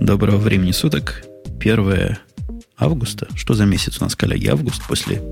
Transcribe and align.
Доброго 0.00 0.36
времени 0.36 0.72
суток. 0.72 1.24
1 1.60 2.16
августа. 2.76 3.28
Что 3.34 3.54
за 3.54 3.64
месяц 3.64 4.00
у 4.00 4.04
нас, 4.04 4.16
коллеги? 4.16 4.48
Август 4.48 4.82
после 4.86 5.22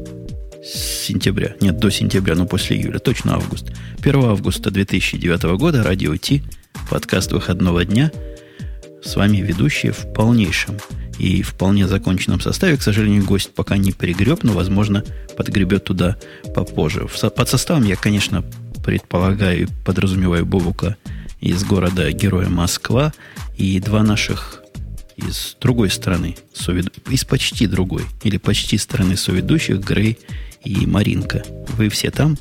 сентября. 0.65 1.55
Нет, 1.61 1.79
до 1.79 1.91
сентября, 1.91 2.35
но 2.35 2.47
после 2.47 2.77
июля. 2.77 2.99
Точно 2.99 3.35
август. 3.35 3.71
1 3.99 4.25
августа 4.25 4.71
2009 4.71 5.43
года. 5.59 5.83
Радио 5.83 6.17
Ти. 6.17 6.43
Подкаст 6.91 7.33
выходного 7.33 7.85
дня. 7.85 8.11
С 9.03 9.17
вами 9.17 9.39
ведущие 9.39 9.93
в 9.93 10.13
полнейшем 10.13 10.79
и 11.19 11.43
вполне 11.43 11.87
законченном 11.87 12.41
составе. 12.41 12.77
К 12.77 12.83
сожалению, 12.83 13.25
гость 13.25 13.55
пока 13.55 13.77
не 13.77 13.93
перегреб, 13.93 14.43
но, 14.43 14.53
возможно, 14.53 15.05
подгребет 15.37 15.85
туда 15.85 16.17
попозже. 16.55 17.07
Под 17.07 17.49
составом 17.49 17.85
я, 17.85 17.97
конечно, 17.97 18.45
предполагаю, 18.85 19.69
подразумеваю 19.85 20.47
Бобука 20.47 20.97
из 21.41 21.65
города 21.65 22.11
Героя 22.13 22.49
Москва 22.49 23.13
и 23.57 23.79
два 23.81 24.03
наших 24.03 24.62
из 25.17 25.57
другой 25.61 25.91
страны, 25.91 26.37
из 27.11 27.25
почти 27.25 27.67
другой, 27.67 28.05
или 28.23 28.37
почти 28.37 28.79
стороны 28.79 29.17
соведущих, 29.17 29.81
Грей 29.81 30.19
и 30.65 30.87
Маринка. 30.87 31.43
Вы 31.77 31.89
все 31.89 32.11
там? 32.11 32.37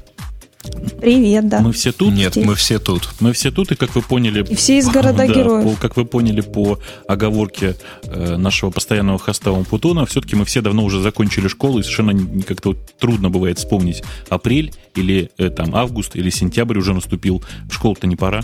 Привет, 0.99 1.49
да. 1.49 1.61
Мы 1.61 1.73
все 1.73 1.91
тут? 1.91 2.13
Нет, 2.13 2.35
мы 2.35 2.53
все 2.53 2.77
тут. 2.77 3.09
Мы 3.19 3.33
все 3.33 3.49
тут, 3.49 3.71
и 3.71 3.75
как 3.75 3.95
вы 3.95 4.03
поняли... 4.03 4.45
И 4.47 4.55
все 4.55 4.77
из 4.77 4.87
города 4.87 5.13
да, 5.17 5.27
героев. 5.27 5.63
По, 5.63 5.81
как 5.81 5.97
вы 5.97 6.05
поняли 6.05 6.41
по 6.41 6.79
оговорке 7.07 7.75
э, 8.03 8.37
нашего 8.37 8.69
постоянного 8.69 9.17
хоста 9.17 9.51
Путуна, 9.63 10.05
все-таки 10.05 10.35
мы 10.35 10.45
все 10.45 10.61
давно 10.61 10.83
уже 10.83 11.01
закончили 11.01 11.47
школу, 11.47 11.79
и 11.79 11.83
совершенно 11.83 12.43
как-то 12.43 12.75
трудно 12.99 13.31
бывает 13.31 13.57
вспомнить 13.57 14.03
апрель 14.29 14.71
или 14.95 15.31
э, 15.37 15.49
там 15.49 15.75
август 15.75 16.15
или 16.15 16.29
сентябрь 16.29 16.77
уже 16.77 16.93
наступил. 16.93 17.43
В 17.67 17.73
школу-то 17.73 18.05
не 18.05 18.15
пора. 18.15 18.43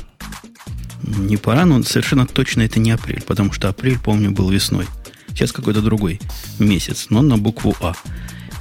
Не 1.03 1.37
пора, 1.37 1.65
но 1.65 1.81
совершенно 1.83 2.25
точно 2.25 2.61
это 2.61 2.79
не 2.79 2.91
апрель, 2.91 3.21
потому 3.21 3.53
что 3.53 3.69
апрель, 3.69 3.99
помню, 3.99 4.31
был 4.31 4.49
весной. 4.49 4.85
Сейчас 5.29 5.51
какой-то 5.51 5.81
другой 5.81 6.19
месяц, 6.59 7.07
но 7.09 7.21
на 7.21 7.37
букву 7.37 7.75
А. 7.81 7.93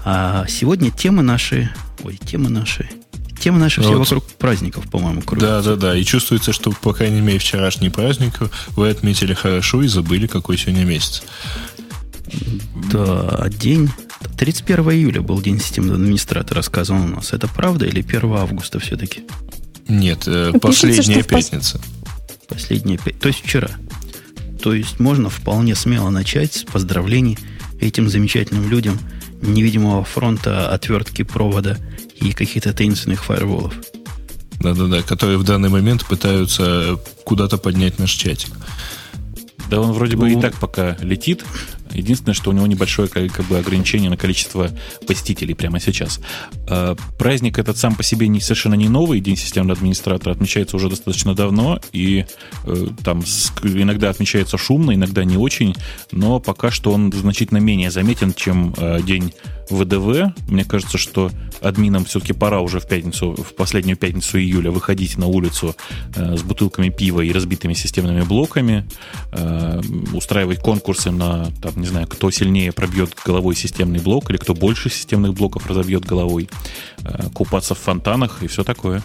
А 0.04 0.46
сегодня 0.48 0.90
темы 0.90 1.22
наши... 1.22 1.70
Ой, 2.04 2.16
темы 2.16 2.48
наши... 2.48 2.88
Темы 3.40 3.58
наши 3.58 3.80
все 3.80 3.92
вот. 3.92 4.00
вокруг 4.00 4.24
праздников, 4.24 4.88
по-моему, 4.90 5.20
крутятся. 5.20 5.62
Да, 5.62 5.76
да, 5.76 5.76
да. 5.76 5.96
И 5.96 6.04
чувствуется, 6.04 6.52
что, 6.52 6.70
по 6.70 6.92
крайней 6.92 7.20
мере, 7.20 7.38
вчерашний 7.38 7.90
праздник 7.90 8.38
вы 8.70 8.90
отметили 8.90 9.34
хорошо 9.34 9.82
и 9.82 9.88
забыли, 9.88 10.26
какой 10.26 10.56
сегодня 10.58 10.84
месяц. 10.84 11.22
Да, 12.92 13.46
день... 13.48 13.90
31 14.38 14.90
июля 14.90 15.22
был 15.22 15.40
день 15.40 15.60
системного 15.60 15.96
администратора, 15.96 16.56
рассказывал 16.56 17.04
у 17.04 17.08
нас. 17.08 17.32
Это 17.32 17.48
правда 17.48 17.86
или 17.86 18.00
1 18.00 18.32
августа 18.32 18.78
все-таки? 18.80 19.24
Нет, 19.88 20.24
э, 20.26 20.52
последняя 20.60 21.22
пятница. 21.22 21.80
Последняя 22.48 22.96
пятница. 22.96 23.20
То 23.20 23.28
есть 23.28 23.44
вчера. 23.44 23.70
То 24.62 24.74
есть 24.74 25.00
можно 25.00 25.28
вполне 25.30 25.74
смело 25.74 26.10
начать 26.10 26.54
с 26.54 26.64
поздравлений 26.64 27.38
этим 27.80 28.08
замечательным 28.08 28.70
людям 28.70 28.98
невидимого 29.42 30.04
фронта, 30.04 30.70
отвертки 30.70 31.22
провода 31.22 31.78
и 32.20 32.32
каких-то 32.32 32.72
таинственных 32.72 33.24
фаерволов. 33.24 33.74
Да-да-да, 34.60 35.02
которые 35.02 35.38
в 35.38 35.44
данный 35.44 35.68
момент 35.68 36.06
пытаются 36.06 36.98
куда-то 37.24 37.58
поднять 37.58 37.98
наш 37.98 38.12
чатик. 38.12 38.50
Да 39.68 39.80
он 39.80 39.92
вроде 39.92 40.16
бы 40.16 40.28
ну, 40.28 40.38
и 40.38 40.40
так 40.40 40.54
пока 40.56 40.96
летит. 41.00 41.44
Единственное, 41.96 42.34
что 42.34 42.50
у 42.50 42.52
него 42.52 42.66
небольшое 42.66 43.08
как 43.08 43.44
бы, 43.46 43.58
ограничение 43.58 44.10
на 44.10 44.16
количество 44.16 44.70
посетителей 45.06 45.54
прямо 45.54 45.80
сейчас. 45.80 46.20
А, 46.68 46.96
праздник 47.18 47.58
этот 47.58 47.76
сам 47.76 47.94
по 47.94 48.02
себе 48.02 48.28
не, 48.28 48.40
совершенно 48.40 48.74
не 48.74 48.88
новый. 48.88 49.20
День 49.20 49.36
системного 49.36 49.76
администратора 49.78 50.32
отмечается 50.32 50.76
уже 50.76 50.88
достаточно 50.88 51.34
давно. 51.34 51.80
И 51.92 52.26
э, 52.64 52.86
там 53.04 53.22
иногда 53.62 54.10
отмечается 54.10 54.58
шумно, 54.58 54.94
иногда 54.94 55.24
не 55.24 55.36
очень. 55.36 55.74
Но 56.12 56.40
пока 56.40 56.70
что 56.70 56.92
он 56.92 57.12
значительно 57.12 57.58
менее 57.58 57.90
заметен, 57.90 58.34
чем 58.34 58.74
э, 58.76 59.00
день 59.02 59.32
ВДВ. 59.70 60.32
Мне 60.48 60.64
кажется, 60.64 60.98
что 60.98 61.30
админам 61.60 62.04
все-таки 62.04 62.32
пора 62.32 62.60
уже 62.60 62.80
в 62.80 62.86
пятницу, 62.86 63.34
в 63.34 63.54
последнюю 63.54 63.96
пятницу 63.96 64.38
июля 64.38 64.70
выходить 64.70 65.18
на 65.18 65.26
улицу 65.26 65.74
э, 66.14 66.36
с 66.36 66.42
бутылками 66.42 66.90
пива 66.90 67.20
и 67.20 67.32
разбитыми 67.32 67.74
системными 67.74 68.22
блоками, 68.22 68.86
э, 69.32 69.80
устраивать 70.12 70.60
конкурсы 70.60 71.10
на, 71.10 71.50
там, 71.62 71.72
не 71.76 71.86
знаю, 71.86 72.06
кто 72.06 72.30
сильнее 72.30 72.72
пробьет 72.72 73.14
головой 73.24 73.56
системный 73.56 74.00
блок 74.00 74.30
или 74.30 74.36
кто 74.36 74.54
больше 74.54 74.90
системных 74.90 75.34
блоков 75.34 75.66
разобьет 75.66 76.04
головой, 76.04 76.48
э, 77.02 77.28
купаться 77.32 77.74
в 77.74 77.78
фонтанах 77.78 78.42
и 78.42 78.46
все 78.46 78.64
такое. 78.64 79.02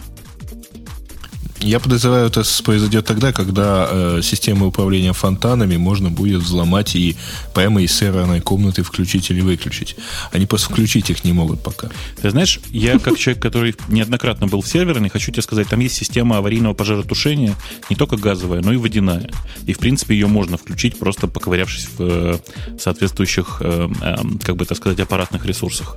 Я 1.62 1.78
подозреваю, 1.78 2.26
это 2.26 2.42
произойдет 2.64 3.06
тогда, 3.06 3.32
когда 3.32 3.88
э, 3.88 4.20
системы 4.22 4.66
управления 4.66 5.12
фонтанами 5.12 5.76
можно 5.76 6.10
будет 6.10 6.42
взломать 6.42 6.96
и 6.96 7.16
прямо 7.54 7.80
из 7.80 7.96
серверной 7.96 8.40
комнаты 8.40 8.82
включить 8.82 9.30
или 9.30 9.40
выключить. 9.40 9.94
Они 10.32 10.46
просто 10.46 10.70
включить 10.70 11.08
их 11.10 11.22
не 11.22 11.32
могут 11.32 11.62
пока. 11.62 11.88
Ты 12.20 12.30
знаешь, 12.30 12.58
я 12.70 12.98
как 12.98 13.16
человек, 13.16 13.40
который 13.40 13.76
неоднократно 13.86 14.48
был 14.48 14.60
в 14.60 14.66
серверной, 14.66 15.08
хочу 15.08 15.30
тебе 15.30 15.42
сказать, 15.42 15.68
там 15.68 15.78
есть 15.78 15.94
система 15.94 16.38
аварийного 16.38 16.74
пожаротушения, 16.74 17.54
не 17.88 17.94
только 17.94 18.16
газовая, 18.16 18.60
но 18.60 18.72
и 18.72 18.76
водяная. 18.76 19.30
И, 19.64 19.72
в 19.72 19.78
принципе, 19.78 20.14
ее 20.14 20.26
можно 20.26 20.56
включить, 20.56 20.98
просто 20.98 21.28
поковырявшись 21.28 21.90
в 21.96 22.00
э, 22.00 22.38
соответствующих, 22.76 23.58
э, 23.60 23.88
э, 24.00 24.16
как 24.42 24.56
бы 24.56 24.64
так 24.64 24.78
сказать, 24.78 24.98
аппаратных 24.98 25.46
ресурсах. 25.46 25.96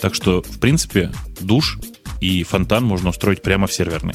Так 0.00 0.14
что, 0.14 0.40
в 0.40 0.58
принципе, 0.58 1.12
душ 1.38 1.78
и 2.22 2.44
фонтан 2.44 2.82
можно 2.82 3.10
устроить 3.10 3.42
прямо 3.42 3.66
в 3.66 3.72
серверной. 3.74 4.14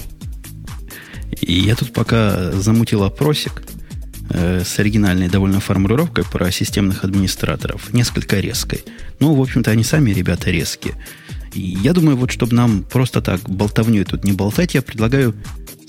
И 1.42 1.60
я 1.60 1.76
тут 1.76 1.94
пока 1.94 2.52
замутил 2.52 3.04
опросик 3.04 3.64
э, 4.30 4.64
с 4.64 4.80
оригинальной 4.80 5.30
довольно 5.30 5.60
формулировкой 5.60 6.26
про 6.26 6.52
системных 6.52 7.04
администраторов, 7.04 7.94
несколько 7.94 8.40
резкой. 8.40 8.84
Ну, 9.20 9.34
в 9.34 9.42
общем-то, 9.42 9.72
они 9.72 9.84
сами, 9.84 10.12
ребята, 10.12 10.52
резкие. 10.52 10.96
И 11.54 11.62
я 11.62 11.94
думаю, 11.94 12.18
вот 12.18 12.32
чтобы 12.32 12.56
нам 12.56 12.84
просто 12.84 13.22
так 13.22 13.42
болтовню 13.50 14.06
тут 14.06 14.24
не 14.24 14.34
болтать, 14.34 14.74
я 14.74 14.82
предлагаю 14.82 15.36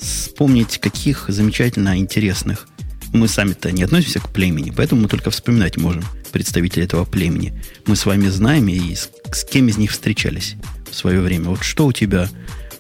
вспомнить, 0.01 0.79
каких 0.79 1.27
замечательно 1.29 1.99
интересных 1.99 2.69
мы 3.13 3.29
сами-то 3.29 3.73
не 3.73 3.83
относимся 3.83 4.21
к 4.21 4.31
племени, 4.31 4.71
поэтому 4.71 5.03
мы 5.03 5.09
только 5.09 5.31
вспоминать 5.31 5.77
можем 5.77 6.05
представителей 6.31 6.85
этого 6.85 7.05
племени. 7.05 7.61
Мы 7.87 7.97
с 7.97 8.05
вами 8.05 8.29
знаем 8.29 8.69
и 8.69 8.95
с, 8.95 9.11
с 9.33 9.45
кем 9.45 9.69
из 9.69 9.79
них 9.79 9.93
встречались 9.93 10.57
в 10.91 10.95
свое 10.95 11.21
время. 11.21 11.51
Вот 11.51 11.63
что 11.63 11.87
у 11.87 11.93
тебя 11.93 12.29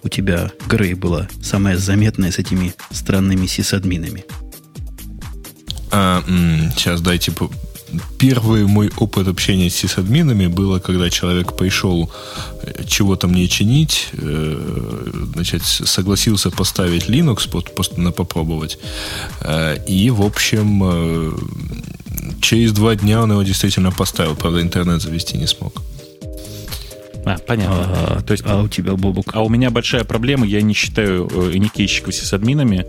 у 0.02 0.08
тебя, 0.08 0.50
Грей, 0.68 0.94
была 0.94 1.28
самая 1.42 1.76
заметная 1.76 2.32
с 2.32 2.38
этими 2.38 2.74
странными 2.90 3.46
сисадминами? 3.46 4.24
А, 5.90 6.22
сейчас 6.76 7.00
дайте 7.00 7.32
Первый 8.18 8.66
мой 8.66 8.90
опыт 8.98 9.28
общения 9.28 9.70
с 9.70 9.74
сисадминами 9.74 10.46
было, 10.46 10.78
когда 10.78 11.08
человек 11.08 11.56
пришел 11.56 12.10
э, 12.62 12.84
чего-то 12.86 13.28
мне 13.28 13.48
чинить, 13.48 14.08
э, 14.12 15.26
значит, 15.34 15.62
согласился 15.64 16.50
поставить 16.50 17.08
Linux, 17.08 17.48
просто 17.48 18.00
на 18.00 18.12
попробовать. 18.12 18.78
Э, 19.40 19.76
и, 19.86 20.10
в 20.10 20.20
общем, 20.20 21.34
через 22.42 22.72
два 22.72 22.94
дня 22.94 23.22
он 23.22 23.32
его 23.32 23.42
действительно 23.42 23.90
поставил, 23.90 24.36
правда, 24.36 24.60
интернет 24.60 25.00
завести 25.00 25.38
не 25.38 25.46
смог. 25.46 25.82
А, 27.28 27.38
понятно. 27.38 27.76
А, 27.78 28.22
То 28.22 28.32
есть, 28.32 28.44
а 28.46 28.62
у 28.62 28.68
тебя, 28.68 28.94
Бобук? 28.94 29.34
А 29.34 29.42
у 29.42 29.48
меня 29.48 29.70
большая 29.70 30.04
проблема, 30.04 30.46
я 30.46 30.62
не 30.62 30.72
считаю 30.72 31.28
э, 31.30 31.58
никейщиков 31.58 32.14
с 32.14 32.32
админами. 32.32 32.86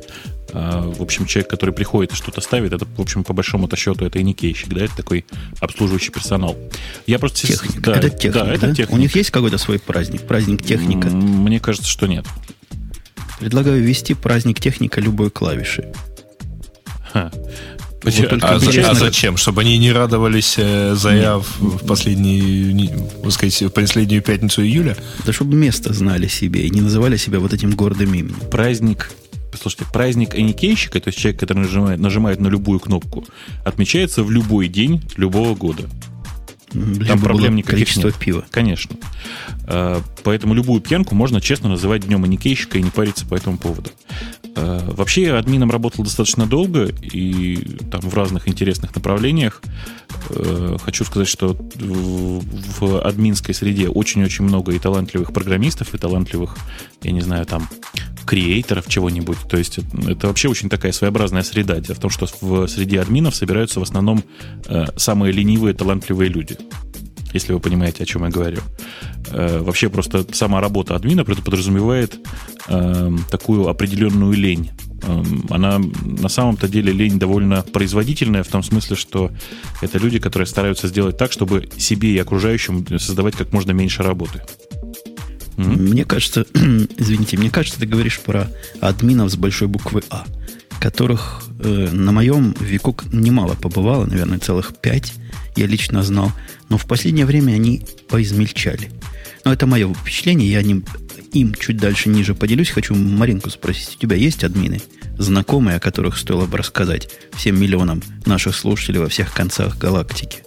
А, 0.54 0.90
в 0.90 1.02
общем, 1.02 1.26
человек, 1.26 1.50
который 1.50 1.72
приходит 1.72 2.14
и 2.14 2.16
что-то 2.16 2.40
ставит, 2.40 2.72
это, 2.72 2.86
в 2.86 3.02
общем, 3.02 3.24
по 3.26 3.34
большому-то 3.34 3.76
счету, 3.76 4.06
это 4.06 4.18
и 4.20 4.24
никейщик, 4.24 4.70
да, 4.70 4.86
это 4.86 4.96
такой 4.96 5.26
обслуживающий 5.60 6.12
персонал. 6.12 6.56
Я 7.06 7.20
просто... 7.20 7.46
Техника. 7.46 7.82
Да, 7.82 7.96
это 7.98 8.10
техника, 8.10 8.46
да, 8.46 8.54
это 8.54 8.68
да? 8.68 8.76
техника. 8.76 8.94
У 8.94 8.98
них 8.98 9.16
есть 9.16 9.32
какой-то 9.32 9.58
свой 9.58 9.78
праздник? 9.78 10.22
Праздник 10.22 10.64
техника? 10.64 11.10
Мне 11.10 11.60
кажется, 11.60 11.90
что 11.90 12.08
нет. 12.08 12.26
Предлагаю 13.40 13.82
ввести 13.82 14.14
праздник 14.14 14.60
техника 14.62 15.02
любой 15.02 15.32
клавиши. 15.32 15.92
Ха. 17.12 17.32
Вот 18.02 18.44
а, 18.44 18.56
а 18.56 18.94
зачем? 18.94 19.36
Чтобы 19.36 19.62
они 19.62 19.78
не 19.78 19.92
радовались 19.92 20.56
э, 20.58 20.96
заяв 20.96 21.46
в 21.60 21.86
последнюю, 21.86 22.90
вот 23.24 23.34
сказать, 23.34 23.62
в 23.62 23.70
последнюю 23.70 24.22
пятницу 24.22 24.62
июля? 24.64 24.96
Да 25.26 25.34
чтобы 25.34 25.56
место 25.56 25.94
знали 25.94 26.28
себе 26.28 26.66
и 26.66 26.70
не 26.70 26.82
называли 26.82 27.18
себя 27.18 27.40
вот 27.40 27.54
этим 27.54 27.72
гордым 27.72 28.14
именем. 28.14 28.36
Праздник 28.50 29.12
Послушайте, 29.52 29.86
праздник 29.92 30.36
аникейщика, 30.36 31.00
то 31.00 31.08
есть 31.08 31.18
человек, 31.18 31.40
который 31.40 31.60
нажимает, 31.60 32.00
нажимает 32.00 32.40
на 32.40 32.48
любую 32.48 32.80
кнопку, 32.80 33.26
отмечается 33.66 34.24
в 34.24 34.30
любой 34.30 34.68
день 34.68 35.02
любого 35.18 35.56
года. 35.56 35.90
Либо 36.74 37.06
Там 37.06 37.22
проблем 37.22 37.56
никаких 37.56 37.76
количество 37.76 38.08
нет. 38.08 38.18
пива. 38.18 38.46
Конечно. 38.52 38.96
А, 39.66 40.02
поэтому 40.24 40.54
любую 40.54 40.82
пьянку 40.82 41.16
можно 41.16 41.42
честно 41.42 41.70
называть 41.70 42.06
днем 42.06 42.24
аникейщика 42.24 42.78
и 42.78 42.82
не 42.82 42.90
париться 42.90 43.26
по 43.26 43.36
этому 43.36 43.58
поводу. 43.58 43.92
Э, 44.56 44.80
вообще 44.92 45.24
я 45.24 45.38
админом 45.38 45.72
работал 45.72 46.04
достаточно 46.04 46.46
долго 46.46 46.86
и 47.02 47.78
там 47.92 48.02
в 48.02 48.14
разных 48.14 48.48
интересных 48.48 48.94
направлениях. 48.96 49.62
Э, 50.30 50.78
хочу 50.84 51.06
сказать, 51.06 51.28
что 51.28 51.58
в 51.80 53.02
админской 53.02 53.54
среде 53.54 53.90
очень-очень 53.90 54.46
много 54.46 54.74
и 54.74 54.80
талантливых 54.80 55.32
программистов, 55.34 55.94
и 55.94 55.98
талантливых, 55.98 56.58
я 57.04 57.12
не 57.12 57.22
знаю, 57.22 57.46
там, 57.46 57.70
креаторов 58.26 58.88
чего-нибудь. 58.88 59.40
То 59.50 59.58
есть 59.58 59.80
это 60.08 60.28
вообще 60.28 60.50
очень 60.50 60.70
такая 60.70 60.92
своеобразная 60.92 61.44
среда. 61.44 61.80
Дело 61.80 61.96
в 61.96 62.00
том, 62.00 62.12
что 62.12 62.28
в 62.42 62.68
среде 62.68 63.00
админов 63.02 63.36
собираются 63.36 63.80
в 63.80 63.84
основном 63.84 64.24
э, 64.68 64.86
самые 64.98 65.32
ленивые, 65.32 65.74
талантливые 65.74 66.30
люди 66.30 66.58
если 67.34 67.54
вы 67.54 67.60
понимаете, 67.60 68.04
о 68.04 68.06
чем 68.06 68.24
я 68.24 68.30
говорю. 68.30 68.60
Э, 69.32 69.60
вообще 69.60 69.90
просто 69.90 70.26
сама 70.34 70.62
работа 70.62 70.96
админа 70.96 71.24
подразумевает 71.26 72.20
э, 72.68 73.12
такую 73.30 73.68
определенную 73.68 74.34
лень. 74.34 74.72
Э, 75.04 75.24
она 75.50 75.80
на 76.04 76.30
самом-то 76.30 76.68
деле 76.68 76.92
лень 76.92 77.20
довольно 77.20 77.62
производительная 77.62 78.44
в 78.44 78.48
том 78.48 78.64
смысле, 78.64 78.96
что 78.96 79.32
это 79.82 79.98
люди, 80.00 80.20
которые 80.20 80.48
стараются 80.48 80.88
сделать 80.88 81.18
так, 81.18 81.32
чтобы 81.32 81.70
себе 81.78 82.12
и 82.12 82.18
окружающим 82.18 82.86
создавать 83.00 83.36
как 83.36 83.54
можно 83.54 83.72
меньше 83.72 84.04
работы. 84.04 84.42
Мне 85.58 86.06
кажется, 86.06 86.46
извините, 86.54 87.38
мне 87.38 87.50
кажется, 87.50 87.80
ты 87.80 87.86
говоришь 87.86 88.20
про 88.22 88.50
админов 88.80 89.30
с 89.30 89.36
большой 89.36 89.68
буквы 89.68 90.04
А, 90.10 90.26
которых 90.80 91.44
э, 91.60 91.90
на 91.92 92.12
моем 92.12 92.56
веку 92.60 92.96
немало 93.12 93.56
побывало, 93.56 94.06
наверное, 94.06 94.40
целых 94.40 94.74
пять 94.78 95.14
я 95.60 95.68
лично 95.68 96.04
знал. 96.04 96.32
Но 96.70 96.78
в 96.78 96.86
последнее 96.86 97.26
время 97.26 97.54
они 97.54 97.86
поизмельчали. 98.08 98.90
Но 99.46 99.54
это 99.54 99.68
мое 99.68 99.94
впечатление, 99.94 100.52
я 100.52 100.62
ним, 100.62 100.86
им 101.34 101.54
чуть 101.54 101.78
дальше 101.78 102.10
ниже 102.10 102.34
поделюсь. 102.34 102.70
Хочу 102.70 102.96
Маринку 102.96 103.50
спросить, 103.50 103.96
у 103.96 104.00
тебя 104.00 104.16
есть 104.16 104.44
админы, 104.44 104.82
знакомые, 105.18 105.78
о 105.78 105.80
которых 105.80 106.18
стоило 106.18 106.46
бы 106.46 106.58
рассказать 106.58 107.10
всем 107.34 107.60
миллионам 107.60 108.02
наших 108.26 108.56
слушателей 108.56 109.00
во 109.00 109.10
всех 109.10 109.34
концах 109.34 109.78
галактики? 109.78 110.44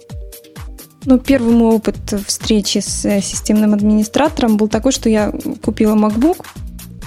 Ну, 1.05 1.19
первый 1.19 1.53
мой 1.53 1.75
опыт 1.75 1.97
встречи 2.25 2.77
с 2.77 3.03
э, 3.03 3.21
системным 3.21 3.73
администратором 3.73 4.55
был 4.55 4.69
такой, 4.69 4.93
что 4.93 5.09
я 5.09 5.33
купила 5.61 5.95
MacBook 5.95 6.45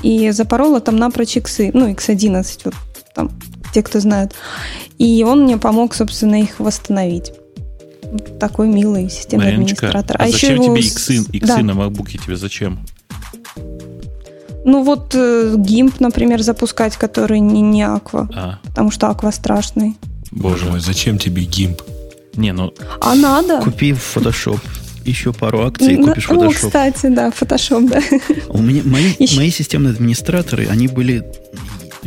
и 0.03 0.31
запорола 0.32 0.81
там 0.81 0.97
напрочь 0.97 1.38
иксы, 1.38 1.70
ну, 1.73 1.91
X11, 1.91 2.61
вот 2.64 2.75
там, 3.14 3.31
те, 3.73 3.82
кто 3.82 3.99
знают. 4.00 4.35
И 4.99 5.25
он 5.26 5.44
мне 5.44 5.56
помог, 5.56 5.94
собственно, 5.94 6.43
их 6.43 6.61
восстановить 6.61 7.32
такой 8.38 8.69
милый 8.69 9.08
системный 9.11 9.47
Мариночка, 9.47 9.88
администратор. 9.88 10.17
А, 10.20 10.25
а 10.25 10.31
зачем 10.31 10.61
еще 10.61 10.70
тебе 10.70 10.81
иксы, 10.81 11.14
иксы 11.32 11.47
да. 11.47 11.62
на 11.62 11.70
MacBook 11.73 12.11
тебе 12.25 12.37
зачем? 12.37 12.81
Ну 14.64 14.82
вот 14.82 15.14
э, 15.14 15.55
GIMP, 15.56 15.94
например, 16.00 16.43
запускать, 16.43 16.97
который 16.97 17.38
не, 17.38 17.61
не 17.61 17.82
Aqua, 17.82 18.29
а. 18.35 18.58
потому 18.64 18.91
что 18.91 19.06
Aqua 19.06 19.32
страшный. 19.32 19.97
Боже 20.32 20.67
мой, 20.67 20.81
зачем 20.81 21.19
тебе 21.19 21.44
GIMP? 21.44 21.81
Не, 22.35 22.53
ну... 22.53 22.75
А 23.00 23.14
надо. 23.14 23.61
Купи 23.62 23.93
Photoshop. 23.93 24.61
Еще 25.05 25.32
пару 25.32 25.64
акций 25.64 25.94
и 25.94 25.97
купишь 25.97 26.29
Photoshop. 26.29 26.44
Ну, 26.44 26.50
кстати, 26.50 27.06
да, 27.06 27.29
Photoshop, 27.29 27.88
да. 27.88 28.03
У 28.49 28.58
меня, 28.58 28.82
мои, 28.85 29.14
мои 29.37 29.50
системные 29.50 29.93
администраторы, 29.93 30.67
они 30.67 30.88
были 30.88 31.25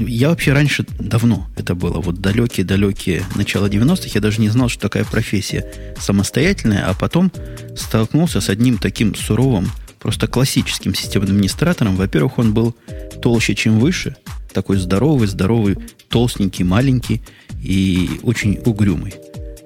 я 0.07 0.29
вообще 0.29 0.53
раньше 0.53 0.85
давно 0.99 1.47
это 1.57 1.75
было, 1.75 1.99
вот 1.99 2.21
далекие-далекие 2.21 3.23
начало 3.35 3.67
90-х, 3.67 4.09
я 4.13 4.21
даже 4.21 4.41
не 4.41 4.49
знал, 4.49 4.69
что 4.69 4.81
такая 4.81 5.05
профессия 5.05 5.65
самостоятельная, 5.99 6.85
а 6.87 6.93
потом 6.93 7.31
столкнулся 7.75 8.41
с 8.41 8.49
одним 8.49 8.77
таким 8.77 9.15
суровым, 9.15 9.69
просто 9.99 10.27
классическим 10.27 10.95
системным 10.95 11.31
администратором. 11.31 11.95
Во-первых, 11.95 12.37
он 12.37 12.53
был 12.53 12.75
толще, 13.21 13.55
чем 13.55 13.79
выше, 13.79 14.15
такой 14.53 14.77
здоровый, 14.77 15.27
здоровый, 15.27 15.77
толстенький, 16.09 16.63
маленький 16.63 17.21
и 17.61 18.19
очень 18.23 18.59
угрюмый. 18.65 19.13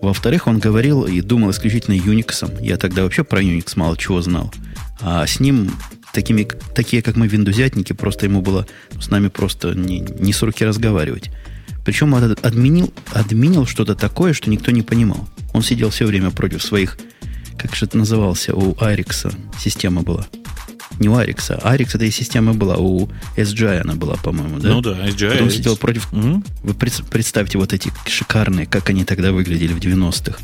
Во-вторых, 0.02 0.48
он 0.48 0.60
говорил 0.60 1.06
и 1.06 1.22
думал 1.22 1.52
исключительно 1.52 1.96
Unix. 1.96 2.62
Я 2.62 2.78
тогда 2.78 3.04
вообще 3.04 3.24
про 3.24 3.42
Unix 3.42 3.74
мало 3.76 3.96
чего 3.96 4.22
знал. 4.22 4.54
А 5.00 5.26
с 5.26 5.40
ним 5.40 5.72
такими, 6.14 6.48
такие, 6.76 7.02
как 7.02 7.18
мы, 7.18 7.28
виндузятники, 7.28 7.92
просто 7.92 8.28
ему 8.28 8.42
было 8.42 8.66
с 9.02 9.10
нами 9.10 9.28
просто 9.28 9.74
не, 9.74 10.00
не 10.00 10.32
с 10.32 10.42
руки 10.42 10.64
разговаривать. 10.64 11.32
Причем 11.84 12.14
он 12.14 12.38
админил, 12.42 12.94
админил 13.12 13.66
что-то 13.66 13.96
такое, 13.96 14.32
что 14.34 14.50
никто 14.50 14.72
не 14.72 14.84
понимал. 14.84 15.28
Он 15.54 15.62
сидел 15.62 15.90
все 15.90 16.06
время 16.06 16.32
против 16.32 16.64
своих, 16.64 16.98
как 17.58 17.76
же 17.76 17.86
это 17.86 17.98
назывался, 17.98 18.56
у 18.56 18.76
Арикса 18.82 19.34
система 19.60 20.04
была. 20.04 20.26
Не 21.00 21.10
у 21.10 21.16
Арикса. 21.16 21.56
Арикс 21.64 21.96
это 21.96 22.06
и 22.06 22.12
система 22.12 22.54
была, 22.54 22.78
у 22.78 23.10
SGI 23.36 23.80
она 23.80 23.96
была, 23.96 24.16
по-моему, 24.16 24.60
да? 24.60 24.70
Ну 24.70 24.82
да, 24.82 25.08
SGI. 25.08 25.42
Он 25.42 25.50
сидел 25.50 25.76
против... 25.76 26.12
Угу. 26.14 26.44
Вы 26.64 26.74
представьте 26.76 27.58
вот 27.58 27.74
эти 27.74 27.92
шикарные, 28.06 28.68
как 28.68 28.90
они 28.90 29.04
тогда 29.04 29.32
выглядели 29.32 29.74
в 29.74 29.80
90-х. 29.80 30.40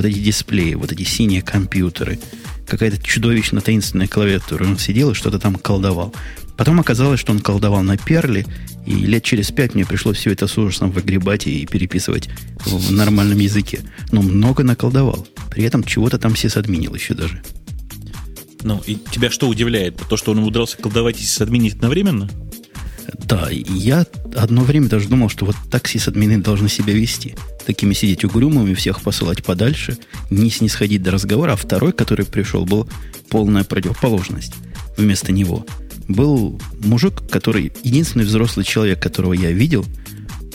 Вот 0.00 0.06
эти 0.06 0.18
дисплеи, 0.18 0.72
вот 0.72 0.92
эти 0.92 1.02
синие 1.02 1.42
компьютеры, 1.42 2.18
какая-то 2.66 3.02
чудовищно 3.02 3.60
таинственная 3.60 4.08
клавиатура. 4.08 4.64
Он 4.64 4.78
сидел 4.78 5.10
и 5.10 5.14
что-то 5.14 5.38
там 5.38 5.56
колдовал. 5.56 6.14
Потом 6.56 6.80
оказалось, 6.80 7.20
что 7.20 7.32
он 7.32 7.40
колдовал 7.40 7.82
на 7.82 7.98
перле, 7.98 8.46
и 8.86 8.92
лет 8.94 9.24
через 9.24 9.50
пять 9.50 9.74
мне 9.74 9.84
пришлось 9.84 10.16
все 10.16 10.32
это 10.32 10.46
с 10.46 10.56
ужасом 10.56 10.90
выгребать 10.90 11.46
и 11.46 11.66
переписывать 11.66 12.30
в 12.64 12.90
нормальном 12.90 13.40
языке. 13.40 13.80
Но 14.10 14.22
много 14.22 14.64
наколдовал. 14.64 15.26
При 15.50 15.64
этом 15.64 15.84
чего-то 15.84 16.18
там 16.18 16.34
сисадминил 16.34 16.94
еще 16.94 17.12
даже. 17.12 17.42
Ну, 18.62 18.82
и 18.86 18.94
тебя 18.94 19.30
что 19.30 19.48
удивляет? 19.48 19.98
То, 20.08 20.16
что 20.16 20.30
он 20.30 20.38
умудрялся 20.38 20.78
колдовать 20.78 21.20
и 21.20 21.24
сисадминить 21.24 21.74
одновременно? 21.74 22.30
Да, 23.18 23.48
я 23.50 24.06
одно 24.36 24.62
время 24.62 24.88
даже 24.88 25.08
думал, 25.08 25.28
что 25.28 25.46
вот 25.46 25.56
так 25.70 25.88
сисадмины 25.88 26.38
должны 26.38 26.68
себя 26.68 26.92
вести. 26.92 27.34
Такими 27.66 27.94
сидеть 27.94 28.24
угрюмыми, 28.24 28.74
всех 28.74 29.00
посылать 29.00 29.44
подальше, 29.44 29.98
не 30.30 30.50
снисходить 30.50 31.02
до 31.02 31.12
разговора. 31.12 31.52
А 31.52 31.56
второй, 31.56 31.92
который 31.92 32.26
пришел, 32.26 32.64
был 32.64 32.88
полная 33.28 33.64
противоположность 33.64 34.54
вместо 34.96 35.32
него. 35.32 35.66
Был 36.08 36.60
мужик, 36.80 37.22
который, 37.30 37.72
единственный 37.82 38.24
взрослый 38.24 38.64
человек, 38.64 39.00
которого 39.00 39.32
я 39.32 39.52
видел, 39.52 39.84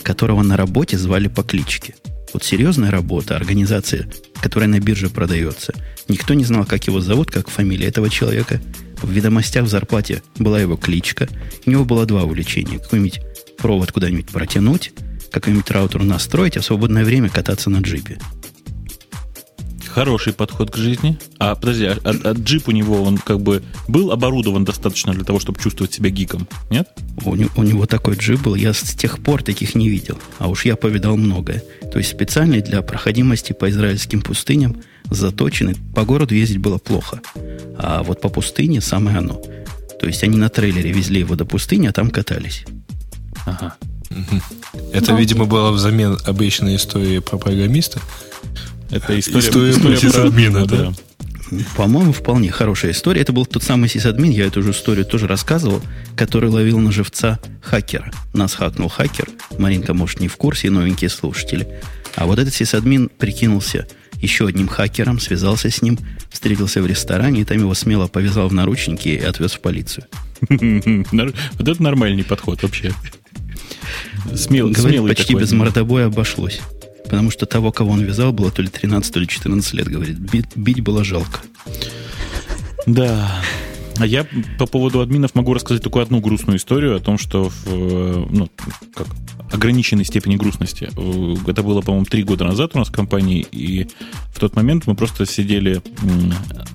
которого 0.04 0.44
на 0.44 0.58
работе 0.58 0.98
звали 0.98 1.28
по 1.28 1.44
кличке. 1.44 1.96
Вот 2.34 2.44
серьезная 2.44 2.92
работа, 2.92 3.36
организация, 3.36 4.12
которая 4.42 4.68
на 4.68 4.80
бирже 4.80 5.10
продается. 5.10 5.74
Никто 6.10 6.34
не 6.34 6.44
знал, 6.44 6.66
как 6.66 6.86
его 6.88 7.00
зовут, 7.00 7.31
как 7.31 7.50
фамилия 7.50 7.88
этого 7.88 8.10
человека– 8.10 8.62
в 9.06 9.12
ведомостях 9.12 9.66
в 9.66 9.69
зарплате 9.69 10.24
была 10.38 10.60
его 10.60 10.75
кличка. 10.75 11.30
У 11.66 11.72
него 11.72 11.86
было 11.86 12.06
два 12.06 12.24
увлечения. 12.24 12.80
Какой-нибудь 12.80 13.22
провод 13.57 13.92
куда-нибудь 13.92 14.28
протянуть, 14.28 14.94
какой-нибудь 15.31 15.69
раутер 15.72 16.04
настроить, 16.04 16.57
а 16.57 16.62
в 16.62 16.66
свободное 16.66 17.06
время 17.06 17.30
кататься 17.30 17.69
на 17.69 17.78
джипе. 17.78 18.18
Хороший 19.96 20.34
подход 20.34 20.72
к 20.72 20.76
жизни. 20.76 21.18
А 21.40 21.56
подожди, 21.56 21.86
а, 21.86 21.98
а, 22.04 22.12
а 22.26 22.34
джип 22.34 22.68
у 22.68 22.72
него, 22.72 23.02
он 23.02 23.18
как 23.18 23.40
бы 23.40 23.64
был 23.88 24.12
оборудован 24.12 24.66
достаточно 24.66 25.14
для 25.14 25.24
того, 25.24 25.40
чтобы 25.40 25.60
чувствовать 25.60 25.94
себя 25.94 26.10
гиком, 26.10 26.48
нет? 26.70 26.90
У, 27.24 27.32
у 27.32 27.64
него 27.64 27.86
такой 27.86 28.16
джип 28.16 28.42
был, 28.42 28.56
я 28.56 28.74
с 28.74 28.94
тех 28.94 29.24
пор 29.24 29.42
таких 29.42 29.74
не 29.74 29.90
видел. 29.90 30.20
А 30.38 30.50
уж 30.50 30.66
я 30.66 30.76
повидал 30.76 31.16
многое. 31.16 31.64
То 31.92 31.98
есть 31.98 32.12
специальный 32.12 32.62
для 32.62 32.82
проходимости 32.82 33.54
по 33.54 33.70
израильским 33.70 34.22
пустыням– 34.22 34.75
заточены. 35.10 35.75
По 35.94 36.04
городу 36.04 36.36
ездить 36.36 36.58
было 36.58 36.78
плохо. 36.78 37.22
А 37.78 38.04
вот 38.04 38.22
по 38.22 38.30
пустыне 38.30 38.82
самое 38.82 39.18
оно. 39.18 39.42
То 40.00 40.08
есть 40.08 40.24
они 40.24 40.38
на 40.38 40.50
трейлере 40.50 40.92
везли 40.92 41.20
его 41.20 41.36
до 41.36 41.46
пустыни, 41.46 41.88
а 41.88 41.94
там 41.94 42.10
катались. 42.10 42.66
Ага. 43.46 43.75
Это, 44.94 45.12
ну, 45.12 45.18
видимо, 45.18 45.46
была 45.46 45.72
взамен 45.72 46.18
обычной 46.25 46.75
истории 46.75 47.20
про 47.20 47.38
программиста. 47.38 48.00
Это 48.92 49.20
история, 49.20 49.39
история, 49.39 49.72
история 49.72 50.00
про 50.00 50.10
сисадмина, 50.10 50.65
да? 50.65 50.77
да. 50.77 50.94
По-моему, 51.75 52.12
вполне 52.12 52.51
хорошая 52.51 52.92
история. 52.92 53.22
Это 53.22 53.32
был 53.32 53.46
тот 53.46 53.63
самый 53.63 53.88
сисадмин, 53.89 54.32
я 54.32 54.46
эту 54.46 54.63
же 54.63 54.72
историю 54.72 55.06
тоже 55.06 55.27
рассказывал, 55.27 55.82
который 56.15 56.50
ловил 56.50 56.80
на 56.80 56.92
живца 56.92 57.39
хакера. 57.62 58.12
Нас 58.34 58.56
хакнул 58.56 58.89
хакер. 58.89 59.30
Маринка, 59.58 59.94
может, 59.94 60.20
не 60.20 60.27
в 60.27 60.38
курсе, 60.38 60.70
новенькие 60.70 61.10
слушатели. 61.10 61.68
А 62.15 62.25
вот 62.25 62.39
этот 62.39 62.54
сисадмин 62.54 63.10
прикинулся 63.10 63.88
еще 64.22 64.48
одним 64.48 64.68
хакером, 64.68 65.20
связался 65.20 65.70
с 65.70 65.82
ним, 65.82 66.00
встретился 66.32 66.82
в 66.82 66.88
ресторане, 66.88 67.42
и 67.42 67.46
там 67.46 67.60
его 67.60 67.74
смело 67.74 68.08
повязал 68.08 68.48
в 68.48 68.54
наручники 68.54 69.10
и 69.10 69.20
отвез 69.24 69.54
в 69.54 69.60
полицию. 69.60 70.06
Вот 70.50 71.68
это 71.68 71.82
нормальный 71.82 72.24
подход 72.24 72.63
вообще. 72.63 72.94
Смел, 74.36 74.70
Говорит, 74.70 74.77
смелый 74.77 75.15
почти 75.15 75.34
без 75.36 75.51
мордобоя 75.51 76.08
обошлось. 76.08 76.62
Потому 77.06 77.32
что 77.32 77.46
того, 77.46 77.72
кого 77.72 77.92
он 77.92 78.02
вязал, 78.02 78.34
было 78.34 78.52
то 78.52 78.62
ли 78.62 78.68
13, 78.68 79.14
то 79.14 79.20
ли 79.20 79.28
14 79.28 79.74
лет, 79.74 79.88
говорит. 79.88 80.18
Бить, 80.18 80.56
бить 80.56 80.82
было 80.82 81.04
жалко. 81.04 81.40
Да. 82.86 83.42
А 83.98 84.06
я 84.06 84.28
по 84.60 84.66
поводу 84.66 85.00
админов 85.00 85.36
могу 85.36 85.54
рассказать 85.54 85.82
только 85.82 86.02
одну 86.02 86.20
грустную 86.20 86.58
историю 86.58 86.96
о 86.98 87.00
том, 87.00 87.18
что 87.18 87.50
в, 87.50 88.28
ну, 88.30 88.50
как, 88.94 89.08
ограниченной 89.52 90.04
степени 90.04 90.36
грустности. 90.36 90.90
Э, 90.96 91.36
это 91.48 91.64
было, 91.64 91.82
по-моему, 91.82 92.06
три 92.06 92.24
года 92.24 92.44
назад 92.44 92.72
у 92.74 92.80
нас 92.80 92.90
в 92.90 92.92
компании, 92.92 93.46
и 93.52 93.88
в 94.34 94.40
тот 94.40 94.56
момент 94.56 94.88
мы 94.88 94.96
просто 94.96 95.26
сидели 95.26 95.82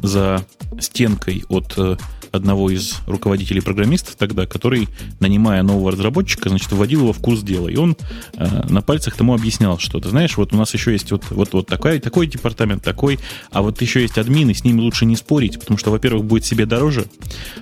за 0.02 0.46
стенкой 0.80 1.44
от 1.48 1.74
э, 1.76 1.96
одного 2.32 2.70
из 2.70 2.96
руководителей 3.06 3.60
программистов 3.60 4.16
тогда, 4.16 4.46
который, 4.46 4.88
нанимая 5.20 5.62
нового 5.62 5.92
разработчика, 5.92 6.48
значит, 6.48 6.72
вводил 6.72 7.00
его 7.00 7.12
в 7.12 7.18
курс 7.18 7.42
дела. 7.42 7.68
И 7.68 7.76
он 7.76 7.96
э, 8.34 8.66
на 8.68 8.82
пальцах 8.82 9.16
тому 9.16 9.34
объяснял, 9.34 9.78
что, 9.78 10.00
ты 10.00 10.08
знаешь, 10.08 10.36
вот 10.36 10.52
у 10.52 10.56
нас 10.56 10.72
еще 10.74 10.92
есть 10.92 11.10
вот, 11.10 11.24
вот, 11.30 11.52
вот 11.52 11.66
такой, 11.66 12.00
такой 12.00 12.26
департамент, 12.26 12.82
такой, 12.82 13.18
а 13.50 13.62
вот 13.62 13.80
еще 13.82 14.00
есть 14.00 14.18
админы, 14.18 14.54
с 14.54 14.64
ними 14.64 14.80
лучше 14.80 15.06
не 15.06 15.16
спорить, 15.16 15.58
потому 15.58 15.78
что, 15.78 15.90
во-первых, 15.90 16.24
будет 16.24 16.44
себе 16.44 16.66
дороже, 16.66 17.06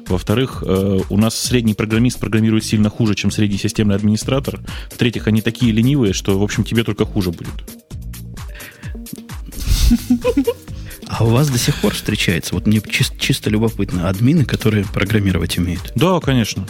во-вторых, 0.07 0.63
э, 0.67 1.01
у 1.09 1.17
нас 1.17 1.35
средний 1.39 1.75
программист 1.75 2.19
программирует 2.19 2.65
сильно 2.65 2.91
хуже, 2.91 3.15
чем 3.15 3.31
средний 3.31 3.59
системный 3.59 3.97
администратор, 3.97 4.61
в-третьих, 4.91 5.27
они 5.27 5.41
такие 5.41 5.73
ленивые, 5.73 6.13
что, 6.13 6.39
в 6.39 6.43
общем, 6.43 6.65
тебе 6.65 6.85
только 6.85 7.05
хуже 7.05 7.31
будет. 7.31 7.49
А 11.19 11.25
у 11.25 11.31
вас 11.31 11.51
до 11.51 11.59
сих 11.59 11.75
пор 11.81 11.95
встречается, 11.95 12.55
вот 12.55 12.69
мне 12.69 12.81
чисто, 12.81 13.19
чисто 13.19 13.51
любопытно, 13.51 14.09
админы, 14.09 14.45
которые 14.45 14.85
программировать 14.85 15.59
умеют? 15.59 15.93
Да, 15.97 16.21
конечно. 16.21 16.65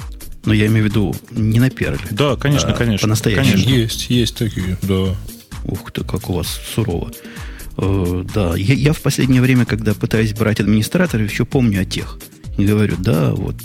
Но 0.47 0.55
я 0.55 0.69
имею 0.69 0.85
в 0.85 0.88
виду 0.88 1.14
не 1.33 1.61
на 1.61 1.69
перле. 1.69 2.00
Да, 2.11 2.35
конечно, 2.37 2.71
а 2.71 2.73
конечно. 2.73 3.05
По-настоящему. 3.05 3.52
Конечно. 3.52 3.71
Есть, 3.71 4.09
есть 4.09 4.37
такие, 4.38 4.78
да. 4.81 5.14
Ух 5.64 5.93
ты, 5.93 6.02
как 6.02 6.31
у 6.31 6.33
вас 6.33 6.47
сурово. 6.75 7.12
Э, 7.76 8.25
да, 8.33 8.57
я, 8.57 8.73
я 8.73 8.95
в 8.95 9.00
последнее 9.02 9.43
время, 9.43 9.67
когда 9.67 9.93
пытаюсь 9.93 10.33
брать 10.33 10.61
администраторов, 10.61 11.31
еще 11.31 11.45
помню 11.45 11.83
о 11.83 11.85
тех. 11.85 12.19
И 12.57 12.64
говорю, 12.64 12.97
да, 12.99 13.33
вот 13.33 13.57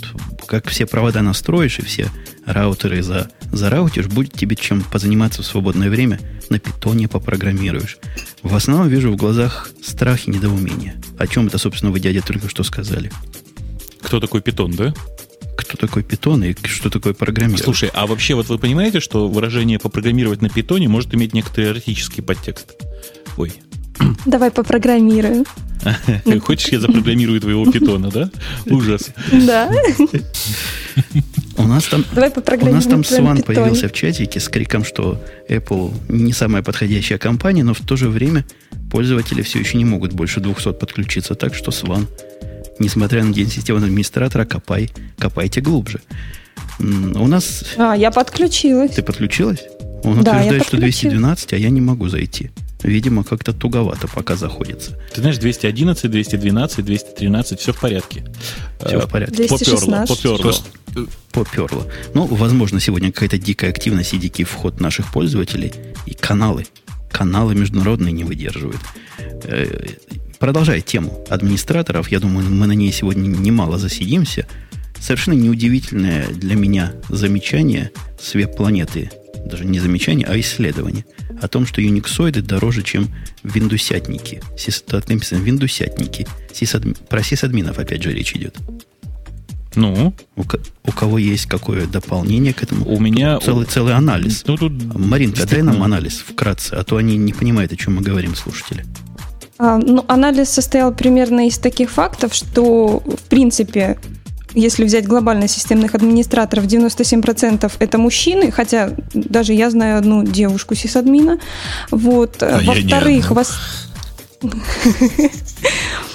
как 0.46 0.68
все 0.68 0.84
провода 0.84 1.22
настроишь 1.22 1.78
и 1.78 1.82
все 1.82 2.10
раутеры 2.46 3.02
за, 3.02 3.30
зараутишь, 3.52 4.06
будет 4.06 4.32
тебе 4.32 4.56
чем 4.56 4.82
позаниматься 4.82 5.42
в 5.42 5.46
свободное 5.46 5.90
время, 5.90 6.20
на 6.50 6.58
питоне 6.58 7.08
попрограммируешь. 7.08 7.98
В 8.42 8.54
основном 8.54 8.88
вижу 8.88 9.10
в 9.10 9.16
глазах 9.16 9.70
страх 9.82 10.26
и 10.26 10.30
недоумение. 10.30 11.00
О 11.18 11.26
чем 11.26 11.46
это, 11.46 11.58
собственно, 11.58 11.92
вы, 11.92 12.00
дядя, 12.00 12.22
только 12.22 12.48
что 12.48 12.62
сказали. 12.62 13.10
Кто 14.02 14.20
такой 14.20 14.42
питон, 14.42 14.72
да? 14.72 14.94
Кто 15.56 15.76
такой 15.76 16.02
питон 16.02 16.44
и 16.44 16.54
что 16.66 16.90
такое 16.90 17.14
программирование? 17.14 17.64
Слушай, 17.64 17.90
а 17.94 18.06
вообще 18.06 18.34
вот 18.34 18.48
вы 18.48 18.58
понимаете, 18.58 19.00
что 19.00 19.28
выражение 19.28 19.78
попрограммировать 19.78 20.42
на 20.42 20.48
питоне 20.48 20.88
может 20.88 21.14
иметь 21.14 21.32
некоторый 21.32 21.70
эротический 21.70 22.22
подтекст? 22.22 22.74
Ой. 23.36 23.52
Давай 24.26 24.50
попрограммируем. 24.50 25.44
Хочешь, 26.42 26.68
я 26.68 26.80
запрограммирую 26.80 27.40
твоего 27.40 27.70
питона, 27.70 28.10
да? 28.10 28.30
Ужас. 28.66 29.10
Да. 29.32 29.70
У 31.56 31.62
нас 31.62 31.84
там, 31.84 32.04
Давай 32.12 32.30
у 32.30 32.66
нас 32.66 32.86
там 32.86 33.04
Сван 33.04 33.42
появился 33.42 33.88
в 33.88 33.92
чатике 33.92 34.40
с 34.40 34.48
криком, 34.48 34.84
что 34.84 35.22
Apple 35.48 35.92
не 36.08 36.32
самая 36.32 36.62
подходящая 36.62 37.18
компания, 37.18 37.64
но 37.64 37.74
в 37.74 37.80
то 37.80 37.96
же 37.96 38.08
время 38.08 38.44
пользователи 38.90 39.42
все 39.42 39.60
еще 39.60 39.78
не 39.78 39.84
могут 39.84 40.12
больше 40.12 40.40
200 40.40 40.72
подключиться. 40.74 41.34
Так 41.34 41.54
что 41.54 41.70
Сван, 41.70 42.08
несмотря 42.78 43.24
на 43.24 43.32
день 43.32 43.48
системного 43.48 43.86
администратора, 43.86 44.44
копай, 44.44 44.90
копайте 45.18 45.60
глубже. 45.60 46.00
У 46.78 47.26
нас... 47.26 47.64
А, 47.76 47.94
я 47.94 48.10
подключилась. 48.10 48.92
Ты 48.92 49.02
подключилась? 49.02 49.64
Он 50.02 50.22
Да, 50.22 50.32
я 50.32 50.36
утверждает, 50.38 50.62
что 50.62 50.70
подключилась. 50.72 51.14
212, 51.14 51.52
а 51.52 51.56
я 51.56 51.70
не 51.70 51.80
могу 51.80 52.08
зайти. 52.08 52.50
Видимо, 52.84 53.24
как-то 53.24 53.52
туговато 53.52 54.06
пока 54.08 54.36
заходится. 54.36 54.98
Ты 55.14 55.22
знаешь, 55.22 55.38
211, 55.38 56.10
212, 56.10 56.84
213, 56.84 57.58
все 57.60 57.72
в 57.72 57.80
порядке. 57.80 58.24
Все 58.84 58.98
Э, 58.98 59.06
в 59.06 59.10
порядке. 59.10 59.48
Поперло, 59.48 59.58
216. 60.04 60.22
поперло. 60.22 60.54
Э, 60.96 61.06
Поперло. 61.32 61.86
Ну, 62.14 62.26
возможно, 62.26 62.78
сегодня 62.80 63.10
какая-то 63.10 63.38
дикая 63.38 63.70
активность 63.70 64.12
и 64.14 64.18
дикий 64.18 64.44
вход 64.44 64.80
наших 64.80 65.10
пользователей 65.12 65.72
и 66.06 66.14
каналы. 66.14 66.66
Каналы 67.10 67.54
международные 67.54 68.12
не 68.12 68.22
выдерживают. 68.24 68.80
Э, 69.44 69.86
Продолжая 70.38 70.82
тему 70.82 71.24
администраторов, 71.30 72.08
я 72.12 72.20
думаю, 72.20 72.50
мы 72.50 72.66
на 72.66 72.72
ней 72.72 72.92
сегодня 72.92 73.28
немало 73.28 73.78
засидимся. 73.78 74.46
Совершенно 75.00 75.34
неудивительное 75.34 76.26
для 76.28 76.54
меня 76.54 76.92
замечание 77.08 77.92
с 78.20 78.34
веб-планеты, 78.34 79.10
даже 79.46 79.64
не 79.64 79.80
замечание, 79.80 80.26
а 80.28 80.38
исследование 80.38 81.06
о 81.40 81.48
том, 81.48 81.66
что 81.66 81.80
юниксоиды 81.80 82.42
дороже, 82.42 82.82
чем 82.82 83.08
виндусятники. 83.42 84.42
Тут 84.86 85.08
написано 85.08 85.38
виндусятники. 85.40 86.26
Сисадми- 86.52 86.96
Про 87.08 87.22
сисадминов 87.22 87.78
опять 87.78 88.02
же 88.02 88.12
речь 88.12 88.34
идет. 88.34 88.56
Ну, 89.76 90.14
У, 90.36 90.42
у 90.42 90.92
кого 90.92 91.18
есть 91.18 91.46
какое 91.46 91.86
дополнение 91.86 92.52
к 92.52 92.62
этому? 92.62 92.86
у 92.88 93.00
меня... 93.00 93.34
Тут 93.36 93.44
целый, 93.44 93.66
целый 93.66 93.94
анализ. 93.94 94.44
Ну, 94.46 94.56
тут 94.56 94.72
Маринка, 94.94 95.46
дай 95.46 95.62
нам 95.62 95.82
анализ 95.82 96.18
вкратце, 96.18 96.74
а 96.74 96.84
то 96.84 96.96
они 96.96 97.16
не 97.16 97.32
понимают, 97.32 97.72
о 97.72 97.76
чем 97.76 97.96
мы 97.96 98.02
говорим, 98.02 98.36
слушатели. 98.36 98.84
А, 99.58 99.78
ну, 99.78 100.04
анализ 100.06 100.50
состоял 100.50 100.94
примерно 100.94 101.48
из 101.48 101.58
таких 101.58 101.90
фактов, 101.90 102.34
что, 102.34 103.00
в 103.00 103.22
принципе, 103.28 103.98
если 104.54 104.84
взять 104.84 105.06
глобально 105.06 105.48
системных 105.48 105.94
администраторов, 105.94 106.64
97% 106.64 107.72
это 107.78 107.98
мужчины, 107.98 108.50
хотя 108.50 108.90
даже 109.12 109.52
я 109.52 109.70
знаю 109.70 109.98
одну 109.98 110.24
девушку 110.24 110.74
сисадмина. 110.74 111.38
Вот. 111.90 112.42
А 112.42 112.60
Во-вторых, 112.64 113.30
вас... 113.30 113.58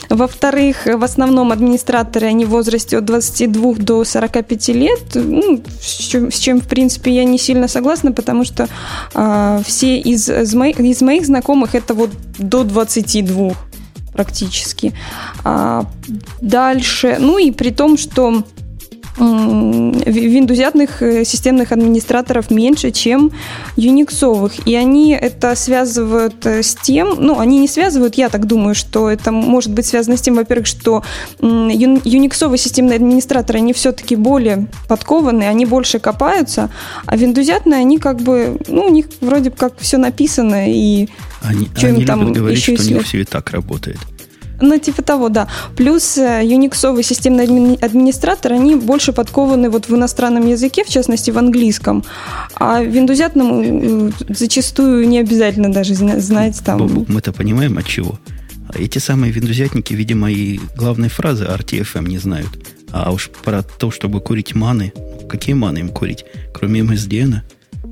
Во-вторых, 0.09 0.85
в 0.85 1.03
основном 1.03 1.51
администраторы, 1.51 2.27
они 2.27 2.45
в 2.45 2.49
возрасте 2.49 2.97
от 2.97 3.05
22 3.05 3.73
до 3.75 4.03
45 4.03 4.67
лет, 4.69 5.01
ну, 5.13 5.61
с, 5.79 5.97
чем, 5.97 6.31
с 6.31 6.39
чем, 6.39 6.61
в 6.61 6.67
принципе, 6.67 7.11
я 7.11 7.23
не 7.25 7.37
сильно 7.37 7.67
согласна, 7.67 8.11
потому 8.11 8.43
что 8.43 8.67
а, 9.13 9.61
все 9.63 9.99
из, 9.99 10.27
из, 10.27 10.55
моих, 10.55 10.79
из 10.79 11.01
моих 11.01 11.27
знакомых 11.27 11.75
это 11.75 11.93
вот 11.93 12.09
до 12.39 12.63
22 12.63 13.53
практически. 14.13 14.93
А, 15.43 15.85
дальше, 16.41 17.17
ну 17.19 17.37
и 17.37 17.51
при 17.51 17.71
том, 17.71 17.97
что 17.97 18.43
виндузятных 19.17 21.01
э, 21.01 21.25
системных 21.25 21.71
администраторов 21.71 22.51
меньше, 22.51 22.91
чем 22.91 23.31
юниксовых. 23.75 24.67
И 24.67 24.75
они 24.75 25.13
это 25.13 25.55
связывают 25.55 26.45
э, 26.45 26.63
с 26.63 26.75
тем, 26.75 27.15
ну, 27.19 27.39
они 27.39 27.59
не 27.59 27.67
связывают, 27.67 28.15
я 28.15 28.29
так 28.29 28.45
думаю, 28.45 28.75
что 28.75 29.09
это 29.09 29.31
может 29.31 29.71
быть 29.73 29.85
связано 29.85 30.17
с 30.17 30.21
тем, 30.21 30.35
во-первых, 30.35 30.67
что 30.67 31.03
юниксовые 31.41 32.57
системные 32.57 32.95
администраторы, 32.95 33.59
они 33.59 33.73
все-таки 33.73 34.15
более 34.15 34.67
подкованы, 34.87 35.43
они 35.43 35.65
больше 35.65 35.99
копаются, 35.99 36.69
а 37.05 37.17
виндузятные, 37.17 37.79
они 37.79 37.97
как 37.97 38.21
бы, 38.21 38.57
ну, 38.67 38.85
у 38.85 38.89
них 38.89 39.07
вроде 39.21 39.51
как 39.51 39.73
все 39.79 39.97
написано, 39.97 40.71
и 40.71 41.09
Они, 41.41 41.65
им 41.65 41.95
они 41.95 42.05
там 42.05 42.21
любят 42.21 42.37
говорить, 42.37 42.59
еще 42.59 42.75
что 42.75 42.85
у 42.85 42.95
них 42.95 43.05
все 43.05 43.21
и 43.21 43.25
так 43.25 43.51
работает. 43.51 43.97
Ну, 44.61 44.77
типа 44.79 45.01
того, 45.01 45.29
да. 45.29 45.47
Плюс 45.75 46.17
э, 46.17 46.41
юниксовый 46.43 47.03
системный 47.03 47.45
админи- 47.45 47.79
администратор, 47.81 48.53
они 48.53 48.75
больше 48.75 49.13
подкованы 49.13 49.69
вот 49.69 49.87
в 49.89 49.95
иностранном 49.95 50.47
языке, 50.47 50.83
в 50.83 50.89
частности 50.89 51.31
в 51.31 51.37
английском. 51.37 52.03
А 52.55 52.81
виндузятному 52.83 53.63
э, 53.63 54.11
зачастую 54.29 55.07
не 55.07 55.19
обязательно 55.19 55.71
даже 55.71 55.93
зна- 55.95 56.19
знать 56.19 56.59
там... 56.65 57.05
Мы-то 57.07 57.31
понимаем 57.31 57.77
от 57.77 57.85
чего. 57.87 58.19
А 58.67 58.77
эти 58.79 58.99
самые 58.99 59.31
виндузятники, 59.31 59.93
видимо, 59.93 60.29
и 60.31 60.59
главной 60.77 61.09
фразы 61.09 61.45
RTFM 61.45 62.07
не 62.07 62.17
знают. 62.19 62.49
А 62.91 63.11
уж 63.11 63.29
про 63.43 63.63
то, 63.63 63.91
чтобы 63.91 64.19
курить 64.21 64.55
маны, 64.55 64.93
какие 65.29 65.55
маны 65.55 65.79
им 65.79 65.89
курить? 65.89 66.25
Кроме 66.53 66.81
MSDN, 66.81 67.41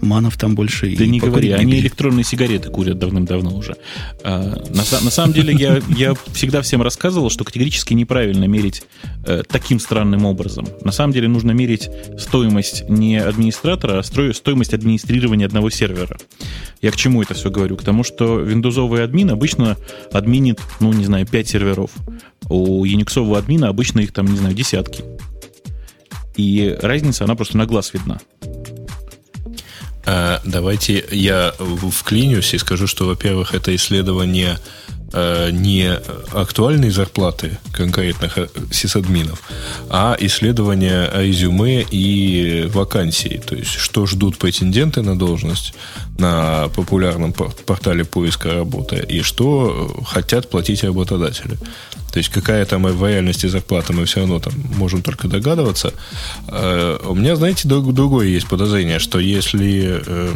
манов 0.02 0.38
там 0.38 0.56
больше 0.56 0.96
Да 0.96 1.04
и 1.04 1.08
не 1.08 1.20
говори, 1.20 1.52
они 1.52 1.80
электронные 1.80 2.24
сигареты 2.24 2.70
курят 2.70 3.00
давным-давно 3.00 3.56
уже. 3.56 3.76
А, 4.24 4.40
на, 4.70 4.84
на 5.04 5.12
самом 5.12 5.34
деле, 5.34 5.54
я, 5.54 5.82
я 5.96 6.14
всегда 6.34 6.62
всем 6.62 6.82
рассказывал, 6.82 7.30
что 7.30 7.44
категорически 7.44 7.94
неправильно 7.94 8.46
мерить 8.46 8.84
э, 9.26 9.44
таким 9.48 9.80
странным 9.80 10.26
образом. 10.26 10.68
На 10.82 10.92
самом 10.92 11.14
деле 11.14 11.28
нужно 11.28 11.52
мерить 11.52 11.90
стоимость 12.18 12.88
не 12.90 13.18
администратора, 13.18 14.00
а 14.00 14.04
стоимость 14.04 14.74
администрирования 14.74 15.46
одного 15.46 15.70
сервера. 15.70 16.18
Я 16.82 16.92
к 16.92 16.96
чему 16.96 17.22
это 17.22 17.34
все 17.34 17.50
говорю? 17.50 17.78
К 17.78 17.84
тому, 17.84 18.04
что 18.04 18.40
виндузовый 18.40 19.04
админ 19.04 19.32
обычно 19.32 19.78
админит, 20.12 20.60
ну, 20.80 20.94
не 20.94 21.06
знаю, 21.06 21.26
5 21.26 21.48
серверов. 21.48 21.92
У 22.50 22.86
юниксового 22.86 23.38
админа 23.38 23.70
обычно 23.70 24.00
их 24.02 24.14
там, 24.14 24.28
не 24.28 24.38
знаю, 24.38 24.54
десятки. 24.54 25.04
И 26.36 26.78
разница, 26.82 27.24
она 27.24 27.36
просто 27.36 27.58
на 27.58 27.66
глаз 27.66 27.94
видна. 27.94 28.20
А, 30.08 30.42
Давайте 30.46 31.04
я 31.12 31.54
вклинюсь 31.92 32.54
и 32.54 32.58
скажу, 32.58 32.88
что, 32.88 33.06
во-первых, 33.06 33.54
это 33.54 33.76
исследование 33.76 34.58
э, 35.12 35.50
не 35.52 36.00
актуальной 36.34 36.92
зарплаты 36.92 37.58
конкретных 37.74 38.38
э, 38.38 38.48
сисадминов, 38.72 39.42
а 39.90 40.16
исследование 40.18 41.10
резюме 41.14 41.86
и 41.92 42.70
вакансий. 42.74 43.42
То 43.46 43.56
есть, 43.56 43.74
что 43.74 44.06
ждут 44.06 44.38
претенденты 44.38 45.02
на 45.02 45.20
должность 45.20 45.74
на 46.18 46.70
популярном 46.70 47.34
пор- 47.34 47.54
портале 47.66 48.06
поиска 48.06 48.54
работы 48.54 49.06
и 49.10 49.22
что 49.22 49.94
хотят 50.06 50.50
платить 50.50 50.86
работодатели. 50.86 51.58
То 52.18 52.20
есть, 52.20 52.32
какая 52.32 52.66
там 52.66 52.82
в 52.82 53.08
реальности 53.08 53.46
зарплата, 53.46 53.94
мы 53.94 54.06
все 54.06 54.22
равно 54.22 54.40
там 54.40 54.52
можем 54.76 55.04
только 55.04 55.28
догадываться. 55.28 55.94
Э, 56.48 56.98
У 57.06 57.14
меня, 57.14 57.36
знаете, 57.36 57.68
друг- 57.68 57.94
другое 57.94 58.26
есть 58.26 58.48
подозрение, 58.48 58.98
что 58.98 59.20
если 59.20 60.02
э, 60.04 60.36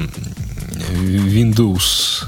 Windows 1.01 2.23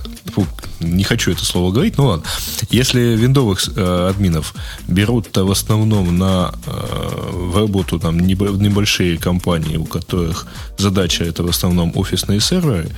не 0.80 1.04
хочу 1.04 1.30
это 1.30 1.46
слово 1.46 1.72
говорить, 1.72 1.98
но 2.00 2.08
ладно. 2.08 2.26
Если 2.72 3.00
виндовых 3.16 3.62
э, 3.76 4.10
админов 4.10 4.56
берут 4.88 5.38
в 5.38 5.52
основном 5.52 6.18
на 6.18 6.56
э, 6.66 7.30
в 7.32 7.56
работу 7.56 8.00
там 8.00 8.20
небольшие 8.20 9.20
компании, 9.20 9.78
у 9.78 9.86
которых 9.86 10.48
задача 10.80 11.26
это 11.26 11.44
в 11.44 11.50
основном 11.50 11.92
офисные 11.94 12.40
серверы, 12.40 12.90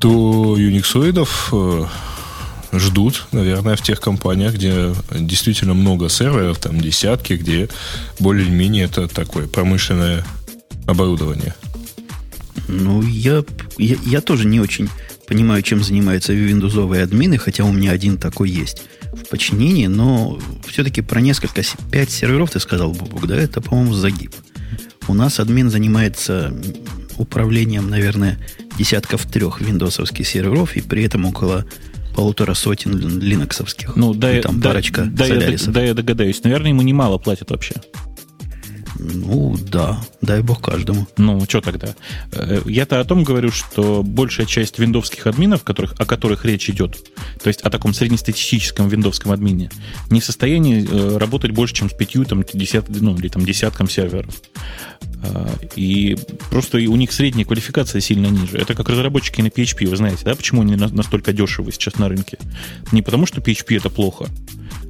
то 0.00 0.56
юниксоидов 0.58 1.50
э, 1.52 1.84
ждут, 2.72 3.26
наверное, 3.32 3.76
в 3.76 3.82
тех 3.82 4.00
компаниях, 4.00 4.54
где 4.54 4.94
действительно 5.12 5.74
много 5.74 6.08
серверов, 6.08 6.58
там 6.58 6.80
десятки, 6.80 7.34
где 7.34 7.68
более-менее 8.18 8.84
это 8.84 9.08
такое 9.08 9.46
промышленное 9.46 10.24
оборудование. 10.86 11.54
Ну, 12.66 13.02
я, 13.02 13.44
я, 13.78 13.96
я 14.04 14.20
тоже 14.20 14.46
не 14.46 14.60
очень 14.60 14.88
понимаю, 15.26 15.62
чем 15.62 15.82
занимаются 15.82 16.32
виндузовые 16.32 17.02
админы, 17.02 17.38
хотя 17.38 17.64
у 17.64 17.72
меня 17.72 17.92
один 17.92 18.18
такой 18.18 18.50
есть 18.50 18.82
в 19.12 19.28
подчинении, 19.28 19.86
но 19.86 20.38
все-таки 20.66 21.00
про 21.02 21.20
несколько, 21.20 21.62
пять 21.90 22.10
серверов 22.10 22.50
ты 22.50 22.60
сказал, 22.60 22.92
Бубук, 22.92 23.26
да, 23.26 23.36
это, 23.36 23.60
по-моему, 23.60 23.94
загиб. 23.94 24.34
У 25.06 25.14
нас 25.14 25.40
админ 25.40 25.70
занимается 25.70 26.54
управлением, 27.16 27.88
наверное, 27.90 28.38
десятков 28.78 29.26
трех 29.26 29.60
виндосовских 29.60 30.26
серверов, 30.26 30.76
и 30.76 30.80
при 30.80 31.04
этом 31.04 31.24
около 31.24 31.64
полутора 32.18 32.54
сотен 32.54 33.20
линоксовских. 33.20 33.94
Ну, 33.94 34.12
да, 34.12 34.36
и 34.36 34.42
там 34.42 34.58
да, 34.58 34.70
парочка 34.70 35.04
да, 35.04 35.24
я, 35.24 35.56
да, 35.68 35.82
я 35.84 35.94
догадаюсь. 35.94 36.42
Наверное, 36.42 36.70
ему 36.70 36.82
немало 36.82 37.16
платят 37.16 37.52
вообще. 37.52 37.76
Ну, 38.98 39.56
да. 39.70 40.00
Дай 40.20 40.42
бог 40.42 40.60
каждому. 40.60 41.06
Ну, 41.16 41.44
что 41.48 41.60
тогда? 41.60 41.94
Э, 42.32 42.60
я-то 42.66 43.00
о 43.00 43.04
том 43.04 43.22
говорю, 43.24 43.50
что 43.50 44.02
большая 44.02 44.46
часть 44.46 44.78
виндовских 44.78 45.26
админов, 45.26 45.62
которых, 45.62 45.94
о 45.98 46.04
которых 46.04 46.44
речь 46.44 46.68
идет, 46.68 46.98
то 47.42 47.48
есть 47.48 47.60
о 47.62 47.70
таком 47.70 47.94
среднестатистическом 47.94 48.88
виндовском 48.88 49.32
админе, 49.32 49.70
не 50.10 50.20
в 50.20 50.24
состоянии 50.24 50.86
э, 50.88 51.16
работать 51.16 51.52
больше, 51.52 51.74
чем 51.74 51.90
с 51.90 51.92
пятью, 51.92 52.24
там, 52.24 52.44
десят, 52.52 52.88
ну, 52.88 53.16
или 53.16 53.28
там 53.28 53.44
десятком 53.44 53.88
серверов. 53.88 54.34
Э, 55.22 55.48
и 55.76 56.16
просто 56.50 56.78
у 56.78 56.96
них 56.96 57.12
средняя 57.12 57.46
квалификация 57.46 58.00
сильно 58.00 58.26
ниже. 58.26 58.58
Это 58.58 58.74
как 58.74 58.88
разработчики 58.88 59.40
на 59.40 59.48
PHP, 59.48 59.86
вы 59.86 59.96
знаете, 59.96 60.24
да, 60.24 60.34
почему 60.34 60.62
они 60.62 60.76
настолько 60.76 61.32
дешевы 61.32 61.72
сейчас 61.72 61.98
на 61.98 62.08
рынке? 62.08 62.38
Не 62.92 63.02
потому, 63.02 63.26
что 63.26 63.40
PHP 63.40 63.76
это 63.76 63.90
плохо, 63.90 64.26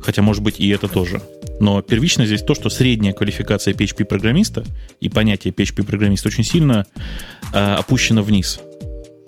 хотя, 0.02 0.23
может 0.23 0.43
быть, 0.43 0.61
и 0.61 0.69
это 0.69 0.88
тоже. 0.88 1.21
Но 1.61 1.83
первично 1.83 2.26
здесь 2.26 2.43
то, 2.43 2.55
что 2.55 2.71
средняя 2.71 3.12
квалификация 3.12 3.75
PHP-программиста 3.75 4.64
и 5.00 5.09
понятие 5.09 5.52
PHP-программиста 5.52 6.28
очень 6.28 6.45
сильно 6.45 6.87
э, 7.52 7.59
опущено 7.59 8.23
вниз. 8.23 8.61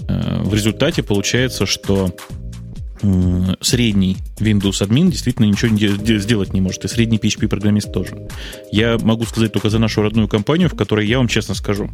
Э, 0.09 0.43
в 0.43 0.55
результате 0.55 1.03
получается, 1.03 1.67
что 1.67 2.15
средний 3.61 4.19
Windows 4.39 4.83
админ 4.83 5.11
действительно 5.11 5.47
ничего 5.47 5.71
не 5.71 6.19
сделать 6.19 6.53
не 6.53 6.61
может, 6.61 6.85
и 6.85 6.89
средний 6.89 7.19
PHP-программист 7.19 7.93
тоже. 7.93 8.29
Я 8.71 8.99
могу 8.99 9.25
сказать 9.25 9.53
только 9.53 9.71
за 9.71 9.79
нашу 9.79 10.03
родную 10.03 10.29
компанию, 10.29 10.69
в 10.69 10.77
которой 10.77 11.07
я 11.07 11.19
вам 11.19 11.29
честно 11.29 11.55
скажу, 11.55 11.91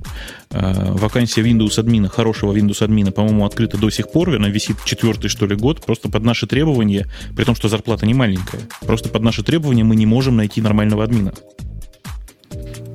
э, 0.50 0.92
вакансия 0.92 1.42
Windows 1.42 1.78
админа, 1.78 2.08
хорошего 2.08 2.52
Windows 2.52 2.82
админа, 2.82 3.12
по-моему, 3.12 3.44
открыта 3.44 3.78
до 3.78 3.90
сих 3.90 4.10
пор, 4.10 4.34
она 4.34 4.48
висит 4.48 4.76
четвертый, 4.84 5.28
что 5.28 5.46
ли, 5.46 5.54
год, 5.54 5.84
просто 5.84 6.08
под 6.08 6.22
наши 6.24 6.46
требования, 6.46 7.06
при 7.36 7.44
том, 7.44 7.54
что 7.54 7.68
зарплата 7.68 8.06
не 8.06 8.14
маленькая, 8.14 8.60
просто 8.80 9.08
под 9.08 9.22
наши 9.22 9.42
требования 9.42 9.84
мы 9.84 9.96
не 9.96 10.06
можем 10.06 10.36
найти 10.36 10.60
нормального 10.60 11.04
админа. 11.04 11.32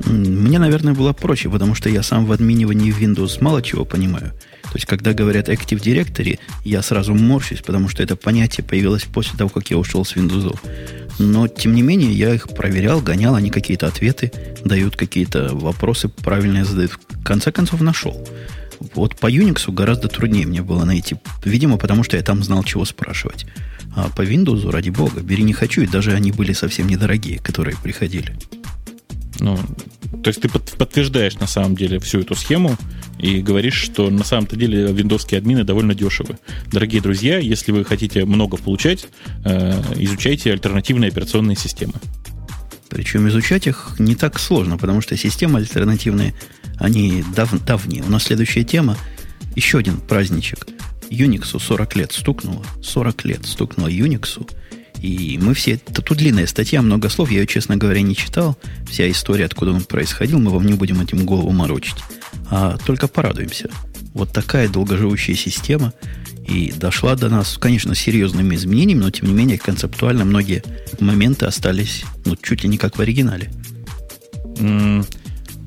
Мне, 0.05 0.59
наверное, 0.59 0.93
было 0.93 1.13
проще, 1.13 1.49
потому 1.49 1.75
что 1.75 1.89
я 1.89 2.03
сам 2.03 2.25
в 2.25 2.31
админивании 2.31 2.93
Windows 2.93 3.37
мало 3.41 3.61
чего 3.61 3.85
понимаю. 3.85 4.33
То 4.71 4.77
есть, 4.77 4.85
когда 4.85 5.13
говорят 5.13 5.49
Active 5.49 5.81
Directory, 5.81 6.39
я 6.63 6.81
сразу 6.81 7.13
морщусь, 7.13 7.59
потому 7.59 7.89
что 7.89 8.01
это 8.03 8.15
понятие 8.15 8.63
появилось 8.63 9.03
после 9.03 9.37
того, 9.37 9.49
как 9.49 9.69
я 9.69 9.77
ушел 9.77 10.05
с 10.05 10.15
Windows. 10.15 10.57
Но, 11.19 11.49
тем 11.49 11.75
не 11.75 11.81
менее, 11.81 12.13
я 12.13 12.33
их 12.33 12.47
проверял, 12.47 13.01
гонял, 13.01 13.35
они 13.35 13.49
какие-то 13.49 13.87
ответы 13.87 14.31
дают, 14.63 14.95
какие-то 14.95 15.53
вопросы 15.53 16.07
правильные 16.07 16.63
задают. 16.63 16.97
В 17.09 17.23
конце 17.23 17.51
концов, 17.51 17.81
нашел. 17.81 18.25
Вот 18.95 19.17
по 19.17 19.29
Unix 19.29 19.69
гораздо 19.71 20.07
труднее 20.07 20.47
мне 20.47 20.61
было 20.61 20.85
найти. 20.85 21.17
Видимо, 21.43 21.77
потому 21.77 22.03
что 22.03 22.15
я 22.15 22.23
там 22.23 22.41
знал, 22.41 22.63
чего 22.63 22.85
спрашивать. 22.85 23.45
А 23.93 24.09
по 24.09 24.21
Windows, 24.21 24.71
ради 24.71 24.89
бога, 24.89 25.19
бери 25.19 25.43
не 25.43 25.53
хочу, 25.53 25.81
и 25.81 25.87
даже 25.87 26.13
они 26.13 26.31
были 26.31 26.53
совсем 26.53 26.87
недорогие, 26.87 27.39
которые 27.39 27.75
приходили. 27.75 28.33
Ну, 29.41 29.57
то 30.23 30.27
есть 30.27 30.39
ты 30.39 30.49
подтверждаешь 30.49 31.35
на 31.39 31.47
самом 31.47 31.75
деле 31.75 31.99
всю 31.99 32.19
эту 32.19 32.35
схему 32.35 32.77
и 33.17 33.41
говоришь, 33.41 33.73
что 33.73 34.09
на 34.11 34.23
самом-то 34.23 34.55
деле 34.55 34.91
виндовские 34.91 35.39
админы 35.39 35.63
довольно 35.63 35.95
дешевы. 35.95 36.37
Дорогие 36.71 37.01
друзья, 37.01 37.39
если 37.39 37.71
вы 37.71 37.83
хотите 37.83 38.23
много 38.25 38.57
получать, 38.57 39.07
э, 39.43 39.81
изучайте 39.97 40.51
альтернативные 40.51 41.09
операционные 41.09 41.57
системы. 41.57 41.93
Причем 42.87 43.27
изучать 43.29 43.65
их 43.65 43.95
не 43.97 44.15
так 44.15 44.37
сложно, 44.37 44.77
потому 44.77 45.01
что 45.01 45.17
системы 45.17 45.57
альтернативные, 45.57 46.35
они 46.77 47.23
дав, 47.35 47.51
давние. 47.65 48.03
У 48.03 48.09
нас 48.09 48.25
следующая 48.25 48.63
тема, 48.63 48.95
еще 49.55 49.79
один 49.79 49.97
праздничек. 49.97 50.67
Unix 51.09 51.59
40 51.59 51.95
лет 51.95 52.11
стукнуло, 52.11 52.63
40 52.83 53.25
лет 53.25 53.45
стукнуло 53.45 53.87
Unix, 53.87 54.39
и 55.01 55.39
мы 55.41 55.55
все... 55.55 55.73
Это 55.73 56.01
тут 56.03 56.19
длинная 56.19 56.45
статья, 56.45 56.81
много 56.81 57.09
слов, 57.09 57.31
я 57.31 57.39
ее, 57.39 57.47
честно 57.47 57.75
говоря, 57.75 58.01
не 58.01 58.15
читал. 58.15 58.55
Вся 58.87 59.09
история, 59.09 59.45
откуда 59.45 59.71
он 59.71 59.81
происходил, 59.81 60.39
мы 60.39 60.51
вам 60.51 60.65
не 60.65 60.73
будем 60.73 61.01
этим 61.01 61.25
голову 61.25 61.49
морочить. 61.51 61.97
А 62.51 62.77
только 62.85 63.07
порадуемся. 63.07 63.69
Вот 64.13 64.31
такая 64.31 64.69
долгоживущая 64.69 65.35
система 65.35 65.93
и 66.47 66.71
дошла 66.71 67.15
до 67.15 67.29
нас, 67.29 67.57
конечно, 67.57 67.95
серьезными 67.95 68.55
изменениями, 68.55 68.99
но, 68.99 69.09
тем 69.09 69.27
не 69.27 69.33
менее, 69.33 69.57
концептуально 69.57 70.23
многие 70.23 70.63
моменты 70.99 71.45
остались 71.45 72.03
ну, 72.25 72.35
чуть 72.35 72.63
ли 72.63 72.69
не 72.69 72.77
как 72.77 72.97
в 72.97 73.01
оригинале. 73.01 73.51
Mm, 74.57 75.05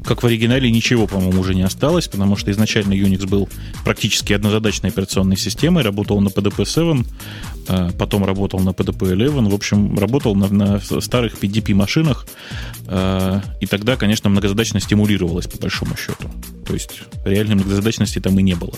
как 0.04 0.22
в 0.22 0.26
оригинале 0.26 0.70
ничего, 0.70 1.06
по-моему, 1.06 1.40
уже 1.40 1.54
не 1.54 1.62
осталось, 1.62 2.08
потому 2.08 2.36
что 2.36 2.50
изначально 2.50 2.92
Unix 2.92 3.26
был 3.26 3.48
практически 3.84 4.34
однозадачной 4.34 4.90
операционной 4.90 5.36
системой, 5.36 5.82
работал 5.82 6.20
на 6.20 6.28
PDP-7, 6.28 7.04
а, 7.04 7.53
потом 7.98 8.24
работал 8.24 8.60
на 8.60 8.70
PDP-11, 8.70 9.50
в 9.50 9.54
общем, 9.54 9.98
работал 9.98 10.34
на, 10.34 10.48
на 10.48 10.80
старых 10.80 11.38
PDP-машинах, 11.42 12.26
а, 12.86 13.42
и 13.60 13.66
тогда, 13.66 13.96
конечно, 13.96 14.30
многозадачность 14.30 14.86
стимулировалась, 14.86 15.46
по 15.46 15.58
большому 15.58 15.96
счету. 15.96 16.28
То 16.66 16.74
есть 16.74 17.02
реальной 17.24 17.54
многозадачности 17.56 18.20
там 18.20 18.38
и 18.38 18.42
не 18.42 18.54
было. 18.54 18.74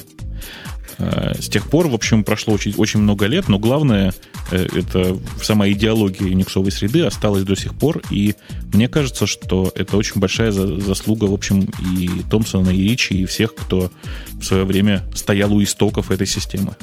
Э, 0.99 1.35
с 1.38 1.49
тех 1.49 1.68
пор, 1.68 1.88
в 1.88 1.94
общем, 1.94 2.25
прошло 2.25 2.55
очень, 2.55 2.75
очень 2.77 3.01
много 3.01 3.27
лет, 3.27 3.49
но 3.49 3.59
главное, 3.59 4.14
э, 4.51 4.66
это 4.75 5.18
сама 5.42 5.68
идеология 5.68 6.29
юниксовой 6.29 6.72
среды 6.72 7.03
осталась 7.03 7.44
до 7.44 7.55
сих 7.55 7.75
пор, 7.75 8.03
и 8.11 8.35
мне 8.72 8.88
кажется, 8.88 9.27
что 9.27 9.70
это 9.75 9.96
очень 9.96 10.20
большая 10.20 10.53
заслуга, 10.53 11.25
в 11.25 11.35
общем, 11.35 11.68
и 11.94 12.09
Томпсона, 12.31 12.70
и 12.70 12.88
Ричи, 12.88 13.14
и 13.14 13.27
всех, 13.27 13.55
кто 13.55 13.90
в 14.33 14.44
свое 14.44 14.64
время 14.64 15.03
стоял 15.14 15.53
у 15.53 15.62
истоков 15.62 16.11
этой 16.11 16.27
системы. 16.27 16.75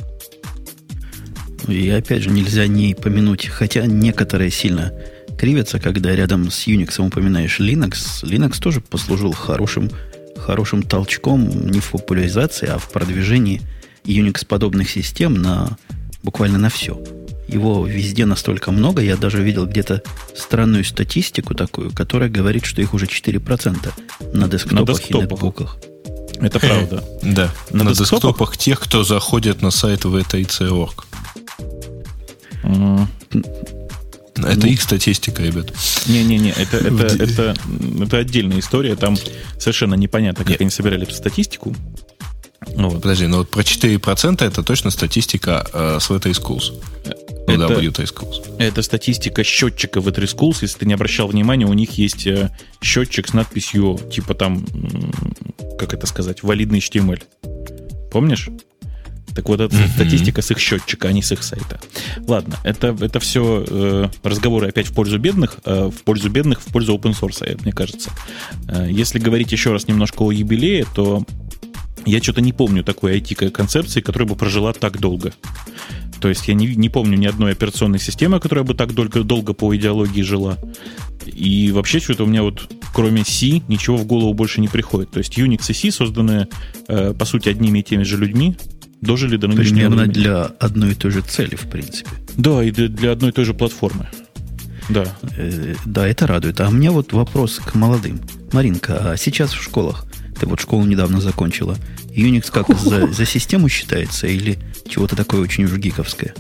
И 1.68 1.90
опять 1.90 2.24
же, 2.24 2.30
нельзя 2.30 2.68
не 2.68 2.94
помянуть, 2.94 3.48
хотя 3.48 3.86
некоторые 3.86 4.52
сильно 4.52 4.94
кривятся, 5.38 5.80
когда 5.80 6.16
рядом 6.16 6.52
с 6.52 6.68
Unix 6.68 7.00
упоминаешь 7.00 7.60
Linux. 7.60 8.24
Linux 8.24 8.62
тоже 8.62 8.82
послужил 8.82 9.32
хорошим, 9.34 9.90
хорошим 10.38 10.84
толчком 10.84 11.70
не 11.70 11.80
в 11.80 11.92
популяризации, 11.92 12.68
а 12.68 12.78
в 12.78 12.92
продвижении– 12.92 13.62
Unix-подобных 14.06 14.90
систем 14.90 15.34
на 15.34 15.78
буквально 16.24 16.58
на 16.58 16.70
все. 16.70 17.02
Его 17.48 17.86
везде 17.86 18.26
настолько 18.26 18.72
много, 18.72 19.02
я 19.02 19.18
даже 19.18 19.44
видел 19.44 19.66
где-то 19.66 20.02
странную 20.36 20.84
статистику 20.84 21.54
такую, 21.54 21.92
которая 21.92 22.30
говорит, 22.30 22.66
что 22.66 22.82
их 22.82 22.94
уже 22.94 23.06
4% 23.06 23.92
на 24.34 24.48
десктопах, 24.48 24.88
на 24.88 24.94
десктопах. 24.94 25.10
и 25.10 25.14
нетбуках. 25.14 25.78
Это 26.40 26.60
правда. 26.60 27.04
Да, 27.22 27.52
на, 27.72 27.84
на 27.84 27.94
десктопах 27.94 28.58
тех, 28.58 28.80
кто 28.80 29.04
заходит 29.04 29.62
на 29.62 29.72
сайт 29.72 30.06
vtic.org. 30.06 31.06
Это 32.64 34.60
ну, 34.60 34.68
их 34.68 34.82
статистика, 34.82 35.44
ребят. 35.44 35.72
Не-не-не, 36.08 36.52
это, 36.52 36.78
это, 36.78 37.24
это, 37.24 37.56
это 38.02 38.18
отдельная 38.18 38.60
история. 38.60 38.96
Там 38.96 39.16
совершенно 39.60 39.94
непонятно, 39.94 40.44
как 40.44 40.52
Нет. 40.52 40.62
они 40.62 40.70
собирали 40.72 41.04
эту 41.04 41.14
статистику. 41.14 41.76
Ну, 42.76 42.90
вот. 42.90 43.02
Подожди, 43.02 43.28
но 43.28 43.40
вот 43.40 43.50
про 43.50 43.62
4% 43.62 44.44
это 44.44 44.64
точно 44.64 44.90
статистика 44.90 45.66
э, 45.72 45.98
с 46.00 46.10
VT 46.10 46.32
Schools. 46.32 46.82
Ну 47.48 47.54
это, 47.54 47.74
WT 47.74 48.04
Schools. 48.06 48.56
Это 48.58 48.82
статистика 48.82 49.44
счетчика 49.44 50.00
VT 50.00 50.24
Schools. 50.24 50.58
Если 50.62 50.80
ты 50.80 50.86
не 50.86 50.94
обращал 50.94 51.28
внимания, 51.28 51.66
у 51.66 51.74
них 51.74 51.98
есть 51.98 52.26
э, 52.26 52.50
счетчик 52.82 53.28
с 53.28 53.34
надписью, 53.34 54.00
типа 54.12 54.34
там, 54.34 54.66
как 55.78 55.94
это 55.94 56.08
сказать, 56.08 56.42
валидный 56.42 56.80
HTML. 56.80 57.22
Помнишь? 58.12 58.50
Так 59.36 59.50
вот, 59.50 59.60
это 59.60 59.76
mm-hmm. 59.76 59.94
статистика 59.96 60.42
с 60.42 60.52
их 60.52 60.60
счетчика, 60.60 61.08
а 61.08 61.12
не 61.12 61.22
с 61.22 61.32
их 61.32 61.44
сайта. 61.44 61.80
Ладно, 62.28 62.60
это, 62.64 62.96
это 63.00 63.20
все 63.20 63.66
э, 63.68 64.08
разговоры 64.24 64.68
опять 64.68 64.88
в 64.88 64.94
пользу 64.94 65.18
бедных, 65.20 65.58
э, 65.66 65.90
в 65.90 66.04
пользу 66.04 66.30
бедных, 66.30 66.62
в 66.62 66.66
пользу 66.66 66.96
open 66.96 67.20
source, 67.20 67.60
мне 67.64 67.72
кажется. 67.72 68.12
Э, 68.68 68.88
если 68.90 69.20
говорить 69.20 69.52
еще 69.52 69.72
раз 69.72 69.88
немножко 69.88 70.24
о 70.24 70.32
юбилее, 70.32 70.86
то 70.94 71.26
я 72.06 72.22
что-то 72.22 72.42
не 72.42 72.54
помню 72.54 72.84
такой 72.84 73.20
IT-концепции, 73.20 74.02
которая 74.02 74.28
бы 74.28 74.36
прожила 74.36 74.74
так 74.74 75.00
долго. 75.00 75.34
То 76.20 76.30
есть 76.30 76.48
я 76.48 76.54
не, 76.54 76.68
не 76.68 76.90
помню 76.90 77.18
ни 77.18 77.26
одной 77.26 77.52
операционной 77.52 78.00
системы, 78.00 78.40
которая 78.40 78.64
бы 78.64 78.74
так 78.74 78.94
долго, 78.94 79.24
долго 79.24 79.54
по 79.54 79.76
идеологии 79.76 80.22
жила. 80.22 80.58
И 81.26 81.72
вообще 81.72 82.00
что-то 82.00 82.24
у 82.24 82.28
меня 82.28 82.44
вот 82.44 82.70
кроме 82.94 83.26
C 83.26 83.62
ничего 83.68 83.98
в 83.98 84.06
голову 84.06 84.34
больше 84.34 84.62
не 84.62 84.68
приходит. 84.68 85.12
То 85.12 85.18
есть 85.18 85.38
Unix 85.38 85.66
и 85.70 85.74
C, 85.74 85.92
созданные, 85.92 86.48
э, 86.88 87.14
по 87.14 87.26
сути, 87.26 87.50
одними 87.50 87.80
и 87.80 87.84
теми 87.84 88.04
же 88.04 88.18
людьми, 88.18 88.56
дожили 89.04 89.38
до 89.38 89.48
нынешнего 89.48 89.76
Примерно 89.76 90.04
времени. 90.04 90.14
для 90.14 90.44
одной 90.60 90.92
и 90.92 90.96
той 90.96 91.12
же 91.12 91.22
цели, 91.22 91.56
в 91.56 91.68
принципе. 91.70 92.10
Да, 92.36 92.64
и 92.64 92.72
для, 92.72 92.88
для 92.88 93.12
одной 93.12 93.30
и 93.30 93.34
той 93.34 93.46
же 93.46 93.54
платформы. 93.54 94.08
Да. 94.90 95.06
Э, 95.38 95.76
да, 95.86 96.08
это 96.08 96.28
радует. 96.28 96.60
А 96.62 96.70
у 96.70 96.72
меня 96.72 96.92
вот 96.92 97.14
вопрос 97.14 97.60
к 97.64 97.76
молодым. 97.76 98.20
Маринка, 98.52 99.12
а 99.12 99.18
сейчас 99.18 99.52
в 99.52 99.62
школах, 99.62 100.06
ты 100.40 100.46
вот 100.48 100.60
школу 100.60 100.86
недавно 100.86 101.22
закончила, 101.22 101.78
Unix 102.16 102.52
как 102.52 102.68
за, 102.80 103.08
за 103.08 103.26
систему 103.26 103.70
считается 103.70 104.28
или 104.28 104.60
чего-то 104.88 105.16
такое 105.16 105.42
очень 105.42 105.66
уж 105.66 105.74
гиковское? 105.74 106.34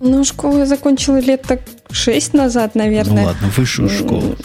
Ну, 0.00 0.24
школу 0.24 0.58
я 0.58 0.66
закончила 0.66 1.20
лет 1.20 1.42
так 1.42 1.60
шесть 1.90 2.32
назад, 2.32 2.74
наверное. 2.74 3.22
Ну 3.22 3.24
ладно, 3.24 3.48
высшую 3.54 3.90
школу. 3.90 4.36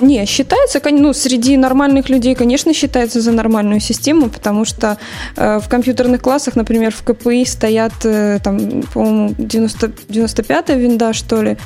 Не, 0.00 0.26
считается, 0.26 0.80
ну, 0.90 1.14
среди 1.14 1.56
нормальных 1.56 2.10
людей, 2.10 2.34
конечно, 2.34 2.74
считается 2.74 3.20
за 3.20 3.32
нормальную 3.32 3.80
систему, 3.80 4.28
потому 4.28 4.66
что 4.66 4.98
э, 5.36 5.58
в 5.58 5.68
компьютерных 5.68 6.20
классах, 6.20 6.54
например, 6.56 6.92
в 6.92 7.02
КПИ 7.02 7.46
стоят, 7.46 7.94
э, 8.04 8.38
там, 8.44 8.82
по-моему, 8.92 9.34
90, 9.38 9.86
95-я 10.08 10.74
винда, 10.74 11.14
что 11.14 11.42
ли, 11.42 11.56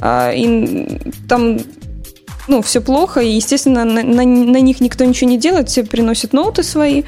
э, 0.00 0.36
и 0.36 1.00
там 1.28 1.58
ну, 2.46 2.60
все 2.60 2.80
плохо, 2.80 3.20
и, 3.20 3.30
естественно, 3.30 3.84
на, 3.84 4.02
на, 4.02 4.24
на 4.24 4.60
них 4.60 4.80
никто 4.80 5.04
ничего 5.04 5.30
не 5.30 5.38
делает, 5.38 5.70
все 5.70 5.82
приносят 5.82 6.34
ноуты 6.34 6.64
свои, 6.64 7.04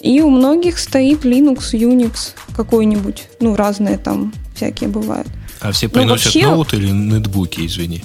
и 0.00 0.22
у 0.22 0.30
многих 0.30 0.78
стоит 0.78 1.24
Linux, 1.24 1.72
Unix 1.72 2.32
какой-нибудь, 2.56 3.24
ну, 3.40 3.56
разные 3.56 3.98
там 3.98 4.32
всякие 4.54 4.88
бывают. 4.88 5.28
А 5.60 5.72
все 5.72 5.88
приносят 5.88 6.26
вообще... 6.26 6.46
ноуты 6.46 6.76
или 6.76 6.90
нетбуки, 6.90 7.66
извини? 7.66 8.02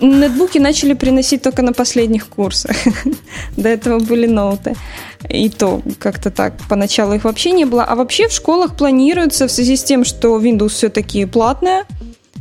Нетбуки 0.00 0.58
начали 0.58 0.94
приносить 0.94 1.42
только 1.42 1.62
на 1.62 1.72
последних 1.72 2.28
курсах. 2.28 2.76
До 3.56 3.68
этого 3.68 3.98
были 3.98 4.26
ноуты. 4.26 4.74
И 5.28 5.48
то 5.48 5.82
как-то 5.98 6.30
так. 6.30 6.54
Поначалу 6.68 7.14
их 7.14 7.24
вообще 7.24 7.52
не 7.52 7.64
было. 7.64 7.84
А 7.84 7.94
вообще 7.94 8.28
в 8.28 8.32
школах 8.32 8.76
планируется, 8.76 9.46
в 9.46 9.50
связи 9.50 9.76
с 9.76 9.82
тем, 9.84 10.04
что 10.04 10.38
Windows 10.38 10.68
все-таки 10.68 11.24
платная, 11.24 11.84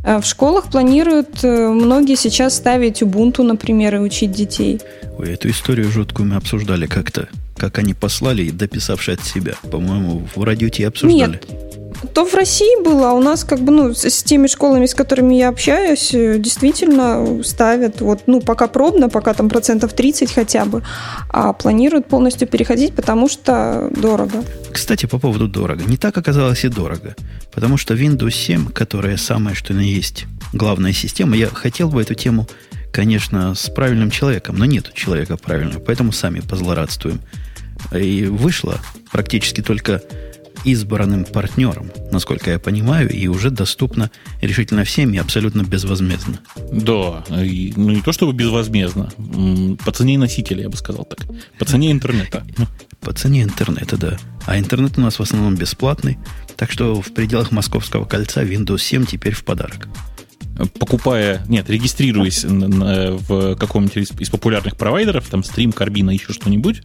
в 0.03 0.23
школах 0.23 0.69
планируют 0.69 1.41
многие 1.41 2.15
сейчас 2.15 2.55
ставить 2.55 3.01
Ubuntu, 3.01 3.41
например, 3.41 3.95
и 3.95 3.99
учить 3.99 4.31
детей. 4.31 4.79
Ой, 5.17 5.33
эту 5.33 5.49
историю 5.49 5.89
жуткую 5.89 6.29
мы 6.29 6.35
обсуждали 6.35 6.85
как-то. 6.85 7.27
Как 7.57 7.79
они 7.79 7.93
послали, 7.93 8.49
дописавшие 8.49 9.15
от 9.15 9.23
себя. 9.23 9.53
По-моему, 9.71 10.27
в 10.35 10.43
радио 10.43 10.67
обсуждали. 10.87 11.15
Нет, 11.15 11.47
то 12.13 12.25
в 12.25 12.33
России 12.33 12.83
было, 12.83 13.11
а 13.11 13.13
у 13.13 13.21
нас 13.21 13.43
как 13.43 13.59
бы, 13.59 13.71
ну, 13.71 13.93
с 13.93 14.23
теми 14.23 14.47
школами, 14.47 14.85
с 14.85 14.93
которыми 14.93 15.35
я 15.35 15.49
общаюсь, 15.49 16.11
действительно 16.11 17.43
ставят, 17.43 18.01
вот, 18.01 18.23
ну, 18.27 18.41
пока 18.41 18.67
пробно, 18.67 19.09
пока 19.09 19.33
там 19.33 19.49
процентов 19.49 19.93
30 19.93 20.31
хотя 20.31 20.65
бы, 20.65 20.83
а 21.29 21.53
планируют 21.53 22.07
полностью 22.07 22.47
переходить, 22.47 22.95
потому 22.95 23.29
что 23.29 23.89
дорого. 23.95 24.43
Кстати, 24.71 25.05
по 25.05 25.19
поводу 25.19 25.47
дорого. 25.47 25.83
Не 25.85 25.97
так 25.97 26.17
оказалось 26.17 26.65
и 26.65 26.69
дорого, 26.69 27.15
потому 27.53 27.77
что 27.77 27.93
Windows 27.93 28.31
7, 28.31 28.69
которая 28.69 29.17
самая, 29.17 29.55
что 29.55 29.73
ни 29.73 29.85
есть, 29.85 30.25
главная 30.53 30.93
система, 30.93 31.35
я 31.35 31.47
хотел 31.47 31.89
бы 31.89 32.01
эту 32.01 32.13
тему, 32.13 32.47
конечно, 32.91 33.55
с 33.55 33.69
правильным 33.69 34.11
человеком, 34.11 34.57
но 34.57 34.65
нет 34.65 34.93
человека 34.93 35.37
правильного, 35.37 35.79
поэтому 35.79 36.11
сами 36.11 36.39
позлорадствуем. 36.39 37.19
И 37.93 38.25
вышла 38.25 38.79
практически 39.11 39.61
только 39.61 40.01
избранным 40.65 41.25
партнером, 41.25 41.91
насколько 42.11 42.51
я 42.51 42.59
понимаю, 42.59 43.09
и 43.09 43.27
уже 43.27 43.51
доступна 43.51 44.11
решительно 44.41 44.83
всем 44.83 45.13
и 45.13 45.17
абсолютно 45.17 45.61
безвозмездно. 45.61 46.39
Да, 46.71 47.23
ну 47.29 47.91
не 47.91 48.01
то 48.01 48.11
чтобы 48.11 48.33
безвозмездно, 48.33 49.11
по 49.85 49.91
цене 49.91 50.17
носителя, 50.17 50.63
я 50.63 50.69
бы 50.69 50.77
сказал 50.77 51.05
так, 51.05 51.27
по 51.59 51.65
цене 51.65 51.91
интернета. 51.91 52.43
По 52.99 53.13
цене 53.13 53.43
интернета, 53.43 53.97
да. 53.97 54.17
А 54.45 54.57
интернет 54.57 54.97
у 54.97 55.01
нас 55.01 55.19
в 55.19 55.21
основном 55.21 55.55
бесплатный, 55.55 56.17
так 56.55 56.71
что 56.71 57.01
в 57.01 57.13
пределах 57.13 57.51
Московского 57.51 58.05
кольца 58.05 58.43
Windows 58.43 58.79
7 58.79 59.05
теперь 59.05 59.33
в 59.33 59.43
подарок 59.43 59.87
покупая, 60.79 61.43
нет, 61.47 61.69
регистрируясь 61.69 62.45
в 62.45 63.55
каком-нибудь 63.55 64.11
из, 64.19 64.29
популярных 64.29 64.77
провайдеров, 64.77 65.27
там 65.27 65.41
Stream, 65.41 65.73
Карбина, 65.73 66.11
еще 66.11 66.33
что-нибудь, 66.33 66.81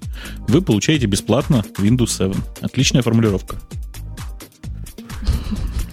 вы 0.48 0.60
получаете 0.60 1.06
бесплатно 1.06 1.64
Windows 1.78 2.16
7. 2.16 2.34
Отличная 2.60 3.02
формулировка. 3.02 3.56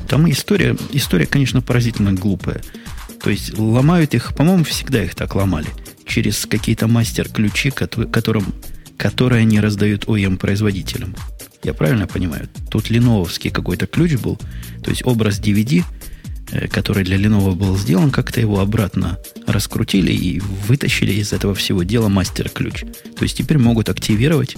Там 0.07 0.29
история, 0.29 0.75
история, 0.91 1.25
конечно, 1.25 1.61
поразительно 1.61 2.13
глупая. 2.13 2.61
То 3.21 3.29
есть 3.29 3.57
ломают 3.57 4.13
их, 4.13 4.33
по-моему, 4.35 4.63
всегда 4.63 5.03
их 5.03 5.15
так 5.15 5.35
ломали. 5.35 5.67
Через 6.05 6.45
какие-то 6.45 6.87
мастер-ключи, 6.87 7.71
которым, 7.71 8.53
которые 8.97 9.41
они 9.41 9.59
раздают 9.59 10.05
OEM-производителям. 10.05 11.15
Я 11.63 11.73
правильно 11.73 12.07
понимаю? 12.07 12.47
Тут 12.71 12.89
леновский 12.89 13.49
какой-то 13.49 13.85
ключ 13.85 14.13
был. 14.13 14.39
То 14.83 14.89
есть 14.89 15.05
образ 15.05 15.39
DVD– 15.39 15.83
который 16.71 17.03
для 17.03 17.17
Lenovo 17.17 17.53
был 17.53 17.77
сделан, 17.77 18.11
как-то 18.11 18.39
его 18.39 18.59
обратно 18.59 19.19
раскрутили 19.45 20.11
и 20.11 20.39
вытащили 20.67 21.13
из 21.13 21.33
этого 21.33 21.53
всего 21.55 21.83
дела 21.83 22.07
мастер-ключ. 22.09 22.81
То 23.17 23.23
есть 23.23 23.37
теперь 23.37 23.57
могут 23.57 23.89
активировать 23.89 24.55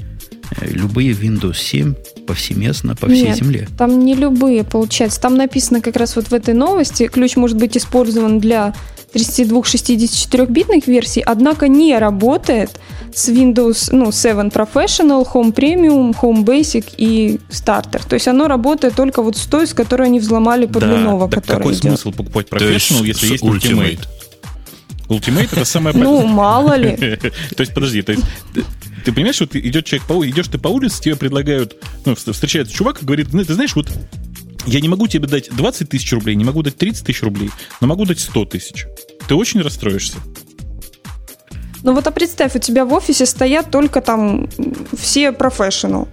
э, 0.59 0.71
любые 0.71 1.11
Windows 1.11 1.57
7 1.57 1.93
повсеместно 2.27 2.95
по 2.95 3.07
всей 3.07 3.29
Нет, 3.29 3.37
земле. 3.37 3.67
Там 3.77 3.99
не 4.05 4.15
любые, 4.15 4.63
получается. 4.63 5.19
Там 5.19 5.35
написано 5.35 5.81
как 5.81 5.95
раз 5.95 6.15
вот 6.15 6.27
в 6.27 6.33
этой 6.33 6.53
новости, 6.53 7.07
ключ 7.07 7.35
может 7.35 7.57
быть 7.57 7.75
использован 7.75 8.39
для 8.39 8.73
32-64-битных 9.13 10.87
версий, 10.87 11.21
однако 11.21 11.67
не 11.67 11.97
работает 11.97 12.79
с 13.13 13.29
Windows 13.29 13.89
ну, 13.91 14.11
7 14.11 14.49
Professional, 14.49 15.27
Home 15.33 15.53
Premium, 15.53 16.15
Home 16.21 16.43
Basic 16.45 16.85
и 16.97 17.39
Starter. 17.49 18.07
То 18.07 18.13
есть 18.15 18.27
оно 18.27 18.47
работает 18.47 18.95
только 18.95 19.21
вот 19.21 19.37
с 19.37 19.45
той, 19.45 19.67
с 19.67 19.73
которой 19.73 20.07
они 20.07 20.19
взломали 20.19 20.65
под 20.65 20.81
да, 20.81 20.91
Lenovo. 20.91 21.29
Так 21.29 21.45
какой 21.45 21.73
идет. 21.73 21.83
смысл 21.83 22.11
покупать 22.11 22.47
Professional, 22.49 23.05
если 23.05 23.27
есть 23.27 23.43
Ultimate? 23.43 23.99
Ultimate 25.07 25.49
это 25.51 25.65
самое... 25.65 25.95
Ну, 25.95 26.25
мало 26.25 26.75
ли. 26.75 26.95
То 27.55 27.61
есть, 27.61 27.73
подожди, 27.73 28.03
то 28.03 28.11
есть 28.11 28.23
ты 29.03 29.11
понимаешь, 29.11 29.37
ты 29.37 29.59
идет 29.59 29.85
человек 29.85 30.07
по 30.07 30.27
идешь 30.27 30.47
ты 30.47 30.59
по 30.59 30.67
улице, 30.67 31.01
тебе 31.01 31.15
предлагают, 31.15 31.75
ну, 32.05 32.15
встречается 32.15 32.73
чувак 32.73 33.01
и 33.01 33.05
говорит, 33.05 33.33
ну, 33.33 33.43
ты 33.43 33.53
знаешь, 33.55 33.75
вот 33.75 33.89
я 34.65 34.81
не 34.81 34.89
могу 34.89 35.07
тебе 35.07 35.27
дать 35.27 35.49
20 35.55 35.89
тысяч 35.89 36.11
рублей, 36.13 36.35
не 36.35 36.43
могу 36.43 36.61
дать 36.61 36.77
30 36.77 37.05
тысяч 37.05 37.23
рублей, 37.23 37.49
но 37.81 37.87
могу 37.87 38.05
дать 38.05 38.19
100 38.19 38.45
тысяч. 38.45 38.85
Ты 39.27 39.35
очень 39.35 39.61
расстроишься. 39.61 40.17
Ну 41.83 41.93
вот 41.93 42.05
а 42.07 42.11
представь, 42.11 42.55
у 42.55 42.59
тебя 42.59 42.85
в 42.85 42.93
офисе 42.93 43.25
стоят 43.25 43.71
только 43.71 44.01
там 44.01 44.49
все 44.97 45.31
профессионал. 45.31 46.07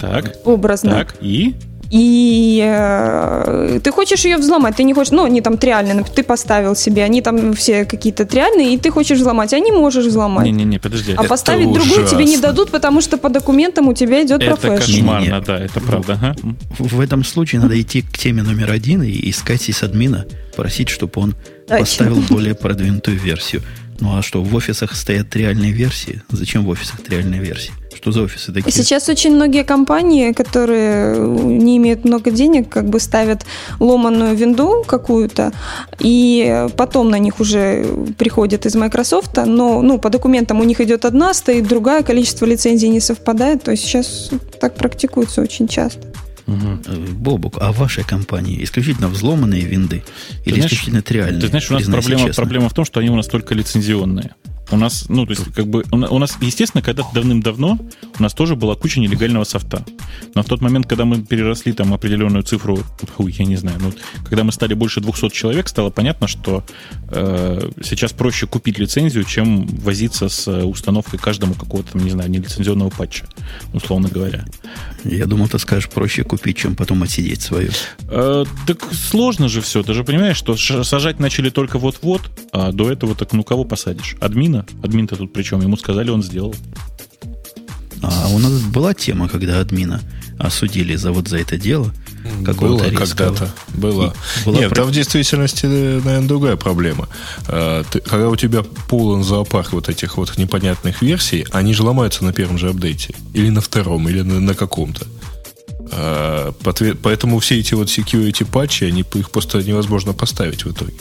Так. 0.00 0.36
Образно. 0.44 0.90
Так, 0.90 1.16
и? 1.20 1.54
И 1.90 2.60
э, 2.64 3.80
ты 3.82 3.92
хочешь 3.92 4.24
ее 4.24 4.36
взломать, 4.36 4.76
ты 4.76 4.84
не 4.84 4.94
хочешь, 4.94 5.12
ну, 5.12 5.24
они 5.24 5.40
там 5.40 5.56
триальные, 5.56 6.04
ты 6.04 6.22
поставил 6.22 6.74
себе, 6.74 7.04
они 7.04 7.22
там 7.22 7.52
все 7.54 7.84
какие-то 7.84 8.24
триальные, 8.24 8.74
и 8.74 8.78
ты 8.78 8.90
хочешь 8.90 9.18
взломать, 9.18 9.52
а 9.52 9.58
не 9.58 9.72
можешь 9.72 10.06
взломать. 10.06 10.46
Не-не-не, 10.46 10.78
подожди. 10.78 11.14
А 11.16 11.24
поставить 11.24 11.72
другую 11.72 12.06
тебе 12.06 12.24
не 12.24 12.38
дадут, 12.38 12.70
потому 12.70 13.00
что 13.00 13.18
по 13.18 13.28
документам 13.28 13.88
у 13.88 13.94
тебя 13.94 14.24
идет 14.24 14.40
профессионал. 14.44 14.76
Это 14.76 14.86
кошмарно, 14.86 15.40
да, 15.40 15.58
это 15.58 15.80
правда. 15.80 16.12
Ага. 16.14 16.36
В, 16.78 16.96
в 16.96 17.00
этом 17.00 17.24
случае 17.24 17.60
надо 17.60 17.80
идти 17.80 18.02
к 18.02 18.18
теме 18.18 18.42
номер 18.42 18.70
один 18.70 19.02
и 19.02 19.30
искать 19.30 19.62
сисадмина, 19.62 20.26
просить, 20.56 20.88
чтобы 20.88 21.12
он 21.16 21.34
да, 21.68 21.78
поставил 21.78 22.22
более 22.28 22.54
продвинутую 22.54 23.18
версию. 23.18 23.62
Ну 24.00 24.16
а 24.16 24.22
что, 24.22 24.42
в 24.42 24.54
офисах 24.54 24.94
стоят 24.94 25.34
реальные 25.36 25.72
версии? 25.72 26.22
Зачем 26.30 26.64
в 26.64 26.68
офисах 26.68 27.00
реальные 27.08 27.40
версии? 27.40 27.72
Что 28.06 28.12
за 28.12 28.22
офисы 28.22 28.52
такие? 28.52 28.70
Сейчас 28.70 29.08
очень 29.08 29.34
многие 29.34 29.64
компании, 29.64 30.30
которые 30.32 31.18
не 31.18 31.76
имеют 31.78 32.04
много 32.04 32.30
денег, 32.30 32.68
как 32.68 32.88
бы 32.88 33.00
ставят 33.00 33.44
ломаную 33.80 34.36
винду 34.36 34.84
какую-то, 34.86 35.52
и 35.98 36.68
потом 36.76 37.10
на 37.10 37.18
них 37.18 37.40
уже 37.40 37.84
приходят 38.16 38.64
из 38.64 38.76
Microsoft, 38.76 39.36
но 39.44 39.82
ну, 39.82 39.98
по 39.98 40.08
документам 40.08 40.60
у 40.60 40.62
них 40.62 40.80
идет 40.80 41.04
одна, 41.04 41.34
стоит 41.34 41.66
другая, 41.66 42.04
количество 42.04 42.46
лицензий 42.46 42.88
не 42.90 43.00
совпадает, 43.00 43.64
то 43.64 43.72
есть 43.72 43.82
сейчас 43.82 44.30
так 44.60 44.76
практикуется 44.76 45.42
очень 45.42 45.66
часто. 45.66 46.06
Угу. 46.46 47.00
Бобук, 47.10 47.56
а 47.60 47.72
в 47.72 47.78
вашей 47.78 48.04
компании 48.04 48.62
исключительно 48.62 49.08
взломанные 49.08 49.62
винды 49.62 50.04
или 50.44 50.54
знаешь, 50.54 50.72
исключительно 50.72 51.02
триальные? 51.02 51.40
Ты 51.40 51.48
знаешь, 51.48 51.68
у 51.72 51.74
нас 51.74 51.82
проблема, 51.82 52.32
проблема 52.32 52.68
в 52.68 52.72
том, 52.72 52.84
что 52.84 53.00
они 53.00 53.10
у 53.10 53.16
нас 53.16 53.26
только 53.26 53.52
лицензионные. 53.52 54.30
У 54.70 54.76
нас, 54.76 55.06
ну, 55.08 55.24
то 55.26 55.32
есть, 55.32 55.44
как 55.54 55.66
бы, 55.66 55.84
у 55.90 56.18
нас, 56.18 56.36
естественно, 56.40 56.82
когда 56.82 57.04
давным-давно 57.14 57.78
у 58.18 58.22
нас 58.22 58.34
тоже 58.34 58.56
была 58.56 58.74
куча 58.74 59.00
нелегального 59.00 59.44
софта. 59.44 59.84
Но 60.34 60.42
в 60.42 60.46
тот 60.46 60.60
момент, 60.60 60.86
когда 60.86 61.04
мы 61.04 61.22
переросли 61.22 61.72
там 61.72 61.94
определенную 61.94 62.42
цифру, 62.42 62.78
фу, 63.16 63.28
я 63.28 63.44
не 63.44 63.56
знаю, 63.56 63.78
ну, 63.80 63.92
когда 64.24 64.44
мы 64.44 64.52
стали 64.52 64.74
больше 64.74 65.00
200 65.00 65.30
человек, 65.30 65.68
стало 65.68 65.90
понятно, 65.90 66.26
что 66.26 66.64
э, 67.10 67.70
сейчас 67.82 68.12
проще 68.12 68.46
купить 68.46 68.78
лицензию, 68.78 69.24
чем 69.24 69.66
возиться 69.66 70.28
с 70.28 70.48
установкой 70.64 71.18
каждому 71.18 71.54
какого-то, 71.54 71.96
не 71.98 72.10
знаю, 72.10 72.30
нелицензионного 72.30 72.90
патча, 72.90 73.26
условно 73.72 74.08
говоря. 74.08 74.44
Я 75.04 75.26
думал, 75.26 75.48
ты 75.48 75.58
скажешь, 75.58 75.88
проще 75.88 76.24
купить, 76.24 76.56
чем 76.56 76.74
потом 76.74 77.02
отсидеть 77.02 77.42
свою. 77.42 77.70
Э, 78.08 78.44
так 78.66 78.78
сложно 78.92 79.48
же 79.48 79.60
все. 79.60 79.82
Ты 79.82 79.94
же 79.94 80.02
понимаешь, 80.02 80.36
что 80.36 80.56
сажать 80.56 81.20
начали 81.20 81.50
только 81.50 81.78
вот-вот, 81.78 82.22
а 82.52 82.72
до 82.72 82.90
этого 82.90 83.14
так 83.14 83.32
ну 83.32 83.44
кого 83.44 83.64
посадишь? 83.64 84.16
Админа? 84.20 84.55
Админ-то 84.82 85.16
тут 85.16 85.32
причем? 85.32 85.60
Ему 85.60 85.76
сказали, 85.76 86.10
он 86.10 86.22
сделал. 86.22 86.54
А 88.02 88.28
у 88.28 88.38
нас 88.38 88.52
была 88.62 88.94
тема, 88.94 89.28
когда 89.28 89.60
админа 89.60 90.00
осудили 90.38 90.96
за 90.96 91.12
вот 91.12 91.28
за 91.28 91.38
это 91.38 91.56
дело. 91.56 91.92
Было 92.40 92.78
когда-то. 92.90 93.50
Было. 93.74 94.14
Была 94.44 94.58
Нет, 94.58 94.68
про... 94.68 94.76
там 94.76 94.86
в 94.88 94.92
действительности, 94.92 95.66
наверное, 95.66 96.22
другая 96.22 96.56
проблема. 96.56 97.08
Ты, 97.46 98.00
когда 98.00 98.28
у 98.28 98.36
тебя 98.36 98.62
полон 98.88 99.24
зоопарк 99.24 99.72
вот 99.72 99.88
этих 99.88 100.16
вот 100.16 100.36
непонятных 100.36 101.02
версий, 101.02 101.46
они 101.52 101.72
же 101.72 101.84
ломаются 101.84 102.24
на 102.24 102.32
первом 102.32 102.58
же 102.58 102.68
апдейте. 102.68 103.14
Или 103.32 103.50
на 103.50 103.60
втором, 103.60 104.08
или 104.08 104.22
на, 104.22 104.40
на 104.40 104.54
каком-то. 104.54 105.06
А, 105.92 106.52
поэтому 107.02 107.38
все 107.38 107.60
эти 107.60 107.74
вот 107.74 107.88
security 107.88 108.44
патчи, 108.44 108.84
они, 108.84 109.04
их 109.14 109.30
просто 109.30 109.62
невозможно 109.62 110.12
поставить 110.12 110.64
в 110.64 110.72
итоге. 110.72 110.94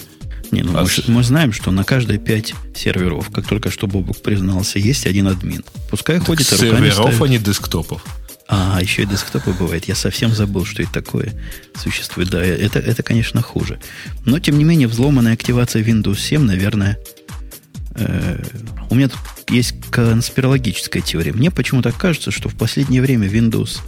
Не, 0.51 0.63
ну, 0.63 0.77
а 0.77 0.83
мы, 0.83 0.89
мы 1.07 1.23
знаем, 1.23 1.51
что 1.51 1.71
на 1.71 1.83
каждые 1.83 2.19
пять 2.19 2.53
серверов, 2.75 3.29
как 3.31 3.47
только 3.47 3.71
что 3.71 3.87
Бобук 3.87 4.21
признался, 4.21 4.79
есть 4.79 5.05
один 5.05 5.27
админ. 5.27 5.63
Пускай 5.89 6.17
так 6.17 6.27
ходит 6.27 6.51
и 6.51 6.55
руками 6.55 6.89
Серверов, 6.89 7.21
а 7.21 7.27
не 7.27 7.37
десктопов. 7.37 8.03
А, 8.47 8.79
еще 8.79 9.03
и 9.03 9.05
десктопы 9.05 9.51
бывает. 9.51 9.85
Я 9.85 9.95
совсем 9.95 10.31
забыл, 10.31 10.65
что 10.65 10.83
это 10.83 10.91
такое 10.91 11.33
существует. 11.75 12.29
Да, 12.29 12.43
это, 12.43 12.79
это, 12.79 13.01
конечно, 13.01 13.41
хуже. 13.41 13.79
Но, 14.23 14.39
тем 14.39 14.57
не 14.57 14.63
менее, 14.63 14.87
взломанная 14.87 15.33
активация 15.33 15.83
Windows 15.83 16.19
7, 16.19 16.41
наверное... 16.41 16.97
Э, 17.95 18.41
у 18.89 18.95
меня 18.95 19.09
тут 19.09 19.19
есть 19.49 19.75
конспирологическая 19.89 21.01
теория. 21.01 21.33
Мне 21.33 21.49
почему-то 21.49 21.91
кажется, 21.91 22.29
что 22.29 22.49
в 22.49 22.55
последнее 22.55 23.01
время 23.01 23.27
Windows, 23.27 23.79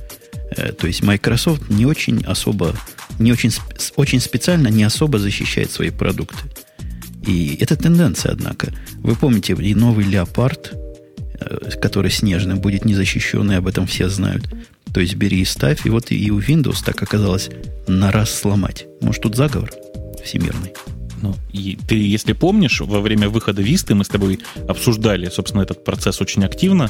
э, 0.56 0.72
то 0.72 0.88
есть 0.88 1.04
Microsoft, 1.04 1.70
не 1.70 1.86
очень 1.86 2.24
особо 2.24 2.76
не 3.20 3.32
очень, 3.32 3.52
очень 3.96 4.20
специально 4.20 4.68
не 4.68 4.84
особо 4.84 5.20
защищает 5.20 5.72
свои 5.72 5.90
продукты. 5.90 6.38
И 7.26 7.58
это 7.60 7.76
тенденция, 7.76 8.32
однако. 8.32 8.74
Вы 9.00 9.16
помните, 9.16 9.54
и 9.54 9.76
новый 9.76 10.06
леопард, 10.06 10.74
э, 11.40 11.72
который 11.82 12.12
снежный, 12.12 12.56
будет 12.56 12.86
незащищенный, 12.86 13.58
об 13.58 13.68
этом 13.68 13.86
все 13.86 14.10
знают. 14.10 14.48
То 14.94 15.02
есть 15.02 15.16
бери 15.16 15.42
и 15.42 15.46
ставь, 15.46 15.86
и 15.86 15.90
вот 15.90 16.12
и 16.12 16.32
у 16.32 16.40
Windows 16.40 16.84
так 16.84 17.02
оказалось 17.02 17.50
на 17.88 18.12
раз 18.12 18.34
сломать. 18.34 18.86
Может, 19.02 19.24
тут 19.24 19.36
заговор 19.36 19.72
всемирный? 20.24 20.74
Ну, 21.22 21.36
и 21.52 21.78
ты, 21.88 21.96
если 21.96 22.34
помнишь, 22.34 22.80
во 22.82 23.02
время 23.02 23.28
выхода 23.28 23.62
Висты 23.62 23.96
мы 23.96 24.06
с 24.06 24.08
тобой 24.08 24.40
обсуждали, 24.68 25.30
собственно, 25.30 25.64
этот 25.64 25.84
процесс 25.84 26.22
очень 26.22 26.46
активно. 26.46 26.90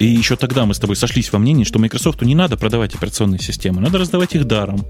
И 0.00 0.06
еще 0.06 0.36
тогда 0.36 0.66
мы 0.66 0.74
с 0.74 0.78
тобой 0.78 0.96
сошлись 0.96 1.32
во 1.32 1.38
мнении, 1.38 1.64
что 1.64 1.78
Microsoft 1.78 2.20
не 2.22 2.34
надо 2.34 2.56
продавать 2.56 2.94
операционные 2.94 3.38
системы, 3.38 3.80
надо 3.80 3.98
раздавать 3.98 4.34
их 4.34 4.44
даром. 4.44 4.84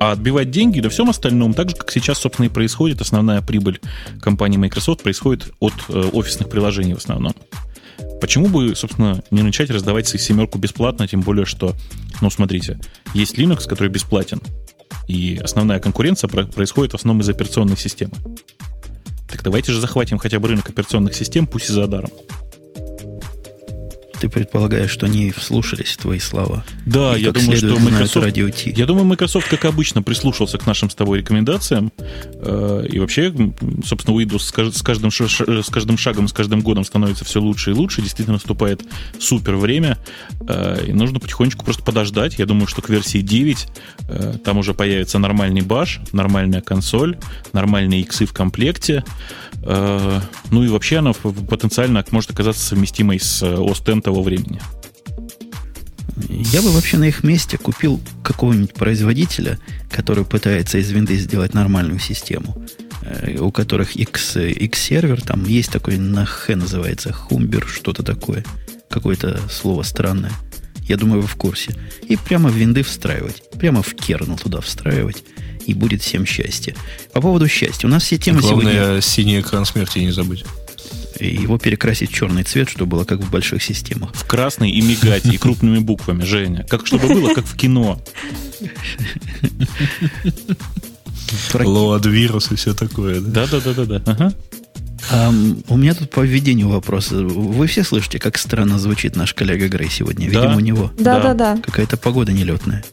А 0.00 0.12
отбивать 0.12 0.50
деньги 0.50 0.80
на 0.80 0.90
всем 0.90 1.10
остальном, 1.10 1.54
так 1.54 1.70
же, 1.70 1.76
как 1.76 1.90
сейчас, 1.90 2.18
собственно, 2.18 2.46
и 2.46 2.48
происходит, 2.48 3.00
основная 3.00 3.42
прибыль 3.42 3.80
компании 4.20 4.56
Microsoft 4.56 5.02
происходит 5.02 5.52
от 5.58 5.74
э, 5.88 6.10
офисных 6.12 6.48
приложений 6.48 6.94
в 6.94 6.98
основном. 6.98 7.34
Почему 8.20 8.46
бы, 8.46 8.76
собственно, 8.76 9.22
не 9.30 9.42
начать 9.42 9.70
раздавать 9.70 10.06
семерку 10.06 10.58
бесплатно, 10.58 11.08
тем 11.08 11.20
более, 11.20 11.46
что, 11.46 11.74
ну, 12.20 12.30
смотрите, 12.30 12.78
есть 13.12 13.36
Linux, 13.36 13.68
который 13.68 13.88
бесплатен, 13.88 14.40
и 15.08 15.40
основная 15.42 15.80
конкуренция 15.80 16.28
происходит 16.28 16.92
в 16.92 16.96
основном 16.96 17.22
из 17.22 17.28
операционной 17.28 17.76
системы. 17.76 18.12
Так 19.28 19.42
давайте 19.42 19.72
же 19.72 19.80
захватим 19.80 20.18
хотя 20.18 20.38
бы 20.38 20.48
рынок 20.48 20.68
операционных 20.68 21.14
систем, 21.14 21.46
пусть 21.46 21.70
и 21.70 21.72
за 21.72 21.86
даром. 21.86 22.10
Ты 24.20 24.28
предполагаешь, 24.28 24.90
что 24.90 25.06
они 25.06 25.30
вслушались 25.30 25.96
твои 25.96 26.18
слова. 26.18 26.64
Да, 26.86 27.16
я 27.16 27.32
думаю, 27.32 27.56
что 27.56 27.78
Microsoft, 27.78 28.24
радио 28.24 28.48
я 28.64 28.86
думаю, 28.86 29.04
Microsoft, 29.04 29.48
как 29.48 29.64
обычно, 29.64 30.02
прислушался 30.02 30.58
к 30.58 30.66
нашим 30.66 30.90
с 30.90 30.94
тобой 30.94 31.18
рекомендациям. 31.18 31.92
Э, 32.40 32.84
и 32.90 32.98
вообще, 32.98 33.32
собственно, 33.84 34.16
Windows 34.16 34.40
с 34.40 34.52
каждым, 34.52 35.10
с 35.10 35.70
каждым 35.70 35.98
шагом, 35.98 36.28
с 36.28 36.32
каждым 36.32 36.60
годом 36.60 36.84
становится 36.84 37.24
все 37.24 37.40
лучше 37.40 37.70
и 37.70 37.74
лучше. 37.74 38.02
Действительно 38.02 38.34
наступает 38.34 38.82
супер 39.18 39.56
время. 39.56 39.98
Э, 40.48 40.84
и 40.86 40.92
нужно 40.92 41.20
потихонечку 41.20 41.64
просто 41.64 41.82
подождать. 41.82 42.38
Я 42.38 42.46
думаю, 42.46 42.66
что 42.66 42.82
к 42.82 42.88
версии 42.88 43.20
9 43.20 43.68
э, 44.08 44.34
там 44.44 44.58
уже 44.58 44.74
появится 44.74 45.18
нормальный 45.18 45.62
баш, 45.62 46.00
нормальная 46.12 46.60
консоль, 46.60 47.18
нормальные 47.52 48.00
иксы 48.00 48.26
в 48.26 48.32
комплекте. 48.32 49.04
Э, 49.62 50.20
ну 50.50 50.62
и 50.62 50.68
вообще 50.68 50.98
она 50.98 51.12
потенциально 51.12 52.04
может 52.10 52.30
оказаться 52.30 52.64
совместимой 52.64 53.20
с 53.20 53.42
OS 53.42 53.94
X 53.94 54.02
того 54.02 54.22
времени. 54.22 54.60
Я 56.28 56.62
бы 56.62 56.70
вообще 56.72 56.96
на 56.96 57.04
их 57.04 57.22
месте 57.22 57.58
купил 57.58 58.00
какого-нибудь 58.24 58.74
производителя, 58.74 59.58
который 59.90 60.24
пытается 60.24 60.78
из 60.78 60.90
винды 60.90 61.16
сделать 61.16 61.54
нормальную 61.54 62.00
систему, 62.00 62.64
э, 63.02 63.38
у 63.38 63.52
которых 63.52 63.96
X, 63.96 64.36
X-сервер, 64.36 65.20
там 65.22 65.44
есть 65.44 65.70
такой 65.70 65.96
на 65.96 66.24
Х 66.24 66.54
называется, 66.56 67.12
Хумбер, 67.12 67.66
что-то 67.66 68.02
такое, 68.02 68.44
какое-то 68.88 69.40
слово 69.50 69.82
странное. 69.82 70.32
Я 70.88 70.96
думаю, 70.96 71.20
вы 71.20 71.28
в 71.28 71.36
курсе. 71.36 71.74
И 72.08 72.16
прямо 72.16 72.48
в 72.48 72.54
винды 72.54 72.82
встраивать, 72.82 73.42
прямо 73.58 73.82
в 73.82 73.94
кернел 73.94 74.38
туда 74.38 74.60
встраивать 74.60 75.22
и 75.68 75.74
будет 75.74 76.02
всем 76.02 76.24
счастье. 76.24 76.74
По 77.12 77.20
поводу 77.20 77.46
счастья. 77.46 77.86
У 77.86 77.90
нас 77.90 78.02
все 78.02 78.16
темы 78.16 78.40
Главное, 78.40 78.72
сегодня... 78.72 79.00
синий 79.02 79.40
экран 79.40 79.66
смерти 79.66 79.98
не 79.98 80.10
забыть. 80.10 80.44
И 81.20 81.28
его 81.28 81.58
перекрасить 81.58 82.10
в 82.10 82.14
черный 82.14 82.42
цвет, 82.42 82.70
чтобы 82.70 82.92
было 82.92 83.04
как 83.04 83.20
в 83.20 83.30
больших 83.30 83.62
системах. 83.62 84.14
В 84.14 84.24
красный 84.24 84.70
и 84.70 84.80
мигать, 84.80 85.26
и 85.26 85.36
крупными 85.36 85.78
буквами, 85.78 86.24
Женя. 86.24 86.64
Как 86.68 86.86
чтобы 86.86 87.08
было, 87.08 87.34
как 87.34 87.44
в 87.44 87.54
кино. 87.54 88.00
Лоад 91.52 92.06
вирус 92.06 92.50
и 92.50 92.54
все 92.56 92.72
такое, 92.72 93.20
да? 93.20 93.46
Да-да-да-да. 93.46 94.02
Ага. 94.06 94.32
Um, 95.12 95.64
у 95.68 95.76
меня 95.76 95.94
тут 95.94 96.10
по 96.10 96.20
введению 96.20 96.68
вопрос. 96.68 97.10
Вы 97.10 97.66
все 97.66 97.84
слышите, 97.84 98.18
как 98.18 98.36
странно 98.38 98.78
звучит 98.78 99.16
наш 99.16 99.32
коллега 99.34 99.68
Грей 99.68 99.90
сегодня? 99.90 100.30
Да. 100.30 100.40
Видимо, 100.40 100.56
у 100.56 100.60
него. 100.60 100.92
Да, 100.98 101.20
да, 101.20 101.34
да. 101.34 101.58
Какая-то 101.62 101.96
погода 101.96 102.32
нелетная. 102.32 102.84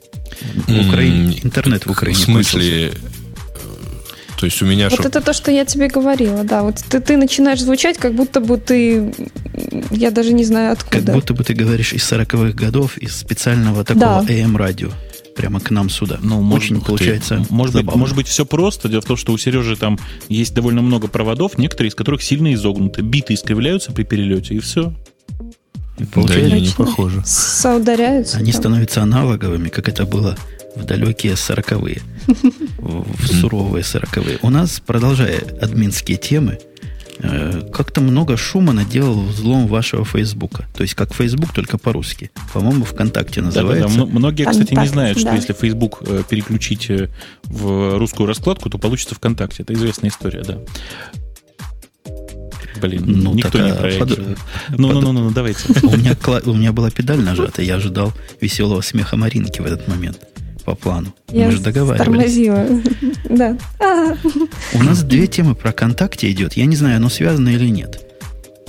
В 0.68 0.88
Украине, 0.88 1.40
интернет 1.44 1.86
в 1.86 1.92
Украине. 1.92 2.18
В 2.18 2.22
смысле, 2.22 2.94
то 4.38 4.46
есть 4.46 4.62
у 4.62 4.66
меня... 4.66 4.90
Вот 4.90 5.02
шо... 5.02 5.08
это 5.08 5.22
то, 5.22 5.34
что 5.34 5.52
я 5.52 5.66
тебе 5.66 5.88
говорила, 5.88 6.44
да. 6.44 6.64
Вот 6.64 6.76
ты, 6.90 7.00
ты 7.00 7.18
начинаешь 7.18 7.62
звучать, 7.62 7.98
как 7.98 8.14
будто 8.14 8.42
бы 8.42 8.58
ты... 8.58 9.14
Я 9.92 10.12
даже 10.12 10.34
не 10.34 10.44
знаю 10.44 10.74
откуда. 10.74 11.06
Как 11.06 11.16
будто 11.16 11.34
бы 11.34 11.44
ты 11.44 11.54
говоришь 11.54 11.94
из 11.94 12.12
40-х 12.12 12.52
годов, 12.54 12.98
из 12.98 13.16
специального 13.16 13.84
такого 13.84 14.24
да. 14.24 14.34
AM-радио 14.34 14.92
прямо 15.36 15.60
к 15.60 15.70
нам 15.70 15.90
сюда. 15.90 16.18
Ну, 16.22 16.38
Очень 16.52 16.76
может, 16.76 16.88
получается 16.88 17.46
может 17.50 17.76
быть, 17.76 17.96
может 17.96 18.16
быть, 18.16 18.28
все 18.28 18.46
просто. 18.46 18.88
Дело 18.90 19.02
в 19.02 19.06
том, 19.06 19.18
что 19.18 19.34
у 19.34 19.38
Сережи 19.38 19.76
там 19.76 20.00
есть 20.30 20.54
довольно 20.54 20.82
много 20.82 21.08
проводов, 21.08 21.58
некоторые 21.58 21.90
из 21.90 21.96
которых 21.96 22.22
сильно 22.22 22.54
изогнуты. 22.54 23.02
Биты 23.02 23.34
искривляются 23.34 23.92
при 23.92 24.04
перелете, 24.04 24.56
и 24.56 24.60
все. 24.60 24.94
Получается, 26.12 26.50
да, 26.50 26.60
не 26.60 26.72
похоже. 26.72 27.24
Соударяются. 27.26 28.38
Они 28.38 28.52
там. 28.52 28.62
становятся 28.62 29.02
аналоговыми, 29.02 29.70
как 29.70 29.88
это 29.88 30.06
было 30.06 30.38
в 30.76 30.84
далекие 30.84 31.36
сороковые, 31.36 32.02
в 32.78 33.28
суровые 33.28 33.84
сороковые. 33.84 34.40
У 34.42 34.50
нас, 34.50 34.82
продолжая 34.86 35.40
админские 35.62 36.18
темы, 36.18 36.60
э, 37.20 37.62
как-то 37.72 38.02
много 38.02 38.36
шума 38.36 38.74
наделал 38.74 39.22
взлом 39.22 39.68
вашего 39.68 40.04
Фейсбука. 40.04 40.66
То 40.76 40.84
есть 40.84 40.96
как 40.96 41.14
Facebook, 41.14 41.54
только 41.54 41.78
по-русски. 41.78 42.32
По-моему, 42.54 42.84
ВКонтакте 42.84 43.42
называется. 43.42 43.88
Да, 43.88 44.06
да, 44.06 44.12
да. 44.12 44.20
Многие, 44.20 44.46
кстати, 44.46 44.74
не 44.74 44.88
знают, 44.88 45.18
что 45.18 45.34
если 45.34 45.54
Facebook 45.54 46.00
э, 46.02 46.24
переключить 46.30 46.90
э, 46.90 47.10
в 47.44 47.98
русскую 47.98 48.28
раскладку, 48.28 48.70
то 48.70 48.78
получится 48.78 49.16
ВКонтакте. 49.16 49.64
Это 49.64 49.74
известная 49.74 50.10
история, 50.10 50.44
да. 50.44 50.60
Блин, 52.82 53.04
ну, 53.06 53.34
никто 53.34 53.60
не 53.60 53.74
проект. 53.74 54.18
Ну, 54.70 54.92
ну, 54.92 55.02
ну, 55.02 55.12
ну, 55.12 55.32
давайте. 55.32 55.60
У 55.84 55.96
меня, 55.96 56.16
у 56.46 56.54
меня 56.54 56.72
была 56.72 56.92
педаль 56.92 57.22
нажата, 57.22 57.62
я 57.62 57.76
ожидал 57.76 58.14
веселого 58.42 58.82
смеха 58.82 59.18
Маринки 59.18 59.62
в 59.62 59.66
этот 59.66 59.88
момент 59.88 60.20
по 60.66 60.76
плану. 60.76 61.14
Я 61.32 61.46
Мы 61.46 61.52
же 61.52 61.62
договаривались. 61.62 62.06
тормозила. 62.06 62.68
да. 63.30 63.58
У 64.74 64.84
нас 64.84 65.04
две 65.04 65.28
темы 65.28 65.56
про 65.56 65.72
ВКонтакте 65.72 66.32
идет. 66.32 66.54
Я 66.54 66.66
не 66.66 66.76
знаю, 66.76 66.98
оно 66.98 67.10
связано 67.10 67.50
или 67.50 67.68
нет. 67.70 68.02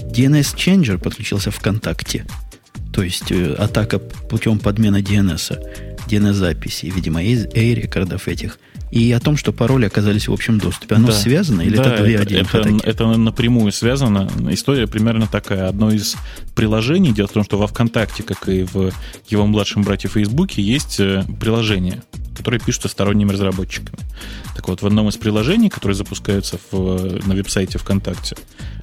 DNS 0.02 0.54
Changer 0.54 0.98
подключился 0.98 1.50
ВКонтакте. 1.50 2.26
То 2.92 3.02
есть 3.02 3.30
э, 3.30 3.54
атака 3.54 3.98
путем 3.98 4.58
подмены 4.58 4.98
DNS, 4.98 5.58
DNS-записи, 6.08 6.86
видимо, 6.86 7.22
из 7.22 7.46
A-рекордов 7.46 8.28
этих 8.28 8.58
и 8.90 9.10
о 9.12 9.20
том, 9.20 9.36
что 9.36 9.52
пароли 9.52 9.86
оказались 9.86 10.28
в 10.28 10.32
общем 10.32 10.58
доступе. 10.58 10.94
Оно 10.94 11.08
Да. 11.08 11.12
связано 11.12 11.62
или 11.62 11.76
Да, 11.76 11.94
это 11.94 12.02
две 12.02 12.14
это, 12.14 12.34
это, 12.34 12.78
это 12.82 13.06
напрямую 13.16 13.72
связано. 13.72 14.28
История 14.50 14.86
примерно 14.86 15.26
такая. 15.26 15.68
Одно 15.68 15.90
из 15.90 16.16
приложений, 16.54 17.12
дело 17.12 17.28
в 17.28 17.32
том, 17.32 17.44
что 17.44 17.58
во 17.58 17.66
ВКонтакте, 17.66 18.22
как 18.22 18.48
и 18.48 18.62
в 18.62 18.92
его 19.28 19.46
младшем 19.46 19.82
брате 19.82 20.08
Фейсбуке, 20.08 20.62
есть 20.62 21.00
э, 21.00 21.24
приложения, 21.40 22.02
которые 22.36 22.60
пишутся 22.60 22.88
сторонними 22.88 23.32
разработчиками. 23.32 23.98
Так 24.54 24.68
вот, 24.68 24.82
в 24.82 24.86
одном 24.86 25.08
из 25.08 25.16
приложений, 25.16 25.70
которые 25.70 25.96
запускаются 25.96 26.58
в, 26.70 27.26
на 27.26 27.34
веб-сайте 27.34 27.78
ВКонтакте, 27.78 28.36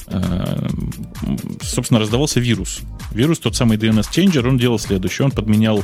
э, 0.07 0.67
собственно, 1.61 1.99
раздавался 1.99 2.39
вирус. 2.39 2.81
Вирус, 3.11 3.39
тот 3.39 3.55
самый 3.55 3.77
DNS-ченджер, 3.77 4.47
он 4.47 4.57
делал 4.57 4.79
следующее. 4.79 5.25
Он 5.25 5.31
подменял 5.31 5.83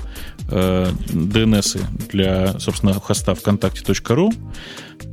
э, 0.49 0.91
DNS 1.09 1.81
для, 2.11 2.59
собственно, 2.59 2.93
хоста 2.93 3.35
вконтакте.ру. 3.35 4.33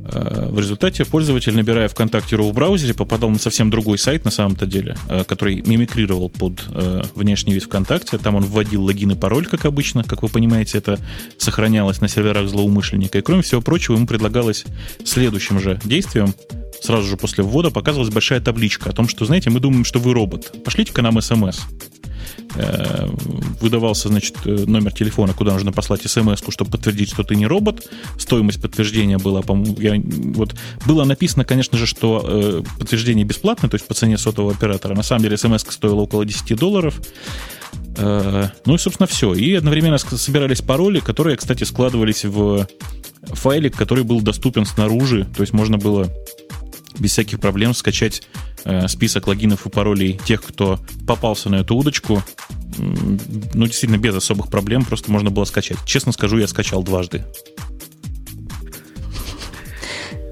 Э, 0.05 0.49
В 0.51 0.59
результате 0.59 1.05
пользователь, 1.05 1.55
набирая 1.55 1.87
ВКонтакте.ру 1.87 2.49
в 2.49 2.53
браузере, 2.53 2.93
попадал 2.93 3.29
на 3.29 3.39
совсем 3.39 3.69
другой 3.69 3.97
сайт 3.97 4.25
на 4.25 4.31
самом-то 4.31 4.65
деле, 4.65 4.95
э, 5.09 5.23
который 5.23 5.61
мимикрировал 5.61 6.29
под 6.29 6.63
э, 6.69 7.03
внешний 7.15 7.53
вид 7.53 7.63
ВКонтакте. 7.63 8.17
Там 8.17 8.35
он 8.35 8.43
вводил 8.43 8.83
логин 8.83 9.11
и 9.11 9.15
пароль, 9.15 9.45
как 9.45 9.65
обычно. 9.65 10.03
Как 10.03 10.23
вы 10.23 10.29
понимаете, 10.29 10.77
это 10.77 10.99
сохранялось 11.37 12.01
на 12.01 12.07
серверах 12.07 12.46
злоумышленника. 12.47 13.17
И 13.17 13.21
кроме 13.21 13.41
всего 13.41 13.61
прочего, 13.61 13.95
ему 13.95 14.07
предлагалось 14.07 14.65
следующим 15.03 15.59
же 15.59 15.79
действием 15.83 16.33
сразу 16.81 17.07
же 17.07 17.17
после 17.17 17.43
ввода 17.43 17.71
показывалась 17.71 18.13
большая 18.13 18.39
табличка 18.39 18.89
о 18.89 18.93
том, 18.93 19.07
что, 19.07 19.25
знаете, 19.25 19.49
мы 19.49 19.59
думаем, 19.59 19.85
что 19.85 19.99
вы 19.99 20.13
робот. 20.13 20.63
Пошлите-ка 20.63 21.01
нам 21.01 21.19
смс. 21.21 21.61
Э, 22.55 23.07
Выдавался, 23.61 24.07
значит, 24.09 24.35
э, 24.45 24.65
номер 24.67 24.93
телефона, 24.93 25.33
куда 25.33 25.53
нужно 25.53 25.71
послать 25.71 26.01
смс, 26.03 26.41
чтобы 26.49 26.71
подтвердить, 26.71 27.09
что 27.09 27.23
ты 27.23 27.35
не 27.35 27.47
робот. 27.47 27.89
Стоимость 28.17 28.61
подтверждения 28.61 29.17
была, 29.17 29.41
по-моему, 29.41 30.33
вот 30.33 30.55
было 30.85 31.03
написано, 31.03 31.45
конечно 31.45 31.77
же, 31.77 31.85
что 31.85 32.23
э, 32.23 32.63
подтверждение 32.79 33.25
бесплатное, 33.25 33.69
то 33.69 33.75
есть 33.75 33.87
по 33.87 33.93
цене 33.93 34.17
сотового 34.17 34.53
оператора. 34.53 34.95
На 34.95 35.03
самом 35.03 35.23
деле 35.23 35.37
смс 35.37 35.65
стоила 35.69 36.01
около 36.01 36.25
10 36.25 36.57
долларов. 36.57 36.99
Э, 37.97 38.49
Ну 38.65 38.75
и, 38.75 38.77
собственно, 38.77 39.07
все. 39.07 39.33
И 39.33 39.53
одновременно 39.53 39.97
собирались 39.97 40.61
пароли, 40.61 40.99
которые, 40.99 41.37
кстати, 41.37 41.63
складывались 41.63 42.25
в 42.25 42.67
файлик, 43.23 43.75
который 43.75 44.03
был 44.03 44.21
доступен 44.21 44.65
снаружи. 44.65 45.27
То 45.35 45.41
есть 45.41 45.53
можно 45.53 45.77
было 45.77 46.07
без 46.99 47.11
всяких 47.11 47.39
проблем 47.39 47.73
скачать 47.73 48.23
э, 48.63 48.87
список 48.87 49.27
логинов 49.27 49.65
и 49.65 49.69
паролей 49.69 50.19
тех, 50.25 50.43
кто 50.43 50.79
попался 51.07 51.49
на 51.49 51.55
эту 51.57 51.75
удочку. 51.75 52.23
Ну, 52.77 53.65
действительно, 53.65 53.97
без 53.97 54.15
особых 54.15 54.49
проблем, 54.49 54.85
просто 54.85 55.11
можно 55.11 55.29
было 55.29 55.45
скачать. 55.45 55.77
Честно 55.85 56.11
скажу, 56.11 56.37
я 56.37 56.47
скачал 56.47 56.83
дважды. 56.83 57.23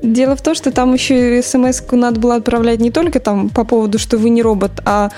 Дело 0.04 0.36
в 0.36 0.42
том, 0.42 0.56
что 0.56 0.72
там 0.72 0.94
еще 0.94 1.42
смс 1.42 1.82
надо 1.92 2.20
было 2.20 2.36
отправлять 2.36 2.80
не 2.80 2.92
только 2.92 3.20
там 3.20 3.50
по 3.50 3.64
поводу, 3.64 3.98
что 3.98 4.18
вы 4.18 4.30
не 4.30 4.42
робот, 4.42 4.72
а 4.86 5.10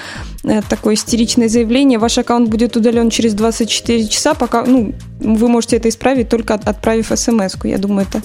э, 0.44 0.62
такое 0.70 0.96
истеричное 0.96 1.50
заявление. 1.50 2.00
Ваш 2.00 2.18
аккаунт 2.18 2.50
будет 2.50 2.78
удален 2.78 3.10
через 3.10 3.34
24 3.34 4.08
часа, 4.08 4.34
пока, 4.34 4.64
ну, 4.66 4.94
вы 5.20 5.48
можете 5.50 5.78
это 5.78 5.90
исправить 5.90 6.30
только 6.30 6.54
от- 6.54 6.68
отправив 6.68 7.08
смс 7.08 7.56
-ку. 7.56 7.68
Я 7.68 7.78
думаю, 7.78 8.08
это 8.10 8.22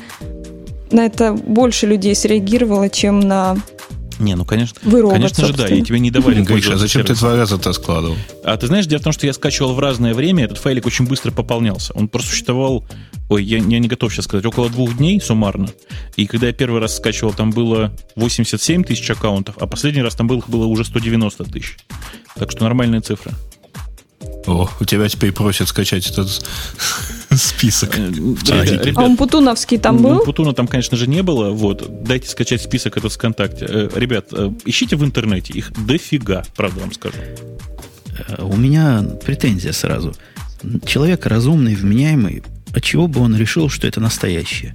на 0.93 1.07
это 1.07 1.33
больше 1.33 1.87
людей 1.87 2.15
среагировало, 2.15 2.89
чем 2.89 3.21
на 3.21 3.57
Не, 4.19 4.37
ну, 4.37 4.45
конечно, 4.45 4.79
вы 4.83 5.01
робот, 5.01 5.17
конечно 5.17 5.47
же, 5.47 5.53
да, 5.53 5.59
собственно. 5.59 5.79
и 5.81 5.83
тебе 5.83 5.99
не 5.99 6.11
давали 6.11 6.43
Гриша, 6.43 6.75
а 6.75 6.77
зачем 6.77 7.03
ты 7.03 7.09
сервисом. 7.09 7.29
два 7.29 7.37
раза-то 7.39 7.73
складывал? 7.73 8.17
А 8.45 8.57
ты 8.57 8.67
знаешь, 8.67 8.87
дело 8.87 9.01
в 9.01 9.05
том, 9.05 9.13
что 9.13 9.27
я 9.27 9.33
скачивал 9.33 9.75
в 9.75 9.81
разное 9.81 10.15
время, 10.15 10.45
этот 10.45 10.59
файлик 10.59 10.87
очень 10.87 11.07
быстро 11.07 11.33
пополнялся. 11.33 11.93
Он 11.95 12.09
просуществовал, 12.09 12.85
ой, 13.33 13.45
я, 13.45 13.59
я 13.59 13.79
не 13.79 13.89
готов 13.89 14.13
сейчас 14.13 14.27
сказать, 14.27 14.45
около 14.45 14.69
двух 14.69 14.97
дней 14.97 15.21
суммарно. 15.21 15.69
И 16.17 16.27
когда 16.27 16.49
я 16.49 16.53
первый 16.53 16.81
раз 16.81 16.97
скачивал, 16.97 17.33
там 17.33 17.51
было 17.51 17.93
87 18.17 18.85
тысяч 18.85 19.11
аккаунтов, 19.11 19.57
а 19.59 19.67
последний 19.67 20.03
раз 20.03 20.15
там 20.15 20.27
было, 20.27 20.43
было 20.47 20.67
уже 20.67 20.85
190 20.85 21.45
тысяч. 21.45 21.77
Так 22.37 22.51
что 22.51 22.65
нормальные 22.65 23.01
цифры. 23.01 23.33
О, 24.47 24.69
у 24.81 24.85
тебя 24.85 25.09
теперь 25.09 25.33
просят 25.33 25.69
скачать 25.69 26.09
этот 26.11 26.29
список. 27.31 27.99
Э, 27.99 28.11
А, 28.51 28.65
ребят, 28.65 28.97
А 28.97 29.03
он 29.03 29.17
Путуновский 29.17 29.79
там 29.79 29.97
ну, 29.97 30.17
был? 30.17 30.25
Путуна 30.25 30.53
там, 30.53 30.67
конечно 30.67 30.97
же, 30.97 31.09
не 31.09 31.23
было. 31.23 31.51
Вот. 31.51 32.05
Дайте 32.05 32.29
скачать 32.29 32.61
список 32.61 32.97
этот 32.97 33.13
ВКонтакте. 33.13 33.67
Э, 33.69 33.89
Ребят, 33.95 34.27
э, 34.33 34.51
ищите 34.65 34.97
в 34.97 35.05
интернете. 35.05 35.53
Их 35.55 35.73
дофига, 35.87 36.45
правда 36.57 36.81
вам 36.81 36.93
скажу. 36.93 37.17
У 38.39 38.57
меня 38.57 39.03
претензия 39.25 39.73
сразу. 39.73 40.15
Человек 40.87 41.27
разумный, 41.27 41.75
вменяемый, 41.75 42.43
от 42.75 42.83
чего 42.83 43.07
бы 43.07 43.21
он 43.21 43.37
решил, 43.37 43.69
что 43.69 43.87
это 43.87 44.01
настоящее? 44.01 44.75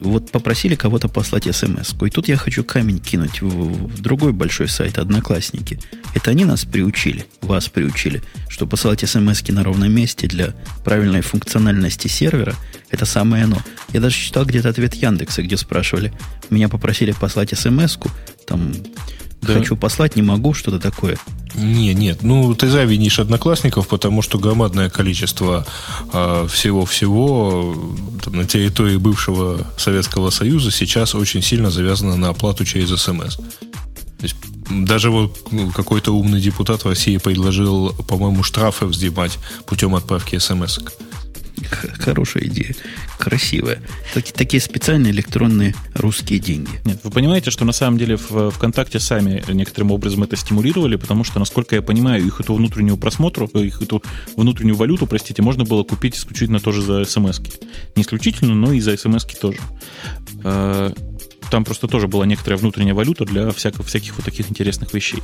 Вот 0.00 0.32
попросили 0.32 0.74
кого-то 0.74 1.08
послать 1.08 1.44
смс 1.54 1.94
И 2.04 2.10
тут 2.10 2.26
я 2.26 2.36
хочу 2.36 2.64
камень 2.64 2.98
кинуть 2.98 3.40
в, 3.40 3.48
в 3.48 4.00
другой 4.00 4.32
большой 4.32 4.68
сайт 4.68 4.98
Одноклассники. 4.98 5.78
Это 6.14 6.32
они 6.32 6.44
нас 6.44 6.64
приучили, 6.64 7.24
вас 7.40 7.68
приучили, 7.68 8.20
что 8.48 8.66
посылать 8.66 9.08
смс 9.08 9.48
на 9.48 9.62
ровном 9.62 9.92
месте 9.92 10.26
для 10.26 10.54
правильной 10.84 11.20
функциональности 11.20 12.08
сервера– 12.08 12.54
это 12.92 13.06
самое 13.06 13.44
оно. 13.44 13.58
Я 13.92 14.00
даже 14.00 14.16
читал 14.16 14.44
где-то 14.44 14.68
ответ 14.68 14.94
Яндекса, 14.94 15.42
где 15.42 15.56
спрашивали, 15.56 16.12
меня 16.50 16.68
попросили 16.68 17.12
послать 17.12 17.58
смс 17.58 17.98
там 18.46 18.72
Да. 19.40 19.54
хочу 19.54 19.76
послать, 19.76 20.14
не 20.14 20.22
могу, 20.22 20.52
что-то 20.52 20.78
такое. 20.78 21.16
Не, 21.54 21.94
нет, 21.94 22.22
ну 22.22 22.54
ты 22.54 22.68
зря 22.68 22.84
винишь 22.84 23.18
одноклассников, 23.18 23.88
потому 23.88 24.22
что 24.22 24.38
громадное 24.38 24.88
количество 24.88 25.66
а, 26.12 26.46
всего-всего 26.46 27.76
там, 28.24 28.34
на 28.36 28.44
территории 28.46 28.96
бывшего 28.96 29.66
Советского 29.76 30.30
Союза 30.30 30.70
сейчас 30.70 31.14
очень 31.14 31.42
сильно 31.42 31.70
завязано 31.70 32.16
на 32.16 32.30
оплату 32.30 32.64
через 32.64 32.88
СМС. 33.00 33.38
Даже 34.70 35.10
вот 35.10 35.48
ну, 35.50 35.70
какой-то 35.70 36.12
умный 36.16 36.40
депутат 36.40 36.84
в 36.84 36.88
России 36.88 37.16
предложил, 37.18 37.90
по-моему, 38.08 38.42
штрафы 38.42 38.86
взимать 38.86 39.38
путем 39.66 39.94
отправки 39.94 40.38
смс. 40.38 40.78
Х- 41.68 41.88
Хорошая 41.98 42.44
идея. 42.44 42.74
Красивая. 43.22 43.80
Таки- 44.14 44.32
такие 44.32 44.60
специальные 44.60 45.12
электронные 45.12 45.76
русские 45.94 46.40
деньги. 46.40 46.70
Нет, 46.84 46.98
вы 47.04 47.10
понимаете, 47.12 47.52
что 47.52 47.64
на 47.64 47.70
самом 47.70 47.96
деле 47.96 48.16
в 48.16 48.50
ВКонтакте 48.50 48.98
сами 48.98 49.44
некоторым 49.48 49.92
образом 49.92 50.24
это 50.24 50.34
стимулировали, 50.34 50.96
потому 50.96 51.22
что, 51.22 51.38
насколько 51.38 51.76
я 51.76 51.82
понимаю, 51.82 52.26
их 52.26 52.40
эту 52.40 52.54
внутреннюю 52.54 52.96
просмотру, 52.96 53.46
их 53.46 53.80
эту 53.80 54.02
внутреннюю 54.36 54.74
валюту, 54.74 55.06
простите, 55.06 55.40
можно 55.40 55.64
было 55.64 55.84
купить 55.84 56.16
исключительно 56.16 56.58
тоже 56.58 56.82
за 56.82 57.04
смс 57.04 57.38
-ки. 57.38 57.52
Не 57.94 58.02
исключительно, 58.02 58.54
но 58.56 58.72
и 58.72 58.80
за 58.80 58.96
смс 58.96 59.24
тоже. 59.40 59.58
Э, 60.42 60.92
Там 61.50 61.64
просто 61.64 61.86
тоже 61.86 62.08
была 62.08 62.24
некоторая 62.24 62.58
внутренняя 62.58 62.94
валюта 62.94 63.26
для 63.26 63.50
всяких, 63.50 63.84
всяких 63.84 64.16
вот 64.16 64.24
таких 64.24 64.50
интересных 64.50 64.94
вещей. 64.94 65.22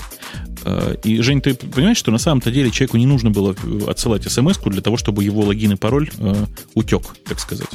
Э, 0.64 0.94
И, 1.02 1.22
Жень, 1.22 1.40
ты 1.40 1.54
понимаешь, 1.54 1.96
что 1.96 2.10
на 2.10 2.18
самом-то 2.18 2.50
деле 2.50 2.70
человеку 2.70 2.98
не 2.98 3.06
нужно 3.06 3.30
было 3.30 3.56
отсылать 3.86 4.30
смс 4.30 4.58
для 4.58 4.82
того, 4.82 4.98
чтобы 4.98 5.24
его 5.24 5.40
логин 5.40 5.72
и 5.72 5.76
пароль 5.76 6.10
э, 6.18 6.44
утек, 6.74 7.02
так 7.24 7.40
сказать. 7.40 7.68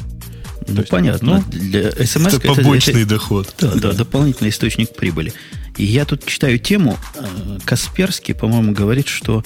Ну, 0.66 0.78
есть, 0.80 0.88
понятно. 0.90 1.44
ну, 1.52 1.58
Для 1.58 1.90
смс 1.92 2.34
это 2.34 2.40
побочный 2.40 3.04
доход. 3.04 3.54
Да, 3.60 3.74
да, 3.74 3.92
дополнительный 3.92 4.50
источник 4.50 4.94
прибыли. 4.94 5.32
И 5.76 5.84
я 5.84 6.04
тут 6.04 6.24
читаю 6.26 6.58
тему. 6.58 6.96
э, 7.16 7.58
Касперский, 7.64 8.34
по-моему, 8.34 8.72
говорит, 8.72 9.08
что 9.08 9.42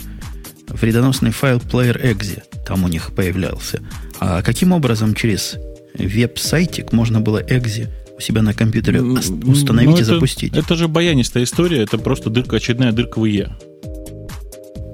вредоносный 0.68 1.31
файл 1.31 1.59
player 1.59 2.00
exe 2.02 2.42
там 2.66 2.85
у 2.85 2.88
них 2.88 3.12
появлялся. 3.14 3.81
А 4.20 4.42
каким 4.42 4.72
образом 4.72 5.14
через 5.14 5.57
веб-сайтик 5.94 6.92
можно 6.92 7.20
было 7.20 7.42
exe 7.42 7.88
у 8.16 8.20
себя 8.20 8.42
на 8.42 8.52
компьютере 8.52 9.00
ос- 9.00 9.28
Ну, 9.28 9.52
установить 9.52 9.98
и 9.98 10.02
это- 10.02 10.14
запустить? 10.14 10.54
Это 10.57 10.74
же 10.76 10.88
баянистая 10.88 11.44
история, 11.44 11.83
это 11.83 11.98
просто 11.98 12.31
дырка, 12.31 12.57
очередная 12.57 12.92
дырка 12.92 13.18
в 13.20 13.24
ИЕ. 13.26 13.50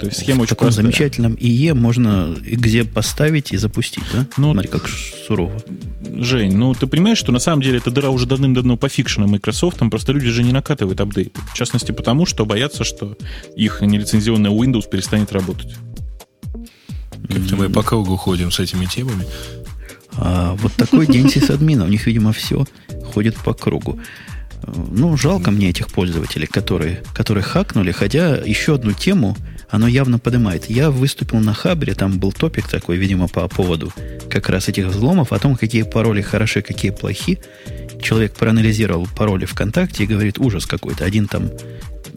То 0.00 0.06
есть 0.06 0.18
схема 0.18 0.40
в 0.40 0.42
очень 0.42 0.50
таком 0.50 0.66
простая. 0.66 0.84
замечательном 0.84 1.34
ИЕ 1.34 1.74
можно 1.74 2.36
exe 2.44 2.84
поставить 2.84 3.52
и 3.52 3.56
запустить, 3.56 4.04
да? 4.12 4.26
Ну, 4.36 4.52
Смотри, 4.52 4.68
как 4.68 4.88
сурово. 4.88 5.62
Жень, 6.02 6.56
ну 6.56 6.74
ты 6.74 6.86
понимаешь, 6.86 7.18
что 7.18 7.32
на 7.32 7.38
самом 7.38 7.62
деле 7.62 7.78
эта 7.78 7.90
дыра 7.90 8.10
уже 8.10 8.26
давным-давно 8.26 8.76
пофикшена 8.76 9.26
Microsoft, 9.26 9.78
там 9.78 9.90
просто 9.90 10.12
люди 10.12 10.30
же 10.30 10.42
не 10.42 10.52
накатывают 10.52 11.00
апдейты. 11.00 11.40
В 11.52 11.54
частности 11.54 11.92
потому, 11.92 12.26
что 12.26 12.44
боятся, 12.44 12.84
что 12.84 13.16
их 13.56 13.80
нелицензионная 13.80 14.50
Windows 14.50 14.88
перестанет 14.90 15.32
работать. 15.32 15.74
Как-то 17.28 17.56
мы 17.56 17.70
по 17.70 17.82
кругу 17.82 18.16
ходим 18.16 18.50
с 18.50 18.60
этими 18.60 18.86
темами. 18.86 19.26
А 20.16 20.54
вот 20.54 20.72
такой 20.74 21.06
день 21.06 21.28
сисадмина. 21.28 21.84
У 21.84 21.88
них, 21.88 22.06
видимо, 22.06 22.32
все 22.32 22.66
ходит 23.12 23.36
по 23.36 23.54
кругу. 23.54 23.98
Ну, 24.66 25.16
жалко 25.16 25.50
мне 25.50 25.70
этих 25.70 25.88
пользователей, 25.88 26.46
которые, 26.46 27.02
которые 27.14 27.42
хакнули, 27.44 27.92
хотя 27.92 28.36
еще 28.36 28.74
одну 28.74 28.92
тему 28.92 29.36
оно 29.70 29.88
явно 29.88 30.18
поднимает. 30.18 30.70
Я 30.70 30.90
выступил 30.90 31.40
на 31.40 31.54
Хабре, 31.54 31.94
там 31.94 32.18
был 32.18 32.32
топик 32.32 32.68
такой, 32.68 32.96
видимо, 32.96 33.28
по 33.28 33.46
поводу 33.48 33.92
как 34.30 34.48
раз 34.48 34.68
этих 34.68 34.86
взломов, 34.86 35.32
о 35.32 35.38
том, 35.38 35.56
какие 35.56 35.82
пароли 35.82 36.22
хороши, 36.22 36.62
какие 36.62 36.90
плохи. 36.90 37.38
Человек 38.02 38.34
проанализировал 38.34 39.08
пароли 39.16 39.44
ВКонтакте 39.44 40.04
и 40.04 40.06
говорит, 40.06 40.38
ужас 40.38 40.66
какой-то. 40.66 41.04
Один 41.04 41.26
там 41.26 41.50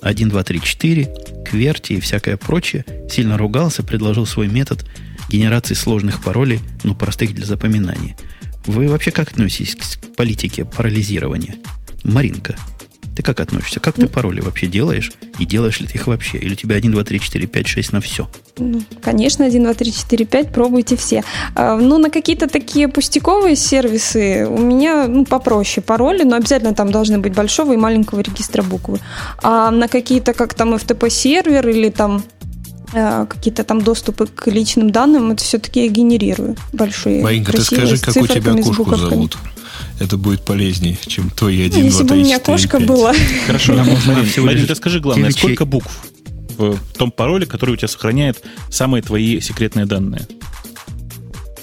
1, 0.02 0.30
2, 0.30 0.44
3, 0.44 0.62
4, 0.62 1.16
кверти 1.46 1.94
и 1.94 2.00
всякое 2.00 2.38
прочее. 2.38 2.86
Сильно 3.10 3.38
ругался, 3.38 3.84
предложил 3.84 4.26
свой 4.26 4.48
метод 4.48 4.86
генерации 5.30 5.74
сложных 5.74 6.22
паролей, 6.24 6.60
ну, 6.84 6.96
простых 6.96 7.34
для 7.34 7.46
запоминания. 7.46 8.18
Вы 8.66 8.88
вообще 8.88 9.12
как 9.12 9.32
относитесь 9.32 9.76
к 9.76 10.16
политике 10.16 10.66
парализирования? 10.66 11.56
Маринка, 12.04 12.56
ты 13.18 13.24
как 13.24 13.40
относишься? 13.40 13.80
Как 13.80 13.96
ты 13.96 14.04
ну. 14.04 14.10
пароли 14.10 14.42
вообще 14.42 14.68
делаешь? 14.68 15.12
И 15.40 15.46
делаешь 15.46 15.80
ли 15.80 15.88
ты 15.88 15.96
их 15.96 16.06
вообще? 16.06 16.38
Или 16.38 16.54
у 16.54 16.56
тебя 16.56 16.76
1, 16.76 16.92
2, 16.92 17.04
3, 17.04 17.20
4, 17.20 17.48
5, 17.48 17.68
6 17.68 17.94
на 17.94 18.00
все? 18.00 18.30
Ну, 18.60 18.84
конечно, 19.02 19.44
1, 19.46 19.64
2, 19.64 19.74
3, 19.74 19.92
4, 19.92 20.26
5, 20.26 20.52
пробуйте 20.52 20.96
все. 20.96 21.24
А, 21.56 21.78
ну, 21.78 21.98
на 21.98 22.12
какие-то 22.12 22.48
такие 22.48 22.88
пустяковые 22.88 23.56
сервисы 23.56 24.46
у 24.48 24.60
меня 24.60 25.08
ну, 25.08 25.26
попроще 25.26 25.84
пароли, 25.84 26.24
но 26.24 26.36
обязательно 26.36 26.76
там 26.76 26.92
должны 26.92 27.18
быть 27.18 27.34
большого 27.34 27.74
и 27.74 27.78
маленького 27.78 28.20
регистра 28.20 28.62
буквы. 28.62 29.00
А 29.42 29.72
на 29.72 29.88
какие-то, 29.88 30.34
как 30.34 30.54
там 30.54 30.76
FTP-сервер 30.76 31.68
или 31.68 31.90
там 31.90 32.24
какие-то 32.92 33.64
там 33.64 33.82
доступы 33.82 34.28
к 34.28 34.48
личным 34.48 34.92
данным, 34.92 35.32
это 35.32 35.44
все-таки 35.44 35.84
я 35.84 35.90
генерирую 35.90 36.56
большие. 36.74 37.22
Маринка, 37.22 37.52
ты 37.52 37.62
скажи, 37.62 37.98
как 37.98 38.16
у 38.16 38.28
тебя 38.28 38.54
кошку 38.54 38.96
зовут? 38.96 39.38
это 40.00 40.18
будет 40.18 40.42
полезнее, 40.42 40.98
чем 41.06 41.30
твои 41.30 41.66
1, 41.66 41.86
Если 41.86 42.04
2, 42.04 42.08
3, 42.08 42.08
бы 42.08 42.16
у 42.16 42.26
меня 42.26 42.40
4, 42.40 42.46
кошка 42.46 42.78
5. 42.78 42.88
была. 42.88 43.14
Хорошо, 43.48 43.74
Марин, 43.74 44.68
ты 44.68 44.76
скажи 44.76 45.00
главное, 45.00 45.32
сколько 45.32 45.66
букв 45.66 46.08
в 46.58 46.98
том 46.98 47.12
пароле, 47.12 47.46
который 47.46 47.72
у 47.72 47.76
тебя 47.76 47.88
сохраняет 47.88 48.42
самые 48.70 49.04
твои 49.04 49.40
секретные 49.40 49.86
данные? 49.86 50.28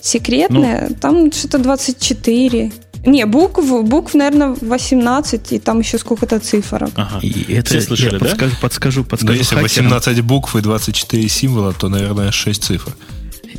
Секретные? 0.00 0.88
Ну, 0.90 0.96
там 1.00 1.32
что-то 1.32 1.58
24. 1.58 2.72
Не, 3.06 3.26
букв, 3.26 3.64
букв, 3.84 4.14
наверное, 4.14 4.56
18, 4.60 5.52
и 5.52 5.58
там 5.58 5.80
еще 5.80 5.98
сколько-то 5.98 6.38
цифров. 6.38 6.90
Ага. 6.94 7.20
И 7.22 7.52
это 7.52 7.68
Все 7.68 7.80
слышали, 7.80 8.14
я 8.14 8.18
да? 8.18 8.26
подскажу, 8.26 8.56
подскажу, 8.60 9.04
подскажу. 9.04 9.32
Но 9.32 9.38
если 9.38 9.54
хакерам. 9.56 9.90
18 9.90 10.20
букв 10.22 10.56
и 10.56 10.60
24 10.60 11.28
символа, 11.28 11.72
то, 11.72 11.88
наверное, 11.88 12.30
6 12.30 12.62
цифр. 12.62 12.94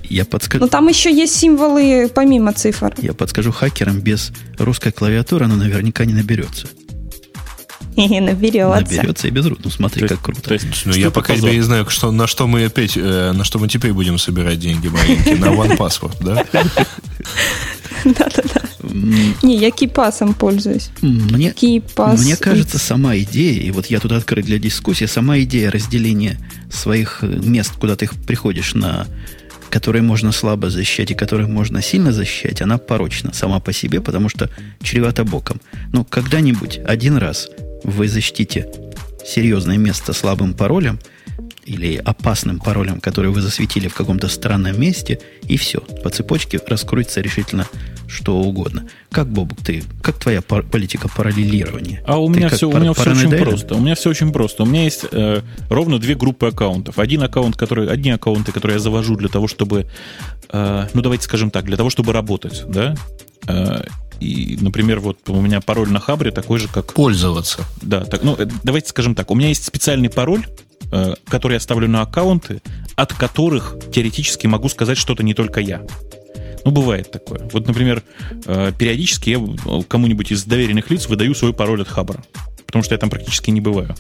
Я 0.10 0.26
подскажу... 0.26 0.64
Но 0.64 0.68
там 0.68 0.88
еще 0.88 1.16
есть 1.16 1.36
символы 1.36 2.10
помимо 2.14 2.54
цифр. 2.54 2.94
Я 3.02 3.14
подскажу 3.14 3.52
хакерам, 3.52 4.00
без 4.00 4.32
русской 4.58 4.92
клавиатуры 4.92 5.46
она 5.46 5.56
наверняка 5.56 6.06
не 6.06 6.14
наберется. 6.14 6.68
И 8.10 8.20
наберется. 8.20 8.94
Наберется 8.94 9.28
и 9.28 9.32
без 9.32 9.46
рук. 9.46 9.60
Ну, 9.64 9.70
смотри, 9.70 10.08
как 10.08 10.22
круто. 10.22 10.42
То 10.42 10.54
есть, 10.54 10.66
ну, 10.86 10.94
я 10.94 11.12
пока 11.12 11.36
не 11.36 11.62
знаю, 11.62 11.90
что, 11.90 12.12
на 12.12 12.28
что 12.28 12.48
мы 12.48 12.66
опять, 12.66 12.98
э, 12.98 13.32
на 13.32 13.44
что 13.44 13.58
мы 13.58 13.68
теперь 13.70 13.94
будем 13.94 14.18
собирать 14.18 14.60
деньги 14.60 14.88
маленькие. 14.88 15.38
На 15.38 15.46
OnePassword, 15.46 16.18
да? 16.22 16.46
Да-да-да. 18.04 18.62
Не, 19.42 19.58
я 19.58 19.72
кипасом 19.72 20.34
пользуюсь. 20.34 20.90
Мне, 21.02 21.52
Кипас. 21.52 22.24
мне 22.24 22.36
кажется, 22.36 22.78
сама 22.78 23.18
идея, 23.18 23.62
и 23.62 23.72
вот 23.72 23.88
я 23.88 24.00
тут 24.00 24.12
открыт 24.12 24.46
для 24.46 24.60
дискуссии, 24.60 25.06
сама 25.06 25.40
идея 25.40 25.72
разделения 25.72 26.38
своих 26.72 27.20
э, 27.22 27.28
мест, 27.28 27.72
куда 27.80 27.96
ты 27.96 28.10
приходишь 28.28 28.76
на 28.76 29.08
которые 29.76 30.04
можно 30.04 30.32
слабо 30.32 30.70
защищать 30.70 31.12
и 31.12 31.16
которые 31.16 31.48
можно 31.48 31.82
сильно 31.82 32.14
защищать, 32.14 32.62
она 32.62 32.78
порочна 32.78 33.34
сама 33.34 33.60
по 33.60 33.74
себе, 33.74 34.00
потому 34.00 34.30
что 34.30 34.50
чревата 34.82 35.26
боком. 35.26 35.60
Но 35.92 36.06
когда-нибудь, 36.06 36.80
один 36.86 37.18
раз, 37.18 37.50
вы 37.86 38.08
защитите 38.08 38.68
серьезное 39.26 39.78
место 39.78 40.14
слабым 40.14 40.54
паролем 40.54 41.00
или 41.66 41.96
опасным 41.98 42.60
паролем, 42.60 43.00
который 43.00 43.32
вы 43.32 43.42
засветили 43.42 43.88
в 43.88 43.96
каком-то 43.96 44.28
странном 44.28 44.80
месте, 44.80 45.20
и 45.44 45.58
все. 45.58 45.80
По 45.80 46.10
цепочке 46.10 46.60
раскроется 46.68 47.22
решительно 47.22 47.68
что 48.08 48.38
угодно. 48.38 48.88
Как, 49.10 49.28
Бобук, 49.28 49.62
ты, 49.64 49.84
как 50.04 50.20
твоя 50.20 50.44
пар- 50.44 50.64
политика 50.64 51.08
параллелирования? 51.10 52.04
А 52.06 52.20
у 52.20 52.30
меня, 52.30 52.50
все, 52.50 52.70
у 52.70 52.78
меня 52.78 52.94
все 52.94 53.12
очень 53.12 53.32
просто. 53.32 53.76
У 53.76 53.80
меня 53.80 53.96
все 53.96 54.10
очень 54.12 54.32
просто. 54.32 54.64
У 54.64 54.66
меня 54.68 54.84
есть 54.84 55.06
э, 55.12 55.42
ровно 55.70 55.98
две 55.98 56.14
группы 56.14 56.48
аккаунтов. 56.48 57.00
Один 57.00 57.24
аккаунт, 57.24 57.56
который, 57.56 57.90
одни 57.90 58.12
аккаунты, 58.12 58.52
которые 58.52 58.76
я 58.76 58.80
завожу 58.80 59.16
для 59.16 59.30
того, 59.30 59.48
чтобы, 59.48 59.88
э, 60.52 60.88
ну 60.94 61.02
давайте 61.02 61.24
скажем 61.24 61.50
так, 61.50 61.66
для 61.66 61.78
того, 61.78 61.90
чтобы 61.90 62.14
работать, 62.14 62.64
да. 62.68 62.96
Э, 63.48 63.84
и, 64.20 64.58
например, 64.62 65.00
вот 65.00 65.18
у 65.28 65.42
меня 65.42 65.62
пароль 65.62 65.90
на 65.90 66.00
Хабре 66.00 66.32
такой 66.32 66.60
же, 66.60 66.68
как... 66.68 66.94
Пользоваться. 66.94 67.66
Да, 67.82 68.06
так, 68.06 68.24
ну, 68.24 68.36
э, 68.38 68.48
давайте 68.64 68.90
скажем 68.90 69.16
так. 69.16 69.32
У 69.32 69.36
меня 69.36 69.50
есть 69.50 69.64
специальный 69.64 70.10
пароль, 70.10 70.46
э, 70.92 71.14
который 71.28 71.54
я 71.54 71.60
ставлю 71.60 71.88
на 71.88 72.02
аккаунты, 72.02 72.62
от 72.96 73.14
которых 73.14 73.78
теоретически 73.94 74.48
могу 74.48 74.70
сказать 74.70 74.98
что-то 74.98 75.24
не 75.24 75.34
только 75.34 75.60
я. 75.60 75.82
Ну, 76.64 76.72
бывает 76.72 77.12
такое. 77.12 77.48
Вот, 77.52 77.68
например, 77.68 78.04
э, 78.46 78.72
периодически 78.78 79.32
я 79.32 79.84
кому-нибудь 79.88 80.32
из 80.32 80.44
доверенных 80.46 80.90
лиц 80.90 81.08
выдаю 81.08 81.36
свой 81.36 81.54
пароль 81.54 81.82
от 81.82 81.88
Хабра, 81.88 82.24
потому 82.66 82.84
что 82.84 82.96
я 82.96 83.00
там 83.00 83.10
практически 83.10 83.52
не 83.52 83.62
бываю. 83.62 83.96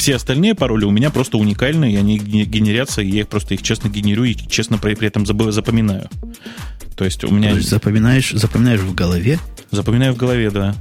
Все 0.00 0.16
остальные 0.16 0.54
пароли 0.54 0.86
у 0.86 0.90
меня 0.90 1.10
просто 1.10 1.36
уникальные, 1.36 1.92
и 1.92 1.96
они 1.96 2.16
генерятся, 2.16 3.02
и 3.02 3.10
я 3.10 3.26
просто 3.26 3.52
их 3.52 3.60
честно 3.60 3.88
генерирую 3.88 4.30
и 4.30 4.34
честно 4.34 4.78
при, 4.78 4.94
при 4.94 5.08
этом 5.08 5.26
запоминаю. 5.26 6.08
То 6.96 7.04
есть 7.04 7.22
у 7.22 7.30
меня... 7.30 7.50
То 7.50 7.56
есть 7.56 7.68
запоминаешь, 7.68 8.30
запоминаешь 8.30 8.80
в 8.80 8.94
голове? 8.94 9.38
Запоминаю 9.70 10.14
в 10.14 10.16
голове, 10.16 10.50
да. 10.50 10.74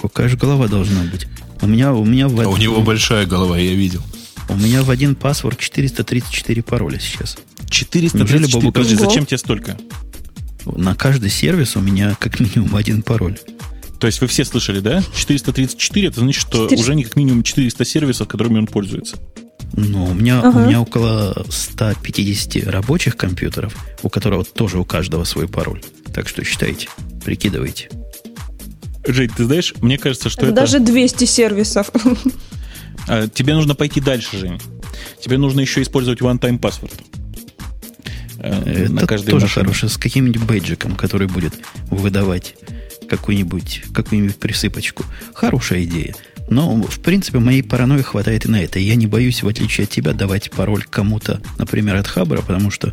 Какая 0.00 0.30
же 0.30 0.38
голова 0.38 0.68
должна 0.68 1.02
быть? 1.02 1.26
У 1.60 1.66
меня, 1.66 1.92
у 1.92 2.06
меня 2.06 2.28
в... 2.28 2.40
А 2.40 2.48
у 2.48 2.56
него 2.56 2.80
большая 2.80 3.26
голова, 3.26 3.58
я 3.58 3.74
видел. 3.74 4.00
У 4.48 4.56
меня 4.56 4.82
в 4.82 4.90
один 4.90 5.16
паспорт 5.16 5.58
434 5.58 6.62
пароля 6.62 6.98
сейчас. 6.98 7.36
434? 7.68 8.40
Неужели, 8.40 8.70
Подожди, 8.70 8.94
зачем 8.94 9.26
тебе 9.26 9.36
столько? 9.36 9.76
На 10.64 10.94
каждый 10.94 11.28
сервис 11.28 11.76
у 11.76 11.80
меня 11.82 12.16
как 12.18 12.40
минимум 12.40 12.74
один 12.74 13.02
пароль. 13.02 13.38
То 13.98 14.06
есть 14.06 14.20
вы 14.20 14.26
все 14.26 14.44
слышали, 14.44 14.80
да? 14.80 15.02
434, 15.14 16.08
это 16.08 16.20
значит, 16.20 16.40
что 16.40 16.64
4... 16.64 16.80
уже 16.80 16.94
не 16.94 17.04
как 17.04 17.16
минимум 17.16 17.42
400 17.42 17.84
сервисов, 17.84 18.28
которыми 18.28 18.58
он 18.58 18.66
пользуется. 18.66 19.16
Ну, 19.72 20.04
у 20.04 20.14
меня, 20.14 20.40
ага. 20.40 20.58
у 20.58 20.66
меня 20.66 20.80
около 20.80 21.44
150 21.48 22.66
рабочих 22.68 23.16
компьютеров, 23.16 23.74
у 24.02 24.08
которых 24.08 24.48
тоже 24.48 24.78
у 24.78 24.84
каждого 24.84 25.24
свой 25.24 25.48
пароль. 25.48 25.82
Так 26.14 26.28
что 26.28 26.44
считайте, 26.44 26.88
прикидывайте. 27.24 27.90
Жень, 29.06 29.30
ты 29.34 29.44
знаешь, 29.44 29.74
мне 29.80 29.98
кажется, 29.98 30.28
что 30.28 30.46
это... 30.46 30.54
Даже 30.54 30.80
200 30.80 31.24
сервисов. 31.24 31.90
А, 33.08 33.28
тебе 33.28 33.54
нужно 33.54 33.76
пойти 33.76 34.00
дальше, 34.00 34.36
Жень. 34.36 34.60
Тебе 35.20 35.38
нужно 35.38 35.60
еще 35.60 35.80
использовать 35.80 36.20
one-time 36.20 36.58
password. 36.58 36.92
Э, 38.38 38.84
Это 38.84 38.92
на 38.92 39.06
каждой 39.06 39.30
тоже 39.30 39.46
машине. 39.46 39.64
хорошо, 39.66 39.88
с 39.88 39.96
каким-нибудь 39.96 40.42
бейджиком, 40.42 40.96
который 40.96 41.28
будет 41.28 41.54
выдавать 41.88 42.56
какую-нибудь 43.08 43.84
какую 43.92 44.32
присыпочку. 44.32 45.04
Хорошая 45.34 45.84
идея. 45.84 46.14
Но, 46.48 46.80
в 46.80 47.00
принципе, 47.00 47.38
моей 47.38 47.62
паранойи 47.62 48.02
хватает 48.02 48.44
и 48.44 48.48
на 48.48 48.62
это. 48.62 48.78
Я 48.78 48.94
не 48.94 49.06
боюсь, 49.06 49.42
в 49.42 49.48
отличие 49.48 49.84
от 49.84 49.90
тебя, 49.90 50.12
давать 50.12 50.50
пароль 50.50 50.84
кому-то, 50.84 51.40
например, 51.58 51.96
от 51.96 52.06
Хабра, 52.06 52.40
потому 52.40 52.70
что 52.70 52.92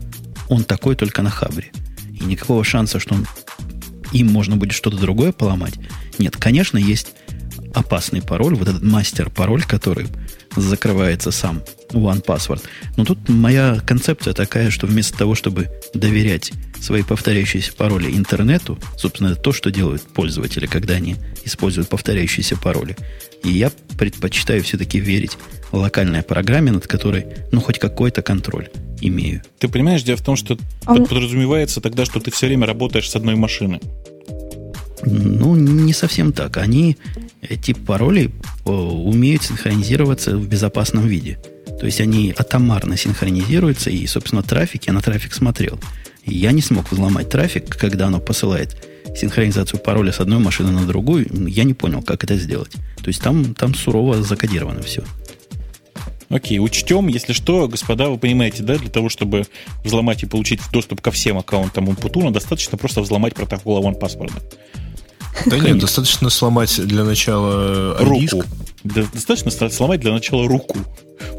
он 0.50 0.64
такой 0.64 0.96
только 0.96 1.22
на 1.22 1.30
Хабре. 1.30 1.72
И 2.20 2.24
никакого 2.26 2.64
шанса, 2.64 3.00
что 3.00 3.16
он, 3.16 3.28
им 4.12 4.32
можно 4.32 4.56
будет 4.56 4.74
что-то 4.74 4.98
другое 4.98 5.32
поломать. 5.32 5.76
Нет, 6.18 6.36
конечно, 6.38 6.78
есть 6.78 7.14
опасный 7.74 8.22
пароль, 8.22 8.56
вот 8.56 8.68
этот 8.68 8.84
мастер-пароль, 8.84 9.64
который 9.64 10.08
закрывается 10.56 11.32
сам 11.32 11.62
One 11.90 12.24
Password. 12.24 12.62
Но 12.98 13.06
тут 13.06 13.30
моя 13.30 13.80
концепция 13.86 14.34
такая, 14.34 14.70
что 14.70 14.88
вместо 14.88 15.18
того, 15.18 15.36
чтобы 15.36 15.70
доверять 15.94 16.52
свои 16.82 17.04
повторяющиеся 17.04 17.74
пароли 17.74 18.16
интернету, 18.16 18.78
собственно, 18.98 19.30
это 19.30 19.42
то, 19.42 19.52
что 19.54 19.72
делают 19.72 20.02
пользователи, 20.02 20.66
когда 20.66 20.96
они 20.96 21.16
используют 21.46 21.90
повторяющиеся 21.90 22.58
пароли. 22.58 22.98
И 23.44 23.50
я 23.50 23.72
предпочитаю 23.98 24.64
все-таки 24.64 25.00
верить 25.00 25.38
локальной 25.72 26.24
программе, 26.24 26.72
над 26.72 26.88
которой, 26.88 27.26
ну, 27.52 27.62
хоть 27.62 27.80
какой-то 27.80 28.22
контроль 28.22 28.70
имею. 29.02 29.42
Ты 29.60 29.68
понимаешь, 29.68 30.04
дело 30.04 30.18
в 30.18 30.22
том, 30.22 30.36
что 30.36 30.58
а... 30.86 30.96
подразумевается 30.96 31.82
тогда, 31.82 32.06
что 32.06 32.20
ты 32.20 32.32
все 32.32 32.48
время 32.48 32.68
работаешь 32.68 33.10
с 33.10 33.16
одной 33.16 33.36
машины. 33.36 33.80
Ну, 35.06 35.56
не 35.56 35.94
совсем 35.94 36.32
так. 36.32 36.58
Они, 36.58 36.98
эти 37.50 37.74
пароли, 37.74 38.32
э, 38.66 38.70
умеют 38.70 39.44
синхронизироваться 39.44 40.38
в 40.38 40.48
безопасном 40.48 41.08
виде. 41.08 41.40
То 41.80 41.86
есть 41.86 42.02
они 42.02 42.34
атомарно 42.38 42.98
синхронизируются, 42.98 43.90
и, 43.90 44.06
собственно, 44.08 44.44
трафик, 44.44 44.86
я 44.88 44.94
на 44.94 45.02
трафик 45.02 45.34
смотрел. 45.34 45.80
Я 46.26 46.52
не 46.52 46.62
смог 46.62 46.92
взломать 46.92 47.30
трафик, 47.30 47.76
когда 47.78 48.08
оно 48.08 48.20
посылает 48.20 48.88
синхронизацию 49.16 49.80
пароля 49.80 50.12
с 50.12 50.20
одной 50.20 50.40
машины 50.40 50.72
на 50.72 50.86
другую. 50.86 51.28
Я 51.48 51.64
не 51.64 51.74
понял, 51.74 52.02
как 52.02 52.24
это 52.24 52.38
сделать. 52.38 52.72
То 52.98 53.08
есть 53.08 53.22
там, 53.22 53.54
там 53.54 53.76
сурово 53.76 54.24
закодировано 54.24 54.82
все. 54.82 55.04
Окей, 56.30 56.58
учтем, 56.58 57.08
если 57.08 57.34
что, 57.34 57.68
господа, 57.68 58.10
вы 58.10 58.18
понимаете, 58.18 58.64
да, 58.64 58.78
для 58.78 58.90
того, 58.90 59.10
чтобы 59.10 59.46
взломать 59.84 60.24
и 60.24 60.26
получить 60.26 60.62
доступ 60.72 61.00
ко 61.00 61.12
всем 61.12 61.38
аккаунтам 61.38 61.90
Умпутуна, 61.90 62.32
достаточно 62.32 62.78
просто 62.78 63.02
взломать 63.02 63.36
протокол 63.36 63.84
OnePassword. 63.86 64.32
Да 65.46 65.58
нет, 65.58 65.80
достаточно 65.80 66.30
сломать 66.30 66.80
для 66.86 67.04
начала 67.04 67.98
руку. 68.00 68.44
Достаточно 68.84 69.70
сломать 69.70 70.02
для 70.02 70.12
начала 70.12 70.48
руку 70.48 70.78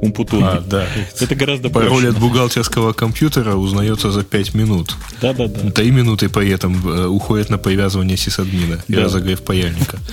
Умпутуна. 0.01 0.53
А, 0.53 0.61
да. 0.61 0.86
Это 1.20 1.34
гораздо 1.34 1.70
Пароль 1.70 1.88
проще. 1.88 2.09
от 2.09 2.18
бухгалтерского 2.18 2.92
компьютера 2.92 3.55
узнается 3.55 4.11
за 4.11 4.22
5 4.22 4.55
минут. 4.55 4.97
Да-да-да. 5.20 5.70
3 5.70 5.90
минуты 5.90 6.28
при 6.28 6.51
этом 6.51 6.86
э, 6.86 7.07
уходят 7.07 7.51
на 7.51 7.59
привязывание 7.59 8.16
сисадмина 8.16 8.82
и 8.88 8.95
разогрев 8.95 9.42
паяльника. 9.42 9.99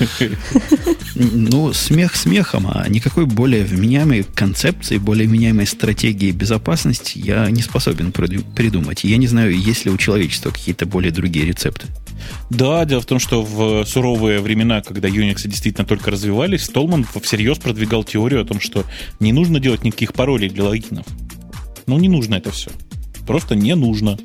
Ну, 1.13 1.73
смех 1.73 2.15
смехом, 2.15 2.67
а 2.73 2.87
никакой 2.87 3.25
более 3.25 3.65
вменяемой 3.65 4.23
концепции, 4.23 4.97
более 4.97 5.27
вменяемой 5.27 5.67
стратегии 5.67 6.31
безопасности 6.31 7.17
я 7.19 7.51
не 7.51 7.61
способен 7.61 8.13
придумать. 8.13 9.03
Я 9.03 9.17
не 9.17 9.27
знаю, 9.27 9.53
есть 9.53 9.83
ли 9.83 9.91
у 9.91 9.97
человечества 9.97 10.51
какие-то 10.51 10.85
более 10.85 11.11
другие 11.11 11.45
рецепты. 11.45 11.87
Да, 12.49 12.85
дело 12.85 13.01
в 13.01 13.05
том, 13.05 13.19
что 13.19 13.43
в 13.43 13.85
суровые 13.85 14.39
времена, 14.39 14.81
когда 14.81 15.09
Unix 15.09 15.47
действительно 15.47 15.85
только 15.85 16.11
развивались, 16.11 16.63
Столман 16.63 17.03
всерьез 17.21 17.57
продвигал 17.57 18.03
теорию 18.03 18.41
о 18.41 18.45
том, 18.45 18.59
что 18.59 18.85
не 19.19 19.33
нужно 19.33 19.59
делать 19.59 19.83
никаких 19.83 20.13
паролей 20.13 20.49
для 20.49 20.63
логинов. 20.63 21.05
Ну, 21.87 21.99
не 21.99 22.09
нужно 22.09 22.35
это 22.35 22.51
все. 22.51 22.71
Просто 23.25 23.55
не 23.55 23.75
нужно. 23.75 24.17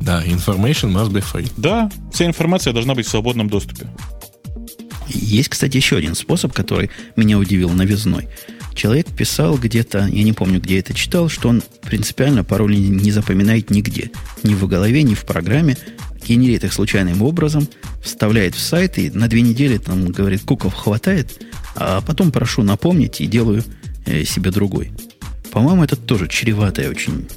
Да, 0.00 0.24
information 0.24 0.92
must 0.92 1.10
be 1.10 1.24
free. 1.24 1.50
Да, 1.56 1.90
вся 2.12 2.26
информация 2.26 2.72
должна 2.72 2.94
быть 2.94 3.06
в 3.06 3.10
свободном 3.10 3.48
доступе. 3.48 3.88
Есть, 5.08 5.48
кстати, 5.48 5.76
еще 5.76 5.96
один 5.96 6.14
способ, 6.14 6.52
который 6.52 6.90
меня 7.16 7.38
удивил 7.38 7.70
новизной. 7.70 8.28
Человек 8.74 9.06
писал 9.08 9.58
где-то, 9.58 10.06
я 10.06 10.22
не 10.22 10.32
помню, 10.32 10.60
где 10.60 10.78
это 10.78 10.94
читал, 10.94 11.28
что 11.28 11.48
он 11.48 11.62
принципиально 11.82 12.44
пароли 12.44 12.76
не 12.76 13.10
запоминает 13.10 13.70
нигде. 13.70 14.10
Ни 14.44 14.54
в 14.54 14.68
голове, 14.68 15.02
ни 15.02 15.14
в 15.14 15.24
программе. 15.24 15.76
Генерит 16.24 16.64
их 16.64 16.72
случайным 16.72 17.22
образом, 17.22 17.66
вставляет 18.02 18.54
в 18.54 18.60
сайт 18.60 18.98
и 18.98 19.10
на 19.10 19.28
две 19.28 19.40
недели 19.40 19.78
там 19.78 20.06
говорит, 20.06 20.42
куков 20.42 20.74
хватает, 20.74 21.42
а 21.78 22.00
потом 22.00 22.32
прошу 22.32 22.62
напомнить 22.62 23.20
и 23.20 23.26
делаю 23.26 23.64
э, 24.04 24.24
себе 24.24 24.50
другой. 24.50 24.90
По-моему, 25.52 25.84
это 25.84 25.96
тоже 25.96 26.28
чреватая 26.28 26.90
очень 26.90 27.28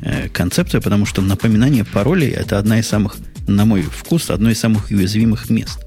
э, 0.00 0.28
концепция, 0.28 0.80
потому 0.80 1.06
что 1.06 1.20
напоминание 1.20 1.84
паролей 1.84 2.30
это 2.30 2.58
одна 2.58 2.80
из 2.80 2.88
самых, 2.88 3.16
на 3.46 3.64
мой 3.64 3.82
вкус, 3.82 4.30
одно 4.30 4.50
из 4.50 4.58
самых 4.58 4.90
уязвимых 4.90 5.50
мест 5.50 5.78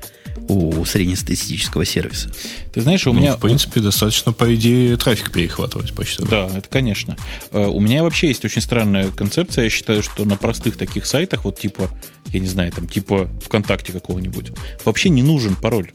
у 0.47 0.85
среднестатистического 0.85 1.85
сервиса. 1.85 2.31
Ты 2.71 2.81
знаешь, 2.81 3.07
у 3.07 3.13
ну, 3.13 3.19
меня... 3.19 3.35
В 3.35 3.39
принципе, 3.39 3.81
достаточно, 3.81 4.31
по 4.31 4.53
идее, 4.53 4.95
трафик 4.97 5.31
перехватывать 5.31 5.93
почти. 5.93 6.23
Да, 6.23 6.47
это 6.55 6.67
конечно. 6.69 7.17
Э, 7.51 7.65
у 7.65 7.79
меня 7.79 8.03
вообще 8.03 8.27
есть 8.27 8.45
очень 8.45 8.61
странная 8.61 9.09
концепция. 9.09 9.63
Я 9.63 9.69
считаю, 9.69 10.03
что 10.03 10.25
на 10.25 10.37
простых 10.37 10.77
таких 10.77 11.07
сайтах, 11.07 11.45
вот 11.45 11.59
типа, 11.59 11.89
я 12.27 12.39
не 12.39 12.47
знаю, 12.47 12.71
там, 12.71 12.87
типа 12.87 13.29
ВКонтакте 13.43 13.91
какого-нибудь, 13.91 14.51
вообще 14.83 15.09
не 15.09 15.23
нужен 15.23 15.55
пароль. 15.55 15.91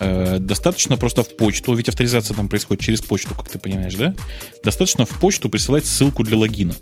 Э, 0.00 0.38
достаточно 0.38 0.96
просто 0.96 1.22
в 1.22 1.36
почту, 1.36 1.74
ведь 1.74 1.88
авторизация 1.88 2.34
там 2.36 2.48
происходит 2.48 2.82
через 2.82 3.00
почту, 3.00 3.34
как 3.34 3.48
ты 3.48 3.58
понимаешь, 3.58 3.94
да? 3.94 4.14
Достаточно 4.62 5.04
в 5.06 5.10
почту 5.20 5.48
присылать 5.48 5.86
ссылку 5.86 6.22
для 6.22 6.36
логина. 6.36 6.74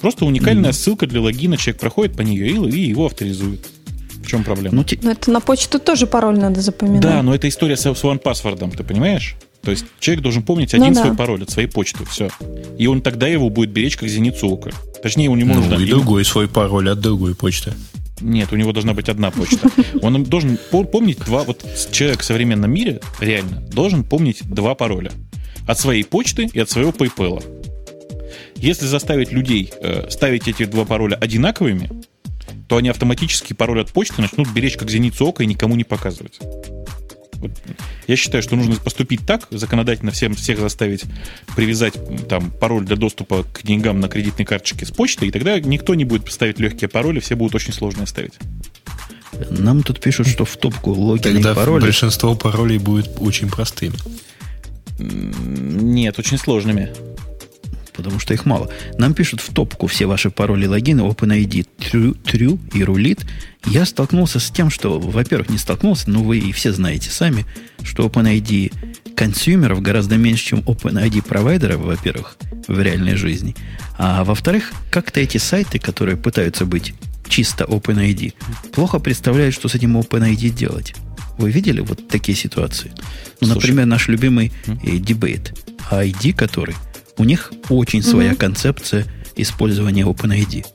Просто 0.00 0.24
уникальная 0.24 0.70
mm-hmm. 0.70 0.74
ссылка 0.74 1.06
для 1.06 1.20
логина, 1.20 1.56
человек 1.56 1.80
проходит 1.80 2.16
по 2.16 2.22
нее 2.22 2.48
и, 2.68 2.88
его 2.88 3.06
авторизует. 3.06 3.66
В 4.22 4.26
чем 4.26 4.44
проблема? 4.44 4.74
Ну, 4.74 4.84
но 5.02 5.10
это 5.10 5.30
на 5.30 5.40
почту 5.40 5.78
тоже 5.78 6.06
пароль 6.06 6.38
надо 6.38 6.60
запоминать. 6.60 7.02
Да, 7.02 7.22
но 7.22 7.34
это 7.34 7.48
история 7.48 7.76
с 7.76 7.86
one-паспортом, 7.86 8.70
ты 8.70 8.82
понимаешь? 8.82 9.36
То 9.62 9.70
есть 9.70 9.84
человек 9.98 10.22
должен 10.22 10.42
помнить 10.42 10.72
один 10.72 10.88
ну, 10.88 10.94
свой 10.94 11.10
да. 11.10 11.16
пароль 11.16 11.42
от 11.42 11.50
своей 11.50 11.68
почты, 11.68 12.04
все. 12.06 12.30
И 12.78 12.86
он 12.86 13.02
тогда 13.02 13.28
его 13.28 13.50
будет 13.50 13.70
беречь 13.70 13.96
как 13.96 14.08
зеницу 14.08 14.48
ока. 14.48 14.70
Точнее, 15.02 15.28
у 15.28 15.36
него 15.36 15.54
ну, 15.54 15.60
нужно... 15.60 15.74
и 15.74 15.86
другой 15.86 16.24
свой 16.24 16.48
пароль 16.48 16.88
от 16.90 17.00
другой 17.00 17.34
почты. 17.34 17.74
Нет, 18.20 18.52
у 18.52 18.56
него 18.56 18.72
должна 18.72 18.94
быть 18.94 19.08
одна 19.08 19.30
почта. 19.30 19.70
Он 20.02 20.22
должен 20.24 20.58
помнить 20.70 21.18
два... 21.18 21.44
Вот 21.44 21.64
человек 21.90 22.20
в 22.20 22.24
современном 22.24 22.72
мире, 22.72 23.00
реально, 23.20 23.60
должен 23.72 24.04
помнить 24.04 24.42
два 24.48 24.74
пароля. 24.74 25.12
От 25.66 25.78
своей 25.78 26.04
почты 26.04 26.48
и 26.52 26.58
от 26.58 26.70
своего 26.70 26.90
PayPal. 26.90 27.42
Если 28.56 28.86
заставить 28.86 29.32
людей 29.32 29.72
э, 29.80 30.08
ставить 30.10 30.48
эти 30.48 30.64
два 30.64 30.84
пароля 30.84 31.16
одинаковыми, 31.16 31.90
то 32.68 32.76
они 32.76 32.88
автоматически 32.88 33.52
пароль 33.52 33.80
от 33.80 33.90
почты 33.90 34.20
начнут 34.20 34.48
беречь 34.50 34.76
как 34.76 34.90
зеницу 34.90 35.26
ока 35.26 35.42
и 35.42 35.46
никому 35.46 35.76
не 35.76 35.84
показывать. 35.84 36.38
Вот. 37.40 37.50
Я 38.06 38.16
считаю, 38.16 38.42
что 38.42 38.56
нужно 38.56 38.76
поступить 38.76 39.26
так, 39.26 39.46
законодательно 39.50 40.12
всем, 40.12 40.34
всех 40.34 40.58
заставить 40.58 41.04
привязать 41.56 41.94
там 42.28 42.50
пароль 42.50 42.84
для 42.84 42.96
доступа 42.96 43.44
к 43.44 43.62
деньгам 43.62 44.00
на 44.00 44.08
кредитной 44.08 44.44
карточке 44.44 44.86
с 44.86 44.90
почты, 44.90 45.26
и 45.26 45.30
тогда 45.30 45.58
никто 45.58 45.94
не 45.94 46.04
будет 46.04 46.30
ставить 46.30 46.60
легкие 46.60 46.88
пароли, 46.88 47.20
все 47.20 47.34
будут 47.34 47.54
очень 47.54 47.72
сложные 47.72 48.06
ставить. 48.06 48.34
Нам 49.50 49.82
тут 49.82 50.00
пишут, 50.00 50.26
что 50.26 50.44
в 50.44 50.56
топку 50.56 50.92
логин 50.92 51.34
Тогда 51.34 51.52
и 51.52 51.54
пароли... 51.54 51.82
большинство 51.82 52.34
паролей 52.34 52.78
будет 52.78 53.10
очень 53.18 53.48
простыми. 53.48 53.96
Нет, 54.98 56.18
очень 56.18 56.36
сложными 56.36 56.90
потому 58.00 58.18
что 58.18 58.32
их 58.32 58.46
мало. 58.46 58.70
Нам 58.98 59.12
пишут 59.12 59.40
в 59.40 59.52
топку 59.52 59.86
все 59.86 60.06
ваши 60.06 60.30
пароли 60.30 60.66
логина 60.66 61.02
OpenID 61.02 61.66
true, 61.78 62.16
true 62.24 62.58
и 62.72 62.82
рулит. 62.82 63.26
Я 63.66 63.84
столкнулся 63.84 64.40
с 64.40 64.50
тем, 64.50 64.70
что, 64.70 64.98
во-первых, 64.98 65.50
не 65.50 65.58
столкнулся, 65.58 66.08
но 66.10 66.22
вы 66.22 66.38
и 66.38 66.50
все 66.52 66.72
знаете 66.72 67.10
сами, 67.10 67.44
что 67.82 68.06
OpenID 68.06 69.14
консюмеров 69.14 69.82
гораздо 69.82 70.16
меньше, 70.16 70.46
чем 70.46 70.60
OpenID 70.60 71.22
провайдеров, 71.22 71.82
во-первых, 71.82 72.38
в 72.66 72.80
реальной 72.80 73.16
жизни. 73.16 73.54
А 73.98 74.24
во-вторых, 74.24 74.72
как-то 74.90 75.20
эти 75.20 75.36
сайты, 75.36 75.78
которые 75.78 76.16
пытаются 76.16 76.64
быть 76.64 76.94
чисто 77.28 77.64
OpenID, 77.64 78.32
плохо 78.72 78.98
представляют, 78.98 79.54
что 79.54 79.68
с 79.68 79.74
этим 79.74 79.98
OpenID 79.98 80.48
делать. 80.48 80.94
Вы 81.36 81.50
видели 81.50 81.80
вот 81.80 82.08
такие 82.08 82.36
ситуации? 82.36 82.92
Ну, 83.42 83.48
например, 83.48 83.84
наш 83.84 84.08
любимый 84.08 84.52
э, 84.66 84.96
дебейт. 84.96 85.54
ID, 85.90 86.34
который– 86.34 86.76
у 87.18 87.24
них 87.24 87.52
очень 87.68 88.02
своя 88.02 88.34
концепция 88.34 89.06
использования 89.36 90.04
OpenID. 90.04 90.66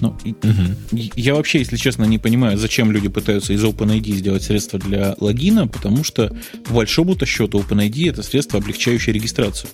Ну, 0.00 0.08
угу. 0.08 1.00
Я 1.14 1.34
вообще, 1.34 1.60
если 1.60 1.76
честно, 1.76 2.04
не 2.04 2.18
понимаю, 2.18 2.58
зачем 2.58 2.90
люди 2.90 3.08
пытаются 3.08 3.52
из 3.52 3.62
OpenID 3.62 4.12
сделать 4.16 4.42
средство 4.42 4.78
для 4.78 5.14
логина, 5.20 5.66
потому 5.66 6.04
что, 6.04 6.36
по 6.64 6.74
большому-то 6.74 7.26
счету, 7.26 7.60
OpenID 7.60 8.10
это 8.10 8.22
средство, 8.22 8.58
облегчающее 8.58 9.14
регистрацию. 9.14 9.70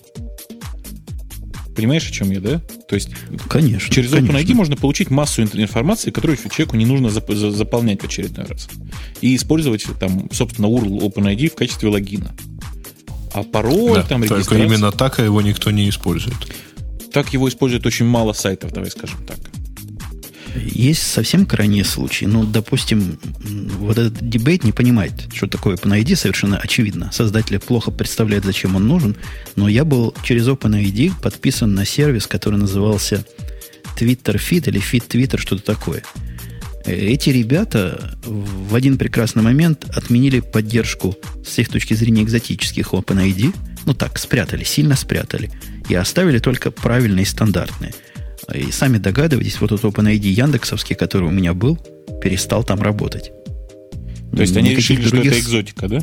Понимаешь, 1.75 2.07
о 2.07 2.11
чем 2.11 2.31
я, 2.31 2.39
да? 2.39 2.61
То 2.87 2.95
есть 2.95 3.09
конечно, 3.49 3.93
через 3.93 4.11
конечно. 4.11 4.37
OpenID 4.37 4.53
можно 4.53 4.75
получить 4.75 5.09
массу 5.09 5.41
информации, 5.41 6.11
которую 6.11 6.37
человеку 6.37 6.75
не 6.75 6.85
нужно 6.85 7.07
зап- 7.07 7.51
заполнять 7.51 8.01
в 8.01 8.05
очередной 8.05 8.45
раз. 8.45 8.69
И 9.21 9.35
использовать 9.35 9.85
там, 9.99 10.29
собственно, 10.31 10.67
URL 10.67 10.99
OpenID 10.99 11.49
в 11.49 11.55
качестве 11.55 11.89
логина. 11.89 12.31
А 13.33 13.43
пароль, 13.43 13.95
да, 13.95 14.03
там, 14.03 14.23
регистрация... 14.23 14.49
Только 14.49 14.63
именно 14.63 14.91
так 14.91 15.19
а 15.19 15.23
его 15.23 15.41
никто 15.41 15.71
не 15.71 15.89
использует. 15.89 16.35
Так 17.11 17.33
его 17.33 17.47
использует 17.49 17.85
очень 17.85 18.05
мало 18.05 18.33
сайтов, 18.33 18.71
давай 18.71 18.91
скажем 18.91 19.19
так. 19.25 19.37
Есть 20.55 21.03
совсем 21.03 21.45
крайние 21.45 21.85
случаи. 21.85 22.25
Ну, 22.25 22.45
допустим, 22.45 23.17
вот 23.79 23.97
этот 23.97 24.27
дебейт 24.27 24.63
не 24.63 24.73
понимает, 24.73 25.13
что 25.33 25.47
такое 25.47 25.75
OpenID, 25.75 26.15
совершенно 26.15 26.57
очевидно. 26.57 27.09
Создатели 27.13 27.57
плохо 27.57 27.89
представляют, 27.89 28.43
зачем 28.43 28.75
он 28.75 28.87
нужен. 28.87 29.15
Но 29.55 29.69
я 29.69 29.85
был 29.85 30.13
через 30.23 30.47
OpenID 30.47 31.13
подписан 31.21 31.73
на 31.73 31.85
сервис, 31.85 32.27
который 32.27 32.59
назывался 32.59 33.25
Twitter 33.97 34.35
Feed 34.35 34.67
или 34.69 34.81
Feed 34.81 35.07
Twitter, 35.07 35.37
что-то 35.37 35.63
такое. 35.63 36.03
Эти 36.85 37.29
ребята 37.29 38.17
в 38.23 38.75
один 38.75 38.97
прекрасный 38.97 39.43
момент 39.43 39.85
отменили 39.95 40.39
поддержку 40.39 41.15
с 41.45 41.57
их 41.59 41.69
точки 41.69 41.93
зрения 41.93 42.23
экзотических 42.23 42.93
OpenID. 42.93 43.53
Ну 43.85 43.93
так, 43.93 44.17
спрятали, 44.17 44.63
сильно 44.63 44.95
спрятали. 44.95 45.51
И 45.89 45.95
оставили 45.95 46.39
только 46.39 46.71
правильные 46.71 47.23
и 47.23 47.25
стандартные. 47.25 47.93
И 48.53 48.71
сами 48.71 48.97
догадываетесь, 48.97 49.61
вот 49.61 49.71
этот 49.71 49.85
OpenID 49.85 50.27
Яндексовский, 50.27 50.95
который 50.95 51.27
у 51.27 51.31
меня 51.31 51.53
был, 51.53 51.77
перестал 52.21 52.63
там 52.63 52.81
работать. 52.81 53.31
То 54.35 54.41
есть 54.41 54.55
они 54.57 54.75
решили, 54.75 55.01
других... 55.01 55.31
что 55.31 55.39
это 55.39 55.39
экзотика, 55.39 55.87
да? 55.87 56.01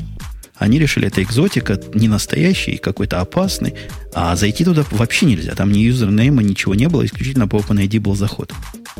Они 0.57 0.79
решили, 0.79 1.07
это 1.07 1.23
экзотика, 1.23 1.81
не 1.95 2.09
настоящий, 2.09 2.79
какой-то 2.79 3.21
опасный, 3.21 3.75
а 4.13 4.35
зайти 4.35 4.65
туда 4.65 4.85
вообще 4.91 5.27
нельзя. 5.27 5.55
Там 5.55 5.71
ни 5.73 5.79
юзернейма, 5.79 6.43
ничего 6.43 6.75
не 6.75 6.89
было, 6.89 7.07
исключительно 7.07 7.47
по 7.47 7.57
OpenID 7.57 8.01
был 8.01 8.17
заход. 8.17 8.53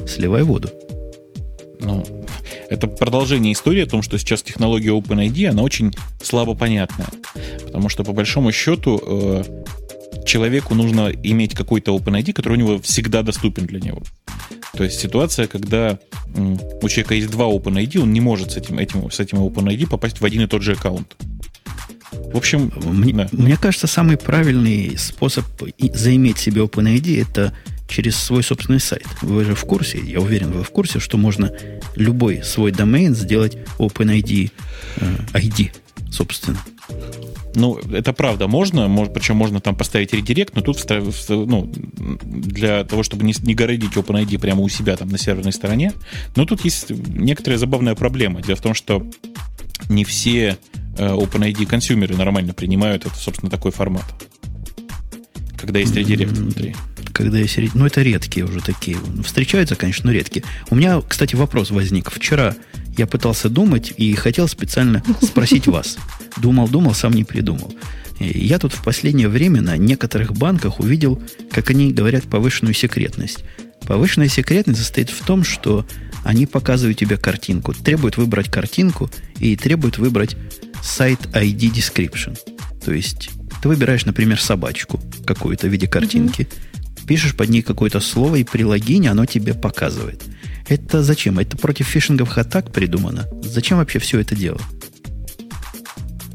Сливай 0.07 0.45
воду. 0.45 0.71
Ну, 1.81 2.05
это 2.69 2.87
продолжение 2.87 3.53
истории 3.53 3.83
о 3.83 3.87
том, 3.87 4.03
что 4.03 4.19
сейчас 4.19 4.43
технология 4.43 4.91
OpenID, 4.91 5.47
она 5.47 5.63
очень 5.63 5.93
слабо 6.23 6.55
понятная. 6.55 7.09
Потому 7.65 7.89
что, 7.89 8.05
по 8.05 8.13
большому 8.13 8.53
счету, 8.53 9.01
э, 9.05 9.45
человеку 10.27 10.75
нужно 10.75 11.11
иметь 11.23 11.55
какой-то 11.55 11.97
OpenID, 11.97 12.33
который 12.33 12.55
у 12.55 12.57
него 12.57 12.79
всегда 12.81 13.23
доступен 13.23 13.67
для 13.67 13.81
него. 13.81 14.03
То 14.77 14.85
есть 14.85 15.01
ситуация, 15.01 15.47
когда 15.47 15.99
у 16.37 16.89
человека 16.89 17.15
есть 17.15 17.31
два 17.31 17.47
OpenID, 17.47 18.01
он 18.01 18.13
не 18.13 18.21
может 18.21 18.53
с 18.53 18.57
этим, 18.57 18.79
этим, 18.79 19.11
с 19.11 19.21
этим 19.21 19.39
OpenID 19.39 19.89
попасть 19.89 20.21
в 20.21 20.25
один 20.25 20.43
и 20.43 20.47
тот 20.47 20.63
же 20.63 20.73
аккаунт. 20.73 21.17
В 22.13 22.37
общем, 22.37 22.73
мне, 22.85 23.13
да. 23.13 23.29
мне 23.33 23.57
кажется, 23.57 23.87
самый 23.87 24.17
правильный 24.17 24.97
способ 24.99 25.45
заиметь 25.95 26.39
себе 26.39 26.63
OpenID 26.63 27.23
это 27.23 27.55
через 27.89 28.17
свой 28.17 28.43
собственный 28.43 28.81
сайт. 28.81 29.07
Вы 29.23 29.45
же 29.45 29.55
в 29.55 29.65
курсе, 29.65 29.99
я 29.99 30.21
уверен, 30.21 30.53
вы 30.53 30.63
в 30.63 30.71
курсе, 30.71 31.01
что 31.01 31.17
можно 31.17 31.53
любой 31.97 32.43
свой 32.45 32.71
домен 32.71 33.15
сделать 33.15 33.57
OpenID 33.79 34.53
э, 34.97 35.17
ID, 35.33 35.73
собственно. 36.11 36.59
Ну, 37.55 37.79
это 37.93 38.13
правда, 38.13 38.47
можно, 38.47 38.87
может, 38.89 39.13
причем 39.13 39.37
можно 39.37 39.61
там 39.61 39.75
поставить 39.75 40.13
редирект, 40.13 40.55
но 40.55 40.61
тут 40.61 40.85
ну, 41.29 41.73
для 41.99 42.85
того, 42.85 43.03
чтобы 43.03 43.25
не, 43.25 43.35
не 43.43 43.55
городить 43.55 43.95
OpenID 43.95 44.39
прямо 44.39 44.63
у 44.63 44.69
себя 44.69 44.97
там 44.97 45.09
на 45.09 45.19
серверной 45.19 45.53
стороне, 45.53 45.93
но 46.37 46.45
тут 46.45 46.65
есть 46.65 46.91
некоторая 46.91 47.59
забавная 47.59 47.95
проблема. 47.95 48.43
Дело 48.43 48.57
в 48.57 48.63
том, 48.63 48.75
что 48.75 49.05
не 49.89 50.05
все 50.05 50.59
э, 50.99 51.09
OpenID 51.09 51.67
консюмеры 51.67 52.17
нормально 52.17 52.53
принимают 52.53 53.07
это, 53.07 53.17
собственно, 53.17 53.51
такой 53.51 53.73
формат. 53.73 54.05
Когда 55.57 55.81
есть 55.81 55.97
редирект 55.97 56.33
внутри. 56.33 56.77
Когда 57.13 57.39
есть 57.39 57.59
Ну, 57.75 57.87
это 57.87 58.03
редкие 58.03 58.47
уже 58.47 58.61
такие. 58.61 58.97
Встречаются, 59.25 59.75
конечно, 59.75 60.07
но 60.07 60.13
редкие. 60.13 60.45
У 60.71 60.75
меня, 60.75 61.01
кстати, 61.01 61.35
вопрос 61.35 61.71
возник. 61.71 62.11
Вчера 62.11 62.55
я 62.97 63.07
пытался 63.07 63.49
думать 63.49 63.93
и 63.97 64.15
хотел 64.15 64.49
специально 64.49 65.03
спросить 65.23 65.67
вас. 65.69 65.99
Думал, 66.37 66.69
думал, 66.69 66.95
сам 66.95 67.13
не 67.13 67.25
придумал. 67.25 67.73
Я 68.21 68.59
тут 68.59 68.73
в 68.73 68.83
последнее 68.83 69.29
время 69.29 69.63
на 69.63 69.77
некоторых 69.77 70.33
банках 70.33 70.81
увидел, 70.81 71.23
как 71.53 71.71
они 71.71 71.93
говорят, 71.93 72.25
повышенную 72.25 72.75
секретность. 72.75 73.45
Повышенная 73.87 74.29
секретность 74.29 74.81
состоит 74.81 75.11
в 75.11 75.25
том, 75.25 75.45
что 75.45 75.87
они 76.25 76.47
показывают 76.47 76.99
тебе 76.99 77.17
картинку, 77.17 77.73
требуют 77.73 78.17
выбрать 78.17 78.51
картинку 78.51 79.09
и 79.39 79.57
требуют 79.57 79.99
выбрать 79.99 80.37
сайт 80.83 81.21
ID 81.33 81.73
description. 81.73 82.37
То 82.85 82.93
есть 82.93 83.31
ты 83.63 83.69
выбираешь, 83.69 84.05
например, 84.05 84.41
собачку 84.41 85.01
какую-то 85.25 85.69
в 85.69 85.71
виде 85.71 85.87
картинки, 85.87 86.43
mm-hmm. 86.43 86.78
Пишешь 87.09 87.35
под 87.35 87.49
ней 87.49 87.63
какое-то 87.63 88.01
слово, 88.01 88.37
и 88.37 88.45
при 88.45 88.63
логине 88.63 89.11
оно 89.11 89.27
тебе 89.27 89.55
показывает– 89.55 90.23
это 90.69 91.03
зачем? 91.03 91.39
Это 91.39 91.57
против 91.57 91.87
фишинговых 91.87 92.37
атак 92.37 92.71
придумано? 92.73 93.27
Зачем 93.43 93.79
вообще 93.79 93.99
все 93.99 94.21
это 94.21 94.37
дело? 94.37 94.61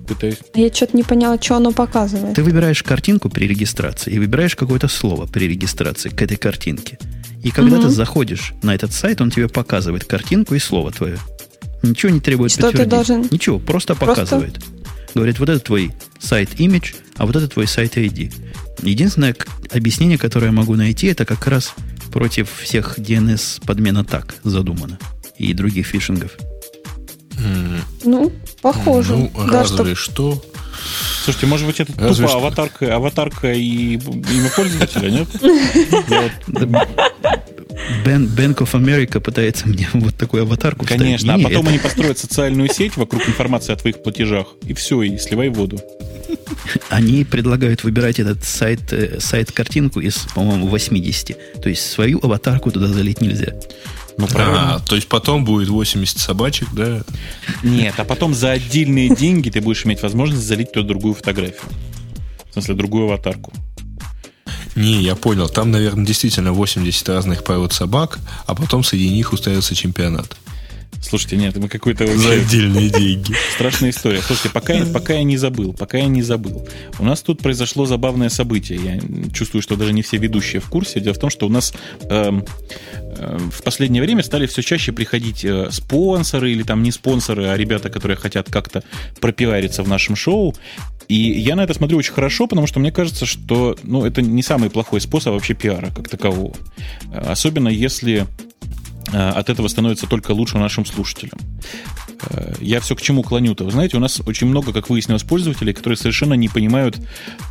Пытаюсь. 0.08 0.38
Я 0.56 0.74
что-то 0.74 0.98
не 0.98 1.04
поняла, 1.04 1.40
что 1.40 1.56
оно 1.56 1.72
показывает. 1.72 2.36
Ты 2.36 2.44
выбираешь 2.44 2.82
картинку 2.84 3.30
при 3.30 3.46
регистрации 3.46 4.12
и 4.12 4.20
выбираешь 4.20 4.56
какое-то 4.56 4.88
слово 4.88 5.28
при 5.28 5.48
регистрации 5.48 6.10
к 6.10 6.22
этой 6.22 6.36
картинке. 6.36 6.98
И 7.44 7.52
когда 7.52 7.78
угу. 7.78 7.86
ты 7.86 7.90
заходишь 7.90 8.54
на 8.64 8.74
этот 8.74 8.92
сайт, 8.92 9.22
он 9.22 9.30
тебе 9.30 9.48
показывает 9.48 10.06
картинку 10.06 10.56
и 10.56 10.60
слово 10.60 10.92
твое. 10.92 11.20
Ничего 11.84 12.12
не 12.12 12.20
требует 12.20 12.52
что 12.52 12.64
подтвердить. 12.64 12.90
Ты 12.90 12.96
должен... 12.96 13.28
Ничего, 13.30 13.60
просто, 13.60 13.94
просто 13.94 14.24
показывает. 14.24 14.60
Говорит, 15.14 15.40
вот 15.40 15.50
это 15.50 15.60
твой 15.60 15.92
сайт 16.20 16.56
image, 16.56 16.96
а 17.18 17.28
вот 17.28 17.36
это 17.36 17.48
твой 17.48 17.68
сайт 17.68 17.98
ID. 17.98 18.34
Единственное 18.84 19.36
объяснение, 19.72 20.18
которое 20.18 20.48
я 20.48 20.52
могу 20.52 20.76
найти, 20.76 21.08
это 21.08 21.26
как 21.26 21.48
раз 21.48 21.74
против 22.12 22.50
всех 22.62 23.00
DNS 23.00 23.66
подмен 23.66 23.98
атак 23.98 24.36
задумано. 24.44 25.00
И 25.38 25.54
других 25.54 25.88
фишингов. 25.88 26.32
Ну, 28.04 28.32
похоже. 28.62 29.16
Ну, 29.16 29.32
да, 29.36 29.64
разве 29.64 29.96
что... 29.96 30.36
что. 30.36 30.46
Слушайте, 31.24 31.48
может 31.48 31.66
быть, 31.66 31.80
это 31.80 31.94
Разве 31.98 32.28
тупо 32.28 32.28
что? 32.28 32.38
аватарка, 32.38 32.96
аватарка 32.96 33.54
и 33.54 33.96
имя 33.96 34.50
пользователя, 34.56 35.10
нет? 35.10 35.28
Bank 38.06 38.58
of 38.58 38.74
America 38.74 39.20
пытается 39.20 39.68
мне 39.68 39.88
вот 39.94 40.16
такую 40.16 40.44
аватарку 40.44 40.86
Конечно, 40.86 41.36
а 41.36 41.40
потом 41.40 41.68
они 41.68 41.80
построят 41.80 42.18
социальную 42.18 42.70
сеть 42.74 42.98
вокруг 42.98 43.28
информации 43.28 43.74
о 43.74 43.76
твоих 43.76 44.04
платежах, 44.04 44.48
и 44.66 44.74
все, 44.74 45.02
и 45.02 45.18
сливай 45.18 45.50
воду. 45.50 45.80
Они 46.90 47.24
предлагают 47.24 47.84
выбирать 47.84 48.20
этот 48.20 48.44
сайт, 48.44 48.92
э, 48.94 49.20
сайт-картинку 49.20 50.00
из, 50.00 50.28
по-моему, 50.36 50.68
80. 50.68 51.62
То 51.62 51.70
есть 51.70 51.90
свою 51.90 52.20
аватарку 52.24 52.72
туда 52.72 52.88
залить 52.88 53.22
нельзя. 53.22 53.54
Ну, 54.18 54.28
правильно. 54.28 54.76
А, 54.76 54.80
то 54.80 54.96
есть 54.96 55.08
потом 55.08 55.44
будет 55.44 55.70
80 55.70 56.20
собачек, 56.20 56.68
да? 56.74 57.02
Нет, 57.64 57.96
а 57.98 58.04
потом 58.04 58.34
за 58.34 58.52
отдельные 58.52 59.16
деньги 59.16 59.50
ты 59.50 59.60
будешь 59.60 59.86
иметь 59.86 60.04
возможность 60.04 60.44
залить 60.44 60.72
туда 60.72 60.88
другую 60.88 61.16
фотографию. 61.16 61.70
В 62.50 62.54
смысле, 62.54 62.76
другую 62.76 63.06
аватарку. 63.06 63.52
Не, 64.76 65.02
я 65.02 65.16
понял. 65.16 65.50
Там, 65.50 65.72
наверное, 65.72 66.06
действительно 66.06 66.52
80 66.52 67.10
разных 67.10 67.44
пород 67.44 67.74
собак, 67.74 68.20
а 68.46 68.56
потом 68.56 68.84
среди 68.84 69.10
них 69.10 69.34
устроился 69.34 69.76
чемпионат. 69.76 70.36
Слушайте, 71.04 71.36
нет, 71.36 71.56
мы 71.58 71.68
какой-то 71.68 72.06
вообще... 72.06 72.22
За 72.22 72.34
отдельные 72.34 72.90
деньги. 72.90 73.36
Страшная 73.54 73.90
история. 73.90 74.22
Слушайте, 74.22 74.50
пока, 74.50 74.74
пока 74.86 75.14
я 75.14 75.24
не 75.24 75.38
забыл, 75.38 75.74
пока 75.74 75.98
я 75.98 76.08
не 76.08 76.22
забыл. 76.22 76.68
У 76.98 77.04
нас 77.04 77.22
тут 77.22 77.42
произошло 77.42 77.86
забавное 77.86 78.30
событие. 78.30 78.80
Я 78.82 79.32
чувствую, 79.32 79.62
что 79.62 79.76
даже 79.76 79.92
не 79.92 80.02
все 80.02 80.18
ведущие 80.18 80.62
в 80.62 80.70
курсе. 80.70 81.02
Дело 81.02 81.14
в 81.14 81.20
том, 81.20 81.30
что 81.30 81.46
у 81.46 81.50
нас 81.50 81.74
э, 82.04 82.32
э, 83.18 83.38
в 83.52 83.64
последнее 83.64 84.02
время 84.02 84.24
стали 84.24 84.48
все 84.48 84.62
чаще 84.62 84.94
приходить 84.94 85.44
э, 85.44 85.70
спонсоры 85.72 86.52
или 86.52 86.64
там 86.64 86.82
не 86.82 86.92
спонсоры, 86.92 87.48
а 87.48 87.58
ребята, 87.58 87.90
которые 87.90 88.16
хотят 88.16 88.50
как-то 88.50 88.82
пропиариться 89.20 89.84
в 89.84 89.90
нашем 89.90 90.16
шоу. 90.16 90.56
И 91.10 91.16
я 91.16 91.58
на 91.58 91.66
это 91.66 91.74
смотрю 91.74 91.98
очень 91.98 92.14
хорошо, 92.14 92.48
потому 92.48 92.66
что 92.66 92.80
мне 92.80 92.92
кажется, 92.92 93.26
что 93.26 93.78
ну, 93.84 94.06
это 94.06 94.22
не 94.22 94.42
самый 94.42 94.70
плохой 94.70 95.02
способ 95.02 95.34
вообще 95.34 95.54
пиара 95.54 95.92
как 95.94 96.08
такового. 96.08 96.56
Особенно 97.12 97.68
если 97.68 98.14
Э, 98.14 98.53
от 99.14 99.50
этого 99.50 99.68
становится 99.68 100.08
только 100.08 100.32
лучше 100.32 100.58
нашим 100.58 100.86
слушателям. 100.86 101.40
Э, 102.30 102.54
я 102.60 102.80
все 102.80 102.96
к 102.96 103.02
чему 103.02 103.24
клоню-то? 103.24 103.64
Вы 103.66 103.72
знаете, 103.72 103.98
у 103.98 104.00
нас 104.00 104.22
очень 104.26 104.48
много, 104.48 104.74
как 104.74 104.90
выяснилось, 104.90 105.24
пользователей, 105.24 105.74
которые 105.74 105.98
совершенно 105.98 106.34
не 106.34 106.50
понимают 106.50 107.00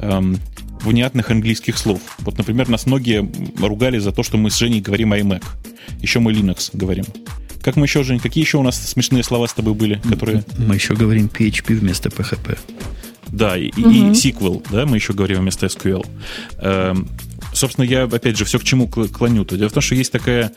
эм, 0.01 0.39
внятных 0.83 1.31
английских 1.31 1.79
слов. 1.79 2.01
Вот, 2.19 2.39
например, 2.39 2.69
нас 2.69 2.87
многие 2.87 3.29
ругали 3.61 3.99
за 3.99 4.13
то, 4.13 4.23
что 4.23 4.37
мы 4.37 4.51
с 4.51 4.59
Женей 4.59 4.81
говорим 4.81 5.13
iMac. 5.13 5.45
Еще 6.01 6.21
мы 6.21 6.33
Linux 6.33 6.71
говорим. 6.73 7.05
Как 7.63 7.77
мы 7.77 7.87
еще, 7.87 8.03
Жень, 8.03 8.19
какие 8.19 8.43
еще 8.43 8.59
у 8.59 8.63
нас 8.63 8.77
смешные 8.77 9.23
слова 9.23 9.47
с 9.47 9.55
тобой 9.55 9.75
были, 9.75 10.01
которые... 10.09 10.45
Мы 10.59 10.75
еще 10.75 10.95
говорим 10.95 11.27
PHP 11.27 11.75
вместо 11.77 12.09
PHP. 12.09 12.59
Да, 13.29 13.57
и, 13.57 13.71
угу. 13.71 13.91
и 13.91 14.11
SQL, 14.11 14.67
да, 14.71 14.85
мы 14.85 14.97
еще 14.97 15.13
говорим 15.13 15.41
вместо 15.41 15.67
SQL. 15.67 16.05
Эм, 16.59 17.09
собственно, 17.53 17.85
я, 17.85 18.05
опять 18.05 18.37
же, 18.37 18.45
все 18.45 18.59
к 18.59 18.65
чему 18.65 18.89
клоню-то. 18.89 19.57
Дело 19.57 19.69
в 19.69 19.73
том, 19.73 19.83
что 19.83 19.95
есть 19.95 20.13
такая, 20.13 20.53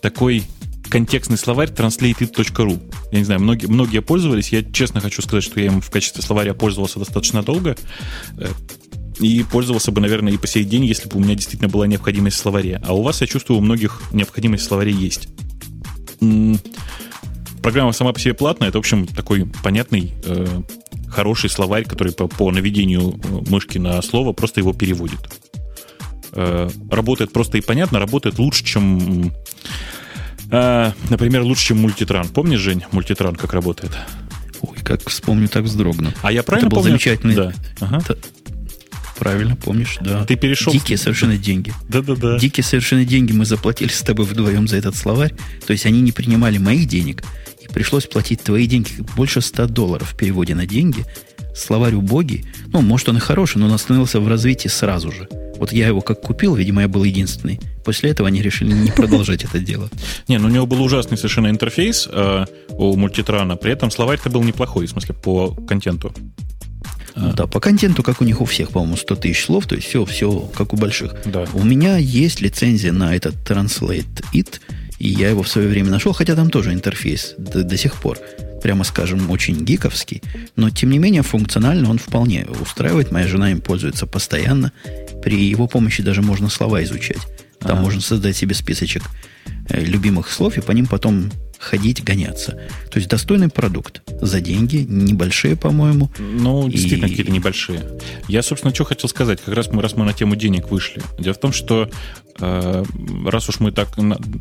такой 0.00 0.44
контекстный 0.88 1.38
словарь 1.38 1.70
translated.ru. 1.70 2.80
Я 3.10 3.18
не 3.18 3.24
знаю, 3.24 3.40
многие, 3.40 3.66
многие 3.66 4.00
пользовались. 4.00 4.50
Я 4.50 4.62
честно 4.62 5.00
хочу 5.00 5.22
сказать, 5.22 5.42
что 5.42 5.58
я 5.58 5.66
им 5.66 5.80
в 5.80 5.90
качестве 5.90 6.22
словаря 6.22 6.54
пользовался 6.54 6.98
достаточно 6.98 7.42
долго. 7.42 7.76
Э, 8.38 8.48
и 9.18 9.44
пользовался 9.44 9.92
бы, 9.92 10.00
наверное, 10.00 10.32
и 10.32 10.36
по 10.36 10.46
сей 10.46 10.64
день, 10.64 10.84
если 10.84 11.08
бы 11.08 11.16
у 11.16 11.20
меня 11.20 11.34
действительно 11.34 11.68
была 11.68 11.86
необходимость 11.86 12.36
в 12.36 12.40
словаре. 12.40 12.80
А 12.84 12.94
у 12.94 13.02
вас, 13.02 13.20
я 13.20 13.26
чувствую, 13.26 13.58
у 13.58 13.62
многих 13.62 14.02
необходимость 14.12 14.64
в 14.64 14.66
словаре 14.68 14.92
есть. 14.92 15.28
Программа 17.62 17.92
сама 17.92 18.12
по 18.12 18.20
себе 18.20 18.34
платная. 18.34 18.68
Это, 18.68 18.78
в 18.78 18.80
общем, 18.80 19.06
такой 19.06 19.46
понятный, 19.62 20.14
э, 20.24 20.62
хороший 21.08 21.50
словарь, 21.50 21.84
который 21.84 22.12
по, 22.12 22.28
по 22.28 22.50
наведению 22.50 23.14
э, 23.22 23.50
мышки 23.50 23.78
на 23.78 24.00
слово 24.02 24.32
просто 24.32 24.60
его 24.60 24.72
переводит. 24.72 25.20
Э, 26.36 26.68
работает 26.90 27.32
просто 27.32 27.58
и 27.58 27.60
понятно, 27.60 27.98
работает 27.98 28.38
лучше, 28.38 28.64
чем, 28.64 29.32
э, 30.50 30.92
например, 31.08 31.42
лучше, 31.42 31.66
чем 31.66 31.78
мультитран. 31.78 32.28
Помнишь, 32.28 32.60
Жень, 32.60 32.82
мультитран 32.90 33.36
как 33.36 33.52
работает? 33.52 33.92
Ой, 34.60 34.78
как 34.82 35.08
вспомню, 35.08 35.48
так 35.48 35.64
вздрогну. 35.64 36.12
А 36.22 36.32
я 36.32 36.42
правильно 36.42 36.66
Это 36.66 36.74
был 36.74 36.82
помню? 36.82 36.92
замечательный... 36.92 37.34
Да. 37.34 37.52
Ага. 37.80 38.02
Правильно, 39.18 39.54
помнишь, 39.54 39.98
да. 40.00 40.24
Ты 40.24 40.34
перешел... 40.34 40.72
Дикие 40.72 40.98
совершенно 40.98 41.36
деньги. 41.36 41.72
Да-да-да. 41.88 42.36
Дикие 42.38 42.64
совершенно 42.64 43.04
деньги 43.04 43.32
мы 43.32 43.44
заплатили 43.44 43.90
с 43.90 44.00
тобой 44.00 44.26
вдвоем 44.26 44.66
за 44.66 44.76
этот 44.76 44.96
словарь. 44.96 45.34
То 45.66 45.72
есть 45.72 45.86
они 45.86 46.00
не 46.00 46.10
принимали 46.10 46.58
моих 46.58 46.88
денег, 46.88 47.22
и 47.60 47.68
пришлось 47.68 48.06
платить 48.06 48.42
твои 48.42 48.66
деньги 48.66 48.90
больше 49.16 49.40
100 49.40 49.68
долларов 49.68 50.10
в 50.12 50.16
переводе 50.16 50.56
на 50.56 50.66
деньги. 50.66 51.04
Словарь 51.54 51.94
убогий. 51.94 52.44
Ну, 52.72 52.82
может, 52.82 53.08
он 53.08 53.16
и 53.16 53.20
хороший, 53.20 53.58
но 53.58 53.66
он 53.66 53.72
остановился 53.72 54.20
в 54.20 54.28
развитии 54.28 54.68
сразу 54.68 55.12
же. 55.12 55.28
Вот 55.56 55.72
я 55.72 55.86
его 55.86 56.00
как 56.00 56.20
купил, 56.20 56.54
видимо, 56.56 56.82
я 56.82 56.88
был 56.88 57.04
единственный. 57.04 57.60
После 57.84 58.10
этого 58.10 58.28
они 58.28 58.42
решили 58.42 58.72
не 58.72 58.90
продолжать 58.90 59.44
это 59.44 59.58
дело. 59.58 59.88
Не, 60.28 60.38
ну 60.38 60.48
у 60.48 60.50
него 60.50 60.66
был 60.66 60.82
ужасный 60.82 61.16
совершенно 61.16 61.48
интерфейс 61.48 62.08
э, 62.10 62.46
у 62.70 62.96
мультитрана. 62.96 63.56
При 63.56 63.72
этом 63.72 63.90
словарь-то 63.90 64.30
был 64.30 64.42
неплохой, 64.42 64.86
в 64.86 64.90
смысле, 64.90 65.14
по 65.14 65.50
контенту. 65.54 66.12
Ну, 67.16 67.32
да, 67.32 67.46
по 67.46 67.60
контенту, 67.60 68.02
как 68.02 68.20
у 68.20 68.24
них 68.24 68.40
у 68.40 68.44
всех, 68.44 68.70
по-моему, 68.70 68.96
100 68.96 69.16
тысяч 69.16 69.44
слов, 69.44 69.66
то 69.66 69.76
есть 69.76 69.86
все, 69.86 70.04
все 70.04 70.50
как 70.56 70.72
у 70.72 70.76
больших. 70.76 71.14
Да. 71.24 71.44
У 71.54 71.62
меня 71.62 71.96
есть 71.96 72.40
лицензия 72.40 72.92
на 72.92 73.14
этот 73.14 73.36
Translate 73.48 74.24
It, 74.32 74.60
и 74.98 75.08
я 75.08 75.30
его 75.30 75.44
в 75.44 75.48
свое 75.48 75.68
время 75.68 75.90
нашел, 75.90 76.12
хотя 76.12 76.34
там 76.34 76.50
тоже 76.50 76.72
интерфейс 76.72 77.34
до, 77.38 77.62
до 77.62 77.76
сих 77.76 77.94
пор, 77.94 78.18
прямо 78.64 78.82
скажем, 78.82 79.30
очень 79.30 79.62
гиковский, 79.62 80.22
но 80.56 80.70
тем 80.70 80.88
не 80.88 80.98
менее 80.98 81.20
функционально 81.20 81.90
он 81.90 81.98
вполне 81.98 82.46
устраивает. 82.46 83.12
Моя 83.12 83.28
жена 83.28 83.50
им 83.50 83.60
пользуется 83.60 84.06
постоянно. 84.06 84.72
При 85.22 85.36
его 85.44 85.66
помощи 85.66 86.02
даже 86.02 86.22
можно 86.22 86.48
слова 86.48 86.82
изучать. 86.82 87.18
Там 87.60 87.72
ага. 87.72 87.82
можно 87.82 88.00
создать 88.00 88.38
себе 88.38 88.54
списочек 88.54 89.02
э, 89.68 89.84
любимых 89.84 90.30
слов 90.30 90.56
и 90.56 90.62
по 90.62 90.72
ним 90.72 90.86
потом 90.86 91.30
ходить, 91.64 92.04
гоняться. 92.04 92.52
То 92.90 92.98
есть 92.98 93.08
достойный 93.08 93.48
продукт. 93.48 94.02
За 94.20 94.40
деньги, 94.40 94.86
небольшие, 94.88 95.56
по-моему. 95.56 96.10
Ну, 96.18 96.68
действительно, 96.68 97.06
и... 97.06 97.10
какие-то 97.10 97.32
небольшие. 97.32 97.82
Я, 98.28 98.42
собственно, 98.42 98.74
что 98.74 98.84
хотел 98.84 99.08
сказать, 99.08 99.40
как 99.44 99.54
раз 99.54 99.68
мы, 99.68 99.82
раз 99.82 99.96
мы 99.96 100.04
на 100.04 100.12
тему 100.12 100.36
денег 100.36 100.70
вышли. 100.70 101.02
Дело 101.18 101.34
в 101.34 101.40
том, 101.40 101.52
что 101.52 101.90
Э, 102.40 102.82
раз 103.26 103.48
уж 103.48 103.60
мы 103.60 103.70
так, 103.70 103.88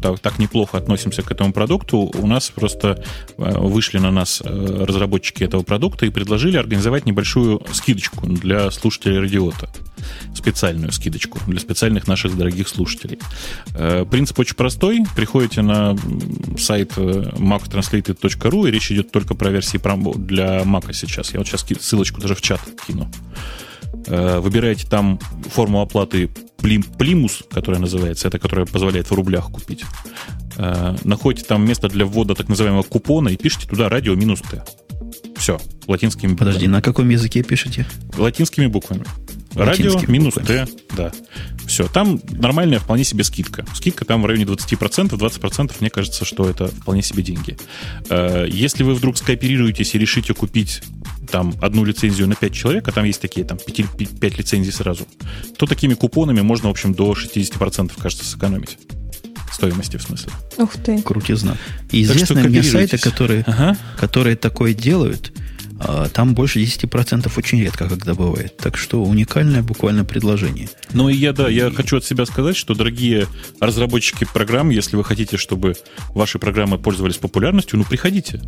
так, 0.01 0.19
так 0.19 0.39
неплохо 0.39 0.77
относимся 0.77 1.21
к 1.21 1.31
этому 1.31 1.53
продукту, 1.53 2.11
у 2.13 2.27
нас 2.27 2.49
просто 2.49 3.03
э, 3.37 3.59
вышли 3.59 3.99
на 3.99 4.11
нас 4.11 4.41
э, 4.43 4.85
разработчики 4.87 5.43
этого 5.43 5.63
продукта 5.63 6.05
и 6.05 6.09
предложили 6.09 6.57
организовать 6.57 7.05
небольшую 7.05 7.61
скидочку 7.71 8.25
для 8.25 8.71
слушателей 8.71 9.19
радиота. 9.19 9.69
Специальную 10.35 10.91
скидочку 10.91 11.39
для 11.47 11.59
специальных 11.59 12.07
наших 12.07 12.35
дорогих 12.35 12.67
слушателей. 12.67 13.19
Принцип 14.09 14.37
очень 14.37 14.55
простой. 14.55 15.05
Приходите 15.15 15.61
на 15.61 15.95
сайт 16.57 16.93
mactranslated.ru, 17.21 18.67
и 18.67 18.71
речь 18.71 18.91
идет 18.91 19.11
только 19.11 19.35
про 19.35 19.49
версии 19.49 19.77
для 20.17 20.61
Mac 20.61 20.91
сейчас. 20.93 21.33
Я 21.33 21.39
вот 21.39 21.47
сейчас 21.47 21.65
ссылочку 21.81 22.21
даже 22.21 22.35
в 22.35 22.41
чат 22.41 22.61
кину. 22.87 23.09
Э, 24.07 24.39
выбираете 24.39 24.87
там 24.87 25.19
форму 25.49 25.81
оплаты 25.81 26.29
Плимус, 26.57 27.43
которая 27.51 27.81
называется, 27.81 28.27
это 28.27 28.39
которая 28.39 28.65
позволяет 28.65 29.09
в 29.09 29.13
рублях 29.13 29.51
купить. 29.51 29.83
Э, 30.57 30.95
находите 31.03 31.45
там 31.45 31.65
место 31.65 31.89
для 31.89 32.05
ввода 32.05 32.35
так 32.35 32.49
называемого 32.49 32.83
купона 32.83 33.29
и 33.29 33.37
пишите 33.37 33.67
туда 33.67 33.89
радио 33.89 34.15
минус 34.15 34.41
Т. 34.41 34.63
Все, 35.37 35.59
латинскими 35.87 36.31
буквами. 36.31 36.49
Подожди, 36.49 36.67
на 36.67 36.81
каком 36.81 37.09
языке 37.09 37.43
пишете? 37.43 37.85
Латинскими 38.17 38.67
буквами. 38.67 39.03
Радио 39.55 39.99
минус 40.07 40.35
Т, 40.35 40.67
да. 40.95 41.11
Все, 41.67 41.87
там 41.87 42.19
нормальная 42.31 42.79
вполне 42.79 43.03
себе 43.03 43.23
скидка. 43.23 43.65
Скидка 43.75 44.03
там 44.03 44.21
в 44.21 44.25
районе 44.25 44.45
20%, 44.45 45.09
20% 45.09 45.71
мне 45.79 45.89
кажется, 45.89 46.25
что 46.25 46.49
это 46.49 46.67
вполне 46.67 47.01
себе 47.01 47.23
деньги. 47.23 47.57
Э, 48.09 48.47
если 48.49 48.83
вы 48.83 48.95
вдруг 48.95 49.17
скооперируетесь 49.17 49.95
и 49.95 49.99
решите 49.99 50.33
купить 50.33 50.81
там 51.29 51.53
одну 51.61 51.83
лицензию 51.83 52.27
на 52.27 52.35
5 52.35 52.53
человек, 52.53 52.87
а 52.87 52.91
там 52.91 53.05
есть 53.05 53.21
такие 53.21 53.45
там 53.45 53.57
5, 53.57 54.19
5 54.19 54.37
лицензий 54.37 54.71
сразу, 54.71 55.07
то 55.57 55.65
такими 55.65 55.93
купонами 55.93 56.41
можно, 56.41 56.67
в 56.67 56.71
общем, 56.71 56.93
до 56.93 57.13
60%, 57.13 57.91
кажется, 57.99 58.25
сэкономить 58.25 58.77
стоимости, 59.53 59.97
в 59.97 60.01
смысле. 60.01 60.31
Ух 60.57 60.73
ты. 60.83 61.01
Крутизна. 61.01 61.57
И 61.91 62.03
известные 62.03 62.47
мне 62.47 62.63
сайты, 62.63 62.97
которые, 62.97 63.43
ага. 63.47 63.77
которые 63.97 64.35
такое 64.35 64.73
делают, 64.73 65.31
а, 65.79 66.07
там 66.09 66.33
больше 66.33 66.59
10% 66.59 67.31
очень 67.35 67.61
редко, 67.61 67.89
когда 67.89 68.13
бывает. 68.13 68.57
Так 68.57 68.77
что 68.77 69.03
уникальное 69.03 69.61
буквально 69.61 70.05
предложение. 70.05 70.69
Ну 70.93 71.09
и 71.09 71.15
я, 71.15 71.33
да, 71.33 71.49
и... 71.49 71.55
я 71.55 71.71
хочу 71.71 71.97
от 71.97 72.05
себя 72.05 72.25
сказать, 72.25 72.55
что, 72.55 72.73
дорогие 72.73 73.27
разработчики 73.59 74.25
программ, 74.31 74.69
если 74.69 74.95
вы 74.95 75.03
хотите, 75.03 75.37
чтобы 75.37 75.75
ваши 76.09 76.39
программы 76.39 76.77
пользовались 76.77 77.17
популярностью, 77.17 77.77
ну 77.79 77.85
приходите. 77.85 78.41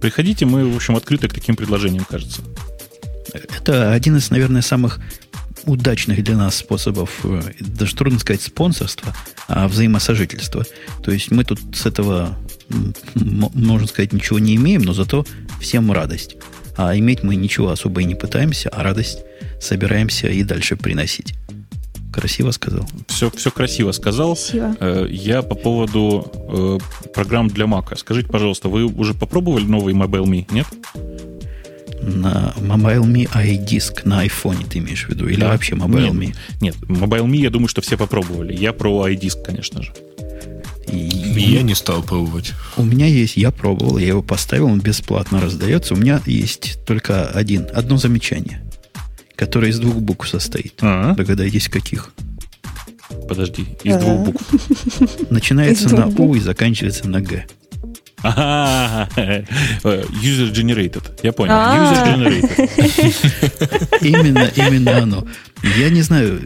Приходите, 0.00 0.44
мы, 0.44 0.70
в 0.70 0.76
общем, 0.76 0.96
открыты 0.96 1.28
к 1.28 1.34
таким 1.34 1.56
предложениям, 1.56 2.04
кажется. 2.04 2.42
Это 3.32 3.92
один 3.92 4.16
из, 4.16 4.30
наверное, 4.30 4.62
самых 4.62 5.00
удачных 5.66 6.22
для 6.22 6.36
нас 6.36 6.56
способов, 6.56 7.10
э, 7.24 7.42
даже 7.60 7.94
трудно 7.94 8.18
сказать 8.18 8.42
спонсорства, 8.42 9.14
а 9.48 9.68
взаимосожительства. 9.68 10.64
То 11.02 11.10
есть 11.10 11.30
мы 11.30 11.44
тут 11.44 11.60
с 11.74 11.86
этого, 11.86 12.36
можно 13.24 13.86
сказать, 13.86 14.12
ничего 14.12 14.38
не 14.38 14.56
имеем, 14.56 14.82
но 14.82 14.92
зато 14.92 15.26
всем 15.60 15.92
радость. 15.92 16.36
А 16.76 16.96
иметь 16.96 17.22
мы 17.22 17.36
ничего 17.36 17.70
особо 17.70 18.02
и 18.02 18.04
не 18.04 18.14
пытаемся, 18.14 18.68
а 18.68 18.82
радость 18.82 19.20
собираемся 19.60 20.28
и 20.28 20.42
дальше 20.42 20.76
приносить. 20.76 21.34
Красиво 22.12 22.50
сказал. 22.50 22.88
Все, 23.08 23.30
все 23.30 23.50
красиво 23.50 23.92
сказал. 23.92 24.34
Красиво. 24.34 24.76
Э, 24.80 25.06
я 25.10 25.42
по 25.42 25.54
поводу 25.54 26.32
э, 26.48 26.78
программ 27.12 27.48
для 27.48 27.66
Mac. 27.66 27.94
Скажите, 27.96 28.28
пожалуйста, 28.28 28.68
вы 28.68 28.84
уже 28.84 29.12
попробовали 29.12 29.64
новый 29.64 29.92
MobileMe, 29.92 30.46
нет? 30.50 30.66
На 32.06 32.54
MobileMe 32.58 33.28
iDisk 33.32 34.02
на 34.04 34.24
iPhone 34.24 34.64
ты 34.68 34.78
имеешь 34.78 35.06
в 35.06 35.08
виду? 35.10 35.26
Или 35.28 35.40
да. 35.40 35.48
вообще 35.48 35.74
MobileMe? 35.74 36.26
Нет, 36.26 36.36
нет, 36.60 36.76
MobileMe 36.76 37.36
я 37.36 37.50
думаю, 37.50 37.68
что 37.68 37.80
все 37.80 37.96
попробовали. 37.96 38.54
Я 38.56 38.72
про 38.72 39.08
iDisk, 39.08 39.42
конечно 39.44 39.82
же. 39.82 39.92
И, 40.86 40.96
я 40.96 41.62
не 41.62 41.74
стал 41.74 42.02
пробовать. 42.02 42.52
У 42.76 42.84
меня 42.84 43.06
есть, 43.06 43.36
я 43.36 43.50
пробовал, 43.50 43.98
я 43.98 44.06
его 44.06 44.22
поставил, 44.22 44.66
он 44.66 44.80
бесплатно 44.80 45.40
раздается. 45.40 45.94
У 45.94 45.96
меня 45.96 46.22
есть 46.26 46.78
только 46.86 47.26
один, 47.26 47.66
одно 47.74 47.96
замечание, 47.96 48.62
которое 49.34 49.70
из 49.72 49.80
двух 49.80 49.96
букв 49.96 50.28
состоит. 50.28 50.74
А-а. 50.82 51.14
Догадайтесь, 51.14 51.68
каких? 51.68 52.12
Подожди, 53.28 53.66
из 53.82 53.96
А-а. 53.96 54.00
двух 54.00 54.26
букв. 54.26 55.30
Начинается 55.30 55.88
на 55.94 56.06
У 56.06 56.34
и 56.36 56.40
заканчивается 56.40 57.08
на 57.08 57.20
Г. 57.20 57.46
Ага, 58.22 59.08
user 60.22 60.52
generated. 60.52 61.04
Я 61.22 61.32
понял. 61.32 61.52
А. 61.54 61.76
User 61.76 62.16
generated. 62.16 63.98
Именно, 64.00 64.50
именно 64.56 64.98
оно. 64.98 65.26
Я 65.78 65.90
не 65.90 66.02
знаю, 66.02 66.40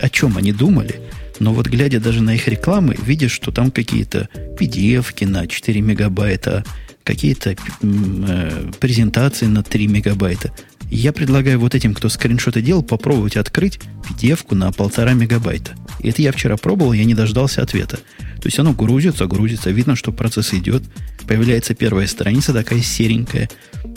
о 0.00 0.08
чем 0.08 0.36
они 0.36 0.52
думали, 0.52 1.00
но 1.40 1.52
вот 1.52 1.66
глядя 1.66 2.00
даже 2.00 2.22
на 2.22 2.34
их 2.34 2.48
рекламы, 2.48 2.96
видишь, 3.02 3.32
что 3.32 3.50
там 3.50 3.70
какие-то 3.70 4.28
pdf 4.58 5.26
на 5.26 5.46
4 5.46 5.80
мегабайта, 5.80 6.64
какие-то 7.02 7.56
э, 7.82 8.70
презентации 8.80 9.46
на 9.46 9.62
3 9.62 9.88
мегабайта. 9.88 10.52
Я 10.90 11.12
предлагаю 11.12 11.58
вот 11.58 11.74
этим, 11.74 11.94
кто 11.94 12.08
скриншоты 12.08 12.62
делал, 12.62 12.82
попробовать 12.82 13.36
открыть 13.36 13.80
pdf 14.08 14.54
на 14.54 14.70
полтора 14.72 15.14
мегабайта. 15.14 15.72
И 16.00 16.08
это 16.08 16.22
я 16.22 16.32
вчера 16.32 16.56
пробовал, 16.56 16.92
я 16.92 17.04
не 17.04 17.14
дождался 17.14 17.62
ответа. 17.62 17.98
То 18.44 18.48
есть 18.48 18.58
оно 18.58 18.74
грузится, 18.74 19.24
грузится, 19.24 19.70
видно, 19.70 19.96
что 19.96 20.12
процесс 20.12 20.52
идет. 20.52 20.82
Появляется 21.26 21.74
первая 21.74 22.06
страница 22.06 22.52
такая 22.52 22.82
серенькая. 22.82 23.48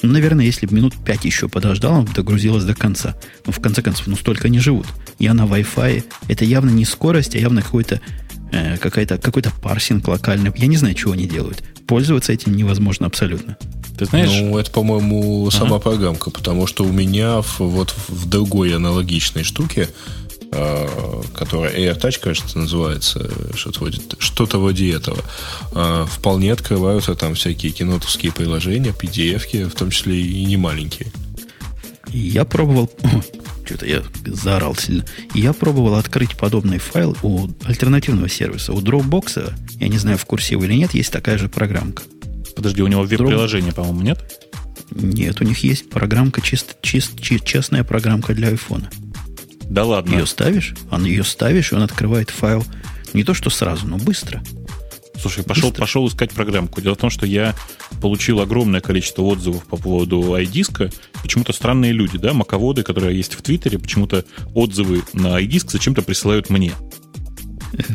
Ну, 0.02 0.14
наверное, 0.14 0.46
если 0.46 0.66
бы 0.66 0.74
минут 0.74 0.94
пять 1.04 1.26
еще 1.26 1.50
подождал, 1.50 1.96
он 1.96 2.06
бы 2.06 2.14
догрузилась 2.14 2.64
до 2.64 2.74
конца. 2.74 3.18
Но 3.46 3.52
в 3.52 3.60
конце 3.60 3.82
концов, 3.82 4.08
ну 4.08 4.16
столько 4.16 4.48
не 4.48 4.60
живут. 4.60 4.88
Я 5.20 5.34
на 5.34 5.42
Wi-Fi. 5.42 6.02
Это 6.30 6.46
явно 6.46 6.70
не 6.70 6.86
скорость, 6.86 7.36
а 7.36 7.40
явно 7.40 7.62
какой-то 7.62 8.00
э, 8.54 8.78
какой-то, 8.78 9.18
какой-то 9.18 9.52
парсинг 9.62 10.08
локальный. 10.08 10.54
Я 10.56 10.68
не 10.68 10.78
знаю, 10.78 10.96
чего 10.96 11.12
они 11.12 11.28
делают. 11.28 11.62
Пользоваться 11.86 12.32
этим 12.32 12.56
невозможно 12.56 13.06
абсолютно. 13.06 13.58
Ты 14.00 14.06
знаешь? 14.06 14.32
Ну, 14.32 14.58
это, 14.58 14.72
по-моему, 14.72 15.52
сама 15.52 15.76
ага. 15.76 15.90
программка, 15.90 16.30
потому 16.30 16.68
что 16.68 16.86
у 16.86 16.92
меня 16.94 17.42
в, 17.42 17.60
вот 17.60 17.94
в 18.08 18.30
другой 18.30 18.74
аналогичной 18.74 19.44
штуке 19.44 19.90
которая 21.34 21.76
AirTouch, 21.76 22.20
кажется, 22.20 22.58
называется, 22.58 23.30
что-то 23.56 23.80
вроде, 23.80 24.02
что-то 24.20 24.60
вроде 24.60 24.94
этого, 24.94 25.20
э, 25.74 26.06
вполне 26.10 26.54
открываются 26.54 27.16
там 27.16 27.36
всякие 27.36 27.72
кинотовские 27.72 28.32
приложения, 28.32 28.92
PDF, 28.92 29.70
в 29.70 29.76
том 29.76 29.92
числе 29.92 30.20
и 30.20 30.46
не 30.46 30.58
маленькие. 30.58 31.12
Я 32.10 32.46
пробовал, 32.46 32.90
что-то 33.66 33.86
я 33.86 34.04
заорал 34.26 34.76
сильно, 34.76 35.06
я 35.34 35.54
пробовал 35.54 35.96
открыть 35.96 36.36
подобный 36.38 36.80
файл 36.80 37.16
у 37.22 37.48
альтернативного 37.66 38.30
сервиса. 38.30 38.74
У 38.74 38.82
Dropbox, 38.82 39.54
я 39.80 39.88
не 39.88 39.98
знаю, 39.98 40.18
в 40.18 40.26
курсе 40.26 40.56
вы 40.56 40.66
или 40.66 40.74
нет, 40.74 40.94
есть 40.94 41.12
такая 41.12 41.38
же 41.38 41.50
программка. 41.50 42.04
Подожди, 42.56 42.82
у 42.82 42.88
него 42.88 43.04
веб-приложение, 43.04 43.72
по-моему, 43.74 44.02
нет? 44.02 44.48
Нет, 44.92 45.42
у 45.42 45.44
них 45.44 45.60
есть 45.64 45.90
программка, 45.90 46.42
чист, 46.42 46.78
чист, 46.82 47.20
чист, 47.22 47.46
честная 47.46 47.84
программка 47.84 48.34
для 48.34 48.48
айфона. 48.48 48.90
Да 49.70 49.86
ладно. 49.86 50.14
Ее 50.14 50.26
ставишь, 50.26 50.74
он 50.92 51.06
ее 51.06 51.24
ставишь, 51.24 51.72
и 51.72 51.76
он 51.76 51.84
открывает 51.84 52.30
файл 52.30 52.64
не 53.14 53.24
то 53.24 53.34
что 53.34 53.50
сразу, 53.50 53.88
но 53.88 53.98
быстро. 53.98 54.42
Слушай, 55.20 55.44
пошел, 55.44 55.70
быстро. 55.70 55.82
пошел 55.82 56.08
искать 56.08 56.32
программку. 56.32 56.82
Дело 56.82 56.96
в 56.96 57.00
том, 57.00 57.10
что 57.10 57.26
я 57.26 57.56
получил 58.02 58.40
огромное 58.40 58.82
количество 58.82 59.24
отзывов 59.24 59.66
по 59.66 59.78
поводу 59.78 60.38
iDisk. 60.38 60.94
Почему-то 61.22 61.54
странные 61.54 61.92
люди, 61.92 62.18
да, 62.18 62.34
маководы, 62.34 62.84
которые 62.84 63.18
есть 63.18 63.34
в 63.34 63.42
Твиттере, 63.42 63.80
почему-то 63.80 64.24
отзывы 64.54 65.04
на 65.14 65.42
iDisk 65.42 65.72
зачем-то 65.72 66.04
присылают 66.04 66.50
мне 66.50 66.74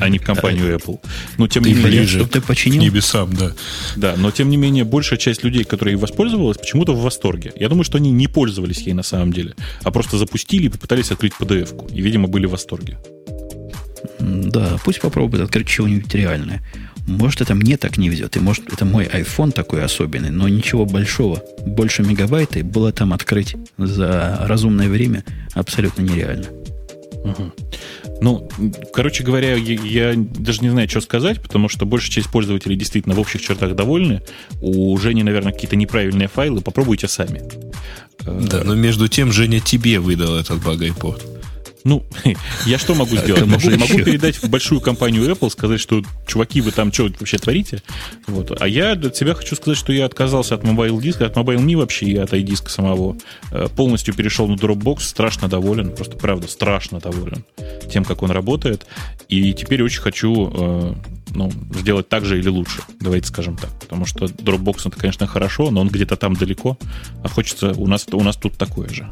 а 0.01 0.09
не 0.09 0.18
в 0.18 0.23
компанию 0.23 0.77
Apple. 0.77 1.01
Но 1.39 1.49
тем 1.49 1.64
ты 1.64 1.70
не 1.70 1.77
менее, 1.77 2.07
что 2.07 2.27
ты 2.27 2.41
починил? 2.41 2.81
К 2.81 2.85
небесам, 2.85 3.33
да. 3.35 3.53
Да, 3.97 4.14
но 4.16 4.31
тем 4.31 4.49
не 4.49 4.57
менее, 4.57 4.85
большая 4.85 5.18
часть 5.18 5.45
людей, 5.45 5.64
которые 5.64 5.97
воспользовалась, 5.97 6.59
почему-то 6.59 6.93
в 6.93 7.03
восторге. 7.03 7.53
Я 7.57 7.68
думаю, 7.68 7.85
что 7.85 7.99
они 7.99 8.11
не 8.11 8.27
пользовались 8.27 8.83
ей 8.83 8.93
на 8.93 9.03
самом 9.03 9.33
деле, 9.33 9.55
а 9.83 9.91
просто 9.91 10.18
запустили 10.18 10.66
и 10.66 10.68
попытались 10.68 11.11
открыть 11.11 11.33
PDF-ку. 11.39 11.89
И, 11.89 12.01
видимо, 12.01 12.29
были 12.29 12.47
в 12.47 12.51
восторге. 12.51 12.99
Да, 14.18 14.79
пусть 14.85 15.01
попробует 15.01 15.43
открыть 15.43 15.68
чего-нибудь 15.68 16.14
реальное. 16.14 16.62
Может, 17.07 17.41
это 17.41 17.55
мне 17.55 17.77
так 17.77 17.99
не 17.99 18.09
везет, 18.09 18.37
и 18.37 18.41
может, 18.41 18.73
это 18.73 18.85
мой 18.85 19.07
iPhone 19.07 19.51
такой 19.51 19.83
особенный, 19.83 20.31
но 20.31 20.49
ничего 20.49 20.87
большого, 20.87 21.43
больше 21.66 22.03
мегабайта, 22.03 22.62
было 22.62 22.93
там 22.93 23.12
открыть 23.12 23.57
за 23.77 24.39
разумное 24.43 24.89
время 24.89 25.25
абсолютно 25.55 26.03
нереально. 26.03 26.47
Угу. 27.25 27.53
Ну, 28.20 28.49
короче 28.93 29.25
говоря, 29.25 29.55
я, 29.55 29.75
я 30.12 30.14
даже 30.16 30.61
не 30.61 30.70
знаю, 30.70 30.89
что 30.89 31.01
сказать, 31.01 31.41
потому 31.41 31.68
что 31.68 31.87
большая 31.87 32.11
часть 32.11 32.31
пользователей 32.31 32.77
действительно 32.77 33.14
в 33.14 33.20
общих 33.20 33.41
чертах 33.41 33.75
довольны. 33.75 34.23
У 34.61 34.97
Жени, 34.99 35.23
наверное, 35.23 35.53
какие-то 35.53 35.77
неправильные 35.77 36.29
файлы. 36.29 36.61
Попробуйте 36.61 37.09
сами. 37.09 37.43
Да, 38.25 38.62
но 38.64 38.75
между 38.75 39.09
тем 39.09 39.33
Женя 39.33 39.61
тебе 39.61 39.99
выдал 39.99 40.37
этот 40.37 40.62
баг 40.62 40.81
iPod. 40.81 41.32
Ну, 41.85 42.05
я 42.66 42.78
что 42.78 42.95
могу 42.95 43.16
сделать? 43.16 43.47
Могу, 43.47 43.70
могу 43.70 44.05
передать 44.05 44.37
в 44.37 44.49
большую 44.49 44.80
компанию 44.80 45.24
Apple, 45.24 45.51
сказать, 45.51 45.80
что, 45.80 46.03
чуваки, 46.26 46.61
вы 46.61 46.70
там 46.70 46.93
что 46.93 47.05
вообще 47.18 47.39
творите? 47.39 47.83
Вот. 48.26 48.61
А 48.61 48.68
я 48.68 48.95
для 48.95 49.12
себя 49.12 49.35
хочу 49.35 49.57
сказать, 49.57 49.78
что 49.78 49.93
я 49.93 50.07
отказался 50.07 50.55
от 50.55 50.62
Mobile 50.62 51.01
диска, 51.01 51.26
от 51.26 51.37
Mobile 51.37 51.59
Me 51.59 51.76
вообще 51.76 52.07
и 52.07 52.16
от 52.16 52.33
iDisk 52.33 52.68
самого. 52.68 53.16
Э, 53.51 53.68
полностью 53.74 54.14
перешел 54.14 54.47
на 54.49 54.55
Dropbox, 54.55 55.01
страшно 55.01 55.49
доволен, 55.49 55.95
просто 55.95 56.16
правда 56.16 56.49
страшно 56.49 57.01
доволен 57.01 57.45
тем, 57.91 58.05
как 58.05 58.22
он 58.22 58.30
работает. 58.30 58.87
И 59.28 59.53
теперь 59.55 59.83
очень 59.83 60.01
хочу 60.01 60.51
э, 60.55 60.95
ну, 61.35 61.51
сделать 61.74 62.09
так 62.09 62.24
же 62.24 62.39
или 62.39 62.49
лучше, 62.49 62.83
давайте 63.01 63.28
скажем 63.28 63.57
так. 63.57 63.70
Потому 63.80 64.07
что 64.07 64.26
Dropbox 64.26 64.89
это, 64.89 64.99
конечно, 64.99 65.26
хорошо, 65.26 65.70
но 65.70 65.80
он 65.80 65.89
где-то 65.89 66.16
там 66.16 66.35
далеко, 66.35 66.78
а 67.22 67.28
хочется 67.28 67.72
у 67.72 67.87
нас, 67.87 68.07
у 68.12 68.22
нас 68.22 68.37
тут 68.37 68.55
такое 68.55 68.89
же. 68.89 69.09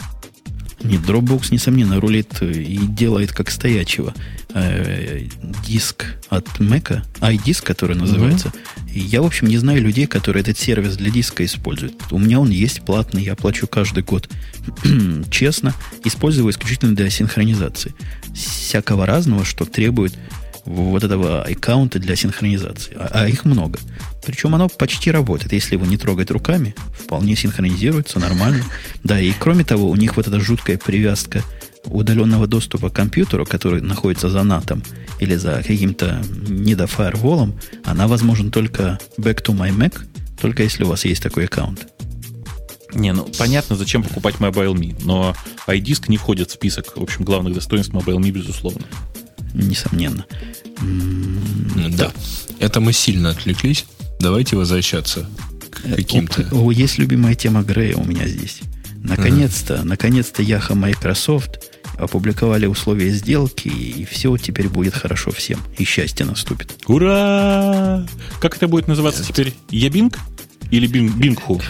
Нет, 0.83 1.03
Dropbox, 1.03 1.49
несомненно, 1.51 2.01
рулит 2.01 2.41
и 2.41 2.78
делает 2.78 3.33
как 3.33 3.51
стоячего. 3.51 4.14
Э, 4.55 5.22
диск 5.66 6.07
от 6.28 6.47
Mac, 6.59 7.03
iDisk, 7.20 7.62
который 7.64 7.97
называется. 7.97 8.49
Mm-hmm. 8.49 8.99
Я, 8.99 9.22
в 9.22 9.26
общем, 9.26 9.47
не 9.49 9.59
знаю 9.59 9.83
людей, 9.83 10.07
которые 10.07 10.41
этот 10.43 10.59
сервис 10.59 10.97
для 10.97 11.11
диска 11.11 11.45
используют. 11.45 11.95
У 12.11 12.18
меня 12.18 12.41
он 12.41 12.51
есть 12.51 12.81
платный, 12.83 13.22
я 13.22 13.37
плачу 13.37 13.66
каждый 13.66 14.03
год. 14.03 14.28
Честно, 15.31 15.74
использую 16.05 16.51
исключительно 16.51 16.97
для 16.97 17.11
синхронизации. 17.11 17.95
Всякого 18.35 19.07
разного, 19.07 19.45
что 19.45 19.64
требует 19.64 20.14
вот 20.65 21.05
этого 21.05 21.43
аккаунта 21.43 21.99
для 21.99 22.17
синхронизации. 22.17 22.95
А, 22.97 23.11
а 23.13 23.29
их 23.29 23.45
много. 23.45 23.79
Причем 24.25 24.55
оно 24.55 24.69
почти 24.69 25.11
работает. 25.11 25.53
Если 25.53 25.75
его 25.75 25.87
не 25.87 25.97
трогать 25.97 26.31
руками, 26.31 26.75
вполне 26.93 27.37
синхронизируется 27.37 28.19
нормально. 28.19 28.65
Да, 29.03 29.21
и 29.21 29.33
кроме 29.33 29.65
того, 29.65 29.89
у 29.89 29.97
них 29.97 30.17
вот 30.17 30.29
эта 30.29 30.41
жуткая 30.41 30.79
привязка 30.79 31.43
удаленного 31.85 32.47
доступа 32.47 32.91
к 32.91 32.95
компьютеру, 32.95 33.47
который 33.47 33.81
находится 33.81 34.29
за 34.29 34.43
натом 34.43 34.83
или 35.19 35.35
за 35.35 35.63
каким-то 35.67 36.23
недофаерволом, 36.49 37.59
она 37.85 38.07
возможна 38.07 38.51
только 38.51 38.99
back 39.19 39.43
to 39.43 39.57
my 39.57 39.75
Mac, 39.75 39.99
только 40.41 40.63
если 40.63 40.85
у 40.85 40.89
вас 40.89 41.05
есть 41.05 41.23
такой 41.23 41.47
аккаунт. 41.47 41.87
Не, 42.93 43.13
ну 43.13 43.27
понятно, 43.39 43.77
зачем 43.77 44.03
покупать 44.03 44.37
MobileMe, 44.37 44.97
но 45.05 45.35
iDisk 45.69 46.05
не 46.09 46.17
входит 46.17 46.51
в 46.51 46.55
список, 46.55 46.97
в 46.97 47.03
общем, 47.03 47.25
главных 47.25 47.55
достоинств 47.55 47.95
MobileMe, 47.95 48.31
безусловно 48.31 48.85
несомненно. 49.55 50.26
Да. 51.90 52.12
Это 52.59 52.80
мы 52.80 52.92
сильно 52.92 53.30
отвлеклись. 53.30 53.86
Давайте 54.18 54.57
возвращаться 54.57 55.26
к 55.70 55.86
э, 55.86 55.96
каким-то. 55.96 56.46
О, 56.53 56.70
есть 56.70 56.98
любимая 56.98 57.34
тема 57.34 57.62
Грея 57.62 57.96
у 57.96 58.05
меня 58.05 58.28
здесь. 58.28 58.61
Наконец-то, 59.03 59.76
uh-huh. 59.76 59.84
наконец-то 59.84 60.42
Яха 60.42 60.74
Microsoft 60.74 61.70
опубликовали 61.96 62.66
условия 62.66 63.11
сделки, 63.11 63.68
и 63.68 64.05
все 64.05 64.36
теперь 64.36 64.68
будет 64.68 64.94
хорошо 64.94 65.30
всем. 65.30 65.61
И 65.78 65.84
счастье 65.84 66.26
наступит. 66.26 66.74
Ура! 66.86 68.07
Как 68.40 68.57
это 68.57 68.68
будет 68.68 68.88
называться 68.88 69.22
это... 69.22 69.32
теперь? 69.32 69.55
Ябинг? 69.70 70.18
Или 70.71 70.87
бин, 70.87 71.12
Бингху? 71.12 71.61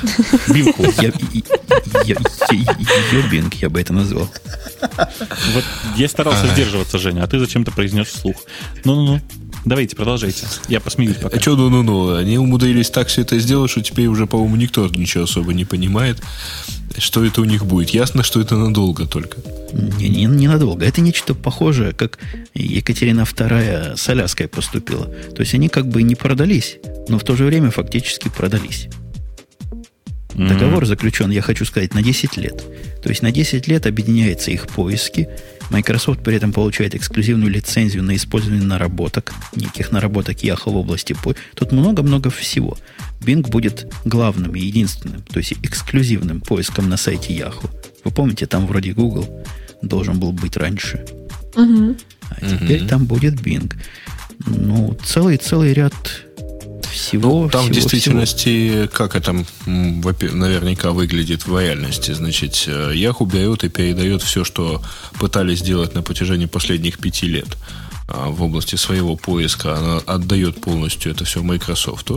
Бингху. 0.49 0.85
Йобинг 3.13 3.55
я 3.55 3.71
бы 3.71 3.81
это 3.81 3.93
назвал. 3.93 4.29
Вот 4.81 5.65
я 5.97 6.09
старался 6.09 6.47
сдерживаться, 6.49 6.99
Женя, 6.99 7.25
а 7.25 7.27
ты 7.27 7.39
зачем-то 7.39 7.71
произнес 7.71 8.09
вслух. 8.09 8.37
Ну-ну-ну. 8.85 9.21
Давайте, 9.65 9.95
продолжайте. 9.95 10.47
Я 10.69 10.81
посмеюсь 10.81 11.17
пока. 11.17 11.37
А 11.37 11.41
что, 11.41 11.57
ну-ну-ну? 11.57 12.15
Они 12.15 12.39
умудрились 12.39 12.91
так 12.91 13.09
все 13.09 13.23
это 13.23 13.39
сделать, 13.39 13.71
что 13.71 13.83
теперь 13.83 14.07
уже, 14.07 14.27
по-моему, 14.27 14.57
никто 14.57 14.87
ничего 14.89 15.25
особо 15.25 15.53
не 15.53 15.65
понимает, 15.65 16.23
что 16.97 17.25
это 17.25 17.41
у 17.41 17.45
них 17.45 17.67
будет. 17.67 17.91
Ясно, 17.91 18.23
что 18.23 18.41
это 18.41 18.57
надолго 18.57 19.07
только. 19.07 19.39
Не, 19.73 20.09
не, 20.09 20.25
не 20.25 20.49
надолго. 20.49 20.85
Это 20.85 21.01
нечто 21.01 21.35
похожее, 21.35 21.93
как 21.93 22.19
Екатерина 22.55 23.23
II 23.23 23.97
с 23.97 24.09
Аляской 24.09 24.49
поступила. 24.49 25.07
То 25.07 25.41
есть 25.41 25.55
они 25.55 25.69
как 25.69 25.89
бы 25.89 26.03
не 26.03 26.15
продались, 26.15 26.79
но 27.09 27.19
в 27.19 27.25
то 27.25 27.37
же 27.37 27.45
время 27.45 27.71
фактически 27.71 28.29
продались. 28.29 28.89
Mm-hmm. 30.31 30.49
Договор 30.49 30.87
заключен, 30.87 31.31
я 31.31 31.43
хочу 31.43 31.65
сказать, 31.65 31.95
на 31.95 32.03
10 32.03 32.37
лет. 32.37 32.63
То 33.03 33.09
есть 33.09 33.23
на 33.23 33.31
10 33.31 33.67
лет 33.69 33.87
объединяются 33.87 34.51
их 34.51 34.69
поиски. 34.69 35.29
Microsoft 35.71 36.23
при 36.23 36.37
этом 36.37 36.53
получает 36.53 36.95
эксклюзивную 36.95 37.51
лицензию 37.51 38.03
на 38.03 38.17
использование 38.17 38.65
наработок, 38.65 39.33
неких 39.55 39.93
наработок 39.93 40.43
Yahoo 40.43 40.71
в 40.71 40.77
области 40.77 41.13
поиска. 41.13 41.43
Тут 41.55 41.73
много-много 41.73 42.31
всего. 42.31 42.77
Bing 43.21 43.49
будет 43.49 43.93
главным 44.05 44.55
и 44.55 44.61
единственным, 44.61 45.23
то 45.23 45.39
есть 45.39 45.53
эксклюзивным 45.63 46.41
поиском 46.41 46.89
на 46.89 46.97
сайте 46.97 47.35
Yahoo. 47.35 47.71
Вы 48.05 48.11
помните, 48.11 48.47
там 48.47 48.67
вроде 48.67 48.93
Google 48.93 49.45
должен 49.83 50.19
был 50.19 50.33
быть 50.33 50.57
раньше. 50.57 51.05
Угу. 51.55 51.97
А 52.31 52.41
теперь 52.41 52.83
угу. 52.83 52.89
там 52.89 53.05
будет 53.07 53.35
Bing. 53.35 53.73
Ну, 54.47 54.97
целый-целый 55.05 55.73
ряд 55.73 55.95
всего. 56.91 57.45
Ну, 57.45 57.49
там 57.49 57.63
всего, 57.63 57.73
в 57.73 57.75
действительности, 57.75 58.71
всего. 58.71 58.89
как 58.89 59.17
это 59.17 59.33
наверняка 59.67 60.91
выглядит 60.93 61.47
в 61.47 61.59
реальности. 61.59 62.13
Значит, 62.13 62.65
э, 62.67 62.93
Yahoo 62.95 63.31
берет 63.31 63.65
и 63.65 63.69
передает 63.69 64.23
все, 64.23 64.45
что 64.45 64.83
пытались 65.19 65.61
сделать 65.61 65.95
на 65.95 66.03
протяжении 66.03 66.47
последних 66.47 66.99
пяти 66.99 67.27
лет 67.27 67.57
а, 68.09 68.29
в 68.29 68.43
области 68.43 68.77
своего 68.77 69.17
поиска. 69.17 69.77
Она 69.77 69.99
отдает 69.99 70.61
полностью 70.61 71.13
это 71.13 71.25
все 71.25 71.43
Microsoft. 71.43 72.11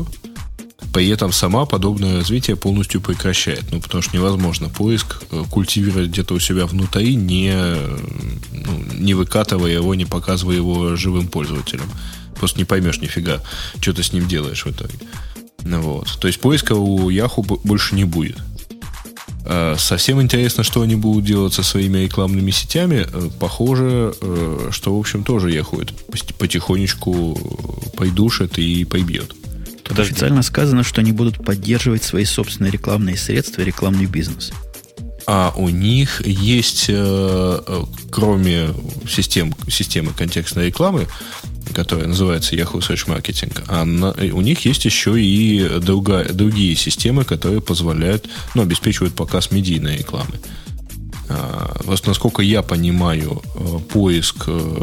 При 0.92 1.10
этом 1.10 1.32
сама 1.32 1.66
подобное 1.66 2.18
развитие 2.18 2.56
полностью 2.56 3.02
прекращает. 3.02 3.64
Ну, 3.72 3.80
потому 3.80 4.02
что 4.02 4.16
невозможно 4.16 4.70
поиск 4.70 5.22
э, 5.32 5.44
культивировать 5.50 6.10
где-то 6.10 6.34
у 6.34 6.40
себя 6.40 6.66
внутри, 6.66 7.16
не, 7.16 7.54
ну, 8.52 8.84
не 8.94 9.14
выкатывая 9.14 9.72
его, 9.72 9.96
не 9.96 10.06
показывая 10.06 10.56
его 10.56 10.96
живым 10.96 11.28
пользователям 11.28 11.90
просто 12.34 12.60
не 12.60 12.66
поймешь 12.66 13.00
нифига, 13.00 13.42
что 13.80 13.94
ты 13.94 14.04
с 14.04 14.14
ним 14.14 14.28
делаешь 14.28 14.66
в 14.66 14.72
итоге. 14.72 14.96
Ну 15.64 15.82
вот. 15.82 16.18
То 16.20 16.28
есть 16.28 16.40
поиска 16.40 16.74
у 16.74 17.10
Yahoo 17.10 17.60
больше 17.64 17.96
не 17.96 18.04
будет. 18.04 18.38
А, 19.46 19.76
совсем 19.78 20.22
интересно, 20.22 20.64
что 20.64 20.82
они 20.82 20.96
будут 20.96 21.26
делать 21.26 21.54
со 21.54 21.64
своими 21.64 22.00
рекламными 22.00 22.52
сетями. 22.52 23.06
Э, 23.12 23.30
похоже, 23.40 24.14
э, 24.22 24.70
что, 24.72 24.96
в 24.96 25.00
общем, 25.00 25.24
тоже 25.24 25.52
Yahoo 25.52 25.90
потихонечку 26.38 27.92
придушит 27.98 28.58
и 28.58 28.86
прибьет. 28.86 29.34
Тут 29.84 30.00
официально 30.00 30.42
сказано, 30.44 30.84
что 30.84 31.02
они 31.02 31.12
будут 31.12 31.44
поддерживать 31.44 32.04
свои 32.04 32.24
собственные 32.24 32.72
рекламные 32.72 33.18
средства 33.18 33.62
рекламный 33.62 34.06
бизнес. 34.06 34.54
А 35.26 35.54
у 35.56 35.70
них 35.70 36.26
есть, 36.26 36.86
э, 36.90 37.84
кроме 38.12 38.70
систем, 39.10 39.54
системы 39.70 40.12
контекстной 40.12 40.68
рекламы, 40.68 41.08
которая 41.74 42.08
называется 42.08 42.56
Yahoo 42.56 42.80
Search 42.80 43.08
Marketing, 43.08 43.64
а 43.68 43.86
на, 43.86 44.12
у 44.12 44.42
них 44.42 44.66
есть 44.66 44.86
еще 44.86 45.20
и 45.20 45.80
друга, 45.80 46.26
другие 46.32 46.76
системы, 46.76 47.24
которые 47.24 47.62
позволяют, 47.62 48.28
ну, 48.54 48.62
обеспечивают 48.62 49.16
показ 49.16 49.52
медийной 49.52 49.98
рекламы. 49.98 50.40
А, 51.30 51.82
просто, 51.84 52.10
насколько 52.10 52.42
я 52.42 52.62
понимаю, 52.62 53.42
э, 53.56 53.80
поиск, 53.92 54.44
э, 54.48 54.82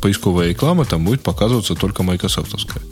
поисковая 0.00 0.50
реклама 0.50 0.84
там 0.84 1.04
будет 1.04 1.22
показываться 1.22 1.74
только 1.74 2.02
майкрософтовская. 2.02 2.82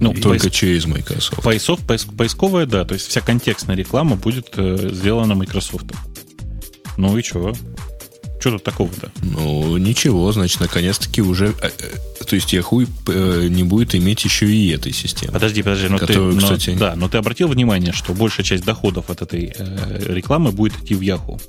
Ну, 0.00 0.12
только 0.12 0.44
поиск... 0.44 0.50
через 0.50 0.86
Microsoft. 0.86 1.42
Поиск, 1.42 1.78
поиск, 1.86 2.08
поисковая, 2.16 2.66
да, 2.66 2.84
то 2.84 2.94
есть 2.94 3.08
вся 3.08 3.20
контекстная 3.20 3.76
реклама 3.76 4.16
будет 4.16 4.48
э, 4.56 4.90
сделана 4.92 5.34
Microsoft. 5.34 5.86
Ну 6.96 7.16
и 7.16 7.22
чего? 7.22 7.54
Что 8.38 8.52
тут 8.52 8.64
такого-то? 8.64 9.10
Ну, 9.22 9.76
ничего, 9.78 10.30
значит, 10.32 10.60
наконец-таки 10.60 11.22
уже... 11.22 11.54
Э, 11.62 11.70
э, 11.78 12.24
то 12.24 12.36
есть 12.36 12.52
Yahoo 12.52 12.86
э, 13.08 13.48
не 13.48 13.64
будет 13.64 13.94
иметь 13.94 14.24
еще 14.24 14.46
и 14.46 14.70
этой 14.70 14.92
системы. 14.92 15.32
Подожди, 15.32 15.62
подожди, 15.62 15.88
но 15.88 15.98
которую, 15.98 16.34
ты, 16.34 16.40
но, 16.40 16.42
кстати... 16.42 16.76
Да, 16.76 16.94
но 16.96 17.08
ты 17.08 17.18
обратил 17.18 17.48
внимание, 17.48 17.92
что 17.92 18.12
большая 18.12 18.44
часть 18.44 18.64
доходов 18.64 19.10
от 19.10 19.22
этой 19.22 19.54
э, 19.56 20.12
рекламы 20.14 20.52
будет 20.52 20.76
идти 20.82 20.94
в 20.94 21.00
Yahoo? 21.00 21.40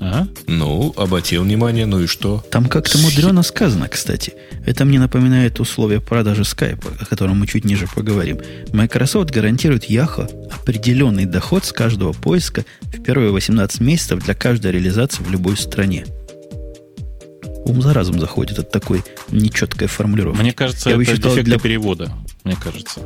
Ага. 0.00 0.28
Ну, 0.46 0.94
обратил 0.96 1.42
внимание, 1.42 1.84
ну 1.84 2.00
и 2.00 2.06
что? 2.06 2.42
Там 2.50 2.66
как-то 2.66 2.96
мудрено 2.98 3.42
сказано, 3.42 3.86
кстати. 3.86 4.32
Это 4.64 4.86
мне 4.86 4.98
напоминает 4.98 5.60
условия 5.60 6.00
продажи 6.00 6.44
скайпа, 6.44 6.88
о 6.98 7.04
котором 7.04 7.40
мы 7.40 7.46
чуть 7.46 7.66
ниже 7.66 7.86
поговорим. 7.86 8.38
Microsoft 8.72 9.30
гарантирует 9.30 9.90
Yahoo 9.90 10.48
определенный 10.50 11.26
доход 11.26 11.66
с 11.66 11.72
каждого 11.72 12.12
поиска 12.12 12.64
в 12.80 13.02
первые 13.02 13.30
18 13.30 13.80
месяцев 13.80 14.24
для 14.24 14.34
каждой 14.34 14.72
реализации 14.72 15.22
в 15.22 15.30
любой 15.30 15.56
стране. 15.58 16.06
Ум 17.66 17.82
за 17.82 17.92
разум 17.92 18.18
заходит 18.18 18.58
от 18.58 18.70
такой 18.70 19.04
нечеткой 19.30 19.86
формулировки. 19.86 20.40
Мне 20.40 20.52
кажется, 20.52 20.90
Я 20.90 20.96
это 20.96 21.16
дефект 21.18 21.44
для 21.44 21.58
перевода, 21.58 22.10
мне 22.44 22.56
кажется. 22.56 23.00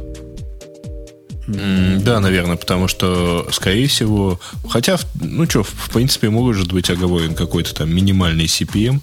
Да, 1.46 2.20
наверное, 2.20 2.56
потому 2.56 2.88
что, 2.88 3.46
скорее 3.52 3.86
всего, 3.86 4.40
хотя, 4.68 4.98
ну 5.20 5.48
что, 5.48 5.62
в 5.62 5.90
принципе, 5.92 6.30
может 6.30 6.72
быть 6.72 6.90
оговорен 6.90 7.34
какой-то 7.34 7.74
там 7.74 7.94
минимальный 7.94 8.46
CPM, 8.46 9.02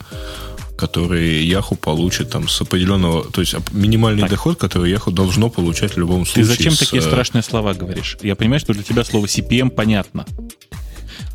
который 0.75 1.45
Yahoo 1.47 1.77
получит 1.77 2.31
там 2.31 2.47
с 2.47 2.59
определенного, 2.59 3.23
то 3.23 3.41
есть 3.41 3.55
минимальный 3.71 4.21
так. 4.21 4.31
доход, 4.31 4.57
который 4.57 4.91
Yahoo 4.91 5.11
должно 5.11 5.49
получать 5.49 5.93
в 5.93 5.97
любом 5.97 6.25
случае. 6.25 6.45
Ты 6.45 6.49
зачем 6.49 6.73
с, 6.73 6.79
такие 6.79 7.03
э, 7.03 7.05
страшные 7.05 7.43
слова 7.43 7.75
говоришь? 7.75 8.17
Я 8.23 8.35
понимаю, 8.35 8.59
что 8.59 8.73
для 8.73 8.81
тебя 8.81 9.03
слово 9.03 9.27
CPM 9.27 9.69
понятно. 9.69 10.25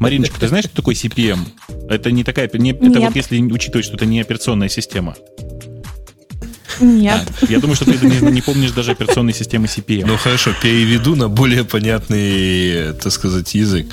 Мариночка, 0.01 0.39
ты 0.41 0.49
знаешь, 0.49 0.65
что 0.65 0.77
такое 0.77 0.95
CPM? 0.95 1.39
Это 1.89 2.11
не 2.11 2.25
такая... 2.25 2.51
Не, 2.53 2.73
это 2.73 2.85
Нет. 2.87 2.99
вот 2.99 3.17
если 3.17 3.41
учитывать, 3.41 3.87
что 3.87 3.95
это 3.95 4.05
не 4.05 4.21
операционная 4.21 4.69
система. 4.69 5.17
Нет. 6.81 7.29
А, 7.41 7.47
я 7.49 7.59
думаю, 7.59 7.77
что 7.77 7.85
ты 7.85 8.07
не, 8.07 8.20
не 8.33 8.43
помнишь 8.43 8.72
даже 8.72 8.93
операционной 8.93 9.35
системы 9.35 9.66
CPM. 9.66 10.05
Ну 10.07 10.16
хорошо, 10.16 10.53
переведу 10.62 11.16
на 11.16 11.29
более 11.29 11.64
понятный, 11.64 12.93
так 12.95 13.12
сказать, 13.12 13.55
язык. 13.55 13.87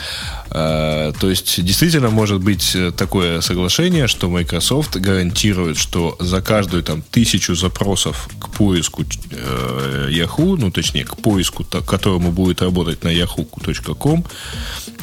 А, 0.49 1.11
то 1.13 1.29
есть 1.29 1.63
действительно 1.63 2.09
может 2.09 2.41
быть 2.41 2.75
такое 2.97 3.41
соглашение, 3.41 4.07
что 4.07 4.29
Microsoft 4.29 4.95
гарантирует, 4.97 5.77
что 5.77 6.15
за 6.19 6.41
каждую 6.41 6.83
там 6.83 7.01
тысячу 7.01 7.55
запросов 7.55 8.29
к 8.39 8.49
поиску 8.49 9.03
э, 9.03 10.09
Yahoo, 10.11 10.57
ну 10.57 10.71
точнее 10.71 11.05
к 11.05 11.17
поиску, 11.17 11.63
к 11.63 11.81
которому 11.81 12.31
будет 12.31 12.61
работать 12.61 13.03
на 13.03 13.09
yahoo.com, 13.09 14.25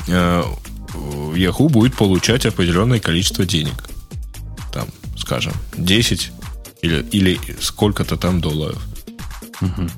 э, 0.08 0.42
Yahoo 1.34 1.68
будет 1.68 1.96
получать 1.96 2.46
определенное 2.46 3.00
количество 3.00 3.44
денег. 3.44 3.88
Там, 4.72 4.88
скажем, 5.16 5.52
10 5.76 6.32
или, 6.82 7.04
или 7.12 7.38
сколько-то 7.60 8.16
там 8.16 8.40
долларов. 8.40 8.82
Угу. 9.60 9.88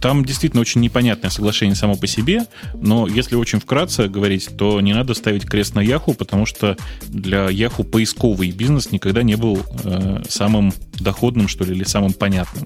Там 0.00 0.24
действительно 0.24 0.60
очень 0.60 0.80
непонятное 0.82 1.30
соглашение 1.30 1.74
само 1.74 1.96
по 1.96 2.06
себе, 2.06 2.46
но 2.74 3.06
если 3.06 3.34
очень 3.34 3.60
вкратце 3.60 4.08
говорить, 4.08 4.50
то 4.56 4.80
не 4.80 4.92
надо 4.92 5.14
ставить 5.14 5.46
крест 5.46 5.74
на 5.74 5.80
Yahoo, 5.80 6.14
потому 6.14 6.44
что 6.46 6.76
для 7.08 7.46
Yahoo 7.46 7.82
поисковый 7.82 8.50
бизнес 8.50 8.92
никогда 8.92 9.22
не 9.22 9.36
был 9.36 9.58
э, 9.84 10.22
самым 10.28 10.72
доходным, 11.00 11.48
что 11.48 11.64
ли, 11.64 11.74
или 11.74 11.84
самым 11.84 12.12
понятным. 12.12 12.64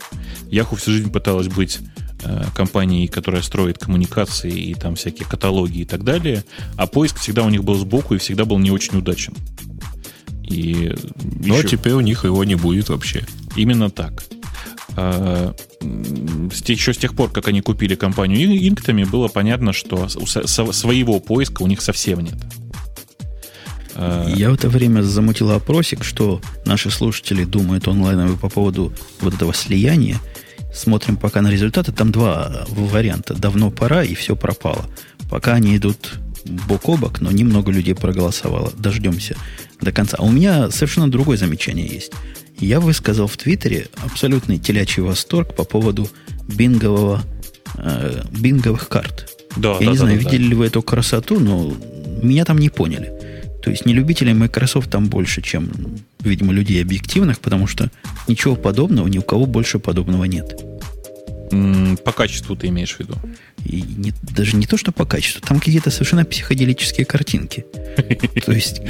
Yahoo 0.51 0.77
всю 0.77 0.91
жизнь 0.93 1.11
пыталась 1.11 1.49
быть 1.49 1.79
э, 2.25 2.45
компанией, 2.55 3.07
которая 3.07 3.43
строит 3.43 3.79
коммуникации 3.79 4.53
и 4.53 4.75
там 4.75 4.97
всякие 4.97 5.27
каталоги 5.27 5.79
и 5.79 5.85
так 5.85 6.03
далее, 6.03 6.45
а 6.77 6.87
поиск 6.87 7.19
всегда 7.19 7.45
у 7.45 7.49
них 7.49 7.63
был 7.65 7.77
сбоку 7.77 8.15
и 8.15 8.19
всегда 8.19 8.45
был 8.45 8.59
не 8.59 8.71
очень 8.71 8.99
удачен. 8.99 9.35
И 10.51 10.93
Но 11.23 11.57
еще... 11.59 11.69
теперь 11.69 11.93
у 11.93 12.01
них 12.01 12.25
его 12.25 12.45
не 12.45 12.57
будет 12.57 12.89
вообще. 12.89 13.25
Именно 13.57 13.91
так. 13.91 14.25
А, 14.97 15.55
еще 16.67 16.93
с 16.93 16.99
тех 16.99 17.15
пор, 17.15 17.31
как 17.31 17.49
они 17.49 17.61
купили 17.61 17.95
компанию 17.95 18.69
Инктами, 18.69 19.05
было 19.05 19.29
понятно, 19.29 19.73
что 19.73 20.09
своего 20.09 21.21
поиска 21.21 21.63
у 21.63 21.67
них 21.69 21.81
совсем 21.81 22.21
нет. 22.21 22.37
А, 23.95 24.29
Я 24.29 24.51
в 24.51 24.55
это 24.55 24.69
время 24.69 25.03
замутил 25.03 25.53
опросик, 25.53 26.03
что 26.03 26.41
наши 26.67 26.91
слушатели 26.91 27.45
думают 27.45 27.87
онлайновые 27.87 28.37
по 28.37 28.49
поводу 28.49 28.93
вот 29.21 29.35
этого 29.35 29.55
слияния. 29.55 30.19
Смотрим 30.75 31.17
пока 31.17 31.43
на 31.43 31.51
результаты. 31.51 31.93
Там 31.93 32.11
два 32.11 32.65
варианта. 32.69 33.35
Давно 33.35 33.71
пора, 33.71 34.03
и 34.03 34.15
все 34.15 34.35
пропало. 34.37 34.87
Пока 35.31 35.55
они 35.55 35.77
идут 35.77 36.19
бок 36.45 36.89
о 36.89 36.97
бок, 36.97 37.21
но 37.21 37.31
немного 37.31 37.73
людей 37.73 37.95
проголосовало. 37.95 38.73
Дождемся 38.77 39.37
до 39.81 39.93
конца. 39.93 40.17
А 40.19 40.25
у 40.25 40.31
меня 40.31 40.71
совершенно 40.71 41.11
другое 41.11 41.37
замечание 41.37 41.87
есть. 41.87 42.13
Я 42.59 42.81
высказал 42.81 43.27
в 43.27 43.37
Твиттере 43.37 43.89
абсолютный 44.05 44.59
телячий 44.59 45.03
восторг 45.03 45.55
по 45.55 45.65
поводу 45.65 46.09
бингового, 46.49 47.23
э, 47.77 48.23
бинговых 48.31 48.89
карт. 48.89 49.31
Да, 49.57 49.73
Я 49.75 49.79
да, 49.79 49.85
не 49.85 49.93
да, 49.93 49.95
знаю, 49.95 50.19
да, 50.19 50.25
видели 50.25 50.43
да. 50.43 50.49
ли 50.49 50.55
вы 50.55 50.67
эту 50.67 50.83
красоту, 50.83 51.41
но 51.41 51.75
меня 52.23 52.45
там 52.45 52.59
не 52.59 52.69
поняли. 52.69 53.13
То 53.63 53.71
есть 53.71 53.85
не 53.85 53.93
любителей 53.93 54.33
Microsoft 54.33 54.91
там 54.91 55.09
больше, 55.09 55.43
чем, 55.43 55.71
видимо, 56.21 56.53
людей 56.53 56.83
объективных, 56.83 57.41
потому 57.41 57.67
что 57.67 57.91
ничего 58.27 58.57
подобного, 58.57 59.07
ни 59.07 59.19
у 59.19 59.23
кого 59.23 59.47
больше 59.47 59.79
подобного 59.79 60.25
нет. 60.25 60.65
По 62.05 62.13
качеству 62.13 62.55
ты 62.55 62.69
имеешь 62.69 62.95
в 62.95 63.01
виду? 63.01 63.17
И 63.65 63.83
не, 63.83 64.13
даже 64.23 64.57
не 64.57 64.67
то, 64.67 64.77
что 64.77 64.93
по 64.93 65.05
качеству, 65.05 65.41
там 65.41 65.59
какие-то 65.59 65.91
совершенно 65.91 66.25
психоделические 66.25 67.05
картинки. 67.05 67.67
То 68.47 68.53
есть, 68.53 68.81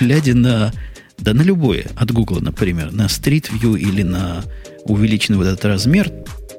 глядя 0.00 0.34
на, 0.34 0.72
да 1.18 1.32
на 1.34 1.42
любое, 1.42 1.86
от 1.96 2.10
Google, 2.10 2.40
например, 2.40 2.92
на 2.92 3.06
Street 3.06 3.50
View 3.52 3.78
или 3.78 4.02
на 4.02 4.44
увеличенный 4.84 5.38
вот 5.38 5.46
этот 5.46 5.64
размер, 5.64 6.10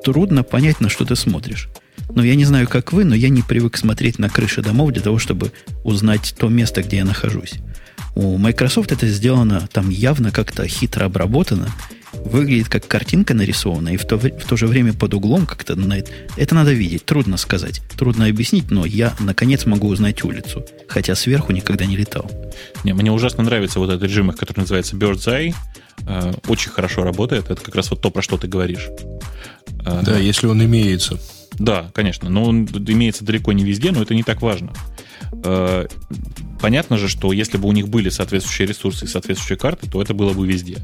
трудно 0.03 0.43
понять, 0.43 0.79
на 0.79 0.89
что 0.89 1.05
ты 1.05 1.15
смотришь. 1.15 1.69
Но 2.15 2.23
я 2.23 2.35
не 2.35 2.45
знаю, 2.45 2.67
как 2.67 2.93
вы, 2.93 3.03
но 3.03 3.13
я 3.13 3.29
не 3.29 3.41
привык 3.41 3.77
смотреть 3.77 4.17
на 4.17 4.29
крыши 4.29 4.61
домов 4.61 4.91
для 4.91 5.01
того, 5.01 5.19
чтобы 5.19 5.51
узнать 5.83 6.33
то 6.37 6.49
место, 6.49 6.81
где 6.81 6.97
я 6.97 7.05
нахожусь. 7.05 7.55
У 8.15 8.37
Microsoft 8.37 8.91
это 8.91 9.07
сделано 9.07 9.67
там 9.71 9.89
явно 9.89 10.31
как-то 10.31 10.67
хитро 10.67 11.05
обработано, 11.05 11.69
выглядит 12.13 12.69
как 12.69 12.87
картинка 12.87 13.33
нарисована, 13.33 13.89
и 13.89 13.97
в 13.97 14.05
то, 14.05 14.17
в 14.17 14.29
то 14.29 14.57
же 14.57 14.67
время 14.67 14.93
под 14.93 15.13
углом 15.13 15.45
как-то 15.45 15.75
на 15.75 15.99
это, 15.99 16.11
это 16.37 16.55
надо 16.55 16.71
видеть, 16.73 17.05
трудно 17.05 17.37
сказать, 17.37 17.81
трудно 17.97 18.25
объяснить, 18.25 18.71
но 18.71 18.85
я 18.85 19.15
наконец 19.19 19.65
могу 19.65 19.87
узнать 19.87 20.23
улицу, 20.23 20.65
хотя 20.87 21.15
сверху 21.15 21.51
никогда 21.51 21.85
не 21.85 21.97
летал. 21.97 22.29
Не, 22.83 22.93
мне 22.93 23.11
ужасно 23.11 23.43
нравится 23.43 23.79
вот 23.79 23.89
этот 23.89 24.03
режим, 24.03 24.31
который 24.31 24.61
называется 24.61 24.95
Bird's 24.95 25.27
Eye, 25.27 25.55
э, 26.07 26.33
очень 26.47 26.71
хорошо 26.71 27.03
работает, 27.03 27.49
это 27.49 27.61
как 27.61 27.75
раз 27.75 27.89
вот 27.91 28.01
то, 28.01 28.09
про 28.09 28.21
что 28.21 28.37
ты 28.37 28.47
говоришь. 28.47 28.87
Э, 29.85 30.01
да, 30.03 30.17
если 30.17 30.47
он 30.47 30.63
имеется. 30.63 31.19
Да, 31.57 31.91
конечно, 31.93 32.29
но 32.29 32.45
он 32.45 32.65
имеется 32.65 33.25
далеко 33.25 33.51
не 33.51 33.63
везде, 33.63 33.91
но 33.91 34.01
это 34.01 34.15
не 34.15 34.23
так 34.23 34.41
важно. 34.41 34.71
Э, 35.43 35.87
понятно 36.59 36.97
же, 36.97 37.07
что 37.07 37.31
если 37.31 37.57
бы 37.57 37.67
у 37.67 37.71
них 37.71 37.89
были 37.89 38.09
соответствующие 38.09 38.67
ресурсы 38.67 39.05
и 39.05 39.07
соответствующие 39.07 39.57
карты, 39.57 39.89
то 39.89 40.01
это 40.01 40.13
было 40.13 40.33
бы 40.33 40.47
везде. 40.47 40.77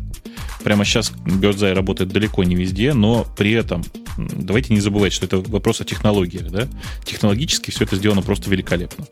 Прямо 0.64 0.86
сейчас 0.86 1.12
Bird's 1.12 1.74
работает 1.74 2.10
далеко 2.10 2.44
не 2.44 2.56
везде, 2.56 2.94
но 2.94 3.26
при 3.38 3.52
этом 3.52 3.84
давайте 4.18 4.74
не 4.74 4.80
забывать, 4.80 5.14
что 5.14 5.26
это 5.26 5.38
вопрос 5.38 5.82
о 5.82 5.86
технологиях. 5.86 6.50
Да? 6.50 6.68
Технологически 7.06 7.72
все 7.72 7.84
это 7.84 7.96
сделано 7.96 8.22
просто 8.22 8.50
великолепно. 8.50 9.06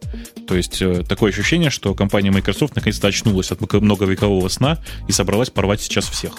То 0.47 0.55
есть 0.55 0.81
э, 0.81 1.03
такое 1.07 1.31
ощущение, 1.31 1.69
что 1.69 1.93
компания 1.93 2.31
Microsoft 2.31 2.75
наконец-то 2.75 3.07
очнулась 3.07 3.51
от 3.51 3.61
многовекового 3.61 4.47
сна 4.47 4.79
и 5.07 5.11
собралась 5.11 5.49
порвать 5.49 5.81
сейчас 5.81 6.05
всех. 6.05 6.33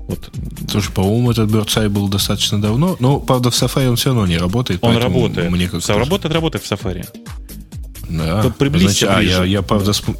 Вот. 0.00 0.30
Слушай, 0.74 0.90
по-моему, 0.90 1.30
этот 1.30 1.48
Bird's 1.50 1.76
Eye 1.76 1.88
был 1.88 2.08
достаточно 2.08 2.60
давно, 2.60 2.96
но, 2.98 3.20
правда, 3.20 3.52
в 3.52 3.54
Safari 3.54 3.88
он 3.88 3.94
все 3.94 4.08
равно 4.08 4.26
не 4.26 4.38
работает. 4.38 4.80
Он 4.82 4.96
работает. 4.96 5.48
Мне 5.48 5.68
как 5.68 5.86
работает, 5.88 6.34
работает 6.34 6.64
в 6.64 6.72
Safari. 6.72 7.06
Да. 8.08 8.42
То 8.42 8.50
приблизься 8.50 9.06
Значит, 9.06 9.08
а, 9.08 9.22
я, 9.22 9.44
я, 9.44 9.62
правда, 9.62 9.92
см... 9.92 10.18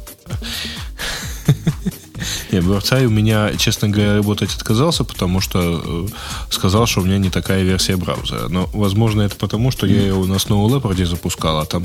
Нет, 2.55 2.63
BirdSeye 2.63 3.07
у 3.07 3.09
меня, 3.09 3.51
честно 3.57 3.89
говоря, 3.89 4.15
работать 4.15 4.55
отказался, 4.55 5.03
потому 5.03 5.41
что 5.41 6.07
э, 6.09 6.53
сказал, 6.53 6.85
что 6.85 7.01
у 7.01 7.03
меня 7.03 7.17
не 7.17 7.29
такая 7.29 7.63
версия 7.63 7.97
браузера. 7.97 8.47
Но, 8.47 8.69
возможно, 8.71 9.23
это 9.23 9.35
потому, 9.35 9.71
что 9.71 9.85
я 9.85 10.07
его 10.07 10.25
на 10.25 10.35
Snow 10.35 10.65
Leopard 10.65 11.05
запускал, 11.05 11.59
а 11.59 11.65
там 11.65 11.83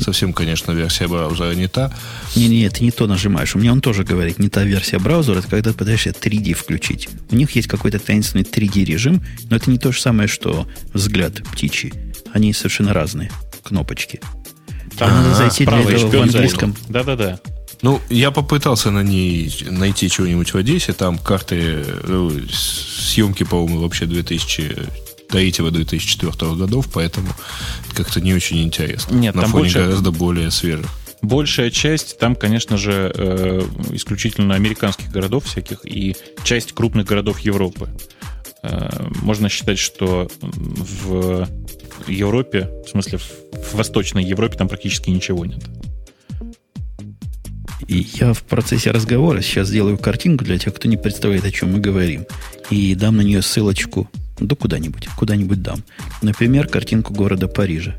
совсем, 0.00 0.32
конечно, 0.32 0.72
версия 0.72 1.06
браузера 1.06 1.54
не 1.54 1.68
та. 1.68 1.92
Не-не, 2.34 2.66
ты 2.70 2.82
не 2.82 2.92
то 2.92 3.06
нажимаешь. 3.06 3.54
У 3.54 3.58
меня 3.58 3.72
он 3.72 3.82
тоже 3.82 4.04
говорит, 4.04 4.38
не 4.38 4.48
та 4.48 4.64
версия 4.64 4.98
браузера, 4.98 5.40
это 5.40 5.48
когда 5.48 5.70
ты 5.70 5.76
пытаешься 5.76 6.12
3D 6.12 6.54
включить. 6.54 7.10
У 7.30 7.36
них 7.36 7.50
есть 7.50 7.68
какой-то 7.68 7.98
таинственный 7.98 8.44
3D-режим, 8.44 9.22
но 9.50 9.56
это 9.56 9.70
не 9.70 9.76
то 9.76 9.92
же 9.92 10.00
самое, 10.00 10.28
что 10.28 10.66
взгляд 10.94 11.42
птичий. 11.52 11.92
Они 12.32 12.54
совершенно 12.54 12.94
разные 12.94 13.30
кнопочки. 13.62 14.22
Там 14.96 15.10
надо 15.10 15.34
зайти 15.34 15.66
для 15.66 15.82
этого 15.82 16.08
в 16.08 16.22
английском. 16.22 16.74
Да-да-да. 16.88 17.38
Ну, 17.82 18.00
я 18.08 18.30
попытался 18.30 18.90
на 18.90 19.02
ней 19.02 19.52
найти 19.68 20.08
чего-нибудь 20.08 20.54
в 20.54 20.56
Одессе. 20.56 20.92
Там 20.92 21.18
карты 21.18 21.84
ну, 22.04 22.32
съемки, 22.50 23.42
по-моему, 23.44 23.80
вообще 23.80 24.06
2003-2004 24.06 26.56
годов, 26.56 26.88
поэтому 26.92 27.28
как-то 27.94 28.20
не 28.20 28.34
очень 28.34 28.62
интересно. 28.62 29.14
Нет, 29.14 29.34
на 29.34 29.42
там 29.42 29.50
фоне 29.50 29.64
больше... 29.64 29.78
гораздо 29.78 30.10
более 30.10 30.50
свежих. 30.50 30.90
Большая 31.22 31.70
часть 31.70 32.18
там, 32.18 32.36
конечно 32.36 32.76
же, 32.76 33.10
э, 33.14 33.62
исключительно 33.92 34.54
американских 34.54 35.10
городов 35.10 35.46
всяких 35.46 35.78
и 35.84 36.14
часть 36.44 36.72
крупных 36.72 37.06
городов 37.06 37.38
Европы. 37.40 37.88
Э, 38.62 39.08
можно 39.22 39.48
считать, 39.48 39.78
что 39.78 40.28
в 40.40 41.48
Европе, 42.06 42.70
в 42.86 42.90
смысле 42.90 43.18
в 43.18 43.74
Восточной 43.74 44.24
Европе 44.24 44.56
там 44.56 44.68
практически 44.68 45.10
ничего 45.10 45.44
нет. 45.46 45.64
И 47.88 48.06
я 48.14 48.32
в 48.32 48.42
процессе 48.42 48.90
разговора 48.90 49.40
сейчас 49.42 49.68
сделаю 49.68 49.96
картинку 49.96 50.44
для 50.44 50.58
тех, 50.58 50.74
кто 50.74 50.88
не 50.88 50.96
представляет, 50.96 51.44
о 51.44 51.50
чем 51.50 51.72
мы 51.72 51.78
говорим. 51.78 52.26
И 52.70 52.94
дам 52.94 53.16
на 53.16 53.20
нее 53.20 53.42
ссылочку, 53.42 54.10
да 54.40 54.56
куда-нибудь, 54.56 55.08
куда-нибудь 55.16 55.62
дам. 55.62 55.82
Например, 56.22 56.66
картинку 56.66 57.14
города 57.14 57.46
Парижа. 57.48 57.94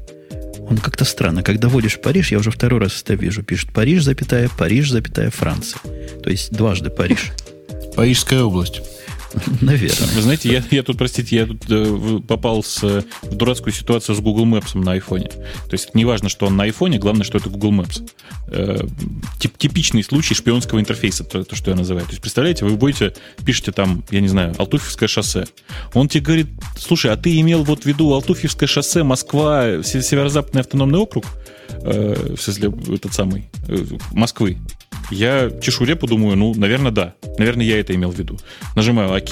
Он 0.69 0.77
как-то 0.77 1.05
странно. 1.05 1.43
Когда 1.43 1.69
вводишь 1.69 1.99
Париж, 2.01 2.31
я 2.31 2.39
уже 2.39 2.51
второй 2.51 2.81
раз 2.81 3.01
это 3.01 3.13
вижу. 3.13 3.41
Пишет 3.41 3.71
Париж, 3.71 4.03
запятая, 4.03 4.49
Париж, 4.49 4.91
запятая, 4.91 5.29
Франция. 5.29 5.79
То 6.21 6.29
есть 6.29 6.51
дважды 6.51 6.89
Париж. 6.89 7.31
Парижская 7.95 8.43
область. 8.43 8.81
Наверное. 9.61 10.07
Вы 10.15 10.21
знаете, 10.21 10.51
я, 10.51 10.63
я 10.71 10.83
тут, 10.83 10.97
простите, 10.97 11.35
я 11.35 11.45
тут 11.45 11.63
э, 11.69 12.19
попал 12.27 12.63
с, 12.63 12.81
в 12.81 13.35
дурацкую 13.35 13.73
ситуацию 13.73 14.15
с 14.15 14.19
Google 14.19 14.45
Maps 14.45 14.77
на 14.77 14.93
айфоне. 14.93 15.29
То 15.29 15.73
есть 15.73 15.93
не 15.95 16.05
важно, 16.05 16.29
что 16.29 16.47
он 16.47 16.55
на 16.55 16.63
айфоне, 16.63 16.97
главное, 16.97 17.23
что 17.23 17.37
это 17.37 17.49
Google 17.49 17.73
Maps. 17.73 18.09
Э, 18.49 18.79
тип, 19.39 19.57
типичный 19.57 20.03
случай 20.03 20.33
шпионского 20.33 20.79
интерфейса, 20.79 21.23
то, 21.23 21.43
то, 21.43 21.55
что 21.55 21.71
я 21.71 21.77
называю. 21.77 22.05
То 22.05 22.11
есть, 22.11 22.21
представляете, 22.21 22.65
вы 22.65 22.75
будете, 22.77 23.13
пишете 23.45 23.71
там, 23.71 24.03
я 24.11 24.21
не 24.21 24.27
знаю, 24.27 24.55
Алтуфьевское 24.57 25.09
шоссе. 25.09 25.45
Он 25.93 26.07
тебе 26.07 26.23
говорит, 26.23 26.47
слушай, 26.77 27.11
а 27.11 27.17
ты 27.17 27.39
имел 27.39 27.63
вот 27.63 27.83
в 27.83 27.85
виду 27.85 28.13
Алтуфьевское 28.13 28.67
шоссе, 28.67 29.03
Москва, 29.03 29.83
Северо-Западный 29.83 30.61
автономный 30.61 30.99
округ? 30.99 31.25
э, 31.69 32.35
в 32.35 32.41
смысле, 32.41 32.73
этот 32.95 33.13
самый, 33.13 33.49
э, 33.67 33.77
Москвы. 34.11 34.57
Я 35.09 35.49
чешу 35.61 35.85
репу, 35.85 36.07
думаю, 36.07 36.37
ну, 36.37 36.53
наверное, 36.53 36.91
да. 36.91 37.15
Наверное, 37.37 37.65
я 37.65 37.79
это 37.79 37.95
имел 37.95 38.11
в 38.11 38.17
виду. 38.17 38.39
Нажимаю 38.75 39.15
ОК. 39.15 39.31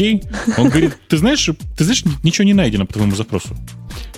Он 0.57 0.69
говорит, 0.69 0.97
ты 1.07 1.17
знаешь, 1.17 1.49
ты 1.78 1.84
знаешь, 1.84 2.03
ничего 2.23 2.45
не 2.45 2.53
найдено 2.53 2.86
по 2.86 2.93
твоему 2.93 3.15
запросу. 3.15 3.55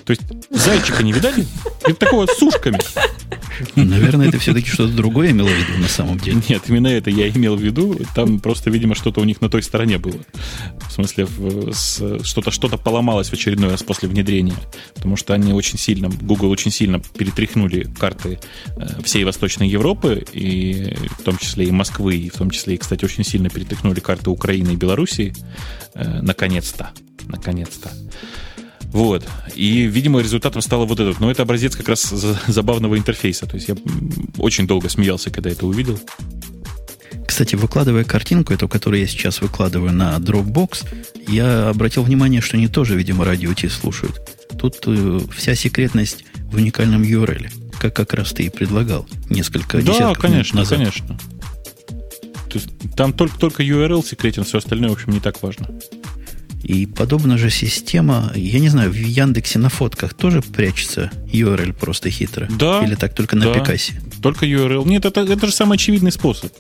То 0.06 0.12
есть 0.12 0.24
зайчика 0.50 1.04
не 1.04 1.12
видали? 1.12 1.46
Это 1.84 1.96
такого 1.96 2.26
с 2.28 2.42
ушками. 2.42 2.80
Наверное, 3.76 4.30
это 4.30 4.40
все-таки 4.40 4.70
что-то 4.70 4.94
другое 4.94 5.32
имело 5.32 5.48
в 5.48 5.52
виду 5.52 5.82
на 5.82 5.88
самом 5.90 6.18
деле. 6.18 6.42
Нет, 6.48 6.64
именно 6.68 6.88
это 6.88 7.10
я 7.10 7.28
имел 7.28 7.56
в 7.56 7.62
виду. 7.62 8.00
Там 8.16 8.40
просто, 8.40 8.70
видимо, 8.70 8.96
что-то 8.96 9.20
у 9.20 9.26
них 9.26 9.42
на 9.42 9.50
той 9.50 9.64
стороне 9.64 9.98
было. 9.98 10.20
В 10.88 10.92
смысле, 10.94 11.28
что-то 12.24 12.52
что 12.52 12.70
поломалось 12.70 13.30
в 13.30 13.34
очередной 13.34 13.72
раз 13.72 13.84
после 13.84 14.08
внедрения. 14.08 14.56
Потому 14.96 15.18
что 15.18 15.34
они 15.34 15.52
очень 15.52 15.78
сильно, 15.78 16.10
Google 16.10 16.52
очень 16.52 16.72
сильно 16.72 17.00
перетряхнули 17.00 17.88
карты 18.00 18.40
э, 18.78 19.02
всей 19.04 19.24
Восточной 19.24 19.68
Европы, 19.68 20.26
и 20.32 20.96
в 21.20 21.24
том 21.24 21.38
числе 21.38 21.47
и 21.56 21.72
Москвы, 21.72 22.16
и 22.16 22.30
в 22.30 22.38
том 22.38 22.50
числе, 22.50 22.76
и, 22.76 22.78
кстати, 22.78 23.06
очень 23.06 23.24
сильно 23.24 23.50
перетряхнули 23.50 24.00
карты 24.00 24.30
Украины 24.30 24.72
и 24.72 24.76
Белоруссии. 24.76 25.34
Э, 25.94 26.22
наконец-то. 26.22 26.92
Наконец-то. 27.28 27.92
Вот. 28.92 29.28
И, 29.56 29.84
видимо, 29.84 30.22
результатом 30.22 30.62
стало 30.62 30.86
вот 30.86 31.00
этот. 31.00 31.20
Но 31.20 31.30
это 31.30 31.44
образец 31.44 31.76
как 31.76 31.90
раз 31.90 32.04
забавного 32.48 32.98
интерфейса. 32.98 33.46
То 33.46 33.56
есть 33.56 33.68
я 33.68 33.76
очень 34.38 34.68
долго 34.68 34.90
смеялся, 34.90 35.30
когда 35.30 35.50
это 35.50 35.66
увидел. 35.66 36.00
Кстати, 37.28 37.56
выкладывая 37.56 38.04
картинку, 38.04 38.54
эту, 38.54 38.68
которую 38.68 39.02
я 39.02 39.08
сейчас 39.08 39.42
выкладываю 39.42 39.92
на 39.92 40.16
Dropbox, 40.18 40.88
я 41.28 41.70
обратил 41.70 42.04
внимание, 42.04 42.42
что 42.42 42.58
они 42.58 42.68
тоже, 42.68 42.96
видимо, 42.96 43.26
радио 43.26 43.54
T 43.54 43.70
слушают. 43.70 44.20
Тут 44.58 44.78
э, 44.88 45.20
вся 45.36 45.54
секретность 45.54 46.24
в 46.52 46.56
уникальном 46.56 47.04
URL, 47.04 47.50
как 47.80 47.94
как 47.94 48.14
раз 48.14 48.32
ты 48.32 48.44
и 48.44 48.50
предлагал 48.50 49.06
несколько 49.30 49.78
да, 49.78 49.92
десятков 49.92 50.20
конечно, 50.20 50.60
назад. 50.60 50.80
конечно. 50.80 51.08
То 51.18 51.37
есть, 52.58 52.70
там 52.96 53.14
только, 53.14 53.38
только 53.38 53.64
URL 53.64 54.06
секретен, 54.06 54.44
все 54.44 54.58
остальное, 54.60 54.90
в 54.90 54.94
общем, 54.94 55.14
не 55.14 55.20
так 55.20 55.42
важно. 55.42 55.70
И 56.64 56.86
подобная 56.86 57.38
же 57.38 57.50
система, 57.50 58.32
я 58.36 58.60
не 58.60 58.70
знаю, 58.70 58.92
в 58.92 58.96
Яндексе 58.96 59.60
на 59.60 59.70
фотках 59.70 60.14
тоже 60.14 60.42
прячется 60.42 61.12
URL 61.32 61.74
просто 61.74 62.10
хитро? 62.10 62.48
Да. 62.50 62.84
Или 62.84 62.96
так 62.96 63.14
только 63.14 63.36
на 63.36 63.46
да, 63.46 63.54
Пикасе? 63.54 63.94
Только 64.22 64.46
URL. 64.46 64.88
Нет, 64.88 65.06
это, 65.06 65.22
это 65.22 65.48
же 65.48 65.54
самый 65.54 65.76
очевидный 65.76 66.12
способ. 66.12 66.52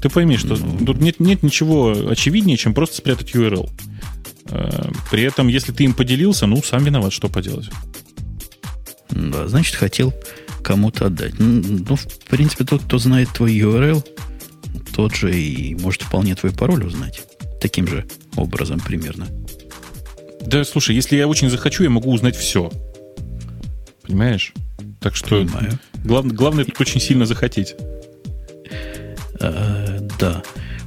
Ты 0.00 0.08
пойми, 0.08 0.36
что 0.36 0.56
ну, 0.56 0.86
тут 0.86 1.00
нет, 1.00 1.20
нет 1.20 1.42
ничего 1.42 2.10
очевиднее, 2.10 2.56
чем 2.56 2.74
просто 2.74 2.96
спрятать 2.96 3.34
URL. 3.34 3.68
Э, 4.50 4.90
при 5.10 5.24
этом, 5.24 5.48
если 5.48 5.72
ты 5.72 5.84
им 5.84 5.92
поделился, 5.92 6.46
ну, 6.46 6.62
сам 6.62 6.84
виноват, 6.84 7.12
что 7.12 7.28
поделать. 7.28 7.68
Да, 9.10 9.48
значит, 9.48 9.74
хотел 9.74 10.14
кому-то 10.62 11.06
отдать. 11.06 11.34
Ну, 11.38 11.96
в 11.96 12.06
принципе, 12.28 12.64
тот, 12.64 12.82
кто 12.82 12.98
знает 12.98 13.28
твой 13.30 13.56
URL, 13.56 14.04
тот 14.96 15.14
же 15.14 15.38
и 15.38 15.74
может 15.74 16.00
вполне 16.02 16.34
твой 16.34 16.52
пароль 16.52 16.82
узнать 16.86 17.22
таким 17.60 17.86
же 17.86 18.06
образом 18.34 18.80
примерно. 18.80 19.26
Да, 20.40 20.64
слушай, 20.64 20.94
если 20.94 21.16
я 21.16 21.28
очень 21.28 21.50
захочу, 21.50 21.82
я 21.82 21.90
могу 21.90 22.10
узнать 22.10 22.34
все. 22.34 22.72
Понимаешь? 24.02 24.54
Так 25.00 25.14
что 25.14 25.40
Понимаю. 25.40 25.78
Глав, 26.02 26.26
главное 26.26 26.64
тут 26.64 26.80
очень 26.80 27.00
сильно 27.00 27.26
захотеть. 27.26 27.74
А, 29.38 29.98
да. 30.18 30.42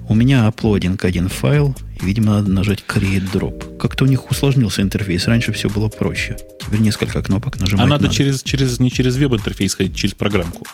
У 0.09 0.15
меня 0.15 0.47
аплодинг 0.47 1.05
один 1.05 1.29
файл, 1.29 1.75
и, 2.01 2.05
видимо, 2.05 2.33
надо 2.33 2.49
нажать 2.49 2.83
Create 2.87 3.31
Drop. 3.31 3.77
Как-то 3.77 4.05
у 4.05 4.07
них 4.07 4.31
усложнился 4.31 4.81
интерфейс. 4.81 5.27
Раньше 5.27 5.53
все 5.53 5.69
было 5.69 5.87
проще. 5.87 6.35
Теперь 6.59 6.79
несколько 6.79 7.21
кнопок 7.21 7.59
нажимать. 7.59 7.85
А 7.85 7.87
надо, 7.87 8.03
надо. 8.05 8.15
Через, 8.15 8.41
через, 8.41 8.79
не 8.79 8.89
через 8.89 9.17
веб-интерфейс 9.17 9.75
ходить, 9.75 9.95
через 9.95 10.15
программку. 10.15 10.65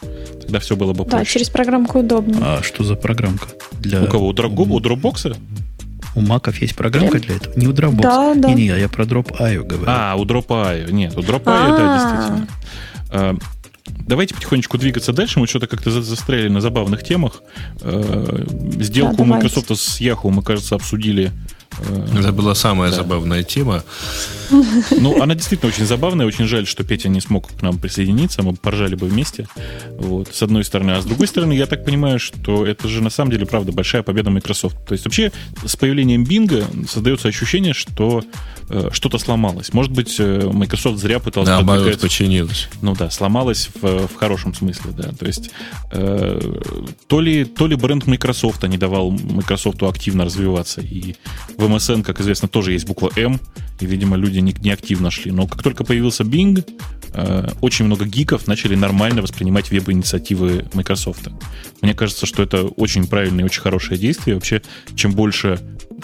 Тогда 0.41 0.59
все 0.59 0.77
было 0.77 0.93
бы 0.93 1.03
проще. 1.03 1.17
Да, 1.17 1.25
через 1.25 1.49
программку 1.49 1.99
удобно. 1.99 2.37
А 2.41 2.63
что 2.63 2.85
за 2.85 2.95
программка? 2.95 3.47
Для... 3.81 4.03
У 4.03 4.07
кого? 4.07 4.29
У, 4.29 4.33
Dropbox? 4.33 4.67
У 4.69 4.79
Dropbox? 4.79 5.37
У 6.15 6.21
маков 6.21 6.61
есть 6.61 6.75
программка 6.75 7.19
для 7.19 7.35
этого? 7.35 7.59
Не 7.59 7.67
у 7.67 7.73
Dropbox. 7.73 8.01
Да, 8.01 8.35
да. 8.35 8.53
Не, 8.53 8.55
не, 8.55 8.79
я 8.79 8.87
про 8.87 9.03
Drop.io 9.03 9.63
говорю. 9.63 9.85
А, 9.85 10.15
у 10.15 10.23
Drop.io. 10.23 10.93
Нет, 10.93 11.17
у 11.17 11.19
Drop.io, 11.19 11.43
да, 11.43 12.47
действительно. 13.11 13.39
Давайте 14.07 14.35
потихонечку 14.35 14.77
двигаться 14.77 15.13
дальше. 15.13 15.39
Мы 15.39 15.47
что-то 15.47 15.67
как-то 15.67 15.89
застряли 15.89 16.47
на 16.47 16.61
забавных 16.61 17.03
темах. 17.03 17.41
А, 17.81 18.45
сделку 18.79 19.17
да, 19.17 19.25
Microsoft 19.25 19.71
с 19.71 19.99
Yahoo 19.99 20.29
мы, 20.29 20.43
кажется, 20.43 20.75
обсудили 20.75 21.31
Э, 21.31 21.54
Это 21.79 22.31
была 22.31 22.55
самая 22.55 22.89
да. 22.89 22.97
забавная 22.97 23.43
тема. 23.43 23.83
Ну, 24.91 25.21
она 25.21 25.35
действительно 25.35 25.71
очень 25.71 25.85
забавная. 25.85 26.25
Очень 26.25 26.45
жаль, 26.45 26.67
что 26.67 26.83
Петя 26.83 27.09
не 27.09 27.19
смог 27.19 27.47
к 27.47 27.61
нам 27.61 27.77
присоединиться. 27.79 28.43
Мы 28.43 28.53
поржали 28.53 28.95
бы 28.95 29.07
вместе. 29.07 29.47
Вот, 29.97 30.33
с 30.33 30.41
одной 30.43 30.63
стороны. 30.63 30.91
А 30.91 31.01
с 31.01 31.05
другой 31.05 31.27
стороны, 31.27 31.53
я 31.53 31.65
так 31.65 31.83
понимаю, 31.83 32.19
что 32.19 32.65
это 32.65 32.87
же 32.87 33.01
на 33.01 33.09
самом 33.09 33.31
деле, 33.31 33.45
правда, 33.45 33.71
большая 33.71 34.03
победа 34.03 34.29
Microsoft. 34.29 34.77
То 34.85 34.93
есть 34.93 35.05
вообще 35.05 35.31
с 35.65 35.75
появлением 35.75 36.23
Bing 36.23 36.87
создается 36.87 37.27
ощущение, 37.27 37.73
что 37.73 38.23
э, 38.69 38.89
что-то 38.91 39.17
сломалось. 39.17 39.73
Может 39.73 39.91
быть, 39.91 40.15
э, 40.19 40.49
Microsoft 40.51 40.99
зря 40.99 41.19
пытался 41.19 41.51
Наоборот, 41.51 41.83
подвигать... 41.83 42.01
починилось. 42.01 42.69
Ну 42.81 42.95
да, 42.95 43.09
сломалось 43.09 43.69
в, 43.81 44.07
в 44.07 44.15
хорошем 44.15 44.53
смысле, 44.53 44.91
да. 44.95 45.11
То 45.11 45.25
есть 45.25 45.51
э, 45.91 46.39
то, 47.07 47.19
ли, 47.19 47.45
то 47.45 47.67
ли 47.67 47.75
бренд 47.75 48.05
Microsoft 48.07 48.63
не 48.63 48.77
давал 48.77 49.11
Microsoft 49.11 49.81
активно 49.83 50.25
развиваться, 50.25 50.81
и 50.81 51.15
в 51.57 51.64
MSN, 51.67 52.03
как 52.03 52.21
известно, 52.21 52.47
тоже 52.47 52.73
есть 52.73 52.87
буква 52.87 53.11
М, 53.15 53.39
и, 53.79 53.85
видимо, 53.85 54.15
люди 54.15 54.39
не, 54.39 54.55
не 54.61 54.71
активно 54.71 55.11
шли. 55.11 55.31
Но 55.31 55.47
как 55.47 55.63
только 55.63 55.83
появился 55.83 56.23
Bing, 56.23 56.63
э, 57.13 57.49
очень 57.61 57.85
много 57.85 58.05
гиков 58.05 58.47
начали 58.47 58.75
нормально 58.75 59.21
воспринимать 59.21 59.71
веб-инициативы 59.71 60.65
Microsoft. 60.73 61.27
Мне 61.81 61.93
кажется, 61.93 62.25
что 62.25 62.43
это 62.43 62.63
очень 62.63 63.07
правильное 63.07 63.43
и 63.43 63.45
очень 63.45 63.61
хорошее 63.61 63.99
действие. 63.99 64.35
Вообще, 64.35 64.61
чем 64.95 65.11
больше 65.11 65.59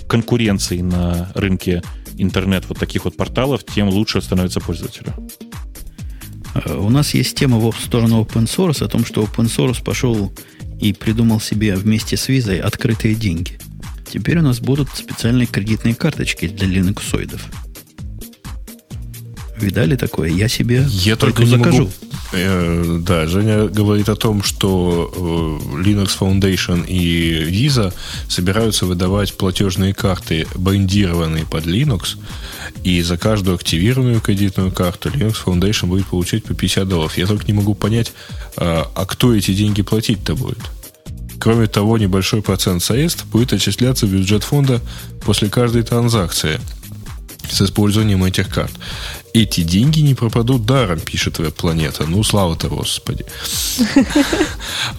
конкуренции 0.08 0.82
на 0.82 1.32
рынке 1.36 1.82
интернет 2.18 2.66
вот 2.68 2.78
таких 2.78 3.06
вот 3.06 3.16
порталов, 3.16 3.64
тем 3.64 3.90
лучше 3.90 4.22
становится 4.22 4.60
пользователю. 4.60 5.14
Э, 6.56 6.76
у 6.76 6.90
нас 6.90 7.14
есть 7.14 7.38
тема 7.38 7.58
в 7.60 7.74
сторону 7.80 8.22
open 8.22 8.46
source 8.46 8.84
о 8.84 8.88
том, 8.88 9.06
что 9.06 9.24
open 9.24 9.46
source 9.46 9.84
пошел 9.84 10.34
и 10.80 10.94
придумал 10.94 11.40
себе 11.40 11.76
вместе 11.76 12.18
с 12.18 12.28
визой 12.28 12.60
открытые 12.60 13.16
деньги– 13.16 13.60
Теперь 14.12 14.40
у 14.40 14.42
нас 14.42 14.60
будут 14.60 14.90
специальные 14.94 15.48
кредитные 15.48 15.96
карточки 15.96 16.48
для 16.48 16.68
линуксоидов. 16.68 17.42
Видали 19.58 19.96
такое? 19.96 20.30
Я 20.30 20.50
себе 20.50 20.86
Я 20.90 21.16
только 21.16 21.46
закажу. 21.46 21.84
Могу... 21.84 21.92
Э, 22.34 23.00
да, 23.00 23.28
Женя 23.28 23.68
говорит 23.68 24.10
о 24.10 24.16
том, 24.16 24.44
что 24.44 25.12
э, 25.14 25.82
Linux 25.82 26.18
Foundation 26.20 26.86
и 26.86 27.44
Visa 27.50 27.94
собираются 28.28 28.86
выдавать 28.86 29.34
платежные 29.34 29.94
карты, 29.94 30.46
брендированные 30.56 31.46
под 31.46 31.66
Linux, 31.66 32.18
и 32.84 33.02
за 33.02 33.18
каждую 33.18 33.56
активированную 33.56 34.20
кредитную 34.20 34.72
карту 34.72 35.10
Linux 35.10 35.38
Foundation 35.46 35.88
будет 35.88 36.08
получать 36.08 36.44
по 36.44 36.54
50 36.54 36.88
долларов. 36.88 37.18
Я 37.18 37.28
только 37.28 37.46
не 37.46 37.54
могу 37.54 37.76
понять, 37.76 38.12
а, 38.58 38.92
а 38.94 39.06
кто 39.06 39.34
эти 39.34 39.54
деньги 39.54 39.84
платить-то 39.84 40.36
будет? 40.36 40.60
Кроме 41.42 41.66
того, 41.66 41.98
небольшой 41.98 42.44
процент 42.44 42.84
средств 42.84 43.26
будет 43.26 43.52
отчисляться 43.52 44.06
в 44.06 44.10
бюджет 44.10 44.44
фонда 44.44 44.80
после 45.26 45.50
каждой 45.50 45.82
транзакции 45.82 46.62
с 47.50 47.60
использованием 47.64 48.24
этих 48.24 48.48
карт. 48.48 48.72
Эти 49.34 49.62
деньги 49.62 50.02
не 50.02 50.14
пропадут 50.14 50.68
даром, 50.68 51.00
пишет 51.00 51.40
веб-планета. 51.40 52.06
Ну, 52.06 52.24
слава-то, 52.24 52.70
Господи. 52.70 53.26